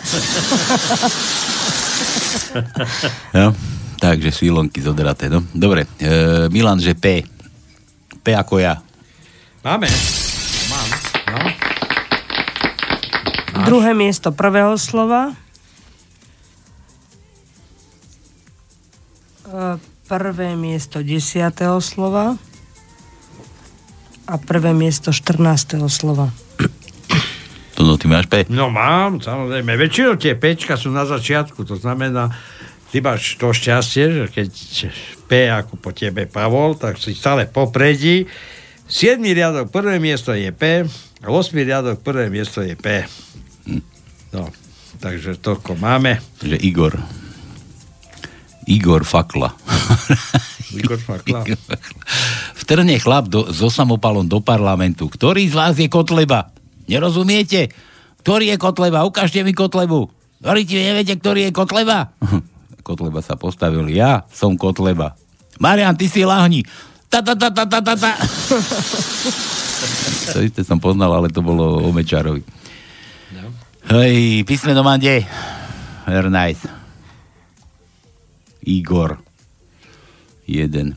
no, 3.37 3.53
takže 3.99 4.33
sílonky 4.33 4.81
zodraté, 4.81 5.29
no. 5.29 5.43
Dobre, 5.53 5.89
e, 5.99 6.49
Milan, 6.53 6.81
že 6.81 6.95
P. 6.95 7.25
P 8.23 8.27
ako 8.37 8.61
ja. 8.61 8.81
Máme. 9.65 9.89
Mám. 10.71 10.89
No. 11.33 11.41
Druhé 13.67 13.97
miesto 13.97 14.31
prvého 14.31 14.77
slova. 14.79 15.35
E, 19.49 19.81
Prvé 20.07 20.55
miesto 20.55 21.03
desiatého 21.03 21.83
slova. 21.83 22.39
A 24.31 24.35
prvé 24.39 24.71
miesto 24.71 25.11
14. 25.11 25.83
slova. 25.91 26.31
To 27.75 27.83
no, 27.83 27.99
ty 27.99 28.07
máš 28.07 28.31
P? 28.31 28.47
No 28.49 28.71
mám, 28.71 29.19
samozrejme. 29.19 29.75
Väčšinou 29.75 30.15
tie 30.17 30.39
pečka 30.39 30.79
sú 30.79 30.95
na 30.95 31.05
začiatku, 31.05 31.67
to 31.67 31.75
znamená, 31.77 32.31
ty 32.91 33.03
máš 33.03 33.39
to 33.39 33.51
šťastie, 33.51 34.05
že 34.13 34.25
keď 34.31 34.49
P 35.27 35.31
ako 35.51 35.75
po 35.79 35.91
tebe 35.91 36.27
Pavol, 36.31 36.79
tak 36.79 36.99
si 37.03 37.15
stále 37.15 37.51
popredí. 37.51 38.27
7. 38.87 39.19
riadok, 39.19 39.75
prvé 39.75 39.99
miesto 39.99 40.31
je 40.31 40.55
P, 40.55 40.87
a 41.25 41.27
8. 41.27 41.59
riadok, 41.59 41.99
prvé 42.07 42.31
miesto 42.31 42.63
je 42.63 42.79
P. 42.79 43.03
No, 44.31 44.47
takže 45.03 45.41
toľko 45.43 45.75
máme. 45.75 46.23
Že 46.39 46.57
Igor. 46.63 46.95
Igor 48.77 49.03
Fakla. 49.03 49.51
Igor 50.77 51.01
Fakla. 51.03 51.43
Vtrhne 52.63 52.99
chlap 53.03 53.27
do, 53.27 53.51
so 53.51 53.67
samopalom 53.67 54.27
do 54.27 54.39
parlamentu. 54.39 55.11
Ktorý 55.11 55.51
z 55.51 55.55
vás 55.55 55.75
je 55.75 55.91
Kotleba? 55.91 56.55
Nerozumiete? 56.87 57.75
Ktorý 58.23 58.55
je 58.55 58.57
Kotleba? 58.59 59.07
Ukážte 59.07 59.43
mi 59.43 59.51
Kotlebu. 59.51 60.11
Hovoríte, 60.43 60.79
neviete, 60.79 61.19
ktorý 61.19 61.49
je 61.49 61.53
Kotleba? 61.55 62.13
Kotleba 62.87 63.19
sa 63.19 63.35
postavil. 63.35 63.91
Ja 63.91 64.23
som 64.31 64.55
Kotleba. 64.55 65.19
Marian, 65.59 65.99
ty 65.99 66.07
si 66.07 66.23
lahni. 66.23 66.63
Ta, 67.11 67.19
ta, 67.19 67.35
ta, 67.35 67.51
ta, 67.51 67.67
ta, 67.67 67.83
ta, 67.83 67.95
ta. 67.99 68.13
to 70.35 70.39
isté 70.47 70.63
som 70.63 70.79
poznal, 70.79 71.11
ale 71.11 71.27
to 71.35 71.43
bolo 71.43 71.83
o 71.83 71.91
Mečarovi. 71.91 72.47
No. 73.35 73.51
Hej, 73.91 74.47
písmeno 74.47 74.87
mám 74.87 75.03
kde? 75.03 75.27
Very 76.07 76.31
nice. 76.31 76.63
Igor. 78.63 79.19
Jeden. 80.47 80.95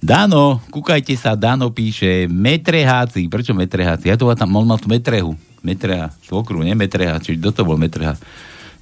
Dano, 0.00 0.64
kúkajte 0.72 1.12
sa, 1.12 1.36
Dano 1.36 1.68
píše 1.76 2.24
metreháci. 2.24 3.28
Prečo 3.28 3.52
metreháci? 3.52 4.08
Ja 4.08 4.16
to 4.16 4.32
tam, 4.32 4.56
on 4.56 4.64
mal 4.64 4.80
tu 4.80 4.88
metrehu. 4.88 5.36
Metreha, 5.60 6.08
svokru, 6.24 6.64
nie 6.64 6.72
metreha. 6.72 7.20
Čiže 7.20 7.36
kto 7.36 7.50
to 7.52 7.62
bol 7.68 7.76
metreha? 7.76 8.16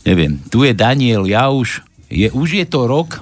Neviem. 0.06 0.38
Tu 0.46 0.70
je 0.70 0.72
Daniel 0.78 1.26
Jauš. 1.26 1.87
Je, 2.08 2.32
už 2.32 2.56
je 2.56 2.64
to 2.64 2.88
rok, 2.88 3.20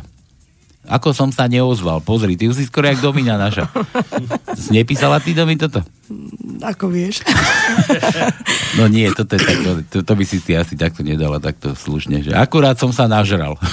ako 0.87 1.11
som 1.11 1.35
sa 1.35 1.51
neozval. 1.51 1.99
Pozri, 1.99 2.39
ty 2.39 2.47
už 2.47 2.63
si 2.63 2.65
skoro 2.71 2.87
jak 2.87 3.03
Domina 3.03 3.35
naša. 3.35 3.67
Nepísala 4.75 5.19
ty 5.19 5.35
Domi 5.35 5.59
toto? 5.59 5.83
Ako 6.63 6.87
vieš. 6.87 7.27
No 8.79 8.87
nie, 8.87 9.11
toto 9.11 9.35
je 9.35 9.43
takto, 9.43 9.71
to, 9.91 9.97
to 10.07 10.13
by 10.15 10.25
si 10.25 10.39
si 10.39 10.55
asi 10.55 10.79
takto 10.79 11.03
nedala, 11.03 11.43
takto 11.43 11.75
slušne, 11.75 12.23
že 12.23 12.31
akurát 12.31 12.79
som 12.79 12.95
sa 12.95 13.11
nažral. 13.11 13.59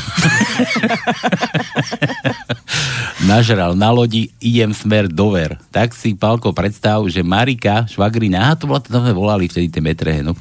nažral 3.30 3.78
na 3.78 3.94
lodi, 3.94 4.34
idem 4.42 4.74
smer 4.74 5.06
dover. 5.06 5.62
Tak 5.70 5.94
si, 5.94 6.18
Palko, 6.18 6.50
predstav, 6.50 7.06
že 7.06 7.22
Marika, 7.22 7.86
švagrina, 7.86 8.50
aha, 8.50 8.54
to, 8.58 8.66
bola, 8.66 8.82
to 8.82 8.90
sme 8.90 9.14
volali 9.14 9.46
vtedy 9.46 9.70
tie 9.70 9.86
metrehe, 9.86 10.26
no. 10.26 10.34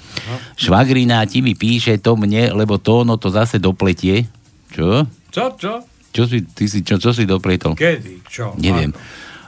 Švagrina 0.56 1.20
ti 1.28 1.44
mi 1.44 1.52
píše 1.52 2.00
to 2.00 2.16
mne, 2.16 2.56
lebo 2.56 2.80
to 2.80 3.04
ono 3.04 3.20
to 3.20 3.28
zase 3.28 3.60
dopletie. 3.60 4.24
Čo? 4.72 5.04
Čo, 5.28 5.44
čo? 5.54 5.72
Čo 6.10 6.22
si, 6.24 6.44
ty 6.44 6.64
si, 6.66 6.80
čo, 6.80 6.96
čo 6.96 7.12
si 7.12 7.24
dopletol? 7.24 7.72
Kedy? 7.72 8.24
Čo? 8.26 8.52
Neviem. 8.56 8.92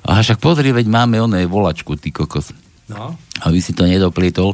A 0.00 0.20
však 0.20 0.36
pozri, 0.38 0.68
veď 0.68 0.84
máme 0.86 1.16
oné 1.18 1.44
volačku, 1.44 1.96
ty 1.96 2.08
kokos 2.08 2.52
No. 2.84 3.16
aby 3.40 3.64
si 3.64 3.72
to 3.72 3.88
nedoplietol, 3.88 4.52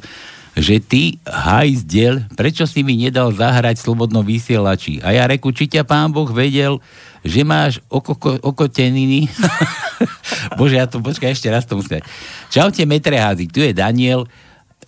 že 0.55 0.79
ty, 0.79 1.19
hajzdiel, 1.27 2.31
prečo 2.39 2.63
si 2.63 2.87
mi 2.87 2.95
nedal 2.95 3.35
zahrať 3.35 3.83
v 3.83 3.85
slobodnom 3.91 4.23
vysielači? 4.23 5.03
A 5.03 5.11
ja 5.11 5.27
reku, 5.27 5.51
či 5.51 5.67
ťa 5.67 5.83
pán 5.83 6.15
Boh 6.15 6.31
vedel, 6.31 6.79
že 7.27 7.43
máš 7.43 7.83
okoko, 7.91 8.39
okoteniny. 8.39 9.27
Bože, 10.59 10.79
ja 10.79 10.87
to, 10.87 11.03
počkaj, 11.03 11.35
ešte 11.35 11.51
raz 11.51 11.67
to 11.67 11.75
musím. 11.75 12.03
Čaute, 12.51 12.87
metreházy, 12.87 13.51
tu 13.51 13.59
je 13.59 13.75
Daniel, 13.75 14.31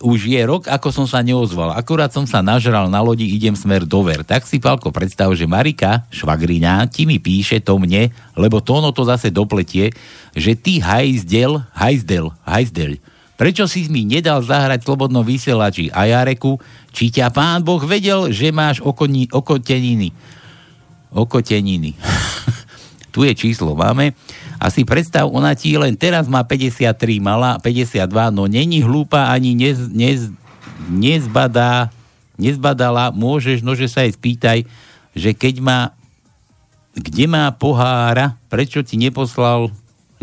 už 0.01 0.25
je 0.25 0.41
rok, 0.41 0.65
ako 0.65 0.89
som 0.89 1.05
sa 1.05 1.21
neozval. 1.21 1.75
Akurát 1.77 2.09
som 2.09 2.25
sa 2.25 2.41
nažral 2.41 2.89
na 2.89 2.99
lodi, 3.03 3.29
idem 3.29 3.53
smer 3.53 3.85
dover. 3.85 4.25
Tak 4.25 4.49
si, 4.49 4.57
Palko, 4.57 4.89
predstav, 4.89 5.29
že 5.37 5.45
Marika, 5.45 6.07
švagrina, 6.09 6.89
ti 6.89 7.05
mi 7.05 7.21
píše 7.21 7.61
to 7.61 7.77
mne, 7.77 8.09
lebo 8.33 8.57
to 8.57 8.81
ono 8.81 8.89
to 8.89 9.05
zase 9.05 9.29
dopletie, 9.29 9.93
že 10.33 10.57
ty 10.57 10.81
hajzdel, 10.81 11.61
hajzdel, 11.77 12.33
hajzdel, 12.41 12.97
prečo 13.37 13.69
si 13.69 13.85
mi 13.91 14.07
nedal 14.07 14.41
zahrať 14.41 14.81
v 14.81 14.87
slobodnom 14.87 15.21
vysielači? 15.21 15.93
A 15.93 16.09
ja 16.09 16.25
reku, 16.25 16.57
či 16.89 17.13
ťa 17.13 17.29
pán 17.29 17.61
Boh 17.61 17.81
vedel, 17.83 18.33
že 18.33 18.49
máš 18.55 18.81
okoni, 18.81 19.29
okoteniny. 19.29 20.09
Okoteniny. 21.13 21.93
tu 23.13 23.21
je 23.27 23.33
číslo, 23.37 23.77
máme. 23.77 24.17
A 24.63 24.71
si 24.71 24.87
predstav, 24.87 25.27
ona 25.27 25.51
ti 25.59 25.75
len 25.75 25.91
teraz 25.99 26.31
má 26.31 26.39
53, 26.39 27.19
mala 27.19 27.59
52, 27.59 28.07
no 28.31 28.47
není 28.47 28.79
hlúpa 28.79 29.27
ani 29.27 29.51
nez, 29.51 29.75
nez, 29.91 30.31
nezbadá, 30.87 31.91
nezbadala, 32.39 33.11
môžeš, 33.11 33.59
nože 33.59 33.91
sa 33.91 34.07
jej 34.07 34.15
spýtaj, 34.15 34.63
že 35.11 35.35
keď 35.35 35.59
má, 35.59 35.79
kde 36.95 37.27
má 37.27 37.51
pohára, 37.51 38.39
prečo 38.47 38.79
ti 38.87 38.95
neposlal, 38.95 39.67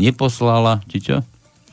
neposlala, 0.01 0.81
či 0.89 1.05
čo? 1.05 1.21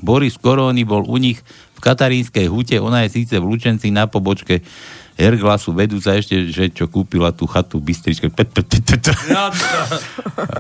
Boris 0.04 0.36
Koróny 0.36 0.84
bol 0.84 1.08
u 1.08 1.16
nich 1.16 1.40
v 1.72 1.80
katarínskej 1.80 2.52
hute, 2.52 2.76
ona 2.84 3.08
je 3.08 3.16
síce 3.24 3.40
v 3.40 3.48
Lučenci 3.48 3.96
na 3.96 4.12
pobočke 4.12 4.60
Herglasu, 5.18 5.74
vedú 5.74 5.98
sa 5.98 6.14
ešte, 6.14 6.46
že 6.48 6.70
čo 6.70 6.86
kúpila 6.86 7.34
tú 7.34 7.50
chatu 7.50 7.82
Bystričke. 7.82 8.30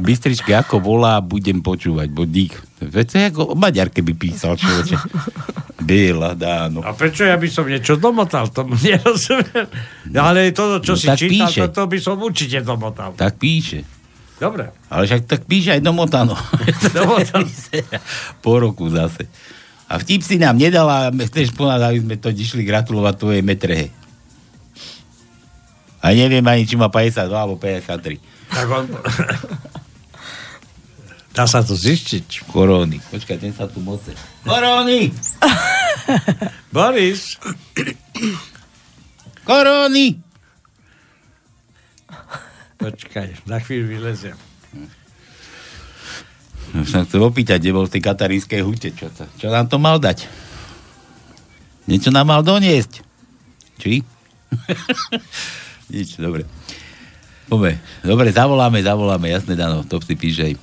Bystričke, 0.01 0.51
ako 0.53 0.81
volá, 0.81 1.21
budem 1.21 1.61
počúvať, 1.61 2.07
bo 2.09 2.25
dík. 2.25 2.57
Veď 2.81 3.05
to 3.05 3.15
je 3.15 3.25
ako 3.29 3.41
o 3.43 3.55
Maďarke 3.55 4.01
by 4.01 4.13
písal 4.13 4.57
človeče. 4.57 4.97
Biela, 5.77 6.34
dáno. 6.34 6.81
A 6.81 6.91
prečo 6.91 7.21
ja 7.21 7.38
by 7.38 7.47
som 7.47 7.69
niečo 7.69 7.95
domotal? 7.95 8.49
To 8.49 8.65
nerozumiem. 8.65 9.69
No, 10.09 10.19
ale 10.25 10.49
to, 10.49 10.81
čo 10.81 10.93
No 10.93 10.99
si 10.99 11.07
čítal, 11.13 11.47
píše. 11.53 11.61
to, 11.63 11.67
to 11.71 11.84
by 11.85 11.97
som 12.01 12.17
určite 12.17 12.57
domotal. 12.61 13.13
Tak 13.13 13.38
píše. 13.38 13.85
Dobre. 14.38 14.69
Ale 14.89 15.05
však 15.05 15.21
tak 15.25 15.41
píše 15.45 15.77
aj 15.77 15.81
domotano. 15.81 16.38
Domotano. 16.97 17.45
po 18.45 18.53
roku 18.57 18.85
zase. 18.89 19.25
A 19.88 19.97
vtip 19.97 20.19
si 20.19 20.35
nám 20.35 20.59
nedala, 20.59 21.09
chceš 21.09 21.55
ponad, 21.55 21.79
aby 21.79 22.03
sme 22.03 22.15
to 22.19 22.29
išli 22.29 22.61
gratulovať 22.61 23.13
tvojej 23.15 23.41
metrehe. 23.41 23.88
A 26.02 26.14
neviem 26.14 26.45
ani, 26.45 26.64
či 26.69 26.78
má 26.78 26.88
52 26.94 27.30
alebo 27.34 27.57
53. 27.57 28.22
Tak 28.53 28.68
on... 28.69 28.86
Dá 31.38 31.45
sa 31.45 31.61
to 31.61 31.78
zistiť. 31.78 32.49
Koróny. 32.49 32.98
Počkaj, 33.14 33.38
ten 33.38 33.53
sa 33.53 33.69
tu 33.69 33.78
moce. 33.78 34.10
Koróny! 34.41 35.14
Boris! 36.74 37.38
Koróny! 39.45 40.18
Počkaj, 42.78 43.45
na 43.45 43.61
chvíľu 43.61 43.86
vyleziem. 43.98 44.38
Už 46.74 46.90
som 46.90 47.06
chcel 47.06 47.22
opýtať, 47.22 47.61
kde 47.61 47.72
bol 47.74 47.86
v 47.86 47.94
tej 47.98 48.02
katarínskej 48.02 48.61
hute. 48.65 48.90
Čo, 48.98 49.14
to, 49.14 49.30
čo 49.38 49.48
nám 49.53 49.69
to 49.69 49.78
mal 49.78 50.02
dať? 50.02 50.26
Niečo 51.86 52.10
nám 52.10 52.34
mal 52.34 52.41
doniesť. 52.41 53.06
Či? 53.78 54.02
Nič, 55.88 56.19
dobre. 56.19 56.43
Dobre, 57.47 57.80
dobre, 58.03 58.27
zavoláme, 58.35 58.84
zavoláme, 58.84 59.31
jasné, 59.31 59.55
Dano, 59.55 59.88
to 59.88 60.03
si 60.03 60.19
píše 60.19 60.59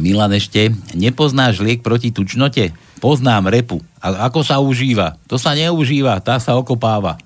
Milan 0.00 0.32
ešte, 0.32 0.72
nepoznáš 0.96 1.60
liek 1.60 1.84
proti 1.84 2.08
tučnote? 2.10 2.72
Poznám 2.98 3.52
repu. 3.52 3.84
A 4.00 4.28
ako 4.28 4.40
sa 4.40 4.58
užíva? 4.58 5.20
To 5.28 5.36
sa 5.36 5.52
neužíva, 5.52 6.16
tá 6.24 6.40
sa 6.40 6.56
okopáva. 6.56 7.20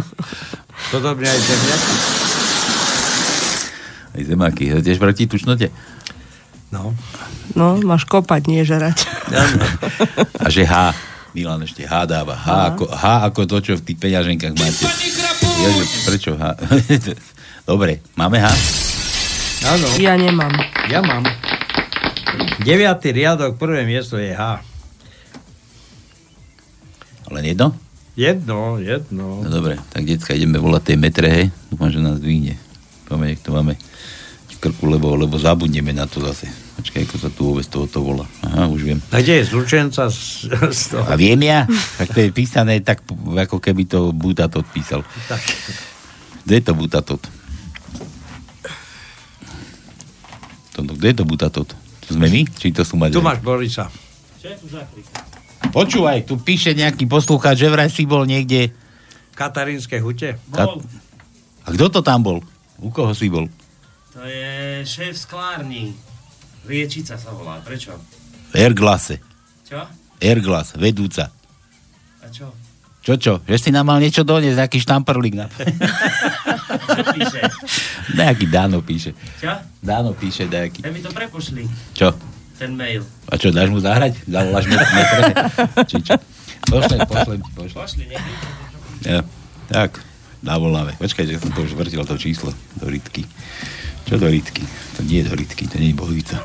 Podobne 0.92 1.28
aj 1.28 1.40
zemiaky. 1.40 1.94
Aj 4.10 4.22
zemáky, 4.26 4.64
tiež 4.82 4.98
proti 4.98 5.28
tučnote? 5.30 5.70
No. 6.74 6.96
No, 7.54 7.78
máš 7.82 8.08
kopať, 8.08 8.42
nie 8.50 8.62
žerať. 8.66 9.06
A 10.42 10.48
že 10.50 10.66
H. 10.66 10.96
Milan 11.30 11.62
ešte 11.62 11.86
H 11.86 12.10
dáva. 12.10 12.34
H 12.34 12.74
ako, 12.74 12.84
H 12.90 13.04
ako 13.30 13.40
to, 13.46 13.56
čo 13.62 13.72
v 13.78 13.84
tých 13.86 13.98
peňaženkách 14.02 14.54
máte. 14.58 14.84
Ježe, 15.60 15.84
prečo 16.08 16.30
H? 16.40 16.56
Dobre, 17.68 18.00
máme 18.16 18.40
H? 18.40 18.48
Áno. 19.68 19.86
Ja 20.00 20.16
nemám. 20.16 20.56
Ja 20.88 21.04
mám. 21.04 21.20
Deviatý 22.64 23.12
riadok, 23.12 23.60
prvé 23.60 23.84
miesto 23.84 24.16
je 24.16 24.32
H. 24.32 24.64
Len 27.28 27.44
jedno? 27.44 27.76
Jedno, 28.16 28.80
jedno. 28.80 29.44
No 29.44 29.48
dobre, 29.48 29.78
tak 29.92 30.02
decka 30.04 30.34
ideme 30.34 30.58
volať 30.58 30.92
tej 30.92 30.98
metre, 30.98 31.28
hej. 31.30 31.46
Dúfam, 31.68 31.88
že 31.92 32.02
nás 32.02 32.18
dvihne. 32.18 32.58
Nech 33.10 33.42
to 33.44 33.52
máme 33.54 33.76
v 34.50 34.56
krku, 34.58 34.88
lebo, 34.88 35.12
lebo 35.12 35.36
zabudneme 35.36 35.92
na 35.92 36.08
to 36.08 36.24
zase. 36.24 36.48
Počkaj, 36.80 37.02
ako 37.04 37.16
sa 37.16 37.28
tu 37.28 37.40
vôbec 37.44 37.66
toho 37.66 37.84
to 37.84 38.00
volá. 38.00 38.24
Aha, 38.42 38.64
už 38.66 38.80
viem. 38.82 38.98
A 39.08 39.20
kde 39.20 39.38
je 39.38 39.44
zlučenca 39.46 40.08
z, 40.08 40.48
z 40.72 40.82
toho? 40.90 41.04
A 41.04 41.14
viem 41.14 41.36
ja? 41.38 41.68
Tak 41.96 42.08
to 42.10 42.20
je 42.20 42.30
písané 42.30 42.80
tak, 42.80 43.04
ako 43.36 43.60
keby 43.60 43.84
to 43.84 44.10
Butatot 44.10 44.64
písal. 44.66 45.04
Tak. 45.28 45.40
Kde 46.42 46.54
je 46.56 46.64
to 46.64 46.72
Butatot? 46.72 47.20
To, 50.72 50.78
no, 50.80 50.96
kde 50.96 51.12
je 51.12 51.16
to 51.16 51.24
Butatot? 51.24 51.68
To 51.68 52.08
sme 52.10 52.26
my? 52.26 52.48
Či 52.48 52.72
to 52.72 52.80
sú 52.80 52.96
Maďari? 52.96 53.16
Tu 53.16 53.22
máš 53.22 53.40
Borisa. 53.40 53.92
Počúvaj, 55.70 56.24
tu 56.24 56.40
píše 56.40 56.72
nejaký 56.72 57.04
poslúchač, 57.04 57.60
že 57.60 57.68
vraj 57.68 57.86
si 57.86 58.08
bol 58.08 58.24
niekde... 58.24 58.72
Katarínske 59.36 60.00
hute. 60.00 60.40
Ka- 60.48 60.80
A 61.60 61.68
kto 61.70 61.86
to 61.88 62.00
tam 62.00 62.24
bol? 62.24 62.40
U 62.76 62.88
koho 62.88 63.12
si 63.12 63.28
bol? 63.28 63.46
To 64.10 64.24
je 64.24 64.80
šéf 64.82 65.14
sklárny. 65.14 65.92
Liečica 66.68 67.16
sa 67.16 67.30
volá. 67.32 67.60
Prečo? 67.64 67.96
Airglase. 68.52 69.22
Čo? 69.64 69.86
Airglas, 70.20 70.76
vedúca. 70.76 71.32
A 72.20 72.26
čo? 72.28 72.52
Čo, 73.00 73.16
čo? 73.16 73.32
Že 73.48 73.56
si 73.56 73.70
nám 73.72 73.88
mal 73.88 73.96
niečo 73.96 74.20
doniesť, 74.20 74.60
nejaký 74.60 74.78
štamperlík. 74.84 75.34
Na... 75.40 75.48
Čo 76.90 77.02
píše? 77.16 77.40
nejaký 78.12 78.44
Dano 78.52 78.84
píše. 78.84 79.16
Čo? 79.40 79.56
Dano 79.80 80.12
píše 80.12 80.44
nejaký. 80.44 80.84
Ja 80.84 80.92
mi 80.92 81.00
to 81.00 81.08
prepošli. 81.08 81.64
Čo? 81.96 82.12
Ten 82.60 82.76
mail. 82.76 83.00
A 83.32 83.40
čo, 83.40 83.48
dáš 83.48 83.72
mu 83.72 83.80
zahrať? 83.80 84.20
Zavoláš 84.28 84.68
mu 84.68 84.76
metre? 84.76 85.32
Či 85.88 85.96
čo? 86.04 86.14
Pošlem, 86.68 87.00
pošlem, 87.08 87.40
pošlem. 87.56 87.76
Pošli, 87.80 88.04
nech 88.04 88.20
Ja, 89.08 89.24
tak, 89.72 90.04
navoláme. 90.44 90.92
Počkaj, 91.00 91.24
že 91.24 91.40
som 91.40 91.48
to 91.56 91.64
už 91.64 91.72
vrtil, 91.72 92.04
to 92.04 92.20
číslo 92.20 92.52
do 92.76 92.84
rytky. 92.92 93.24
Čo 94.10 94.18
do 94.18 94.26
rytky? 94.26 94.66
To 94.98 95.06
nie 95.06 95.22
je 95.22 95.30
do 95.30 95.38
rytky, 95.38 95.70
to 95.70 95.78
nie 95.78 95.94
je 95.94 95.96
bohvica. 96.02 96.42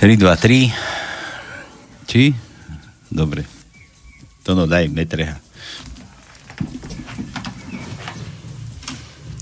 3, 0.00 0.16
2, 0.16 0.24
3. 0.24 2.08
Či? 2.08 2.32
Dobre. 3.12 3.44
To 4.48 4.56
no, 4.56 4.64
daj 4.64 4.88
metreha. 4.88 5.36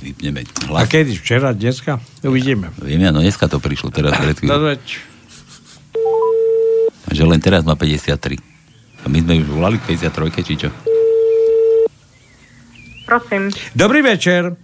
Vypneme 0.02 0.42
A 0.42 0.82
hlas. 0.82 0.90
kedy? 0.90 1.14
Včera, 1.14 1.54
dneska? 1.54 2.02
Uvidíme. 2.26 2.74
Viem 2.82 3.06
ja, 3.06 3.14
no 3.14 3.22
dneska 3.22 3.46
to 3.46 3.62
prišlo 3.62 3.94
teraz. 3.94 4.18
Pred 4.18 4.42
chvíľou. 4.42 4.74
Že 7.14 7.24
len 7.30 7.38
teraz 7.38 7.62
má 7.62 7.78
53. 7.78 8.42
A 9.00 9.06
my 9.06 9.22
sme 9.22 9.38
už 9.38 9.54
volali 9.54 9.78
k 9.78 9.94
53, 9.94 10.42
či 10.42 10.54
čo? 10.66 10.74
Prosím. 13.06 13.54
Dobrý 13.70 14.02
večer. 14.02 14.63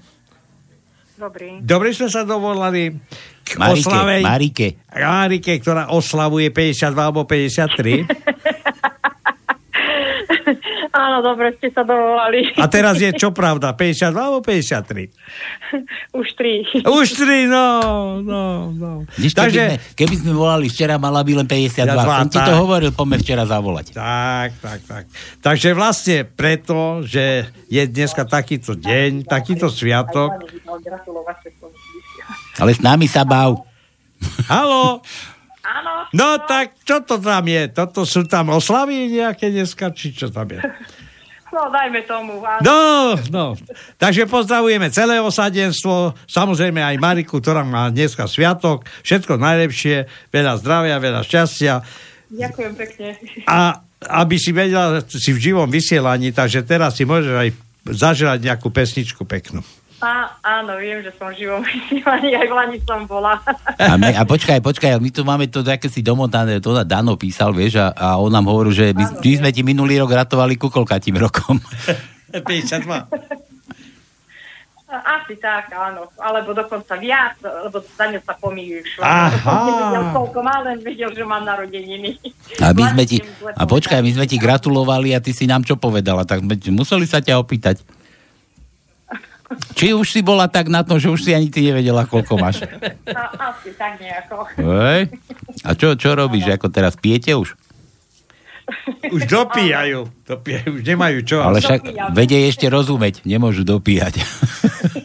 Dobrý. 1.20 1.60
Dobrý 1.60 1.92
sme 1.92 2.08
sa 2.08 2.24
dovolali 2.24 2.96
k 3.44 3.50
Marike, 3.60 3.84
oslave... 3.84 4.14
Marike. 4.24 4.68
Marike, 4.88 5.52
ktorá 5.60 5.92
oslavuje 5.92 6.48
52 6.48 6.96
alebo 6.96 7.28
53. 7.28 8.08
Áno, 11.04 11.22
dobre 11.24 11.54
ste 11.58 11.72
sa 11.72 11.82
dovolali. 11.86 12.50
A 12.56 12.66
teraz 12.66 12.98
je 12.98 13.10
čo 13.14 13.30
pravda? 13.30 13.72
52 13.74 14.12
alebo 14.12 14.40
53? 14.44 15.10
Už 16.20 16.28
tri. 16.36 16.66
Už 16.82 17.06
tri, 17.14 17.46
no, 17.46 17.66
no, 18.22 18.70
no. 18.74 18.90
Keby, 19.16 19.30
Takže... 19.34 19.62
sme, 19.64 19.76
keby 19.96 20.14
sme 20.18 20.32
volali 20.34 20.66
včera, 20.68 20.98
mala 21.00 21.20
by 21.22 21.32
len 21.42 21.46
52. 21.48 21.86
Ja, 21.86 22.04
Som 22.04 22.30
ti 22.30 22.40
to 22.40 22.52
tak. 22.52 22.60
hovoril, 22.60 22.90
poďme 22.92 23.16
včera 23.20 23.44
zavolať. 23.46 23.86
Tak, 23.94 24.50
tak, 24.60 24.80
tak. 24.84 25.04
Takže 25.40 25.68
vlastne 25.72 26.28
preto, 26.28 27.02
že 27.06 27.48
je 27.70 27.82
dneska 27.86 28.26
takýto 28.26 28.76
deň, 28.76 29.24
takýto 29.26 29.70
sviatok. 29.70 30.44
Ale 32.60 32.70
s 32.76 32.80
nami 32.82 33.06
sa 33.08 33.24
bav. 33.24 33.64
Halo? 34.50 35.00
Áno. 35.70 36.10
No 36.10 36.42
tak, 36.42 36.74
čo 36.82 36.98
to 37.06 37.22
tam 37.22 37.46
je? 37.46 37.70
Toto 37.70 38.02
sú 38.02 38.26
tam 38.26 38.50
oslavy 38.50 39.06
nejaké 39.06 39.54
dneska, 39.54 39.94
či 39.94 40.10
čo 40.10 40.26
tam 40.28 40.50
je? 40.50 40.60
No, 41.50 41.66
dajme 41.66 42.06
tomu. 42.06 42.38
Áno. 42.46 42.62
No, 42.62 42.82
no. 43.34 43.46
Takže 43.98 44.30
pozdravujeme 44.30 44.86
celé 44.94 45.18
osadenstvo, 45.18 46.14
samozrejme 46.30 46.78
aj 46.78 47.02
Mariku, 47.02 47.42
ktorá 47.42 47.66
má 47.66 47.90
dneska 47.90 48.30
sviatok. 48.30 48.86
Všetko 49.02 49.34
najlepšie, 49.34 50.06
veľa 50.30 50.62
zdravia, 50.62 51.02
veľa 51.02 51.26
šťastia. 51.26 51.82
Ďakujem 52.30 52.72
pekne. 52.78 53.18
A 53.50 53.82
aby 54.22 54.38
si 54.38 54.54
vedela, 54.54 55.02
si 55.02 55.34
v 55.34 55.42
živom 55.50 55.66
vysielaní, 55.66 56.30
takže 56.30 56.62
teraz 56.62 56.94
si 56.94 57.02
môžeš 57.02 57.34
aj 57.34 57.48
zažrať 57.98 58.38
nejakú 58.46 58.70
pesničku 58.70 59.26
peknú. 59.26 59.66
Á, 60.00 60.40
áno, 60.40 60.80
viem, 60.80 61.04
že 61.04 61.12
som 61.20 61.28
živom 61.28 61.60
vysielaní, 61.60 62.32
aj 62.32 62.48
v 62.48 62.54
Lani 62.56 62.78
som 62.88 63.04
bola. 63.04 63.36
A, 63.76 64.00
my, 64.00 64.16
a 64.16 64.24
počkaj, 64.24 64.64
počkaj, 64.64 64.96
my 64.96 65.10
tu 65.12 65.28
máme 65.28 65.44
to 65.52 65.60
také 65.60 65.92
si 65.92 66.00
domotané, 66.00 66.56
to 66.64 66.72
na 66.72 66.88
Dano 66.88 67.20
písal, 67.20 67.52
vieš, 67.52 67.76
a, 67.76 67.92
a 67.92 68.06
on 68.16 68.32
nám 68.32 68.48
hovoril, 68.48 68.72
že 68.72 68.96
my, 68.96 69.20
my 69.20 69.32
sme 69.44 69.50
ti 69.52 69.60
minulý 69.60 70.00
rok 70.00 70.16
gratovali 70.16 70.56
ku 70.56 70.72
koľkatým 70.72 71.20
rokom. 71.20 71.60
52. 72.32 72.80
Asi 74.90 75.38
tak, 75.38 75.70
áno. 75.70 76.10
Alebo 76.18 76.50
dokonca 76.50 76.98
viac, 76.98 77.38
lebo 77.38 77.78
za 77.78 78.10
ňou 78.10 78.22
sa 78.26 78.34
pomýšľa. 78.34 79.04
Aha. 79.06 79.54
Nevedel, 79.70 80.04
koľko 80.10 80.38
má, 80.42 80.56
len 80.66 80.82
vedel, 80.82 81.14
že 81.14 81.22
mám 81.22 81.46
narodeniny. 81.46 82.18
A 82.58 82.74
my 82.74 82.82
sme 82.90 83.06
ti, 83.06 83.22
a 83.54 83.62
počkaj, 83.70 84.02
my 84.02 84.10
sme 84.18 84.26
ti 84.26 84.34
gratulovali 84.34 85.14
a 85.14 85.22
ty 85.22 85.30
si 85.30 85.46
nám 85.46 85.62
čo 85.62 85.78
povedala, 85.78 86.26
tak 86.26 86.42
sme 86.42 86.58
museli 86.74 87.06
sa 87.06 87.22
ťa 87.22 87.38
opýtať. 87.38 87.99
Či 89.74 89.90
už 89.96 90.06
si 90.14 90.20
bola 90.22 90.46
tak 90.46 90.70
na 90.70 90.86
tom, 90.86 91.02
že 91.02 91.10
už 91.10 91.26
si 91.26 91.34
ani 91.34 91.50
ty 91.50 91.66
nevedela, 91.66 92.06
koľko 92.06 92.38
máš? 92.38 92.62
A, 93.10 93.50
asi 93.50 93.74
tak 93.74 93.98
nejako. 93.98 94.46
Hej? 94.62 95.10
A 95.66 95.74
čo, 95.74 95.98
čo 95.98 96.14
robíš? 96.14 96.46
Ako 96.54 96.70
teraz 96.70 96.94
pijete 96.94 97.34
už? 97.34 97.58
Už 99.10 99.26
dopíjajú. 99.26 100.06
dopíjajú. 100.22 100.68
Už 100.78 100.82
nemajú 100.86 101.18
čo. 101.26 101.42
Ale 101.42 101.58
však 101.58 102.14
vedie 102.14 102.46
ešte 102.46 102.70
rozumieť, 102.70 103.26
nemôžu 103.26 103.66
dopíjať. 103.66 104.20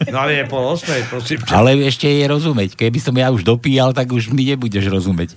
No 0.06 0.22
ale 0.24 0.40
je 0.40 0.44
pol 0.48 0.64
osmej, 0.64 1.02
prosím. 1.10 1.42
ťa. 1.42 1.52
Ale 1.52 1.76
ešte 1.84 2.08
je 2.08 2.24
rozumieť. 2.24 2.78
Keby 2.78 2.98
som 3.02 3.12
ja 3.12 3.28
už 3.28 3.44
dopíjal, 3.44 3.92
tak 3.92 4.08
už 4.08 4.32
mi 4.32 4.48
nebudeš 4.48 4.88
rozumieť. 4.88 5.36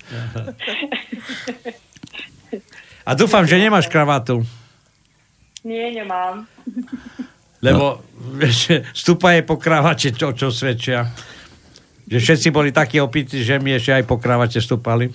A 3.03 3.11
dúfam, 3.17 3.43
že 3.43 3.59
nemáš 3.59 3.89
kravatu. 3.91 4.45
Nie, 5.65 5.91
nemám. 5.91 6.47
Lebo 7.59 8.03
vieš, 8.39 8.83
stúpaje 8.95 9.43
po 9.43 9.59
kravate, 9.59 10.11
čo, 10.15 10.31
čo 10.35 10.51
svedčia. 10.51 11.07
Že 12.09 12.17
všetci 12.17 12.47
boli 12.49 12.73
takí 12.73 12.97
opití, 12.97 13.45
že 13.45 13.61
mi 13.61 13.75
ešte 13.75 14.01
aj 14.01 14.03
po 14.09 14.17
kravate 14.17 14.57
stúpali. 14.57 15.13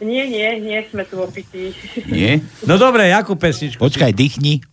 Nie, 0.00 0.24
nie, 0.24 0.48
nie 0.64 0.80
sme 0.88 1.04
tu 1.04 1.20
opití. 1.20 1.76
Nie? 2.08 2.40
No 2.68 2.80
dobre, 2.80 3.08
jakú 3.12 3.36
pesničku? 3.36 3.80
Počkaj, 3.80 4.12
dýchni. 4.16 4.64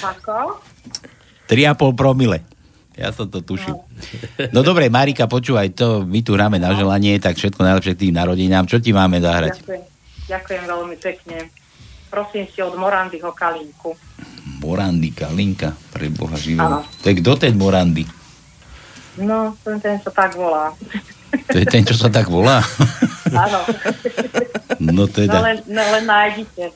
Ako? 0.00 0.60
3,5 1.48 1.92
promile. 1.96 2.44
Ja 2.96 3.12
som 3.12 3.28
to 3.28 3.44
tušil. 3.44 3.76
No 4.56 4.64
dobre, 4.64 4.88
Marika, 4.88 5.28
počúvaj, 5.28 5.76
to 5.76 6.08
my 6.08 6.24
tu 6.24 6.32
hráme 6.32 6.56
na 6.56 6.72
želanie, 6.72 7.20
tak 7.20 7.36
všetko 7.36 7.60
najlepšie 7.60 7.92
k 7.92 8.02
tým 8.08 8.16
narodinám. 8.16 8.64
Čo 8.64 8.80
ti 8.80 8.96
máme 8.96 9.20
zahrať? 9.20 9.60
Ďakujem. 9.60 9.84
Ďakujem 10.26 10.62
veľmi 10.64 10.96
pekne. 10.96 11.36
Prosím 12.10 12.46
si 12.48 12.62
od 12.62 12.78
Morandyho 12.78 13.32
Kalinku. 13.32 13.96
Morandy, 14.62 15.10
Kalinka, 15.12 15.74
pre 15.92 16.08
Boha 16.08 16.38
živého. 16.38 16.82
To 17.02 17.06
je 17.06 17.14
kto 17.20 17.32
ten 17.36 17.54
Morandy? 17.58 18.06
No, 19.20 19.56
ten, 19.64 19.80
ten 19.80 19.96
sa 20.00 20.10
tak 20.10 20.34
volá. 20.34 20.72
To 21.52 21.56
je 21.56 21.66
ten, 21.66 21.84
čo 21.84 21.94
sa 21.96 22.08
tak 22.08 22.28
volá? 22.30 22.62
Áno. 23.32 23.60
No 24.80 24.90
No 24.92 25.04
teda, 25.10 25.42
len, 25.42 25.58
no, 25.66 25.82
len 25.82 26.04
nájdite. 26.06 26.72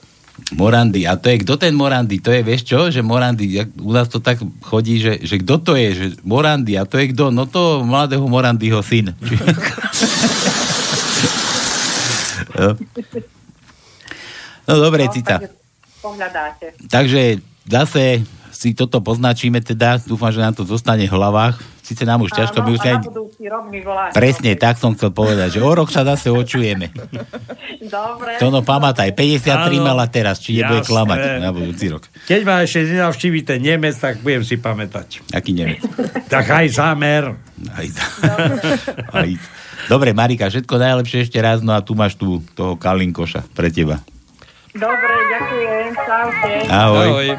Morandy. 0.57 1.07
A 1.07 1.15
to 1.15 1.31
je, 1.31 1.47
kto 1.47 1.55
ten 1.61 1.71
Morandy? 1.77 2.19
To 2.19 2.35
je, 2.35 2.43
vieš 2.43 2.67
čo, 2.67 2.91
že 2.91 3.07
Morandy, 3.07 3.61
u 3.79 3.93
nás 3.95 4.11
to 4.11 4.19
tak 4.19 4.43
chodí, 4.67 4.99
že, 4.99 5.23
že 5.23 5.39
kto 5.39 5.63
to 5.63 5.73
je, 5.79 5.89
že 5.95 6.07
Morandy. 6.27 6.75
A 6.75 6.83
to 6.89 6.99
je 6.99 7.15
kto? 7.15 7.31
No 7.31 7.47
to 7.47 7.87
mladého 7.87 8.27
Morandyho 8.27 8.83
syn. 8.83 9.15
No. 12.59 12.75
no 14.71 14.79
dobre, 14.79 15.05
No, 15.05 15.13
Cita. 15.13 15.37
takže 15.37 15.59
Pohľadáte. 16.01 16.67
Takže 16.87 17.23
zase 17.67 18.25
si 18.51 18.73
toto 18.73 19.01
poznačíme 19.01 19.61
teda, 19.61 20.01
dúfam, 20.01 20.29
že 20.29 20.39
nám 20.39 20.53
to 20.53 20.65
zostane 20.65 21.05
v 21.05 21.13
hlavách. 21.13 21.61
Sice 21.81 22.05
nám 22.05 22.23
už 22.23 22.31
ťažko, 22.31 22.61
my 22.61 22.71
už 22.71 22.83
aj... 22.83 22.97
Presne, 24.13 24.55
tak 24.55 24.77
som 24.77 24.95
chcel 24.95 25.11
povedať, 25.11 25.57
že 25.57 25.61
o 25.61 25.71
rok 25.71 25.89
sa 25.89 26.05
zase 26.05 26.31
očujeme. 26.31 26.87
Dobre. 27.83 28.39
To 28.39 28.49
no 28.49 28.61
pamätaj, 28.61 29.11
53 29.11 29.43
Áno. 29.75 29.83
mala 29.83 30.07
teraz, 30.07 30.39
či 30.39 30.55
nebude 30.55 30.85
Jasné. 30.85 30.89
klamať 30.89 31.19
na 31.41 31.51
budúci 31.51 31.91
rok. 31.91 32.07
Keď 32.25 32.41
ma 32.45 32.63
ešte 32.63 32.87
nenavštíví 32.87 33.43
ten 33.43 33.59
Nemec, 33.59 33.97
tak 33.97 34.21
budem 34.21 34.41
si 34.41 34.55
pamätať. 34.55 35.25
Aký 35.33 35.51
Nemec? 35.51 35.83
Tak 36.31 36.47
aj 36.47 36.67
zámer. 36.71 37.35
Aj, 37.75 37.87
aj. 39.21 39.31
Dobre, 39.85 40.15
Marika, 40.15 40.47
všetko 40.47 40.79
najlepšie 40.79 41.27
ešte 41.27 41.43
raz, 41.43 41.59
no 41.59 41.75
a 41.75 41.83
tu 41.83 41.99
máš 41.99 42.15
tu 42.15 42.39
toho 42.55 42.79
Kalinkoša 42.79 43.51
pre 43.51 43.67
teba. 43.67 43.99
Dobre, 44.71 45.15
ďakujem. 45.35 45.87
Čaute. 46.07 46.55
Ahoj. 46.71 47.09
Ahoj. 47.11 47.35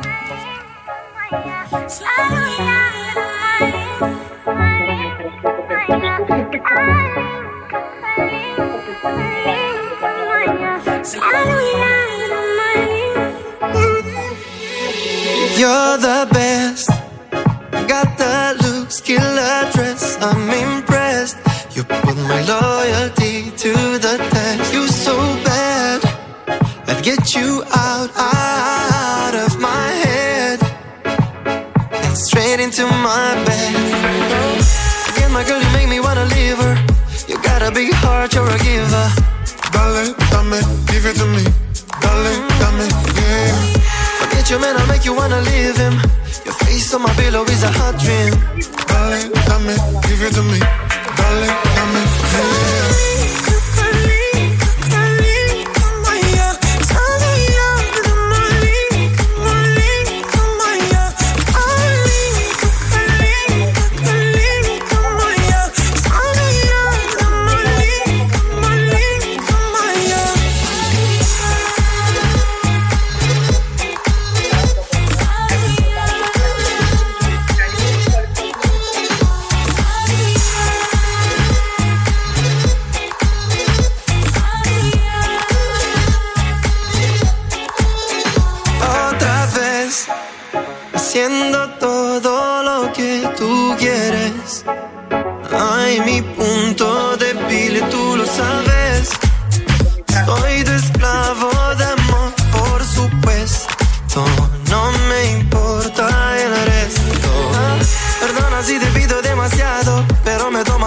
You're 15.55 15.95
the 16.03 16.27
best. 16.35 16.89
Got 17.87 18.17
the 18.19 18.59
looks, 18.59 18.99
killer 18.99 19.71
dress. 19.71 20.17
I'm 20.19 20.51
impressed. 20.51 21.37
You 21.71 21.87
put 21.87 22.17
my 22.27 22.43
loyalty 22.43 23.55
to 23.55 23.71
the 24.03 24.19
test. 24.19 24.73
You're 24.73 24.87
so 24.87 25.15
bad. 25.47 25.60
Get 27.31 27.43
you 27.43 27.63
out, 27.71 28.09
out 28.17 29.33
of 29.33 29.57
my 29.57 29.87
head. 30.03 30.59
And 31.05 32.17
straight 32.17 32.59
into 32.59 32.83
my 32.83 33.41
bed. 33.45 33.75
Again, 35.15 35.31
my 35.31 35.45
girl, 35.45 35.61
you 35.63 35.71
make 35.71 35.87
me 35.87 36.01
wanna 36.01 36.25
leave 36.25 36.57
her. 36.57 36.75
You 37.29 37.41
got 37.41 37.61
a 37.61 37.71
big 37.71 37.93
heart, 37.93 38.33
you're 38.33 38.43
a 38.43 38.57
giver. 38.59 39.07
Dale, 39.71 40.11
dame, 40.31 40.59
give 40.91 41.05
it 41.05 41.15
to 41.21 41.25
me. 41.31 41.45
Dale, 42.03 42.35
dame, 42.59 42.89
yeah. 43.15 43.55
Forget 44.19 44.49
your 44.49 44.59
man, 44.59 44.75
I'll 44.75 44.87
make 44.87 45.05
you 45.05 45.13
wanna 45.15 45.39
leave 45.39 45.77
him. 45.77 45.93
Your 46.43 46.55
face 46.65 46.93
on 46.93 47.03
my 47.03 47.13
pillow 47.13 47.45
is 47.45 47.63
a 47.63 47.71
hot 47.71 47.95
dream. 48.03 48.33
Dale, 48.91 49.31
dame, 49.47 49.75
give 50.03 50.21
it 50.21 50.33
to 50.33 50.43
me. 50.43 50.59
Dale, 51.15 51.70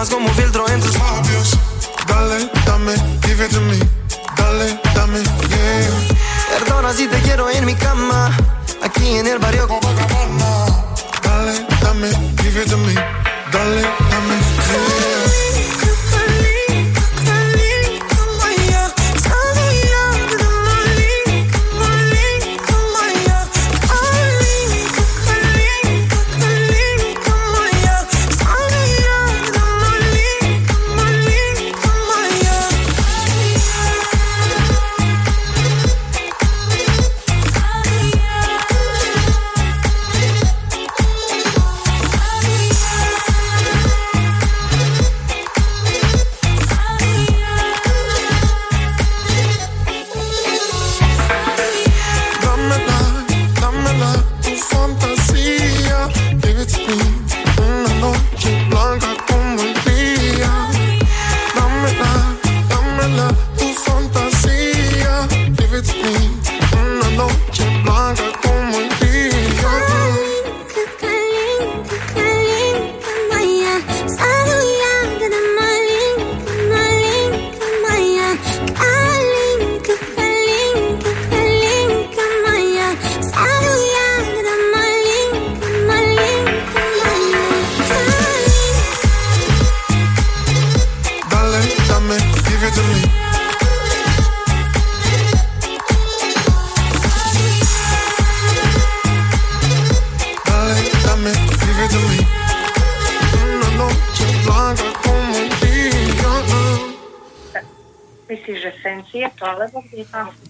como 0.09 0.27
un 0.27 0.35
filtro 0.35 0.67
en 0.69 0.81
tus 0.81 0.97
labios. 0.97 1.57
Dale, 2.07 2.49
dame, 2.65 2.93
give 3.21 3.43
it 3.43 3.51
to 3.51 3.61
me. 3.61 3.79
Dale, 4.35 4.79
dame, 4.93 5.19
yeah. 5.49 6.59
Perdona 6.59 6.93
si 6.93 7.07
te 7.07 7.17
quiero 7.21 7.49
en 7.49 7.65
mi 7.65 7.75
cama, 7.75 8.31
aquí 8.83 9.17
en 9.17 9.27
el 9.27 9.39
barrio 9.39 9.67
Copacabana. 9.67 10.65
Dale, 11.23 11.65
dame, 11.81 12.09
give 12.41 12.61
it 12.61 12.69
to 12.69 12.77
me. 12.77 12.93
Dale, 13.51 13.81
dame, 14.11 14.44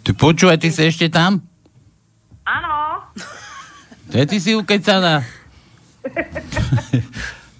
Ty 0.05 0.11
počúvaj, 0.13 0.57
ty 0.61 0.69
si 0.69 0.85
ešte 0.85 1.09
tam? 1.09 1.41
Áno. 2.45 3.01
To 4.13 4.15
je 4.21 4.25
ty 4.29 4.37
si 4.37 4.53
ukecaná. 4.53 5.25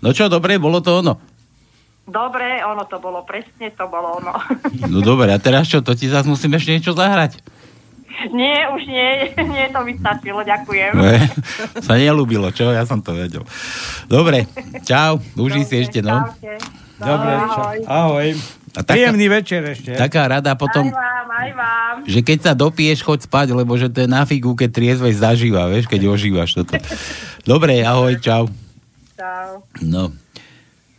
No 0.05 0.13
čo, 0.13 0.29
dobre, 0.29 0.61
bolo 0.61 0.85
to 0.85 1.01
ono. 1.01 1.17
Dobre, 2.05 2.61
ono 2.61 2.85
to 2.85 3.01
bolo, 3.01 3.25
presne 3.25 3.73
to 3.73 3.89
bolo 3.89 4.21
ono. 4.21 4.37
No 4.85 5.01
dobre, 5.01 5.33
a 5.33 5.41
teraz 5.41 5.65
čo, 5.65 5.81
to 5.81 5.97
ti 5.97 6.05
zase 6.05 6.29
musím 6.29 6.53
ešte 6.53 6.77
niečo 6.77 6.93
zahrať? 6.93 7.41
nie, 8.37 8.57
už 8.69 8.81
nie, 8.85 9.33
nie, 9.49 9.65
to 9.73 9.81
mi 9.81 9.97
stačilo, 9.97 10.45
ďakujem. 10.45 10.93
Ne, 10.93 11.25
sa 11.81 11.97
nelúbilo, 11.97 12.53
čo? 12.53 12.69
Ja 12.69 12.85
som 12.85 13.01
to 13.01 13.17
vedel. 13.17 13.43
Dobre, 14.05 14.45
čau, 14.85 15.17
uži 15.35 15.65
si 15.65 15.81
ešte, 15.81 16.05
no. 16.05 16.29
Čaute. 16.29 16.61
Dobre, 16.95 17.33
Ahoj. 17.35 17.49
čau. 17.49 17.73
ahoj. 17.89 18.27
A 18.75 18.83
taká- 18.83 18.93
Príjemný 18.93 19.27
večer 19.27 19.61
ešte. 19.65 19.91
Taká 19.93 20.27
rada 20.29 20.51
potom, 20.53 20.83
Aj 20.83 20.91
vám, 20.91 21.27
Aj 21.31 21.51
vám. 21.51 21.95
že 22.03 22.19
keď 22.19 22.37
sa 22.41 22.51
dopiješ, 22.51 23.01
choď 23.01 23.19
spať, 23.23 23.47
lebo 23.51 23.75
že 23.75 23.87
to 23.87 24.03
je 24.03 24.09
na 24.09 24.27
figu, 24.27 24.51
keď 24.51 24.69
triezvej 24.69 25.15
zažíva, 25.15 25.67
vieš, 25.67 25.87
keď 25.87 26.01
ožívaš 26.05 26.53
toto. 26.53 26.75
Dobre, 27.41 27.79
ahoj, 27.81 28.19
čau. 28.19 28.51
Čau. 29.15 29.63
No, 29.79 30.11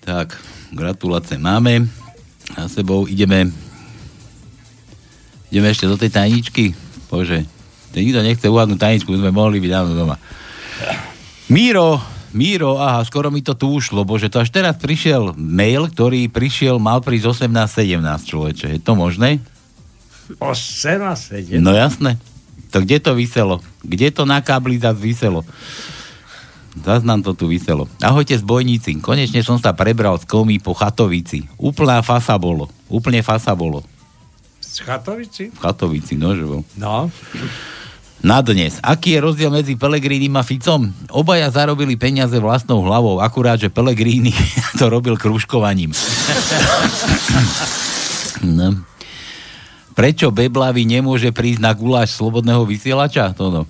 tak, 0.01 0.41
gratulácie 0.73 1.37
máme. 1.37 1.85
A 2.55 2.65
sebou 2.67 3.05
ideme 3.05 3.53
ideme 5.47 5.69
ešte 5.69 5.85
do 5.85 5.95
tej 5.95 6.11
tajničky. 6.11 6.73
Bože, 7.07 7.45
to 7.93 7.97
nikto 7.97 8.21
nechce 8.21 8.47
uhadnúť 8.47 8.79
tajničku, 8.79 9.09
my 9.09 9.21
sme 9.21 9.33
mohli 9.33 9.59
byť 9.59 9.71
dávno 9.71 9.93
doma. 9.95 10.17
Míro, 11.49 12.01
Míro, 12.37 12.77
aha, 12.77 13.01
skoro 13.09 13.33
mi 13.33 13.41
to 13.41 13.57
tu 13.57 13.73
ušlo, 13.73 14.05
bože, 14.05 14.29
to 14.29 14.45
až 14.45 14.53
teraz 14.53 14.77
prišiel 14.77 15.33
mail, 15.41 15.89
ktorý 15.89 16.29
prišiel, 16.29 16.77
mal 16.77 17.01
prísť 17.01 17.49
18-17 17.49 17.97
človeče. 18.29 18.67
Je 18.77 18.81
to 18.85 18.93
možné? 18.93 19.41
18, 20.37 21.57
7. 21.57 21.65
No 21.65 21.73
jasné. 21.73 22.21
To 22.77 22.85
kde 22.85 23.01
to 23.01 23.17
vyselo? 23.17 23.65
Kde 23.81 24.13
to 24.13 24.29
na 24.29 24.45
kábli 24.45 24.77
zase 24.77 25.01
vyselo? 25.01 25.41
Zas 26.77 27.01
nám 27.01 27.25
to 27.25 27.33
tu 27.33 27.49
vyselo. 27.49 27.89
Ahojte 28.05 28.37
zbojníci. 28.37 29.01
Konečne 29.01 29.41
som 29.41 29.57
sa 29.57 29.73
prebral 29.73 30.21
z 30.21 30.29
komy 30.29 30.61
po 30.61 30.77
Chatovici. 30.77 31.49
Úplná 31.57 32.05
fasa 32.05 32.37
bolo. 32.37 32.69
Úplne 32.93 33.25
fasa 33.25 33.57
bolo. 33.57 33.81
Z 34.61 34.85
Chatovici? 34.85 35.49
V 35.49 35.57
Chatovici, 35.57 36.21
no, 36.21 36.37
že 36.37 36.45
bol. 36.45 36.61
No. 36.77 37.09
Na 38.25 38.41
dnes. 38.41 38.81
Aký 38.81 39.13
je 39.13 39.21
rozdiel 39.21 39.53
medzi 39.53 39.77
Pelegrínim 39.77 40.33
a 40.37 40.43
Ficom? 40.43 40.89
Obaja 41.13 41.53
zarobili 41.53 42.01
peniaze 42.01 42.41
vlastnou 42.41 42.81
hlavou, 42.81 43.21
akurát, 43.21 43.61
že 43.61 43.69
Pelegrini 43.69 44.33
to 44.81 44.89
robil 44.89 45.21
kružkovaním. 45.21 45.93
no. 48.57 48.73
Prečo 49.97 50.29
Beblavy 50.29 50.85
nemôže 50.85 51.33
prísť 51.33 51.61
na 51.61 51.73
guláš 51.73 52.17
slobodného 52.17 52.65
vysielača? 52.69 53.33
To 53.37 53.49
no. 53.49 53.63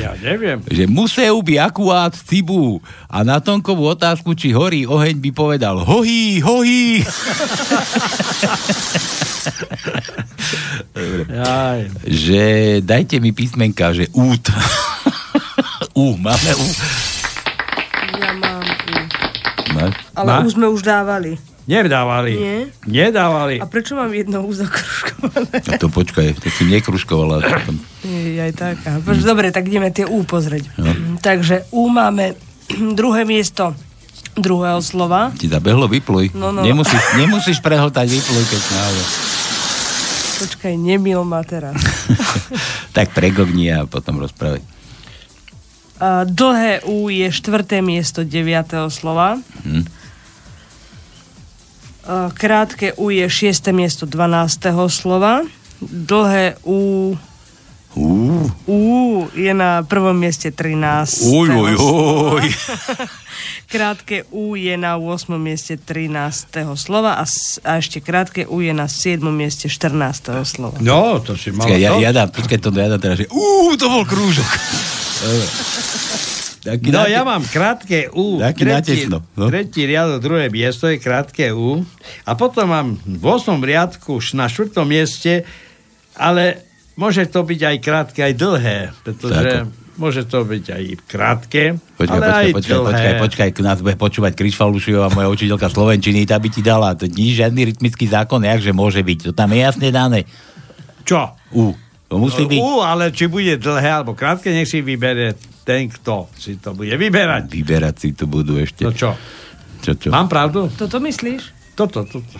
Ja 0.00 0.16
neviem. 0.16 0.64
že 0.76 0.88
musel 0.88 1.36
by 1.44 1.60
akurát 1.60 2.16
cibu. 2.16 2.80
A 3.06 3.20
na 3.20 3.38
Tonkovú 3.38 3.92
otázku, 3.92 4.32
či 4.32 4.56
horí 4.56 4.88
oheň, 4.88 5.20
by 5.20 5.30
povedal 5.34 5.84
hohý, 5.84 6.40
hohý. 6.40 7.04
Že 12.04 12.42
dajte 12.84 13.20
mi 13.20 13.30
písmenka, 13.32 13.92
že 13.92 14.08
út. 14.14 14.48
U, 15.98 16.14
máme 16.14 16.52
U. 16.54 16.66
Ja 18.18 18.30
mám 18.38 18.62
U. 18.62 18.94
Máš? 19.74 19.92
Ale 20.14 20.28
Má? 20.30 20.38
U 20.42 20.48
sme 20.48 20.66
už 20.70 20.82
dávali. 20.86 21.38
Nedávali. 21.68 22.32
Nie? 22.32 22.58
Nedávali. 22.88 23.60
A 23.60 23.68
prečo 23.68 23.92
mám 23.92 24.08
jedno 24.08 24.40
U 24.40 24.50
zakruškované? 24.56 25.58
A 25.68 25.76
to 25.76 25.92
počkaj, 25.92 26.32
to 26.40 26.48
si 26.48 26.64
nekruškovala. 26.64 27.44
Je 28.08 28.40
aj 28.40 28.52
taká. 28.56 29.04
Poč, 29.04 29.20
Dobre, 29.20 29.52
tak 29.52 29.68
ideme 29.68 29.92
tie 29.92 30.08
U 30.08 30.24
pozrieť. 30.24 30.64
No. 30.80 31.20
Takže 31.20 31.68
U 31.68 31.92
máme 31.92 32.40
druhé 32.98 33.28
miesto 33.28 33.76
druhého 34.38 34.78
slova. 34.80 35.34
Ti 35.34 35.50
zabehlo, 35.50 35.90
vypluj. 35.90 36.30
No, 36.32 36.54
no. 36.54 36.62
Nemusíš, 36.62 37.02
nemusíš 37.18 37.58
prehltať, 37.58 38.06
vypluj, 38.06 38.44
keď 38.46 38.62
náhle. 38.70 39.04
Počkaj, 40.38 40.74
nemil 40.78 41.22
ma 41.26 41.42
teraz. 41.42 41.76
Tak 42.96 43.14
pregogni 43.14 43.70
a 43.70 43.86
potom 43.86 44.18
rozprávaj. 44.18 44.58
A 46.02 46.26
dlhé 46.26 46.82
U 46.86 47.06
je 47.10 47.30
štvrté 47.30 47.78
miesto 47.78 48.26
deviatého 48.26 48.90
slova. 48.90 49.38
Hm. 49.62 49.84
A 52.08 52.32
krátke 52.34 52.94
U 52.98 53.14
je 53.14 53.26
šiesté 53.30 53.70
miesto 53.70 54.02
12. 54.02 54.66
slova. 54.90 55.46
Dlhé 55.82 56.58
U 56.66 57.14
Ú, 57.96 58.44
U 58.68 58.80
je 59.32 59.50
na 59.50 59.80
prvom 59.82 60.12
mieste 60.12 60.52
13. 60.52 61.24
Uj, 61.24 61.48
uj, 61.48 61.72
uj. 61.74 62.46
Krátke 63.66 64.24
U 64.30 64.54
je 64.54 64.76
na 64.76 64.96
8. 64.96 65.34
mieste 65.34 65.76
13. 65.76 66.12
slova 66.74 67.16
a, 67.16 67.24
a 67.64 67.70
ešte 67.76 67.98
krátke 67.98 68.44
U 68.44 68.60
je 68.60 68.70
na 68.70 68.86
7. 68.86 69.24
mieste 69.28 69.66
14. 69.66 69.98
slova. 70.44 70.78
No, 70.78 71.18
to 71.18 71.34
si 71.34 71.48
mal. 71.50 71.68
Ja, 71.70 71.96
ja 71.96 72.12
dám, 72.12 72.28
počkaj, 72.28 72.58
to 72.60 72.70
ja 72.70 72.88
dám 72.88 73.00
teraz, 73.00 73.18
že 73.18 73.26
ú, 73.28 73.72
to 73.74 73.88
bol 73.88 74.04
krúžok. 74.04 74.46
Taký 76.58 76.90
No 76.92 77.06
nate- 77.06 77.12
ja 77.14 77.22
mám 77.24 77.42
krátke 77.42 78.10
U, 78.12 78.36
Taký 78.38 78.62
tretí, 78.62 78.94
no. 79.08 79.22
tretí 79.48 79.86
riadok, 79.86 80.20
druhé 80.20 80.52
miesto 80.52 80.90
je 80.90 81.00
krátke 81.00 81.54
U 81.54 81.80
a 82.26 82.30
potom 82.36 82.68
mám 82.68 82.88
v 83.00 83.24
8. 83.24 83.56
riadku 83.58 84.20
na 84.36 84.50
4. 84.50 84.76
mieste, 84.84 85.48
ale 86.12 86.67
môže 86.98 87.30
to 87.30 87.46
byť 87.46 87.60
aj 87.62 87.76
krátke, 87.78 88.18
aj 88.26 88.34
dlhé, 88.34 88.78
pretože 89.06 89.38
Tako. 89.38 89.70
môže 89.96 90.22
to 90.26 90.38
byť 90.42 90.64
aj 90.66 90.84
krátke, 91.06 91.62
Počkaj, 91.94 92.10
ale 92.10 92.26
počkaj, 92.26 92.42
aj 92.42 92.52
počkaj, 92.52 92.74
dlhé. 92.74 92.90
počkaj, 92.90 93.14
počkaj, 93.22 93.48
nás 93.62 93.78
bude 93.78 93.96
počúvať 93.96 94.32
Kriš 94.34 94.58
Falušiová, 94.58 95.14
moja 95.14 95.30
učiteľka 95.30 95.70
Slovenčiny, 95.70 96.26
tá 96.26 96.36
by 96.42 96.48
ti 96.50 96.60
dala, 96.60 96.98
to 96.98 97.06
nie 97.06 97.30
je 97.30 97.46
žiadny 97.46 97.70
rytmický 97.70 98.10
zákon, 98.10 98.42
jakže 98.42 98.74
môže 98.74 98.98
byť, 98.98 99.30
to 99.30 99.32
tam 99.32 99.54
je 99.54 99.58
jasne 99.62 99.88
dané. 99.94 100.26
Čo? 101.06 101.38
U, 101.54 101.72
to 102.10 102.14
musí 102.18 102.44
byť. 102.44 102.58
U, 102.58 102.82
ale 102.82 103.14
či 103.14 103.30
bude 103.30 103.54
dlhé 103.56 104.02
alebo 104.02 104.18
krátke, 104.18 104.50
nech 104.50 104.66
si 104.66 104.82
vybere 104.82 105.38
ten, 105.62 105.86
kto 105.92 106.32
si 106.34 106.56
to 106.58 106.72
bude 106.72 106.96
vyberať. 106.96 107.52
Vyberať 107.52 107.94
si 108.00 108.08
to 108.16 108.24
budú 108.26 108.58
ešte. 108.58 108.82
No 108.82 108.90
čo? 108.90 109.12
Čo, 109.84 109.94
čo? 109.94 110.08
Mám 110.10 110.26
pravdu? 110.26 110.66
Toto 110.74 110.98
myslíš? 110.98 111.76
Toto, 111.78 112.02
toto. 112.02 112.36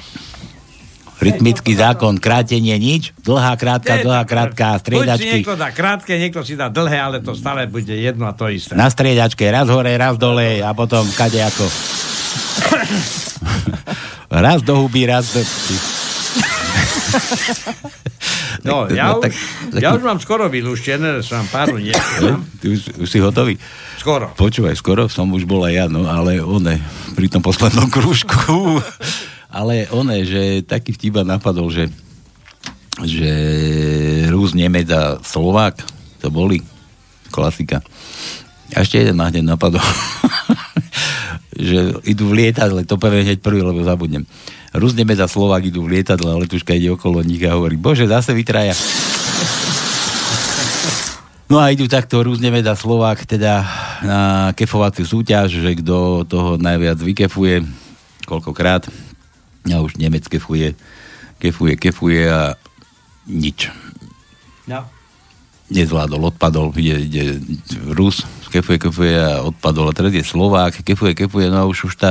Rytmický 1.19 1.74
zákon, 1.74 2.23
krátenie 2.23 2.78
nič, 2.78 3.11
dlhá, 3.27 3.59
krátka, 3.59 3.99
dlhá, 3.99 4.23
krátka, 4.23 4.78
Buď 4.78 4.82
striedačky. 4.86 5.43
niekto 5.43 5.55
dá 5.59 5.69
krátke, 5.74 6.15
niekto 6.15 6.47
si 6.47 6.55
dá 6.55 6.70
dlhé, 6.70 6.95
ale 6.95 7.16
to 7.19 7.35
stále 7.35 7.66
bude 7.66 7.90
jedno 7.90 8.31
a 8.31 8.32
to 8.32 8.47
isté. 8.47 8.78
Na 8.78 8.86
striedačke, 8.86 9.43
raz 9.51 9.66
hore, 9.66 9.90
raz 9.99 10.15
dole 10.15 10.62
a 10.62 10.70
potom 10.78 11.03
kade 11.19 11.43
ako. 11.43 11.66
raz 14.47 14.62
do 14.62 14.78
huby, 14.78 15.11
raz 15.11 15.35
do... 15.35 15.43
No, 18.62 18.85
Tak- 18.86 18.95
ja, 18.95 19.05
no, 19.11 19.19
už, 19.19 19.23
tak- 19.24 19.35
tak- 19.73 19.82
ja 19.82 19.89
už 19.95 20.03
mám 20.03 20.19
skoro 20.20 20.47
vylúštené, 20.47 21.23
som 21.23 21.47
páru 21.49 21.78
nechám. 21.78 22.43
Ty 22.61 22.66
už, 22.69 22.81
už 23.01 23.09
si 23.09 23.19
hotový? 23.19 23.55
Skoro. 23.99 24.31
Počúvaj, 24.35 24.74
skoro 24.78 25.11
som 25.11 25.31
už 25.31 25.47
bol 25.47 25.66
aj 25.66 25.73
ja, 25.74 25.85
no 25.90 26.07
ale 26.07 26.39
one, 26.39 26.78
pri 27.15 27.27
tom 27.27 27.43
poslednom 27.43 27.90
krúžku. 27.90 28.78
ale 29.49 29.89
one, 29.91 30.25
že 30.29 30.62
taký 30.65 30.93
vtiba 30.93 31.25
napadol, 31.25 31.73
že 31.73 31.89
že 32.99 33.31
Rus, 34.35 34.59
Nemec 34.59 34.91
a 34.91 35.23
Slovák, 35.23 35.79
to 36.19 36.35
boli 36.35 36.59
klasika. 37.31 37.79
A 38.75 38.83
ešte 38.83 38.99
jeden 38.99 39.15
ma 39.15 39.31
hneď 39.31 39.47
napadol. 39.47 39.83
že 41.59 41.95
idú 42.07 42.31
v 42.31 42.47
lietadle, 42.47 42.83
to 42.83 42.99
poviem 42.99 43.23
hneď 43.23 43.39
prvý, 43.39 43.62
lebo 43.62 43.87
zabudnem. 43.87 44.27
Rus, 44.75 44.99
Nemec 44.99 45.19
a 45.23 45.31
Slovák 45.31 45.62
idú 45.62 45.87
v 45.87 45.99
lietadle, 45.99 46.27
ale 46.27 46.45
letuška 46.45 46.75
ide 46.75 46.91
okolo 46.91 47.23
nich 47.23 47.43
a 47.47 47.55
hovorí, 47.55 47.79
bože, 47.79 48.11
zase 48.11 48.35
vytraja. 48.35 48.75
No 51.49 51.57
a 51.57 51.73
idú 51.73 51.89
takto 51.89 52.20
Rus, 52.20 52.43
Nemec 52.43 52.66
a 52.69 52.77
Slovák 52.77 53.25
teda 53.25 53.65
na 54.05 54.20
kefovaciu 54.53 55.09
súťaž, 55.09 55.65
že 55.65 55.81
kto 55.81 56.29
toho 56.29 56.61
najviac 56.61 57.01
vykefuje, 57.01 57.65
koľkokrát. 58.29 59.07
A 59.74 59.85
už 59.85 60.01
Nemec 60.01 60.24
kefuje, 60.24 60.73
kefuje, 61.43 61.74
kefuje 61.77 62.23
a 62.28 62.55
nič. 63.28 63.69
No. 64.65 64.85
Nezvládol, 65.69 66.32
odpadol, 66.32 66.73
ide, 66.81 66.97
ide 67.05 67.24
Rus, 67.93 68.24
kefuje, 68.49 68.81
kefuje 68.81 69.16
a 69.16 69.45
odpadol. 69.45 69.93
A 69.93 69.97
teraz 69.97 70.16
je 70.16 70.24
Slovák, 70.24 70.81
kefuje, 70.81 71.12
kefuje, 71.12 71.53
no 71.53 71.65
a 71.65 71.69
už, 71.69 71.93
už 71.93 71.95
tá 71.97 72.11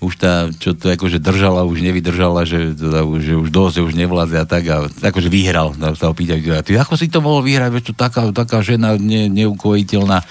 už 0.00 0.16
tá, 0.16 0.48
čo 0.48 0.72
to 0.72 0.88
akože 0.88 1.20
držala, 1.20 1.68
už 1.68 1.84
nevydržala, 1.84 2.48
že, 2.48 2.72
teda, 2.72 3.04
už- 3.04 3.20
že 3.20 3.34
už 3.36 3.48
dosť, 3.52 3.84
už 3.84 3.92
nevláze 3.92 4.32
a 4.32 4.48
tak 4.48 4.64
a 4.72 4.88
akože 4.88 5.28
vyhral, 5.28 5.76
no, 5.76 5.92
sa 5.92 6.08
opýtať, 6.08 6.40
že 6.40 6.52
ty 6.64 6.72
ako 6.80 6.96
si 6.96 7.12
to 7.12 7.20
mohol 7.20 7.44
vyhrať, 7.44 7.68
veď 7.68 7.82
to 7.84 7.92
taká, 7.92 8.32
taká 8.32 8.64
žena 8.64 8.96
ne, 8.96 9.28
neukojiteľná 9.28 10.24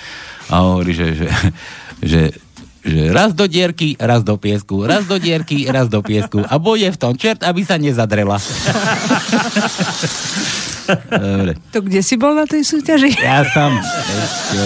a 0.50 0.56
hovorí, 0.66 0.98
že, 0.98 1.14
že, 1.14 1.28
že, 2.02 2.22
že 2.90 3.14
raz 3.14 3.38
do 3.38 3.46
dierky, 3.46 3.94
raz 4.02 4.26
do 4.26 4.34
piesku, 4.42 4.82
raz 4.82 5.06
do 5.06 5.22
dierky, 5.22 5.70
raz 5.70 5.86
do 5.88 6.02
piesku 6.02 6.42
a 6.42 6.58
bude 6.58 6.90
v 6.90 6.98
tom 6.98 7.14
čert, 7.14 7.46
aby 7.46 7.62
sa 7.62 7.78
nezadrela. 7.78 8.42
Dobre. 11.14 11.54
To 11.70 11.86
kde 11.86 12.02
si 12.02 12.18
bol 12.18 12.34
na 12.34 12.50
tej 12.50 12.66
súťaži? 12.66 13.14
Ja 13.22 13.46
som. 13.46 13.78
Ešte. 13.78 14.58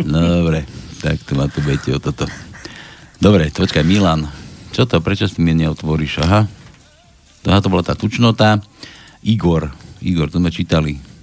Dobre, 0.00 0.64
tak 1.04 1.20
to 1.28 1.36
ma 1.36 1.52
tu 1.52 1.60
budete 1.60 1.92
o 1.92 2.00
toto. 2.00 2.24
Dobre, 3.20 3.52
počkaj, 3.52 3.84
Milan. 3.84 4.24
Čo 4.72 4.88
to, 4.88 4.98
prečo 5.04 5.28
si 5.30 5.38
mi 5.44 5.54
neotvoríš? 5.54 6.24
Aha. 6.24 6.48
Aha, 7.44 7.58
to 7.60 7.68
bola 7.68 7.84
tá 7.84 7.92
tučnota. 7.92 8.58
Igor, 9.20 9.70
Igor, 10.00 10.32
to 10.32 10.40
sme 10.40 10.48
čítali. 10.48 11.13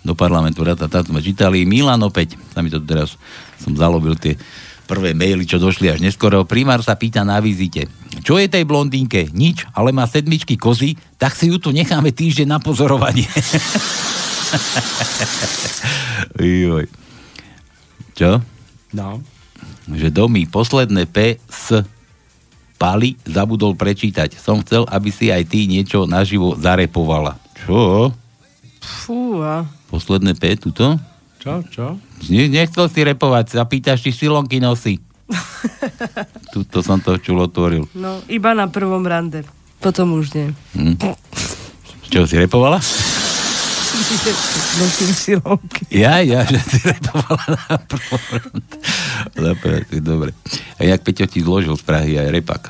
Do 0.00 0.16
parlamentu, 0.16 0.64
rata, 0.64 0.88
tá 0.88 1.04
sme 1.04 1.20
čítali. 1.20 1.68
Milan 1.68 2.00
opäť, 2.00 2.40
sa 2.56 2.64
mi 2.64 2.72
to 2.72 2.80
teraz, 2.80 3.20
som 3.60 3.76
zalobil 3.76 4.16
tie, 4.16 4.32
Prvé 4.90 5.14
maily, 5.14 5.46
čo 5.46 5.62
došli 5.62 5.86
až 5.86 6.02
neskoro. 6.02 6.42
Primár 6.42 6.82
sa 6.82 6.98
pýta 6.98 7.22
na 7.22 7.38
vizite. 7.38 7.86
Čo 8.26 8.42
je 8.42 8.50
tej 8.50 8.66
blondínke? 8.66 9.30
Nič, 9.30 9.62
ale 9.70 9.94
má 9.94 10.02
sedmičky 10.02 10.58
kozy, 10.58 10.98
tak 11.14 11.38
si 11.38 11.46
ju 11.46 11.62
tu 11.62 11.70
necháme 11.70 12.10
týždeň 12.10 12.50
na 12.50 12.58
pozorovanie. 12.58 13.30
Joj. 16.42 16.90
Čo? 18.18 18.42
No. 18.90 19.22
Že 19.86 20.10
domy, 20.10 20.50
posledné 20.50 21.06
P 21.06 21.38
s 21.46 21.86
Pali 22.74 23.14
zabudol 23.22 23.78
prečítať. 23.78 24.42
Som 24.42 24.66
chcel, 24.66 24.90
aby 24.90 25.14
si 25.14 25.30
aj 25.30 25.46
ty 25.46 25.70
niečo 25.70 26.10
naživo 26.10 26.58
zarepovala. 26.58 27.38
Čo? 27.62 28.10
Fúha. 28.80 29.68
Posledné 29.92 30.34
P 30.36 30.56
tuto? 30.56 30.96
Čo, 31.40 31.64
čo? 31.72 31.86
Ne, 32.28 32.52
nechcel 32.52 32.84
si 32.92 33.00
repovať, 33.00 33.56
zapýtaš, 33.56 34.04
či 34.04 34.12
silonky 34.12 34.60
nosí. 34.60 35.00
Tuto 36.54 36.84
som 36.84 37.00
to 37.00 37.16
čul 37.16 37.40
otvoril. 37.40 37.88
No, 37.96 38.20
iba 38.28 38.52
na 38.52 38.68
prvom 38.68 39.00
rande. 39.06 39.46
Potom 39.80 40.20
už 40.20 40.36
nie. 40.36 40.48
Hm. 40.76 41.00
Čo, 42.12 42.28
si 42.28 42.36
repovala? 42.36 42.76
Nosím 44.76 45.10
silonky. 45.16 45.88
Ja, 45.88 46.20
ja, 46.20 46.44
že 46.44 46.60
si 46.60 46.78
repovala 46.84 47.56
na 47.56 47.76
prvom 47.88 48.22
rande. 48.36 48.76
Dobre, 49.32 49.74
dobre. 50.04 50.30
A 50.76 50.84
jak 50.84 51.00
Peťo 51.00 51.24
ti 51.24 51.40
zložil 51.40 51.72
z 51.72 51.84
Prahy 51.88 52.20
aj 52.20 52.28
repak. 52.28 52.62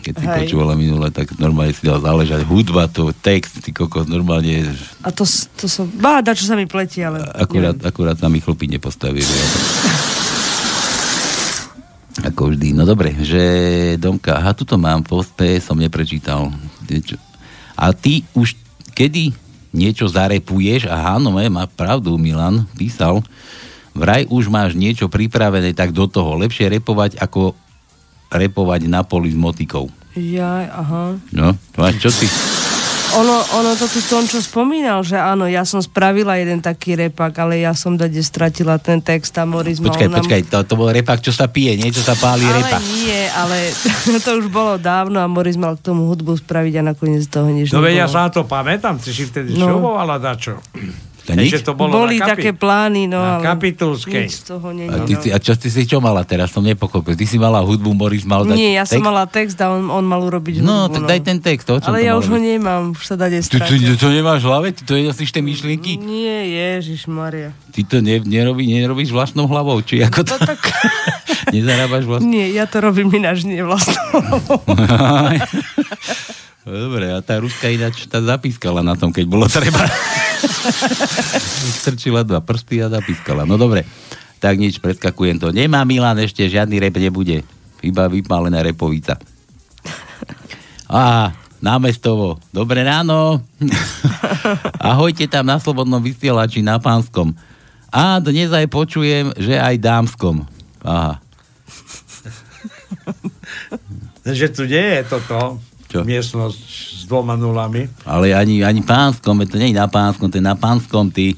Keď 0.00 0.14
si 0.16 0.26
Hej. 0.26 0.38
počúvala 0.44 0.74
minule, 0.74 1.12
tak 1.12 1.36
normálne 1.36 1.76
si 1.76 1.84
dal 1.84 2.00
záležať. 2.00 2.48
Hudba, 2.48 2.88
to 2.88 3.12
text, 3.12 3.60
ty 3.60 3.70
kokos, 3.70 4.08
normálne 4.08 4.72
A 5.04 5.12
to, 5.12 5.28
to 5.60 5.68
som... 5.68 5.84
Báda, 5.86 6.32
čo 6.32 6.48
sa 6.48 6.56
mi 6.56 6.64
pletie, 6.64 7.04
ale... 7.04 7.20
akurát, 7.36 7.76
akurát 7.84 8.16
sa 8.16 8.32
mi 8.32 8.40
chlpy 8.40 8.66
nepostavili. 8.66 9.28
Ako 12.20 12.52
vždy. 12.52 12.74
No 12.76 12.84
dobre, 12.84 13.16
že 13.22 13.42
Domka, 13.96 14.36
aha, 14.36 14.52
tuto 14.52 14.76
mám 14.76 15.00
pospe, 15.06 15.62
som 15.62 15.78
neprečítal. 15.78 16.52
A 17.78 17.94
ty 17.94 18.26
už 18.36 18.58
kedy 18.92 19.32
niečo 19.70 20.10
zarepuješ, 20.10 20.90
aha, 20.90 21.16
no 21.22 21.32
je, 21.38 21.48
má 21.48 21.64
pravdu, 21.64 22.18
Milan 22.18 22.66
písal, 22.76 23.22
vraj 23.94 24.26
už 24.28 24.50
máš 24.50 24.74
niečo 24.76 25.06
pripravené, 25.06 25.72
tak 25.72 25.94
do 25.94 26.04
toho. 26.10 26.36
Lepšie 26.36 26.68
repovať, 26.68 27.16
ako 27.22 27.54
repovať 28.30 28.86
na 28.86 29.02
poli 29.02 29.28
s 29.28 29.36
motikou. 29.36 29.90
Ja, 30.12 30.66
aha. 30.68 31.18
No, 31.30 31.48
a 31.76 31.88
čo 31.92 32.08
ty? 32.08 32.26
Ono, 33.10 33.34
ono 33.52 33.74
to 33.74 33.90
tu 33.90 33.98
Tončo 34.00 34.38
spomínal, 34.38 35.02
že 35.02 35.18
áno, 35.18 35.42
ja 35.44 35.66
som 35.66 35.78
spravila 35.78 36.38
jeden 36.38 36.62
taký 36.62 36.94
repak, 36.94 37.34
ale 37.36 37.58
ja 37.58 37.74
som 37.74 37.98
dade 37.98 38.18
stratila 38.20 38.78
ten 38.78 38.98
text 39.00 39.34
a 39.34 39.42
Moris 39.42 39.82
mal 39.82 39.90
Počkaj, 39.90 40.06
nám... 40.06 40.16
počkaj, 40.16 40.40
to, 40.46 40.58
to 40.62 40.74
bol 40.74 40.86
repak, 40.86 41.18
čo 41.18 41.30
sa 41.30 41.50
pije, 41.50 41.74
niečo 41.74 41.98
sa 42.00 42.14
páli 42.14 42.46
ale 42.46 42.62
repak. 42.62 42.78
nie, 42.78 43.18
ale 43.28 43.74
to 44.22 44.30
už 44.36 44.46
bolo 44.46 44.78
dávno 44.78 45.18
a 45.18 45.26
Moris 45.26 45.58
mal 45.58 45.74
k 45.74 45.82
tomu 45.84 46.06
hudbu 46.06 46.38
spraviť 46.38 46.74
a 46.78 46.86
nakoniec 46.86 47.26
toho 47.26 47.50
nič 47.50 47.74
No 47.74 47.82
veď 47.82 47.94
ja 47.96 48.06
sa 48.06 48.26
na 48.26 48.30
to 48.30 48.46
pamätám, 48.46 48.94
ty 48.96 49.10
si 49.10 49.26
vtedy 49.26 49.58
No. 49.58 49.66
šubovala 49.68 50.14
dačo. 50.16 50.62
To 51.30 51.36
nič? 51.36 51.50
Ešte 51.52 51.62
to 51.62 51.72
bolo 51.72 51.92
Boli 51.96 52.16
na 52.16 52.26
také 52.28 52.50
kapi- 52.50 52.58
plány, 52.58 53.02
no 53.04 53.16
na 53.16 53.30
ale 53.36 53.44
Kapitulskej. 53.46 54.22
nič 54.22 54.32
z 54.36 54.44
toho 54.48 54.66
nie 54.70 54.84
A, 54.84 54.96
ty, 55.00 55.14
si, 55.14 55.28
a 55.28 55.36
čo 55.36 55.52
ty 55.52 55.66
si 55.66 55.82
čo 55.84 55.98
mala 55.98 56.22
teraz? 56.22 56.50
Som 56.50 56.62
nepochopil. 56.62 57.12
Ty 57.12 57.24
si 57.24 57.36
mala 57.36 57.60
hudbu, 57.60 57.90
Moris 57.90 58.22
mal 58.22 58.42
dať 58.42 58.52
Nie, 58.52 58.74
ja 58.74 58.84
som 58.84 58.98
text? 58.98 59.06
mala 59.06 59.24
text 59.24 59.58
a 59.58 59.70
on, 59.70 59.86
on 59.86 60.02
mal 60.02 60.20
urobiť 60.20 60.58
No, 60.58 60.84
hudbu. 60.84 60.94
tak 60.96 61.02
daj 61.06 61.20
ten 61.22 61.38
text, 61.38 61.66
o 61.66 61.76
čom 61.76 61.88
Ale 61.88 61.98
to 61.98 62.04
ja 62.04 62.12
už 62.14 62.26
ho 62.26 62.34
byť? 62.34 62.44
nemám, 62.44 62.82
už 62.92 63.04
sa 63.04 63.14
dade 63.14 63.36
Ty, 63.36 63.46
ty, 63.56 63.56
stratil. 63.62 63.94
to 63.94 64.08
nemáš 64.08 64.40
v 64.40 64.48
hlave? 64.48 64.66
Ty 64.72 64.82
to 64.82 64.92
nenosíš 64.94 65.30
tie 65.30 65.40
myšlienky? 65.40 65.92
Nie, 65.96 66.44
Ježiš 66.76 67.06
Maria. 67.06 67.54
Ty 67.70 67.80
to 67.84 67.96
ne, 67.98 68.18
nerobí, 68.18 68.66
nerobíš 68.66 69.08
vlastnou 69.08 69.44
hlavou? 69.44 69.78
Či 69.80 70.02
ako 70.02 70.20
to? 70.22 70.34
tak... 70.36 70.58
Nezarábaš 71.54 72.04
vlastnou? 72.04 72.28
Nie, 72.28 72.50
ja 72.50 72.64
to 72.64 72.78
robím 72.78 73.10
ináč 73.12 73.42
nie 73.42 73.58
vlastnou. 73.60 73.98
No, 74.12 74.54
Dobre, 76.60 77.08
a 77.08 77.24
tá 77.24 77.40
Ruska 77.40 77.72
ináč 77.72 78.04
tá 78.04 78.20
zapískala 78.20 78.84
na 78.84 78.92
tom, 78.92 79.08
keď 79.08 79.24
bolo 79.24 79.48
treba. 79.48 79.80
Strčila 81.80 82.20
dva 82.20 82.44
prsty 82.44 82.84
a 82.84 82.92
zapískala. 82.92 83.48
No 83.48 83.56
dobre, 83.56 83.88
tak 84.44 84.60
nič, 84.60 84.76
preskakujem 84.76 85.40
to. 85.40 85.56
Nemá 85.56 85.88
Milan 85.88 86.20
ešte, 86.20 86.44
žiadny 86.44 86.76
rep 86.76 87.00
nebude. 87.00 87.48
Iba 87.80 88.12
vypálená 88.12 88.60
repovica. 88.60 89.16
Á, 90.84 91.32
námestovo. 91.64 92.36
Dobré 92.52 92.84
ráno. 92.84 93.40
Ahojte 94.92 95.24
tam 95.32 95.48
na 95.48 95.56
Slobodnom 95.56 96.04
vysielači 96.04 96.60
na 96.60 96.76
Pánskom. 96.76 97.32
A 97.88 98.20
dnes 98.20 98.52
aj 98.52 98.68
počujem, 98.68 99.32
že 99.40 99.56
aj 99.56 99.80
dámskom. 99.80 100.44
Aha. 100.84 101.24
Že 104.20 104.52
tu 104.52 104.68
nie 104.68 105.00
je 105.00 105.02
toto. 105.08 105.56
Čo? 105.90 106.06
Miestnosť 106.06 106.62
s 107.02 107.02
dvoma 107.10 107.34
nulami. 107.34 107.90
Ale 108.06 108.30
ani, 108.30 108.62
ani 108.62 108.86
pánskom, 108.86 109.42
to 109.42 109.58
nie 109.58 109.74
je 109.74 109.78
na 109.82 109.90
pánskom, 109.90 110.30
to 110.30 110.38
je 110.38 110.46
na 110.46 110.54
pánskom, 110.54 111.10
ty. 111.10 111.34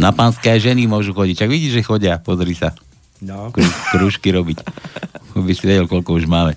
na 0.00 0.08
pánske 0.16 0.48
aj 0.48 0.72
ženy 0.72 0.88
môžu 0.88 1.12
chodiť. 1.12 1.44
Čak 1.44 1.52
vidíš, 1.52 1.76
že 1.76 1.82
chodia, 1.84 2.16
pozri 2.16 2.56
sa. 2.56 2.72
No. 3.20 3.52
Kru, 3.52 3.68
krúžky 3.92 4.32
robiť. 4.32 4.64
By 5.36 5.52
si 5.52 5.68
vedel, 5.68 5.84
koľko 5.84 6.16
už 6.16 6.24
máme. 6.24 6.56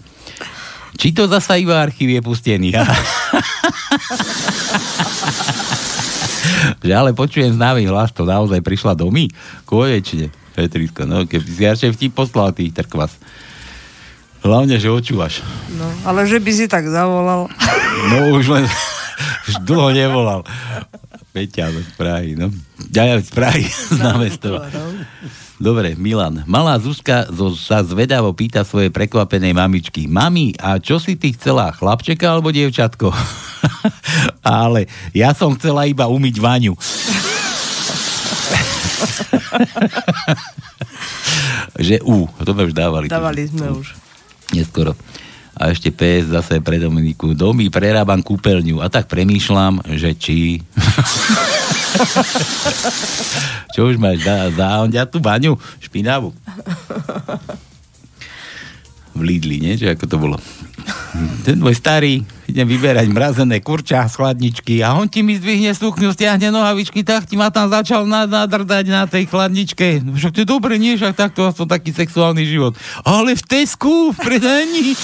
Či 0.95 1.11
to 1.11 1.27
zasa 1.27 1.59
iba 1.59 1.75
archív 1.83 2.15
je 2.15 2.23
pustený? 2.23 2.71
ha? 2.79 2.87
že 6.79 6.93
ale 6.95 7.11
počujem 7.11 7.51
známy 7.51 7.83
hlas, 7.91 8.15
to 8.15 8.23
naozaj 8.23 8.63
prišla 8.63 8.95
domy? 8.95 9.27
Konečne. 9.67 10.31
Petrisko, 10.55 11.03
no 11.03 11.27
keby 11.27 11.43
si 11.43 11.67
radšej 11.67 11.91
vtip 11.99 12.15
poslal 12.15 12.55
tých 12.55 12.71
trkvas. 12.71 13.19
Hlavne, 14.45 14.77
že 14.77 14.93
očúvaš. 14.93 15.41
No, 15.73 15.89
ale 16.05 16.29
že 16.29 16.37
by 16.37 16.51
si 16.53 16.69
tak 16.69 16.85
zavolal. 16.85 17.49
No 18.05 18.37
už 18.37 18.53
len 18.53 18.69
už 19.49 19.65
dlho 19.65 19.89
nevolal. 19.89 20.45
Peťa 21.33 21.73
z 21.73 21.89
Prahy, 21.97 22.37
no. 22.37 22.53
Ja 22.93 23.17
z 23.17 23.33
Prahy, 23.33 23.65
z 23.95 23.97
námestova. 23.97 24.69
Dobre, 25.57 25.97
Milan. 25.97 26.45
Malá 26.45 26.77
Zuzka 26.77 27.25
zo, 27.33 27.57
sa 27.57 27.81
zvedavo 27.81 28.29
pýta 28.35 28.61
svojej 28.61 28.93
prekvapenej 28.93 29.57
mamičky. 29.57 30.05
Mami, 30.05 30.53
a 30.61 30.77
čo 30.77 31.01
si 31.01 31.17
ty 31.17 31.33
chcela, 31.33 31.73
chlapčeka 31.73 32.29
alebo 32.29 32.53
dievčatko? 32.53 33.09
Ale 34.45 34.85
ja 35.15 35.33
som 35.33 35.57
chcela 35.57 35.89
iba 35.89 36.05
umyť 36.05 36.35
vaňu. 36.37 36.77
že 41.79 41.97
U, 42.05 42.29
to 42.43 42.51
sme 42.53 42.69
už 42.69 42.75
dávali. 42.75 43.09
Dávali 43.09 43.49
sme 43.49 43.71
už. 43.73 44.04
Neskoro. 44.53 44.93
A 45.55 45.71
ešte 45.71 45.87
PS 45.87 46.35
zase 46.35 46.59
pre 46.59 46.83
Dominiku. 46.83 47.31
Domy, 47.31 47.71
prerábam 47.71 48.19
kúpeľňu. 48.19 48.83
A 48.83 48.91
tak 48.91 49.07
premýšľam, 49.07 49.79
že 49.95 50.11
či... 50.19 50.59
Čo 53.73 53.87
už 53.87 53.95
máš? 53.95 54.19
On 54.59 54.91
ťa 54.91 55.07
tú 55.07 55.23
baňu? 55.23 55.55
Špinavú. 55.79 56.35
V 59.15 59.21
Lidli, 59.23 59.63
nie? 59.63 59.79
Že 59.79 59.95
ako 59.95 60.05
to 60.11 60.17
bolo? 60.19 60.37
Ten 61.47 61.57
môj 61.57 61.77
starý, 61.77 62.21
idem 62.45 62.67
vyberať 62.67 63.07
mrazené 63.09 63.57
kurča 63.63 64.05
z 64.05 64.19
chladničky 64.19 64.85
a 64.85 64.93
on 64.93 65.09
ti 65.09 65.25
mi 65.25 65.33
zdvihne 65.37 65.73
sukňu, 65.73 66.13
stiahne 66.13 66.53
nohavičky, 66.53 67.01
tak 67.01 67.25
ti 67.25 67.39
ma 67.39 67.49
tam 67.49 67.71
začal 67.71 68.05
na- 68.05 68.29
nadrdať 68.29 68.85
na 68.89 69.09
tej 69.09 69.25
chladničke. 69.29 70.03
No 70.05 70.13
Však 70.13 70.31
to 70.35 70.39
je 70.43 70.47
dobre, 70.47 70.77
nie? 70.77 70.97
Však 70.99 71.17
takto 71.17 71.47
aspoň 71.47 71.67
taký 71.79 71.89
sexuálny 71.95 72.43
život. 72.45 72.77
Ale 73.01 73.33
v 73.33 73.43
Tesku, 73.45 74.13
v 74.13 74.17
predaní. 74.19 74.93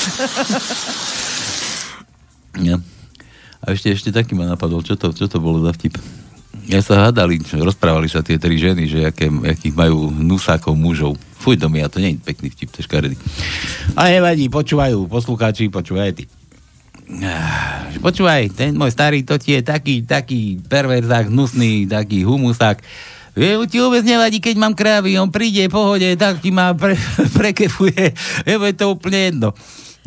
Ja. 2.60 2.76
A 3.64 3.72
ešte, 3.72 3.96
ešte 3.96 4.10
taký 4.12 4.36
ma 4.36 4.44
napadol, 4.44 4.84
čo 4.84 5.00
to, 5.00 5.16
čo 5.16 5.32
to 5.32 5.40
bolo 5.40 5.64
za 5.64 5.72
vtip. 5.72 5.96
Ja 6.68 6.84
sa 6.84 7.08
hádali, 7.08 7.40
rozprávali 7.40 8.12
sa 8.12 8.20
tie 8.20 8.36
tri 8.36 8.60
ženy, 8.60 8.92
že 8.92 9.00
aké, 9.08 9.32
akých 9.32 9.72
majú 9.72 10.12
nusákov 10.12 10.76
mužov. 10.76 11.16
Fuj, 11.42 11.58
do 11.58 11.74
ja 11.74 11.90
to 11.90 11.98
nie 11.98 12.14
je 12.14 12.22
pekný 12.22 12.54
vtip, 12.54 12.70
to 12.70 12.86
škaredý. 12.86 13.18
A 13.98 14.14
nevadí, 14.14 14.46
počúvajú, 14.46 15.10
poslucháči, 15.10 15.74
počúvaj 15.74 16.14
ty. 16.14 16.30
Ah, 17.26 17.90
Počúvaj, 17.98 18.54
ten 18.56 18.78
môj 18.78 18.94
starý, 18.94 19.26
to 19.26 19.36
ti 19.36 19.58
je 19.58 19.62
taký, 19.66 20.06
taký 20.06 20.62
perverzák, 20.64 21.28
hnusný, 21.28 21.90
taký 21.90 22.24
humusák. 22.24 22.80
Je, 23.36 23.58
ti 23.68 23.78
vôbec 23.82 24.06
nevadí, 24.06 24.38
keď 24.38 24.56
mám 24.60 24.78
krávy, 24.78 25.18
on 25.18 25.34
príde, 25.34 25.66
pohode, 25.68 26.08
tak 26.16 26.40
ti 26.40 26.54
ma 26.54 26.78
pre, 26.78 26.94
prekefuje, 27.40 28.14
je 28.46 28.56
je 28.56 28.74
to 28.78 28.94
úplne 28.94 29.34
jedno. 29.34 29.50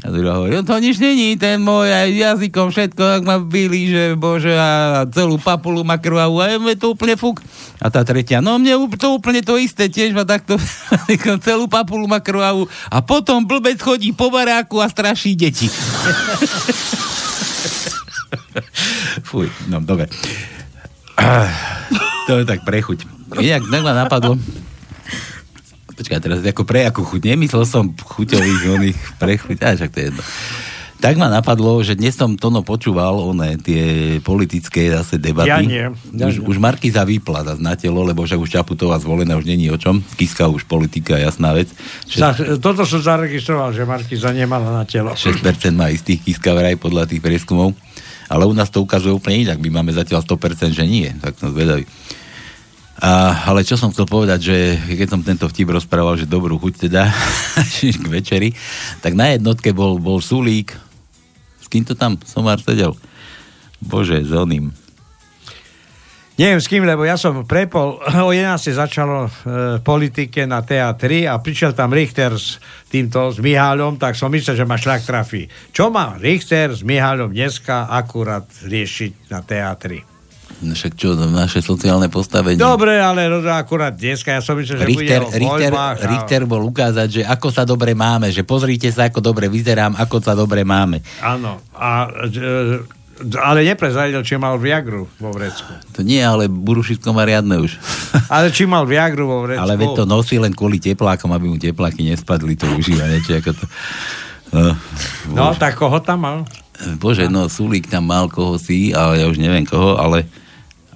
A 0.02 0.10
druhá 0.10 0.42
hovorí, 0.42 0.50
"No 0.58 0.66
to 0.66 0.74
nič 0.82 0.98
není, 0.98 1.38
ten 1.38 1.62
môj 1.62 1.86
aj 1.86 2.10
jazykom 2.10 2.74
všetko, 2.74 3.02
ak 3.20 3.22
ma 3.22 3.38
bili, 3.38 3.88
že 3.94 4.18
bože, 4.18 4.50
a 4.50 5.06
celú 5.06 5.38
papulu 5.38 5.86
má 5.86 6.02
krvavú, 6.02 6.42
a 6.42 6.50
je 6.50 6.76
to 6.76 6.98
úplne 6.98 7.14
fuk. 7.14 7.38
A 7.78 7.88
tá 7.94 8.02
tretia, 8.02 8.42
no 8.42 8.58
mne 8.58 8.90
to 8.98 9.14
úplne 9.14 9.40
to 9.40 9.54
isté, 9.54 9.86
tiež 9.86 10.10
ma 10.10 10.26
takto, 10.26 10.58
celú 11.46 11.70
papulu 11.70 12.10
má 12.10 12.18
krvavú. 12.18 12.66
A 12.90 13.00
potom 13.06 13.46
blbec 13.46 13.78
chodí 13.78 14.10
po 14.10 14.34
baráku 14.34 14.82
a 14.82 14.90
straší 14.90 15.38
deti. 15.38 15.70
Fuj, 19.30 19.46
no 19.70 19.78
dobre. 19.78 20.10
Ah, 21.14 21.48
To 22.26 22.40
je 22.40 22.44
tak 22.48 22.66
prechuť. 22.66 23.06
Inak 23.38 23.62
tak 23.70 23.82
ma 23.82 23.92
napadlo, 23.94 24.38
Počkaj, 25.94 26.18
teraz 26.18 26.38
ako 26.42 26.62
pre 26.66 26.86
akú 26.86 27.06
chuť. 27.06 27.22
Nemyslel 27.34 27.64
som 27.66 27.94
chuťových 27.94 28.62
oných 28.66 28.98
pre 29.22 29.38
chuť. 29.38 29.56
Á, 29.62 29.78
však 29.78 29.90
to 29.94 29.98
je 30.02 30.06
jedno. 30.10 30.22
Tak 31.04 31.20
ma 31.20 31.28
napadlo, 31.28 31.84
že 31.84 32.00
dnes 32.00 32.16
som 32.16 32.32
Tono 32.32 32.64
počúval 32.64 33.12
one, 33.20 33.60
tie 33.60 34.16
politické 34.24 34.88
zase 34.88 35.20
debaty. 35.20 35.52
Ja 35.52 35.60
nie, 35.60 35.84
ja 35.92 36.26
už, 36.32 36.40
nie. 36.40 36.48
už 36.48 36.56
Markiza 36.56 37.04
vypla 37.04 37.44
zase 37.44 37.60
na 37.60 37.76
telo, 37.76 38.00
lebo 38.00 38.24
však 38.24 38.40
už 38.40 38.48
Čaputová 38.48 38.96
zvolená 38.96 39.36
už 39.36 39.44
není 39.44 39.68
o 39.68 39.76
čom. 39.76 40.00
Kiska 40.16 40.48
už 40.48 40.64
politika, 40.64 41.20
jasná 41.20 41.52
vec. 41.52 41.68
Za, 42.08 42.32
toto 42.56 42.88
som 42.88 43.04
zaregistroval, 43.04 43.76
že 43.76 43.84
Markiza 43.84 44.32
nemala 44.32 44.72
na 44.72 44.88
telo. 44.88 45.12
6% 45.12 45.44
má 45.76 45.92
istých 45.92 46.24
Kiska 46.24 46.56
vraj 46.56 46.80
podľa 46.80 47.04
tých 47.04 47.20
prieskumov. 47.20 47.76
Ale 48.32 48.48
u 48.48 48.56
nás 48.56 48.72
to 48.72 48.80
ukazuje 48.80 49.12
úplne 49.12 49.44
inak. 49.44 49.60
My 49.60 49.84
máme 49.84 49.92
zatiaľ 49.92 50.24
100%, 50.24 50.72
že 50.72 50.88
nie. 50.88 51.12
Tak 51.20 51.36
som 51.36 51.52
zvedavý. 51.52 51.84
A, 53.02 53.42
ale 53.50 53.66
čo 53.66 53.74
som 53.74 53.90
chcel 53.90 54.06
povedať, 54.06 54.40
že 54.54 54.56
keď 54.94 55.08
som 55.10 55.20
tento 55.26 55.50
vtip 55.50 55.66
rozprával, 55.66 56.14
že 56.14 56.30
dobrú 56.30 56.62
chuť 56.62 56.86
teda 56.86 57.10
k 58.02 58.06
večeri, 58.06 58.54
tak 59.02 59.18
na 59.18 59.34
jednotke 59.34 59.74
bol, 59.74 59.98
bol 59.98 60.22
Sulík. 60.22 60.70
S 61.58 61.66
kým 61.66 61.82
to 61.82 61.98
tam 61.98 62.14
Somár 62.22 62.62
sedel? 62.62 62.94
Bože, 63.82 64.22
s 64.22 64.30
oným. 64.30 64.70
Neviem 66.34 66.58
s 66.58 66.66
kým, 66.66 66.82
lebo 66.82 67.06
ja 67.06 67.14
som 67.14 67.46
prepol, 67.46 67.98
o 68.26 68.30
11. 68.34 68.58
začalo 68.74 69.26
e, 69.26 69.30
politike 69.82 70.46
na 70.50 70.66
TA3 70.66 71.30
a 71.30 71.38
prišiel 71.38 71.78
tam 71.78 71.94
Richter 71.94 72.34
s 72.34 72.58
týmto, 72.90 73.30
s 73.30 73.38
Miháľom, 73.38 73.98
tak 74.02 74.18
som 74.18 74.30
myslel, 74.34 74.58
že 74.58 74.66
ma 74.66 74.74
šľak 74.74 75.02
trafí. 75.06 75.46
Čo 75.70 75.94
má 75.94 76.18
Richter 76.18 76.74
s 76.74 76.82
Miháľom 76.82 77.30
dneska 77.30 77.86
akurát 77.86 78.46
riešiť 78.66 79.30
na 79.30 79.46
TA3? 79.46 80.13
Však 80.64 80.92
čo, 80.96 81.12
naše 81.16 81.60
sociálne 81.60 82.08
postavenie. 82.08 82.56
Dobre, 82.56 82.96
ale 82.96 83.28
akurát 83.52 83.92
dneska, 83.92 84.32
ja 84.32 84.40
som 84.40 84.56
myslel, 84.56 84.80
že 84.80 84.86
Richter, 84.88 85.20
bude 85.28 85.36
Richter, 85.36 85.72
voľbách 85.72 85.98
Richter 86.08 86.42
bol 86.48 86.62
ukázať, 86.64 87.08
že 87.10 87.22
ako 87.26 87.48
sa 87.52 87.68
dobre 87.68 87.92
máme, 87.92 88.32
že 88.32 88.46
pozrite 88.46 88.88
sa, 88.88 89.12
ako 89.12 89.20
dobre 89.20 89.52
vyzerám, 89.52 89.92
ako 90.00 90.16
sa 90.24 90.32
dobre 90.32 90.64
máme. 90.64 91.04
Áno, 91.20 91.60
a, 91.76 92.08
ale 93.38 93.62
neprezradil, 93.62 94.20
či 94.26 94.34
mal 94.34 94.58
Viagru 94.58 95.06
vo 95.22 95.30
vrecku. 95.30 95.70
To 95.94 96.00
nie, 96.02 96.18
ale 96.18 96.50
burušitko 96.50 97.14
má 97.14 97.22
riadne 97.22 97.62
už. 97.62 97.78
Ale 98.34 98.50
či 98.50 98.66
mal 98.66 98.82
Viagru 98.88 99.30
vo 99.30 99.38
vrecku. 99.46 99.62
Ale 99.62 99.78
veď 99.78 100.02
to 100.02 100.04
nosí 100.08 100.34
len 100.40 100.50
kvôli 100.50 100.82
teplákom, 100.82 101.30
aby 101.30 101.46
mu 101.46 101.56
tepláky 101.60 102.02
nespadli, 102.02 102.58
to 102.58 102.66
užíva, 102.74 103.06
niečo 103.06 103.38
ako 103.38 103.54
to. 103.54 103.64
No, 104.52 104.76
No, 105.32 105.54
tak 105.56 105.80
koho 105.80 105.98
tam 106.02 106.26
mal? 106.26 106.38
Bože, 106.98 107.30
no, 107.30 107.46
Sulík 107.46 107.86
tam 107.86 108.10
mal 108.10 108.26
koho 108.26 108.58
si, 108.58 108.90
ale 108.90 109.22
ja 109.22 109.26
už 109.30 109.38
neviem 109.38 109.62
koho, 109.62 109.94
ale, 109.94 110.26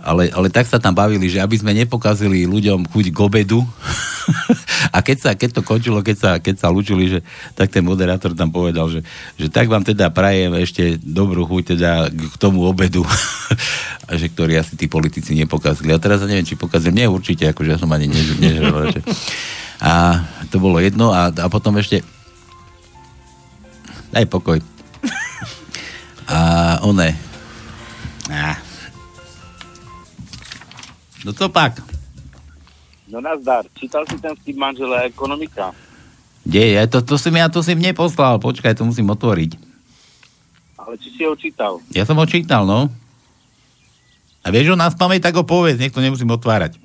ale, 0.02 0.26
ale 0.34 0.50
tak 0.50 0.66
sa 0.66 0.82
tam 0.82 0.90
bavili, 0.90 1.30
že 1.30 1.38
aby 1.38 1.54
sme 1.54 1.70
nepokazili 1.70 2.50
ľuďom 2.50 2.90
chuť 2.90 3.06
k 3.14 3.18
obedu. 3.22 3.62
A 4.94 5.00
keď, 5.00 5.16
sa, 5.18 5.30
keď 5.32 5.60
to 5.60 5.62
končilo, 5.64 6.04
keď 6.04 6.16
sa, 6.16 6.30
keď 6.36 6.54
sa 6.60 6.68
lúčili, 6.68 7.08
že, 7.08 7.18
tak 7.56 7.72
ten 7.72 7.80
moderátor 7.80 8.36
tam 8.36 8.52
povedal, 8.52 8.90
že, 8.92 9.00
že 9.40 9.48
tak 9.48 9.70
vám 9.70 9.82
teda 9.86 10.12
prajem 10.12 10.52
ešte 10.58 11.00
dobrú 11.00 11.48
chuť 11.48 11.76
teda 11.76 11.90
k 12.12 12.34
tomu 12.36 12.66
obedu. 12.66 13.06
A 14.08 14.16
že 14.16 14.28
ktorý 14.28 14.60
asi 14.60 14.76
tí 14.76 14.88
politici 14.88 15.36
nepokazili. 15.36 15.92
A 15.92 16.02
teraz 16.02 16.24
ja 16.24 16.28
neviem, 16.28 16.44
či 16.44 16.56
pokazili. 16.56 16.96
Nie, 16.96 17.06
určite, 17.08 17.48
akože 17.48 17.76
ja 17.76 17.78
som 17.80 17.92
ani 17.92 18.08
že... 18.12 19.00
A 19.78 20.26
to 20.50 20.58
bolo 20.58 20.82
jedno. 20.82 21.14
A, 21.14 21.30
a 21.30 21.46
potom 21.46 21.76
ešte 21.78 22.02
daj 24.12 24.26
pokoj. 24.26 24.58
A 26.32 26.38
one. 26.84 27.14
Á. 28.28 28.60
No 31.24 31.32
co 31.32 31.48
pak? 31.48 31.82
No 33.08 33.24
nazdar, 33.24 33.64
čítal 33.72 34.04
si 34.04 34.20
ten 34.20 34.36
vtip 34.36 34.56
manžela 34.60 35.08
ekonomika? 35.08 35.72
Kde 36.44 36.76
je? 36.76 36.80
To, 36.92 36.98
to 37.04 37.14
si 37.16 37.28
mi, 37.32 37.40
ja 37.40 37.48
to 37.48 37.64
si 37.64 37.72
mne 37.76 37.92
poslal. 37.96 38.40
Počkaj, 38.40 38.76
to 38.76 38.84
musím 38.84 39.12
otvoriť. 39.12 39.56
Ale 40.76 40.94
či 40.96 41.08
si 41.12 41.22
ho 41.24 41.36
čítal? 41.36 41.80
Ja 41.92 42.08
som 42.08 42.16
ho 42.16 42.24
čítal, 42.24 42.64
no. 42.64 42.88
A 44.40 44.48
vieš, 44.48 44.72
o 44.72 44.80
nás 44.80 44.96
pamäť, 44.96 45.28
tak 45.28 45.36
ho 45.36 45.44
povedz, 45.44 45.76
nech 45.76 45.92
to 45.92 46.00
nemusím 46.00 46.32
otvárať. 46.32 46.80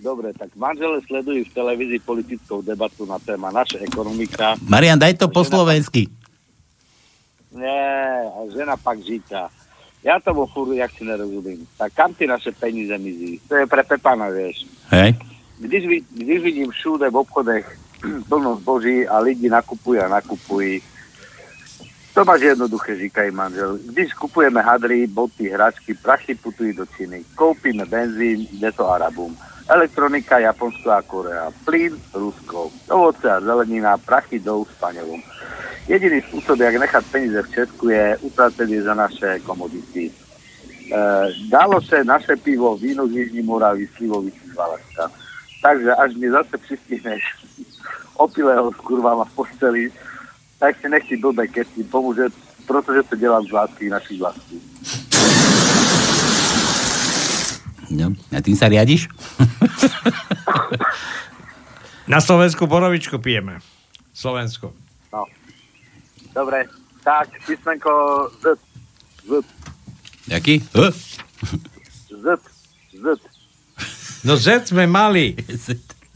Dobre, 0.00 0.32
tak 0.32 0.48
manžele 0.56 1.04
sledujú 1.04 1.44
v 1.44 1.52
televízii 1.52 2.00
politickou 2.00 2.64
debatu 2.64 3.04
na 3.04 3.20
téma 3.20 3.52
naša 3.52 3.84
ekonomika. 3.84 4.56
Marian, 4.64 4.96
daj 4.96 5.20
to 5.20 5.28
po 5.28 5.44
slovensky. 5.44 6.08
Nie, 7.52 8.24
žena 8.48 8.80
pak 8.80 8.96
říká. 9.04 9.52
Ja 10.00 10.16
tomu 10.16 10.48
furt, 10.48 10.72
jak 10.72 10.90
si 10.96 11.04
nerozumím. 11.04 11.68
Tak 11.76 11.92
kam 11.92 12.14
ty 12.14 12.26
naše 12.26 12.52
peníze 12.52 12.98
mizí? 12.98 13.40
To 13.48 13.60
je 13.60 13.66
pre 13.68 13.84
Pepana, 13.84 14.32
vieš. 14.32 14.64
Hej? 14.88 15.12
Když, 15.60 15.86
vid, 15.86 16.04
když 16.16 16.42
vidím 16.42 16.70
všude 16.70 17.10
v 17.10 17.16
obchodech 17.16 17.78
plno 18.28 18.56
zboží 18.56 19.04
a 19.04 19.20
lidi 19.20 19.52
nakupujú 19.52 20.00
a 20.00 20.08
nakupujú, 20.08 20.80
to 22.14 22.24
máš 22.24 22.40
jednoduché, 22.40 22.96
říkají 22.96 23.30
manžel. 23.30 23.78
Když 23.86 24.14
kupujeme 24.14 24.62
hadry, 24.62 25.06
boty, 25.06 25.48
hračky, 25.48 25.94
prachy 25.94 26.34
putují 26.34 26.72
do 26.72 26.86
Číny. 26.86 27.24
Koupíme 27.34 27.84
benzín, 27.84 28.46
jde 28.52 28.72
to 28.72 28.90
Arabům. 28.90 29.38
Elektronika, 29.68 30.38
Japonsko 30.38 30.90
a 30.90 31.02
Korea. 31.02 31.50
Plyn, 31.64 31.98
Rusko. 32.14 32.70
Ovoce 32.90 33.30
a 33.30 33.40
zelenina, 33.40 33.98
prachy 33.98 34.38
jdou 34.38 34.64
Španělům. 34.64 35.22
Jediný 35.88 36.22
způsob, 36.22 36.60
jak 36.60 36.76
nechat 36.76 37.04
peníze 37.12 37.42
v 37.42 37.50
Česku, 37.50 37.88
je 37.88 38.18
utratit 38.20 38.70
je 38.70 38.82
za 38.82 38.94
naše 38.94 39.40
komodity. 39.40 40.10
E, 40.10 41.26
dalo 41.50 41.82
se 41.82 42.04
naše 42.04 42.36
pivo, 42.36 42.76
víno 42.76 43.06
z 43.06 43.10
Jižní 43.10 43.42
Moravy, 43.42 43.88
slivovici 43.96 44.40
z 44.52 44.54
Valašska. 44.54 45.10
Takže 45.62 45.94
až 45.94 46.14
mi 46.14 46.30
zase 46.30 46.58
přistihneš 46.58 47.22
opilého 48.16 48.72
s 48.72 48.76
kurvama 48.76 49.24
v 49.24 49.34
posteli, 49.34 49.92
tak 50.60 50.76
si 50.80 50.88
nechci 50.88 51.16
blbé 51.16 51.48
keci, 51.48 51.84
pomůže, 51.84 52.22
protože 52.66 53.02
to 53.02 53.16
dělám 53.16 53.44
z 53.48 53.52
lásky 53.52 53.88
našich 53.90 54.20
vlastní. 54.20 54.60
No. 57.90 58.14
A 58.30 58.38
tým 58.38 58.54
sa 58.54 58.70
riadiš? 58.70 59.10
Na 62.06 62.22
Slovensku 62.22 62.66
borovičku 62.70 63.18
pijeme. 63.18 63.58
Slovensko. 64.14 64.70
No. 65.10 65.26
Dobre, 66.30 66.70
tak, 67.02 67.34
písmenko 67.46 67.90
Z. 68.38 68.44
Z. 69.26 69.30
Jaký? 70.30 70.62
H? 70.70 70.78
Z. 72.14 72.24
Z. 72.94 73.06
No 74.22 74.36
Z 74.38 74.70
sme 74.70 74.86
mali. 74.86 75.34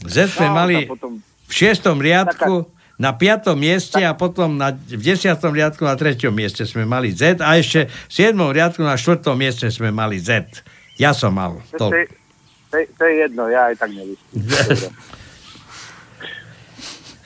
Z 0.05 0.31
sme 0.31 0.47
No, 0.47 0.55
mali 0.55 0.85
potom- 0.87 1.19
v 1.45 1.51
šiestom 1.53 1.99
riadku, 1.99 2.71
na 2.95 3.11
piatom 3.11 3.55
mieste 3.55 3.99
a 3.99 4.11
potom 4.11 4.55
na, 4.55 4.71
v 4.71 4.97
desiatom 4.97 5.51
riadku 5.51 5.83
na 5.83 5.93
treťom 5.93 6.31
mieste 6.31 6.63
sme 6.63 6.83
mali 6.83 7.11
Z 7.11 7.39
a 7.39 7.55
ešte 7.55 7.87
v 7.87 8.11
siedmom 8.11 8.49
riadku 8.49 8.79
na 8.79 8.95
štvrtom 8.95 9.35
mieste 9.35 9.67
sme 9.67 9.91
mali 9.91 10.15
Z. 10.15 10.47
Ja 10.95 11.11
som 11.11 11.35
mal. 11.35 11.59
To, 11.75 11.91
To. 11.91 11.91
to, 11.91 11.97
je- 11.97 12.89
to, 12.89 13.03
je- 13.03 13.17
jedno, 13.21 13.47
ja 13.47 13.67
aj 13.67 13.75
tak 13.77 13.91
nelistím. 13.91 14.35
Dobre. 14.35 14.87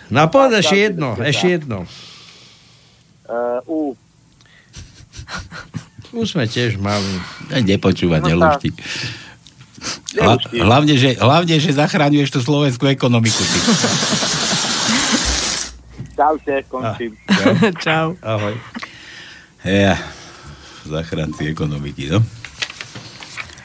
No 0.09 0.25
povedz 0.25 0.65
ešte 0.65 0.89
jedno, 0.89 1.13
ešte 1.15 1.47
jedno. 1.53 1.85
Uh, 3.29 3.61
U. 3.69 3.79
Tu 6.09 6.25
sme 6.25 6.49
tiež 6.49 6.81
mali. 6.81 7.05
Nepočúvať, 7.53 8.25
No 8.25 8.27
nelúšti. 8.27 8.73
Hla, 10.17 10.33
hlavne, 10.49 10.97
že, 10.97 11.13
hlavne, 11.13 11.55
že 11.55 11.69
zachráňuješ 11.71 12.33
tú 12.33 12.41
slovenskú 12.41 12.89
ekonomiku. 12.89 13.37
Ty. 13.37 13.59
Čaute, 16.19 16.67
končím. 16.67 17.15
Čau. 17.83 18.19
Ahoj. 18.19 18.51
Ja, 19.63 19.95
zachránci 20.83 21.47
ekonomiky, 21.47 22.11
no. 22.11 22.19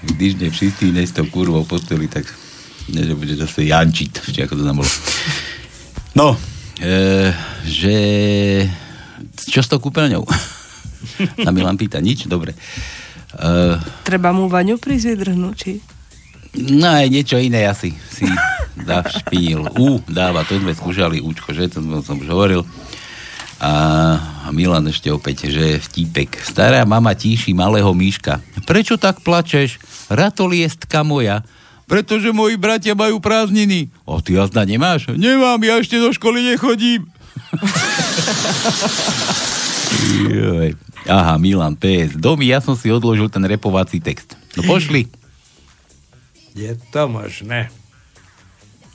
Když 0.07 0.39
ne 0.39 0.55
všistý, 0.55 0.95
s 0.95 1.11
tou 1.11 1.27
kurvou 1.27 1.67
posteli, 1.67 2.07
tak 2.07 2.31
ne, 2.95 3.03
že 3.03 3.19
bude 3.19 3.35
zase 3.35 3.67
jančiť, 3.67 4.31
či 4.31 4.39
ako 4.47 4.55
to 4.55 4.63
tam 4.63 4.79
bolo. 4.79 4.93
No, 6.15 6.39
e, 6.79 7.35
že... 7.67 7.97
Čo 9.51 9.59
s 9.59 9.67
tou 9.67 9.83
kúpeľňou? 9.83 10.23
Sa 11.43 11.51
Milan 11.51 11.75
pýta, 11.75 11.99
nič? 11.99 12.31
Dobre. 12.31 12.55
E, 13.35 13.83
Treba 14.07 14.31
mu 14.31 14.47
vaňu 14.47 14.79
prísť 14.79 15.11
vydrhnúť, 15.11 15.55
či? 15.59 15.73
No 16.79 16.87
aj 16.87 17.11
niečo 17.11 17.35
iné 17.35 17.67
asi 17.67 17.99
si 18.15 18.31
zašpinil. 18.79 19.71
U 19.79 20.03
dáva, 20.11 20.43
to 20.43 20.59
sme 20.59 20.75
skúšali 20.75 21.23
účko, 21.23 21.55
že? 21.55 21.71
To 21.71 21.83
som 22.03 22.19
už 22.19 22.29
hovoril. 22.29 22.63
A 23.65 24.51
Milan 24.53 24.85
ešte 24.91 25.09
opäť, 25.09 25.49
že 25.49 25.81
vtípek. 25.81 26.43
Stará 26.43 26.85
mama 26.85 27.15
tíši 27.17 27.55
malého 27.57 27.89
míška. 27.95 28.43
Prečo 28.69 29.01
tak 29.01 29.25
plačeš? 29.25 29.79
Ratoliestka 30.13 31.01
moja. 31.01 31.47
Pretože 31.85 32.33
moji 32.33 32.57
bratia 32.57 32.97
majú 32.97 33.21
prázdniny. 33.21 33.93
O, 34.09 34.21
ty 34.21 34.37
jazda 34.37 34.65
nemáš? 34.65 35.09
Nemám, 35.13 35.61
ja 35.61 35.81
ešte 35.81 36.01
do 36.01 36.13
školy 36.13 36.41
nechodím. 36.41 37.09
Aha, 41.05 41.37
Milan, 41.37 41.77
PS. 41.77 42.17
Domy, 42.17 42.49
ja 42.49 42.65
som 42.65 42.73
si 42.73 42.89
odložil 42.89 43.29
ten 43.29 43.45
repovací 43.45 44.01
text. 44.01 44.37
No 44.57 44.65
pošli. 44.65 45.09
Je 46.57 46.73
to 46.89 47.05
možné. 47.09 47.69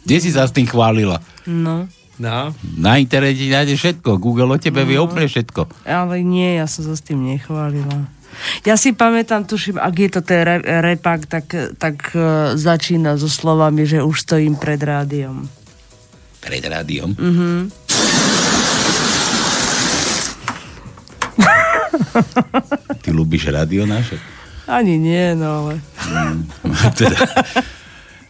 Kde 0.03 0.15
si 0.17 0.29
sa 0.29 0.43
s 0.43 0.51
tým 0.51 0.65
chválila? 0.65 1.19
No. 1.45 1.85
No. 2.15 2.51
Na 2.75 2.99
internete 2.99 3.39
nájdeš 3.41 3.79
všetko. 3.79 4.17
Google 4.17 4.51
o 4.51 4.57
tebe 4.57 4.83
vie 4.83 4.95
No. 4.95 5.07
úplne 5.07 5.25
všetko. 5.25 5.71
Ale 5.83 6.19
nie, 6.19 6.55
ja 6.55 6.65
som 6.65 6.83
sa 6.83 6.91
s 6.91 7.01
tým 7.01 7.23
nechválila. 7.23 8.11
Ja 8.61 8.75
si 8.75 8.91
pamätám, 8.91 9.43
tuším, 9.43 9.75
ak 9.75 9.95
je 9.95 10.09
to 10.09 10.21
ten 10.21 10.43
re- 10.43 10.61
repak, 10.61 11.25
tak, 11.25 11.49
tak 11.75 11.95
uh, 12.11 12.53
začína 12.53 13.15
so 13.15 13.25
slovami, 13.25 13.83
že 13.83 13.99
už 13.99 14.21
stojím 14.21 14.53
pred 14.53 14.77
rádiom. 14.77 15.47
Pred 16.39 16.63
rádiom. 16.65 17.09
Mhm. 17.15 17.55
Ty 22.99 23.09
ľúbiš 23.09 23.49
rádio 23.49 23.85
naše? 23.85 24.19
Ani 24.67 24.99
nie, 24.99 25.33
no 25.33 25.65
ale... 25.65 25.73
teda, 26.99 27.17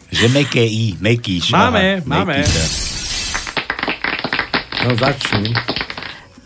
že 0.09 0.25
meké 0.29 0.65
I, 0.65 0.97
mekýš. 0.97 1.53
Máme, 1.53 2.01
aha, 2.01 2.05
máme. 2.05 2.43
No 4.85 4.95
začni. 4.97 5.53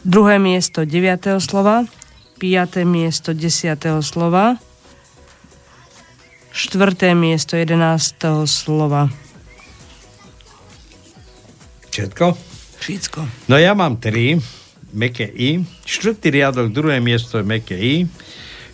Druhé 0.03 0.35
miesto 0.35 0.83
9. 0.83 1.39
slova, 1.39 1.87
piaté 2.35 2.83
miesto 2.83 3.31
10. 3.31 4.03
slova, 4.03 4.59
štvrté 6.51 7.15
miesto 7.15 7.55
11. 7.55 8.45
slova. 8.45 9.07
Všetko? 11.93 12.25
Všetko. 12.83 13.19
No 13.47 13.55
ja 13.55 13.71
mám 13.77 13.95
tri, 14.01 14.35
meké 14.91 15.29
I, 15.29 15.63
štvrtý 15.87 16.35
riadok, 16.35 16.67
druhé 16.73 16.99
miesto 16.99 17.39
je 17.39 17.45
meké 17.47 17.77
I, 17.79 18.09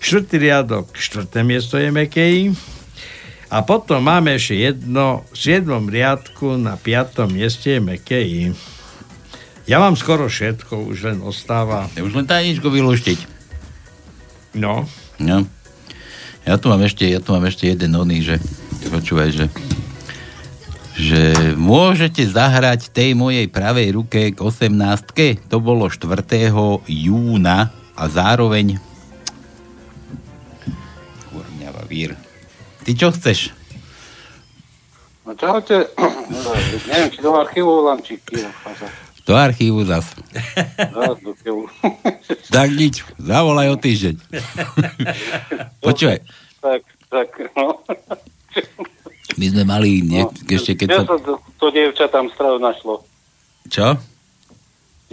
štvrtý 0.02 0.36
riadok, 0.40 0.96
štvrté 0.98 1.46
miesto 1.46 1.78
je 1.78 1.94
meké 1.94 2.26
I, 2.26 2.42
a 3.50 3.66
potom 3.66 4.06
máme 4.06 4.38
ešte 4.38 4.62
jedno, 4.62 5.26
v 5.34 5.36
siedmom 5.38 5.90
riadku 5.90 6.54
na 6.62 6.78
piatom 6.78 7.34
mieste 7.34 7.78
je 7.78 7.82
meké 7.82 8.22
I. 8.22 8.54
Ja 9.66 9.82
mám 9.82 9.98
skoro 9.98 10.30
všetko, 10.30 10.86
už 10.86 10.98
len 11.10 11.20
ostáva. 11.26 11.90
Ja 11.98 12.06
už 12.06 12.14
len 12.14 12.30
tajničko 12.30 12.70
vyluštiť. 12.70 13.20
No. 14.58 14.86
No. 15.18 15.46
Ja 16.46 16.58
tu 16.58 16.70
mám 16.70 16.82
ešte, 16.86 17.06
ja 17.06 17.22
tu 17.22 17.34
mám 17.34 17.46
ešte 17.46 17.70
jeden 17.70 17.94
oný, 17.94 18.22
že 18.22 18.36
počúvaj, 18.90 19.30
že 19.34 19.46
že 21.00 21.56
môžete 21.56 22.28
zahrať 22.28 22.92
tej 22.92 23.16
mojej 23.16 23.48
pravej 23.48 23.96
ruke 23.96 24.36
k 24.36 24.38
18. 24.38 25.48
To 25.48 25.64
bolo 25.64 25.88
4. 25.88 26.04
júna 26.92 27.72
a 27.96 28.04
zároveň 28.12 28.76
Kurňava 31.32 31.88
vír. 31.88 32.20
Ty 32.90 32.98
čo 32.98 33.14
chceš? 33.14 33.54
No 35.22 35.38
čaute, 35.38 35.94
neviem, 36.90 37.10
či 37.14 37.22
do 37.22 37.38
archívu 37.38 37.70
volám, 37.70 38.02
či 38.02 38.18
kýva 38.18 38.50
fáza. 38.66 38.90
Do 39.30 39.38
archívu 39.38 39.86
zas. 39.86 40.10
Do 41.22 41.38
keľu. 41.38 41.70
Tak 42.50 42.74
nič, 42.74 43.06
zavolaj 43.22 43.70
o 43.70 43.78
týždeň. 43.78 44.18
Počúvaj, 45.86 46.18
Tak, 46.66 46.82
tak, 47.14 47.30
no. 47.54 47.78
my 49.38 49.46
sme 49.46 49.64
mali 49.70 50.02
nie, 50.02 50.26
ešte 50.50 50.74
keď 50.74 50.88
sa 50.90 51.06
to, 51.06 51.38
to 51.62 51.68
dievča 51.70 52.10
tam 52.10 52.26
stravu 52.34 52.58
našlo? 52.58 53.06
Čo? 53.70 54.02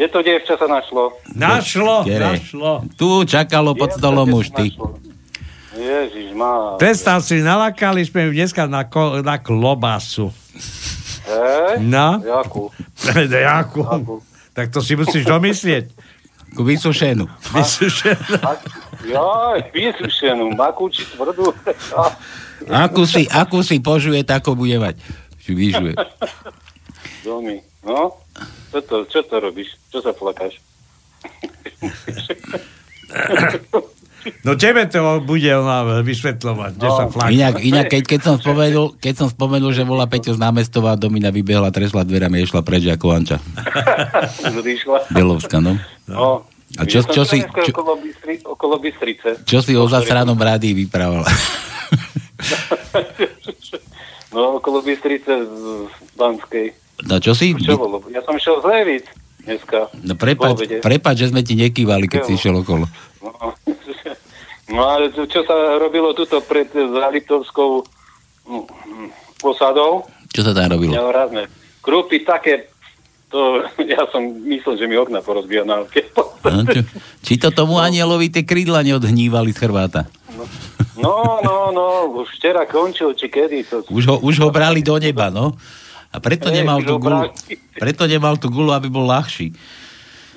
Kde 0.00 0.06
to 0.08 0.24
dievča 0.24 0.56
sa 0.56 0.64
našlo? 0.64 1.12
Našlo, 1.28 2.08
Kere? 2.08 2.40
našlo. 2.40 2.88
Tu 2.96 3.28
čakalo 3.28 3.76
pod 3.76 3.92
stolom 3.92 4.32
už 4.32 4.48
ty. 4.56 4.72
Ježiš, 5.76 6.32
má. 6.32 6.80
Predstav 6.80 7.20
si, 7.20 7.44
nalakali 7.44 8.00
sme 8.02 8.28
ju 8.28 8.30
dneska 8.32 8.64
na, 8.64 8.88
ko, 8.88 9.20
na 9.20 9.36
klobasu. 9.36 10.32
Hej? 11.28 11.84
No. 11.84 12.16
Jakú? 12.40 12.72
Jakú? 13.28 13.80
Tak 14.56 14.72
to 14.72 14.80
si 14.80 14.96
musíš 14.96 15.28
domyslieť. 15.28 15.92
Ku 16.56 16.64
vysušenú. 16.64 17.28
Vysušenú. 17.52 18.40
Jaj, 19.04 19.60
vysušenú, 19.76 20.48
makú 20.56 20.88
či 20.88 21.04
tvrdú. 21.12 21.52
Akú 22.72 23.04
si, 23.04 23.28
akú 23.28 23.60
si 23.60 23.76
požuje, 23.76 24.24
tako 24.24 24.56
bude 24.56 24.80
mať. 24.80 24.96
Či 25.44 25.52
vyžuje. 25.52 25.92
Domy, 27.20 27.60
no? 27.84 28.16
Čo 28.72 28.80
to, 28.80 28.96
čo 29.12 29.20
to 29.28 29.36
robíš? 29.36 29.76
Čo 29.92 30.00
sa 30.00 30.16
plakáš? 30.16 30.56
No 34.42 34.54
tebe 34.54 34.84
to 34.84 34.98
bude 35.20 35.46
ona 35.48 36.00
vysvetľovať, 36.00 36.72
kde 36.74 36.88
sa 36.88 37.04
fláka. 37.06 37.30
Inak, 37.30 37.54
inak 37.58 37.86
keď, 37.86 38.02
keď, 38.04 38.20
som 38.20 38.34
spomenul, 38.36 38.86
keď 38.94 39.14
som 39.16 39.28
spomenul, 39.28 39.70
že 39.70 39.82
volá 39.82 40.04
Peťo 40.04 40.32
z 40.32 40.38
námestová, 40.38 40.94
Domina 40.94 41.30
vybehla, 41.30 41.70
tresla 41.70 42.02
dverami, 42.02 42.40
išla 42.40 42.60
preč 42.60 42.86
ako 42.86 43.06
Anča. 43.12 43.38
Belovská, 45.16 45.58
no. 45.58 45.78
No. 46.04 46.42
A 46.74 46.82
čo- 46.82 47.00
som 47.00 47.12
čo 47.12 47.22
si- 47.22 47.42
čo- 47.42 47.70
Okolo, 47.72 47.94
Bystri, 47.96 48.34
okolo 48.42 48.74
Bystrice. 48.76 49.42
Čo 49.42 49.62
si 49.62 49.72
o 49.72 49.86
zasranom 49.86 50.34
rádii 50.34 50.74
vyprávala? 50.76 51.26
No, 54.28 54.60
okolo 54.60 54.84
Bystrice 54.84 55.32
z 55.32 55.62
z 55.88 56.12
Banskej. 56.12 56.66
No 57.04 57.16
čo 57.16 57.32
si? 57.32 57.56
Čo 57.56 57.80
bolo? 57.80 58.04
Ja 58.08 58.20
som 58.20 58.36
išiel 58.36 58.60
z 58.60 58.64
Levic 58.66 59.06
dneska. 59.40 59.88
No 59.96 60.12
prepač, 60.12 60.60
prepač, 60.80 61.14
že 61.16 61.30
sme 61.30 61.40
ti 61.40 61.54
nekývali, 61.54 62.04
keď 62.04 62.20
si 62.22 62.32
išiel 62.34 62.60
okolo. 62.60 62.84
No, 63.22 63.32
no 64.70 64.82
ale 64.86 65.10
čo- 65.14 65.46
sa 65.46 65.56
robilo 65.78 66.12
tuto 66.16 66.42
pred 66.42 66.70
Zaliptovskou 66.72 67.86
mm, 68.46 68.64
mm, 68.66 69.08
posadou? 69.38 70.06
Čo 70.30 70.42
sa 70.46 70.52
tam 70.52 70.74
robilo? 70.76 70.92
Nehorázne. 70.94 71.46
Krúpy 71.80 72.26
také, 72.26 72.70
to 73.30 73.62
ja 73.92 74.06
som 74.10 74.26
myslel, 74.46 74.74
že 74.78 74.86
mi 74.90 74.98
okna 74.98 75.22
porozbíja 75.22 75.62
na. 75.66 75.86
No, 75.86 76.62
čo, 76.66 76.80
či 77.22 77.38
to 77.38 77.50
tomu 77.50 77.78
anielovi 77.78 78.30
tie 78.30 78.42
krídla 78.46 78.86
neodhnívali 78.86 79.50
z 79.54 79.58
chrbáta? 79.58 80.06
No, 80.96 81.40
no, 81.44 81.70
no, 81.70 81.86
už 82.24 82.32
včera 82.40 82.64
končil, 82.64 83.12
či 83.12 83.28
kedy 83.28 83.68
to... 83.68 83.76
Už 83.92 84.04
ho, 84.08 84.16
už 84.24 84.40
ho 84.40 84.48
brali 84.48 84.80
do 84.80 84.96
neba, 84.96 85.28
no. 85.28 85.52
A 86.08 86.16
preto 86.16 86.48
Hej, 86.48 86.64
nemal 86.64 86.80
tú 86.80 86.96
gulu, 86.96 87.28
preto 87.76 88.08
nemal 88.08 88.40
tú 88.40 88.48
gulu, 88.48 88.72
aby 88.72 88.88
bol 88.88 89.04
ľahší. 89.04 89.52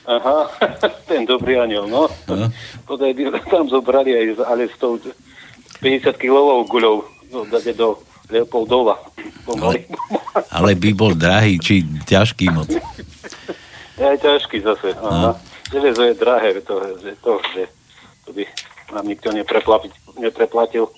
Aha, 0.09 0.49
ten 1.09 1.21
dobrý 1.29 1.61
aniel, 1.61 1.85
no. 1.85 2.09
No. 2.25 2.49
Podaj, 2.89 3.13
tam 3.45 3.69
zobrali 3.69 4.17
aj, 4.17 4.41
ale 4.41 4.65
s 4.65 4.73
tou 4.81 4.97
50 4.97 6.17
kilovou 6.17 6.65
guľou 6.65 7.05
no, 7.29 7.45
dade 7.45 7.77
do 7.77 8.01
Leopoldova. 8.29 8.97
Pomaly. 9.45 9.85
Ale 10.49 10.73
by 10.73 10.89
bol 10.97 11.13
drahý, 11.13 11.61
či 11.61 11.85
ťažký 12.09 12.49
moc. 12.49 12.69
Aj 13.99 14.15
ťažký 14.15 14.63
zase. 14.63 14.95
Aha. 14.97 15.35
Železo 15.69 16.07
je 16.07 16.15
drahé, 16.15 16.49
to, 16.63 16.79
to, 17.21 17.31
že 17.53 17.67
to 18.25 18.29
by 18.33 18.47
nám 18.95 19.05
nikto 19.05 19.29
nepreplatil. 20.17 20.89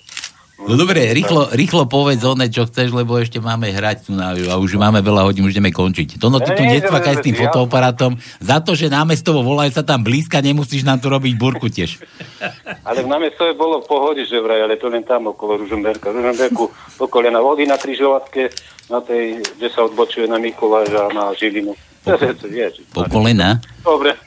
No 0.62 0.78
dobre, 0.78 1.10
rýchlo, 1.10 1.50
rýchlo 1.50 1.90
povedz 1.90 2.22
one, 2.22 2.46
čo 2.46 2.70
chceš, 2.70 2.94
lebo 2.94 3.18
ešte 3.18 3.42
máme 3.42 3.74
hrať 3.74 4.06
tu 4.06 4.10
na, 4.14 4.30
a 4.30 4.54
už 4.62 4.78
máme 4.78 5.02
veľa 5.02 5.26
hodín, 5.26 5.42
už 5.42 5.58
ideme 5.58 5.74
končiť. 5.74 6.22
To 6.22 6.30
no, 6.30 6.38
ty 6.38 6.54
tu 6.54 6.62
Nie, 6.62 6.78
necvakaj 6.78 7.18
s 7.18 7.24
tým 7.26 7.34
fotoaparátom. 7.34 8.14
Za 8.38 8.62
to, 8.62 8.78
že 8.78 8.86
námestovo 8.86 9.42
volajú 9.42 9.74
sa 9.74 9.82
tam 9.82 10.06
blízka, 10.06 10.38
nemusíš 10.38 10.86
nám 10.86 11.02
tu 11.02 11.10
robiť 11.10 11.34
burku 11.34 11.66
tiež. 11.66 11.98
Ale 12.86 13.02
v 13.02 13.10
námestove 13.10 13.58
bolo 13.58 13.82
v 13.82 13.90
pohode, 13.90 14.22
že 14.22 14.38
vraj, 14.38 14.62
ale 14.62 14.78
to 14.78 14.86
len 14.86 15.02
tam 15.02 15.34
okolo 15.34 15.66
Ružomberka. 15.66 16.14
Ružomberku 16.14 16.70
okolo 17.02 17.26
na 17.28 17.42
vody 17.42 17.66
na 17.66 17.74
križovatke, 17.74 18.54
na 18.86 19.02
tej, 19.02 19.42
kde 19.58 19.68
sa 19.68 19.82
odbočuje 19.82 20.30
na 20.30 20.38
Mikuláša 20.38 21.10
a 21.10 21.14
na 21.14 21.24
Žilinu. 21.34 21.74
Je, 22.58 22.66
Po 22.90 23.06
kolena. 23.06 23.62
Dobre. 23.84 24.14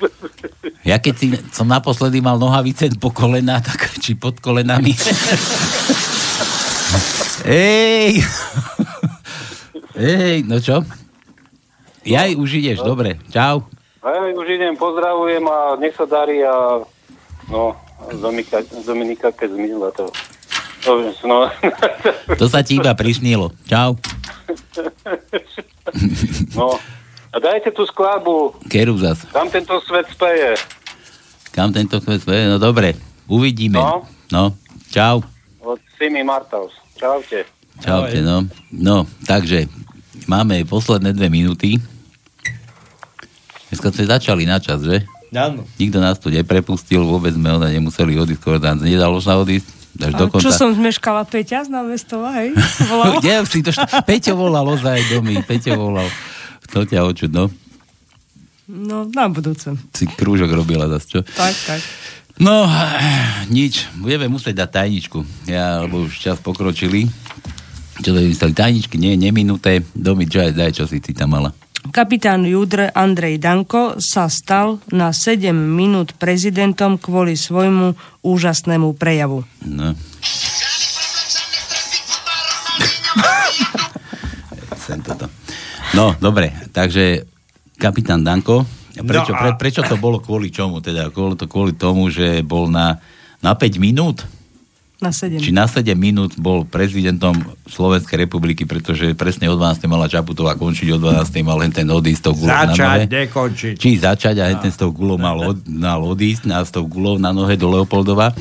Ja 0.85 1.01
keď 1.01 1.15
si, 1.17 1.33
som 1.49 1.65
naposledy 1.65 2.21
mal 2.21 2.37
nohavice 2.37 2.93
po 3.01 3.09
kolena, 3.09 3.57
tak 3.65 3.89
či 3.97 4.13
pod 4.13 4.37
kolenami. 4.37 4.93
Ej! 7.41 8.21
Ej, 9.97 10.45
no 10.45 10.61
čo? 10.61 10.85
Jaj, 12.05 12.37
už 12.37 12.61
ideš, 12.61 12.85
dobre. 12.85 13.17
Čau. 13.33 13.65
Aj, 14.05 14.29
už 14.29 14.45
idem, 14.45 14.77
pozdravujem 14.77 15.41
a 15.49 15.73
nech 15.81 15.97
sa 15.97 16.05
darí 16.05 16.45
a 16.45 16.85
no, 17.49 17.73
Dominika, 18.21 18.61
Dominika 18.85 19.33
keď 19.33 19.57
zmizla 19.57 19.89
to. 19.97 20.05
to 20.85 20.91
no, 21.25 21.49
To 22.37 22.45
sa 22.45 22.61
ti 22.61 22.77
iba 22.77 22.93
prisnilo. 22.93 23.49
Čau. 23.65 23.97
no. 26.53 26.77
A 27.35 27.37
dajte 27.43 27.67
tú 27.75 27.83
skladbu, 27.83 28.55
Keru 28.71 28.95
zas. 28.95 29.27
tam 29.35 29.51
tento 29.51 29.75
svet 29.83 30.07
speje. 30.07 30.55
Kam 31.51 31.75
tento 31.75 31.99
svet 31.99 32.23
sve? 32.23 32.47
No 32.47 32.55
dobre, 32.55 32.95
uvidíme. 33.27 33.75
No. 33.75 34.07
No, 34.31 34.43
čau. 34.87 35.19
Od 35.59 35.75
Simi 35.99 36.23
Martaus. 36.23 36.71
Čaute. 36.95 37.43
Čaute, 37.83 38.23
no. 38.23 38.47
No, 38.71 39.03
takže, 39.27 39.67
máme 40.31 40.63
posledné 40.63 41.11
dve 41.11 41.27
minúty. 41.27 41.75
Dneska 43.67 43.91
sme 43.91 44.07
začali 44.07 44.47
na 44.47 44.63
čas, 44.63 44.79
že? 44.79 45.03
Áno. 45.35 45.67
Nikto 45.75 45.99
nás 45.99 46.15
tu 46.15 46.31
neprepustil, 46.31 47.03
vôbec 47.03 47.35
sme 47.35 47.51
ona 47.51 47.67
nemuseli 47.67 48.15
odísť, 48.15 48.39
skoro 48.39 48.57
tam 48.63 48.79
nedalo 48.79 49.19
sa 49.19 49.35
odísť. 49.35 49.67
Až 49.95 50.11
A 50.15 50.19
dokonca... 50.27 50.43
čo 50.43 50.51
som 50.55 50.71
zmeškala 50.71 51.27
Peťa 51.27 51.67
z 51.67 51.69
námestova, 51.71 52.31
hej? 52.39 52.55
Volal? 52.91 53.19
Kde 53.19 53.43
si 53.47 53.59
to 53.59 53.75
št... 53.75 53.83
Peťo 54.07 54.39
volal 54.39 54.67
ozaj 54.67 55.03
domy, 55.11 55.43
Peťo 55.43 55.75
volal. 55.75 56.07
To 56.73 56.87
ťa 56.87 57.05
očud, 57.05 57.33
no. 57.33 57.51
No, 58.65 59.05
na 59.05 59.29
budúce. 59.29 59.77
Si 59.93 60.09
krúžok 60.09 60.49
robila 60.49 60.89
zase, 60.89 61.05
čo? 61.05 61.19
Tak, 61.21 61.53
tak. 61.69 61.81
No, 62.41 62.65
nič. 63.53 63.85
Budeme 63.95 64.27
musieť 64.27 64.65
dať 64.65 64.69
tajničku. 64.81 65.19
Ja, 65.45 65.85
lebo 65.85 66.09
už 66.09 66.17
čas 66.17 66.41
pokročili. 66.41 67.05
Čo 68.01 68.11
to 68.11 68.19
vymysleli? 68.19 68.53
Tajničky 68.57 68.97
nie, 68.99 69.15
neminuté. 69.15 69.85
Domy, 69.93 70.27
čo 70.27 70.43
aj 70.43 70.51
daj, 70.57 70.71
čo 70.81 70.89
si 70.89 70.99
ty 70.99 71.13
tam 71.13 71.37
mala. 71.37 71.53
Kapitán 71.93 72.49
Judr 72.49 72.89
Andrej 72.91 73.37
Danko 73.37 74.01
sa 74.01 74.25
stal 74.25 74.81
na 74.89 75.13
7 75.13 75.53
minút 75.53 76.17
prezidentom 76.17 76.97
kvôli 76.97 77.37
svojmu 77.37 77.93
úžasnému 78.25 78.97
prejavu. 78.97 79.45
No. 79.61 79.93
Sem 84.85 85.01
toto. 85.05 85.44
No, 85.95 86.11
dobre, 86.19 86.51
takže 86.75 87.23
kapitán 87.79 88.19
Danko, 88.19 88.67
prečo, 88.99 89.31
No 89.31 89.39
a- 89.39 89.41
pre, 89.41 89.49
prečo 89.55 89.81
to 89.81 89.95
bolo 89.95 90.19
kvôli 90.19 90.51
čomu? 90.51 90.83
Teda 90.83 91.07
kvôli, 91.07 91.39
to 91.39 91.47
kvôli 91.47 91.71
tomu, 91.71 92.11
že 92.11 92.43
bol 92.43 92.67
na, 92.67 92.99
na 93.39 93.55
5 93.55 93.79
minút? 93.79 94.27
Na 94.95 95.11
7. 95.11 95.39
Či 95.39 95.51
na 95.51 95.67
7 95.67 95.91
minút 95.95 96.39
bol 96.39 96.63
prezidentom 96.63 97.35
Slovenskej 97.67 98.27
republiky, 98.27 98.63
pretože 98.63 99.11
presne 99.11 99.51
o 99.51 99.55
12. 99.55 99.87
mala 99.87 100.07
Čaputová 100.07 100.55
končiť, 100.55 100.87
o 100.95 100.99
12. 100.99 101.43
mal 101.43 101.59
len 101.59 101.71
ten 101.71 101.83
odísť 101.83 102.19
s 102.19 102.23
tou 102.23 102.33
gulou 102.33 102.55
na 102.55 102.71
Začať, 102.71 102.79
nohe. 102.79 103.03
nekončiť. 103.11 103.73
Či 103.75 103.89
začať 103.99 104.35
a 104.39 104.55
ten 104.55 104.71
s 104.71 104.79
tou 104.79 104.95
gulou 104.95 105.19
mal, 105.19 105.35
od, 105.35 105.63
mal 105.67 105.99
odísť 105.99 106.47
a 106.47 106.63
s 106.63 106.71
tou 106.71 106.87
gulou 106.87 107.19
na 107.19 107.35
nohe 107.35 107.55
do 107.55 107.67
Leopoldova. 107.67 108.31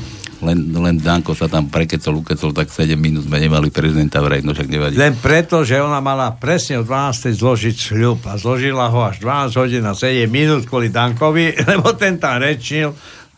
Len, 0.44 0.56
len 0.70 0.96
Danko 0.96 1.32
sa 1.32 1.46
tam 1.46 1.66
prekecol, 1.66 2.20
ukecol, 2.20 2.52
tak 2.52 2.68
7 2.68 2.92
minút 2.94 3.24
sme 3.24 3.36
nemali 3.38 3.68
prezidenta 3.68 4.20
vraj, 4.20 4.40
no 4.40 4.52
však 4.52 4.68
nevadí. 4.68 4.94
Len 4.94 5.16
preto, 5.16 5.60
že 5.60 5.76
ona 5.76 5.98
mala 5.98 6.30
presne 6.30 6.76
o 6.76 6.84
12. 6.84 7.32
zložiť 7.32 7.74
sľub 7.74 8.20
a 8.24 8.36
zložila 8.36 8.86
ho 8.86 9.00
až 9.02 9.18
12 9.18 9.56
hodín 9.56 9.82
a 9.82 9.92
7 9.92 10.04
minút 10.26 10.64
kvôli 10.64 10.88
Dankovi, 10.88 11.56
lebo 11.70 11.92
ten 11.92 12.16
tam 12.16 12.38
rečnil, 12.38 12.92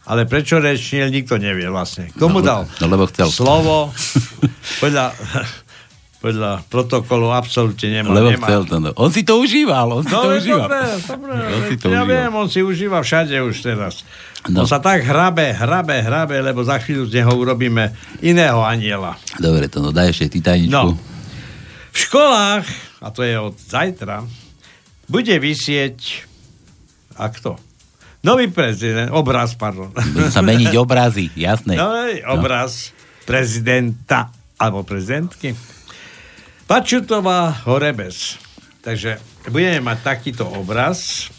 ale 0.04 0.22
prečo 0.22 0.58
rečnil, 0.58 1.06
nikto 1.08 1.34
nevie 1.36 1.66
vlastne. 1.66 2.10
Kto 2.10 2.26
mu 2.26 2.38
No, 2.38 2.44
dal 2.44 2.60
no, 2.76 2.86
lebo 2.86 3.06
chcel. 3.06 3.26
slovo 3.26 3.90
podľa, 4.82 5.14
podľa 6.16 6.64
protokolu 6.66 7.30
absolútne 7.30 8.00
nemá. 8.00 8.10
Lebo 8.10 8.32
nemá. 8.32 8.46
chcel 8.48 8.62
to. 8.64 8.76
No. 8.80 8.90
On 8.96 9.12
si 9.12 9.22
to 9.22 9.36
užíval, 9.36 9.86
on 9.92 10.02
si 10.02 10.10
to 10.10 10.16
No, 10.16 10.32
užíval. 10.32 10.66
dobre, 10.66 10.80
dobre. 10.98 11.32
On 11.36 11.62
si 11.62 11.74
to 11.76 11.86
ja 11.86 12.02
užíval. 12.02 12.06
viem, 12.08 12.30
on 12.32 12.48
si 12.48 12.60
užíva 12.60 12.98
všade 13.00 13.36
už 13.38 13.56
teraz. 13.62 13.94
No. 14.46 14.62
On 14.62 14.66
sa 14.66 14.78
tak 14.78 15.02
hrabe, 15.02 15.52
hrabe, 15.52 15.98
hrabe, 16.00 16.38
lebo 16.38 16.62
za 16.62 16.78
chvíľu 16.78 17.10
z 17.10 17.20
neho 17.20 17.32
urobíme 17.34 17.90
iného 18.20 18.62
aniela. 18.62 19.18
Dobre, 19.36 19.66
to 19.66 19.82
no, 19.82 19.90
daj 19.90 20.10
ešte 20.10 20.34
ty 20.34 20.38
tajničku. 20.40 20.72
No. 20.72 20.96
V 21.90 21.98
školách, 21.98 22.64
a 23.00 23.06
to 23.10 23.20
je 23.20 23.34
od 23.36 23.54
zajtra, 23.56 24.22
bude 25.06 25.34
vysieť, 25.36 26.26
a 27.16 27.28
kto? 27.28 27.56
Nový 28.20 28.50
prezident, 28.50 29.14
obraz, 29.14 29.54
pardon. 29.54 29.94
Budú 29.94 30.28
sa 30.28 30.42
meniť 30.42 30.74
obrazy, 30.74 31.30
jasné. 31.38 31.78
Nový 31.82 32.20
obraz 32.26 32.90
prezidenta, 33.22 34.30
alebo 34.56 34.82
prezidentky. 34.82 35.54
Pačutová 36.66 37.62
Horebes. 37.62 38.42
Takže 38.82 39.22
budeme 39.54 39.86
mať 39.86 39.98
takýto 40.02 40.50
obraz. 40.50 41.30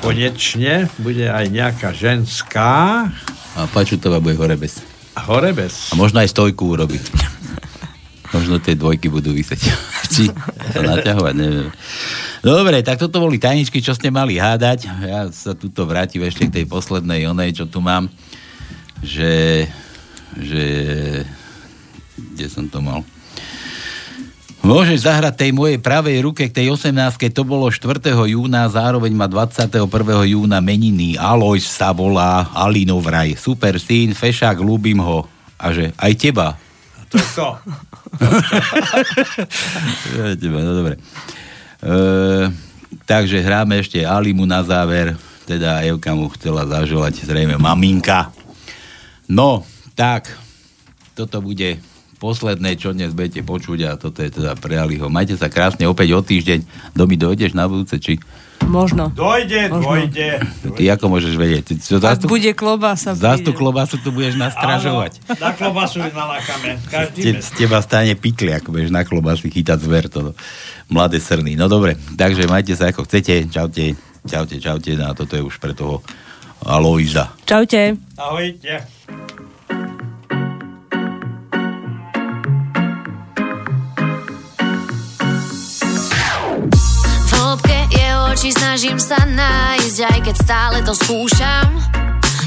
Konečne 0.00 0.88
bude 0.96 1.28
aj 1.28 1.52
nejaká 1.52 1.92
ženská. 1.92 3.04
A 3.52 3.68
Pačutová 3.68 4.24
bude 4.24 4.40
hore 4.40 4.56
bez. 4.56 4.80
Horebes. 5.20 5.92
A 5.92 6.00
možno 6.00 6.24
aj 6.24 6.32
stojku 6.32 6.64
urobiť. 6.64 7.04
Možno 8.36 8.60
tie 8.60 8.76
dvojky 8.76 9.08
budú 9.08 9.32
vysieť. 9.32 9.68
Či 10.12 10.32
to 10.72 10.80
naťahovať, 10.84 11.34
neviem. 11.36 11.68
Dobre, 12.44 12.84
tak 12.84 13.00
toto 13.00 13.24
boli 13.24 13.40
tajničky, 13.40 13.80
čo 13.80 13.96
ste 13.96 14.12
mali 14.12 14.36
hádať. 14.36 14.84
Ja 15.00 15.28
sa 15.32 15.56
tuto 15.56 15.88
vrátim 15.88 16.20
ešte 16.24 16.48
k 16.48 16.54
tej 16.60 16.64
poslednej 16.68 17.24
onej, 17.24 17.56
čo 17.56 17.64
tu 17.64 17.80
mám. 17.80 18.12
Že... 19.00 19.64
Že... 20.36 20.64
Kde 22.16 22.46
som 22.52 22.68
to 22.68 22.84
mal? 22.84 23.00
Môžeš 24.58 25.06
zahrať 25.06 25.34
tej 25.38 25.50
mojej 25.54 25.78
pravej 25.78 26.18
ruke 26.26 26.42
k 26.50 26.52
tej 26.52 26.74
18 26.74 26.90
to 27.30 27.42
bolo 27.46 27.70
4. 27.70 28.10
júna, 28.10 28.66
zároveň 28.66 29.14
má 29.14 29.30
21. 29.30 29.86
júna 30.26 30.58
meniny. 30.58 31.14
Alois 31.14 31.62
sa 31.62 31.94
volá, 31.94 32.50
Alinov 32.50 33.06
vraj. 33.06 33.38
Super 33.38 33.78
syn, 33.78 34.18
fešák, 34.18 34.58
ľúbim 34.58 34.98
ho. 34.98 35.30
A 35.58 35.70
že 35.70 35.94
aj 35.94 36.12
teba. 36.18 36.58
To 37.10 37.16
je 37.16 37.28
to. 37.34 37.48
Ja, 40.18 40.32
teba, 40.34 40.64
no 40.64 40.72
dobre. 40.74 40.96
E, 41.78 41.96
takže 43.06 43.44
hráme 43.44 43.78
ešte 43.78 44.02
Alimu 44.02 44.42
na 44.48 44.64
záver. 44.66 45.14
Teda 45.46 45.80
Evka 45.86 46.12
mu 46.12 46.28
chcela 46.34 46.66
zaželať 46.66 47.24
zrejme 47.24 47.56
maminka. 47.60 48.32
No, 49.28 49.62
tak, 49.92 50.28
toto 51.12 51.40
bude 51.44 51.80
posledné, 52.18 52.74
čo 52.74 52.90
dnes 52.90 53.10
budete 53.10 53.40
počuť 53.40 53.78
a 53.84 53.90
toto 53.94 54.20
je 54.20 54.30
teda 54.30 54.52
pre 54.54 54.74
Aliho. 54.74 55.06
Majte 55.06 55.34
sa 55.34 55.46
krásne 55.46 55.86
opäť 55.86 56.12
o 56.12 56.20
týždeň. 56.20 56.66
Domi 56.92 57.14
dojdeš 57.14 57.54
na 57.54 57.64
budúce, 57.64 57.96
či? 57.96 58.18
Možno. 58.60 59.08
Dojde, 59.08 59.70
Možno. 59.70 59.86
dojde. 59.96 60.42
Ty 60.76 60.82
ako 60.92 61.04
môžeš 61.08 61.34
vedieť? 61.34 61.62
Ty, 61.62 61.72
čo, 61.78 61.96
Ak 61.96 62.18
zastup, 62.18 62.28
bude 62.28 62.50
klobása, 62.52 63.14
zastup 63.14 63.54
príde. 63.54 63.60
klobásu 63.64 63.96
tu 63.96 64.10
budeš 64.10 64.34
nastražovať. 64.36 65.22
Áno, 65.24 65.40
na 65.40 65.50
klobasu 65.54 65.98
nalákame. 66.04 66.76
Každý 66.84 67.20
Te, 67.22 67.30
mes. 67.32 67.40
z 67.40 67.50
teba 67.54 67.78
stane 67.80 68.12
pikli, 68.12 68.50
ako 68.50 68.74
budeš 68.74 68.90
na 68.90 69.06
klobásy 69.06 69.48
chytať 69.48 69.78
zver, 69.78 70.04
to 70.06 70.34
mladé 70.86 71.16
srny. 71.16 71.54
No 71.54 71.64
dobre, 71.64 71.96
takže 72.12 72.44
majte 72.44 72.74
sa 72.74 72.90
ako 72.90 73.06
chcete. 73.06 73.46
Čaute, 73.48 73.94
čaute, 74.26 74.56
čaute. 74.58 74.90
No 74.92 75.04
a 75.06 75.16
toto 75.16 75.32
je 75.32 75.40
už 75.40 75.56
pre 75.56 75.72
toho 75.72 76.02
Aloiza. 76.60 77.32
Čaute. 77.46 77.96
Ahojte. 78.18 78.84
Hĺbke 87.38 87.78
je 87.94 88.08
oči 88.34 88.50
snažím 88.50 88.98
sa 88.98 89.22
nájsť, 89.22 89.98
aj 90.02 90.18
keď 90.26 90.36
stále 90.36 90.76
to 90.82 90.92
skúšam. 90.92 91.68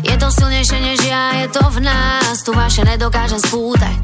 Je 0.03 0.15
to 0.17 0.27
silnejšie 0.27 0.79
než 0.81 0.99
ja, 1.07 1.45
je 1.45 1.47
to 1.53 1.63
v 1.71 1.85
nás, 1.85 2.43
tu 2.43 2.51
vaše 2.51 2.83
nedokážem 2.83 3.39
spútať. 3.39 3.95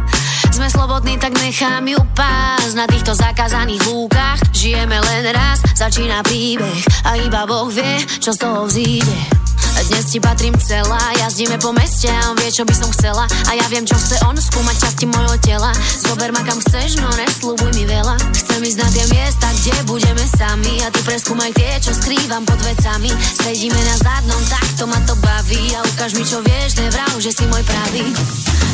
Sme 0.56 0.68
slobodní, 0.70 1.16
tak 1.22 1.38
nechám 1.38 1.86
ju 1.86 2.00
pás 2.12 2.74
na 2.74 2.84
týchto 2.90 3.14
zakázaných 3.14 3.82
lúkach. 3.86 4.38
Žijeme 4.50 4.98
len 4.98 5.30
raz, 5.30 5.62
začína 5.74 6.20
príbeh 6.26 7.06
a 7.06 7.14
iba 7.18 7.46
Boh 7.46 7.70
vie, 7.70 8.02
čo 8.18 8.34
z 8.34 8.38
toho 8.42 8.66
vzíde. 8.66 9.47
Dnes 9.88 10.04
ti 10.12 10.20
patrím 10.20 10.52
celá, 10.60 11.00
jazdíme 11.16 11.56
po 11.58 11.72
meste 11.72 12.12
a 12.12 12.28
on 12.28 12.36
vie, 12.36 12.52
čo 12.52 12.68
by 12.68 12.74
som 12.76 12.92
chcela. 12.92 13.24
A 13.48 13.56
ja 13.56 13.64
viem, 13.72 13.88
čo 13.88 13.96
chce 13.96 14.20
on, 14.28 14.36
skúmať 14.36 14.76
časti 14.84 15.08
mojho 15.08 15.36
tela. 15.40 15.72
Zober 15.96 16.28
ma 16.30 16.44
kam 16.44 16.60
chceš, 16.60 17.00
no 17.00 17.08
nesľubuj 17.16 17.72
mi 17.72 17.88
veľa. 17.88 18.14
Chcem 18.36 18.60
ísť 18.60 18.78
na 18.78 18.88
tie 18.92 19.04
miesta, 19.08 19.46
kde 19.48 19.74
budeme 19.88 20.24
sami. 20.28 20.84
A 20.84 20.92
ty 20.92 21.00
preskúmaj 21.02 21.50
tie, 21.56 21.80
čo 21.80 21.96
skrývam 21.96 22.44
pod 22.44 22.60
vecami. 22.60 23.08
Sedíme 23.40 23.80
na 23.80 23.96
zadnom, 23.96 24.42
tak 24.52 24.68
to 24.76 24.84
ma 24.84 25.00
to 25.08 25.14
baví. 25.24 25.72
A 25.72 25.80
ukáž 25.80 26.12
mi, 26.14 26.24
čo 26.26 26.44
vieš, 26.44 26.78
nevrav, 26.78 27.16
že 27.16 27.32
si 27.32 27.44
môj 27.48 27.64
pravý. 27.64 28.04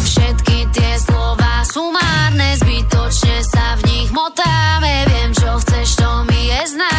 Všetky 0.05 0.57
tie 0.75 0.93
slova 1.01 1.65
sú 1.65 1.91
márne 1.91 2.55
Zbytočne 2.61 3.41
sa 3.43 3.75
v 3.81 3.89
nich 3.89 4.09
motáme 4.15 5.09
Viem, 5.11 5.31
čo 5.35 5.59
chceš, 5.59 5.99
to 5.99 6.11
mi 6.29 6.55
je 6.55 6.61
známe 6.77 6.94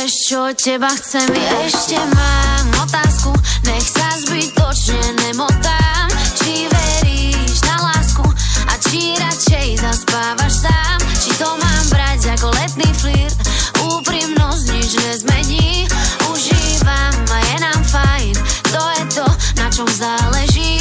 vieš, 0.00 0.32
čo 0.32 0.40
teba 0.56 0.88
chcem? 0.96 1.28
Ešte 1.68 2.00
mám 2.16 2.88
otázku. 2.88 3.36
Nech 3.68 3.84
sa 3.84 4.08
zbytočne 4.24 5.28
nemotám. 5.28 6.08
Či 6.40 6.64
veríš 6.72 7.60
na 7.68 7.76
lásku? 7.84 8.24
A 8.64 8.80
či 8.80 9.12
radšej 9.20 9.84
zaspávaš 9.84 10.64
sám? 10.64 10.98
Či 11.20 11.30
to 11.36 11.52
mám 11.52 11.84
brať 11.92 12.32
ako 12.32 12.48
letný 12.48 12.88
flirt? 12.96 13.36
Úprimnosť 13.76 14.64
nič 14.72 14.90
nezmení. 15.04 15.84
Užívam 16.32 17.14
a 17.28 17.38
je 17.44 17.56
nám 17.60 17.80
fajn. 17.84 18.34
To 18.72 18.82
je 18.96 19.04
to, 19.20 19.26
na 19.60 19.68
čom 19.68 19.88
záleží. 20.00 20.80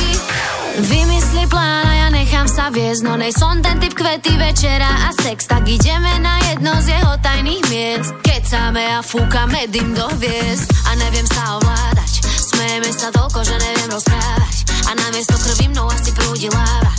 Vymysli 0.80 1.44
plán 1.52 1.84
a 1.92 1.94
ja 1.94 2.08
nechám 2.08 2.48
sa 2.48 2.72
viesť. 2.72 3.04
No 3.04 3.20
nej 3.20 3.36
som 3.36 3.60
ten 3.60 3.84
typ 3.84 4.00
kvety 4.00 4.32
večera 4.40 5.12
a 5.12 5.12
sex. 5.12 5.44
Tak 5.44 5.68
ideme 5.68 6.24
na 6.24 6.40
jedno 6.56 6.72
z 6.80 6.96
jeho 6.96 7.20
tajných 7.20 7.66
miest 7.68 8.29
Kecáme 8.50 8.82
a 8.98 9.06
fúkame 9.06 9.70
dym 9.70 9.94
do 9.94 10.10
hviezd. 10.18 10.74
A 10.90 10.98
neviem 10.98 11.22
sa 11.30 11.62
ovládať. 11.62 12.26
Smejeme 12.26 12.90
sa 12.90 13.14
toľko, 13.14 13.46
že 13.46 13.54
neviem 13.62 13.94
rozprávať. 13.94 14.66
A 14.90 14.98
namiesto 14.98 15.38
krvi 15.38 15.70
mnou 15.70 15.86
asi 15.86 16.10
prúdi 16.18 16.50
láva. 16.50 16.90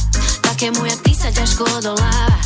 Takému 0.47 0.79
jak 0.87 1.03
ty 1.03 1.11
sa 1.11 1.27
ťažko 1.35 1.67
odoláva. 1.83 2.39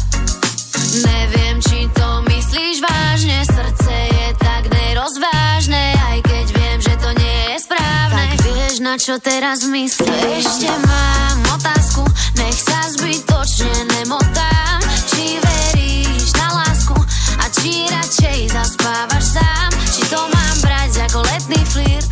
Neviem, 1.04 1.60
či 1.60 1.84
to 1.92 2.24
myslíš 2.32 2.80
vážne. 2.80 3.44
Srdce 3.44 3.92
je 3.92 4.28
tak 4.40 4.72
nerozvážne 4.72 5.84
Aj 6.00 6.18
keď 6.24 6.46
viem, 6.56 6.78
že 6.80 6.96
to 6.96 7.12
nie 7.20 7.38
je 7.52 7.56
správne. 7.60 8.24
Tak 8.24 8.40
vieš, 8.40 8.74
na 8.80 8.96
čo 8.96 9.20
teraz 9.20 9.68
myslíš? 9.68 10.48
Ešte 10.48 10.72
mám 10.80 11.44
otázku, 11.52 12.08
nech 12.40 12.56
sa 12.56 12.80
zbyt 12.88 13.20
ti 17.64 17.88
radšej 17.88 18.52
zaspávaš 18.52 19.40
sám. 19.40 19.70
Či 19.88 20.02
to 20.12 20.20
mám 20.28 20.56
brať 20.60 21.08
ako 21.08 21.24
letný 21.24 21.60
flirt? 21.64 22.10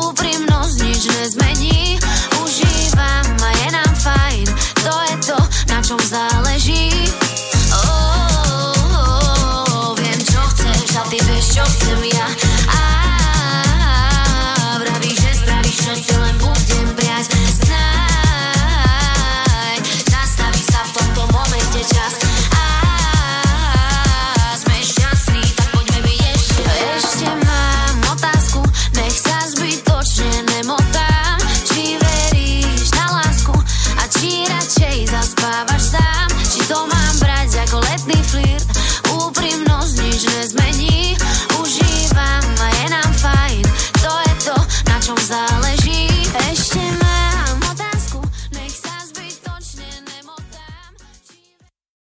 Úprimnosť 0.00 0.76
nič 0.80 1.02
nezmení. 1.12 2.00
Užívam 2.40 3.26
a 3.36 3.50
je 3.52 3.68
nám 3.68 3.92
fajn. 4.00 4.46
To 4.80 4.94
je 5.04 5.16
to, 5.28 5.38
na 5.68 5.78
čom 5.84 6.00
záleží. 6.00 6.73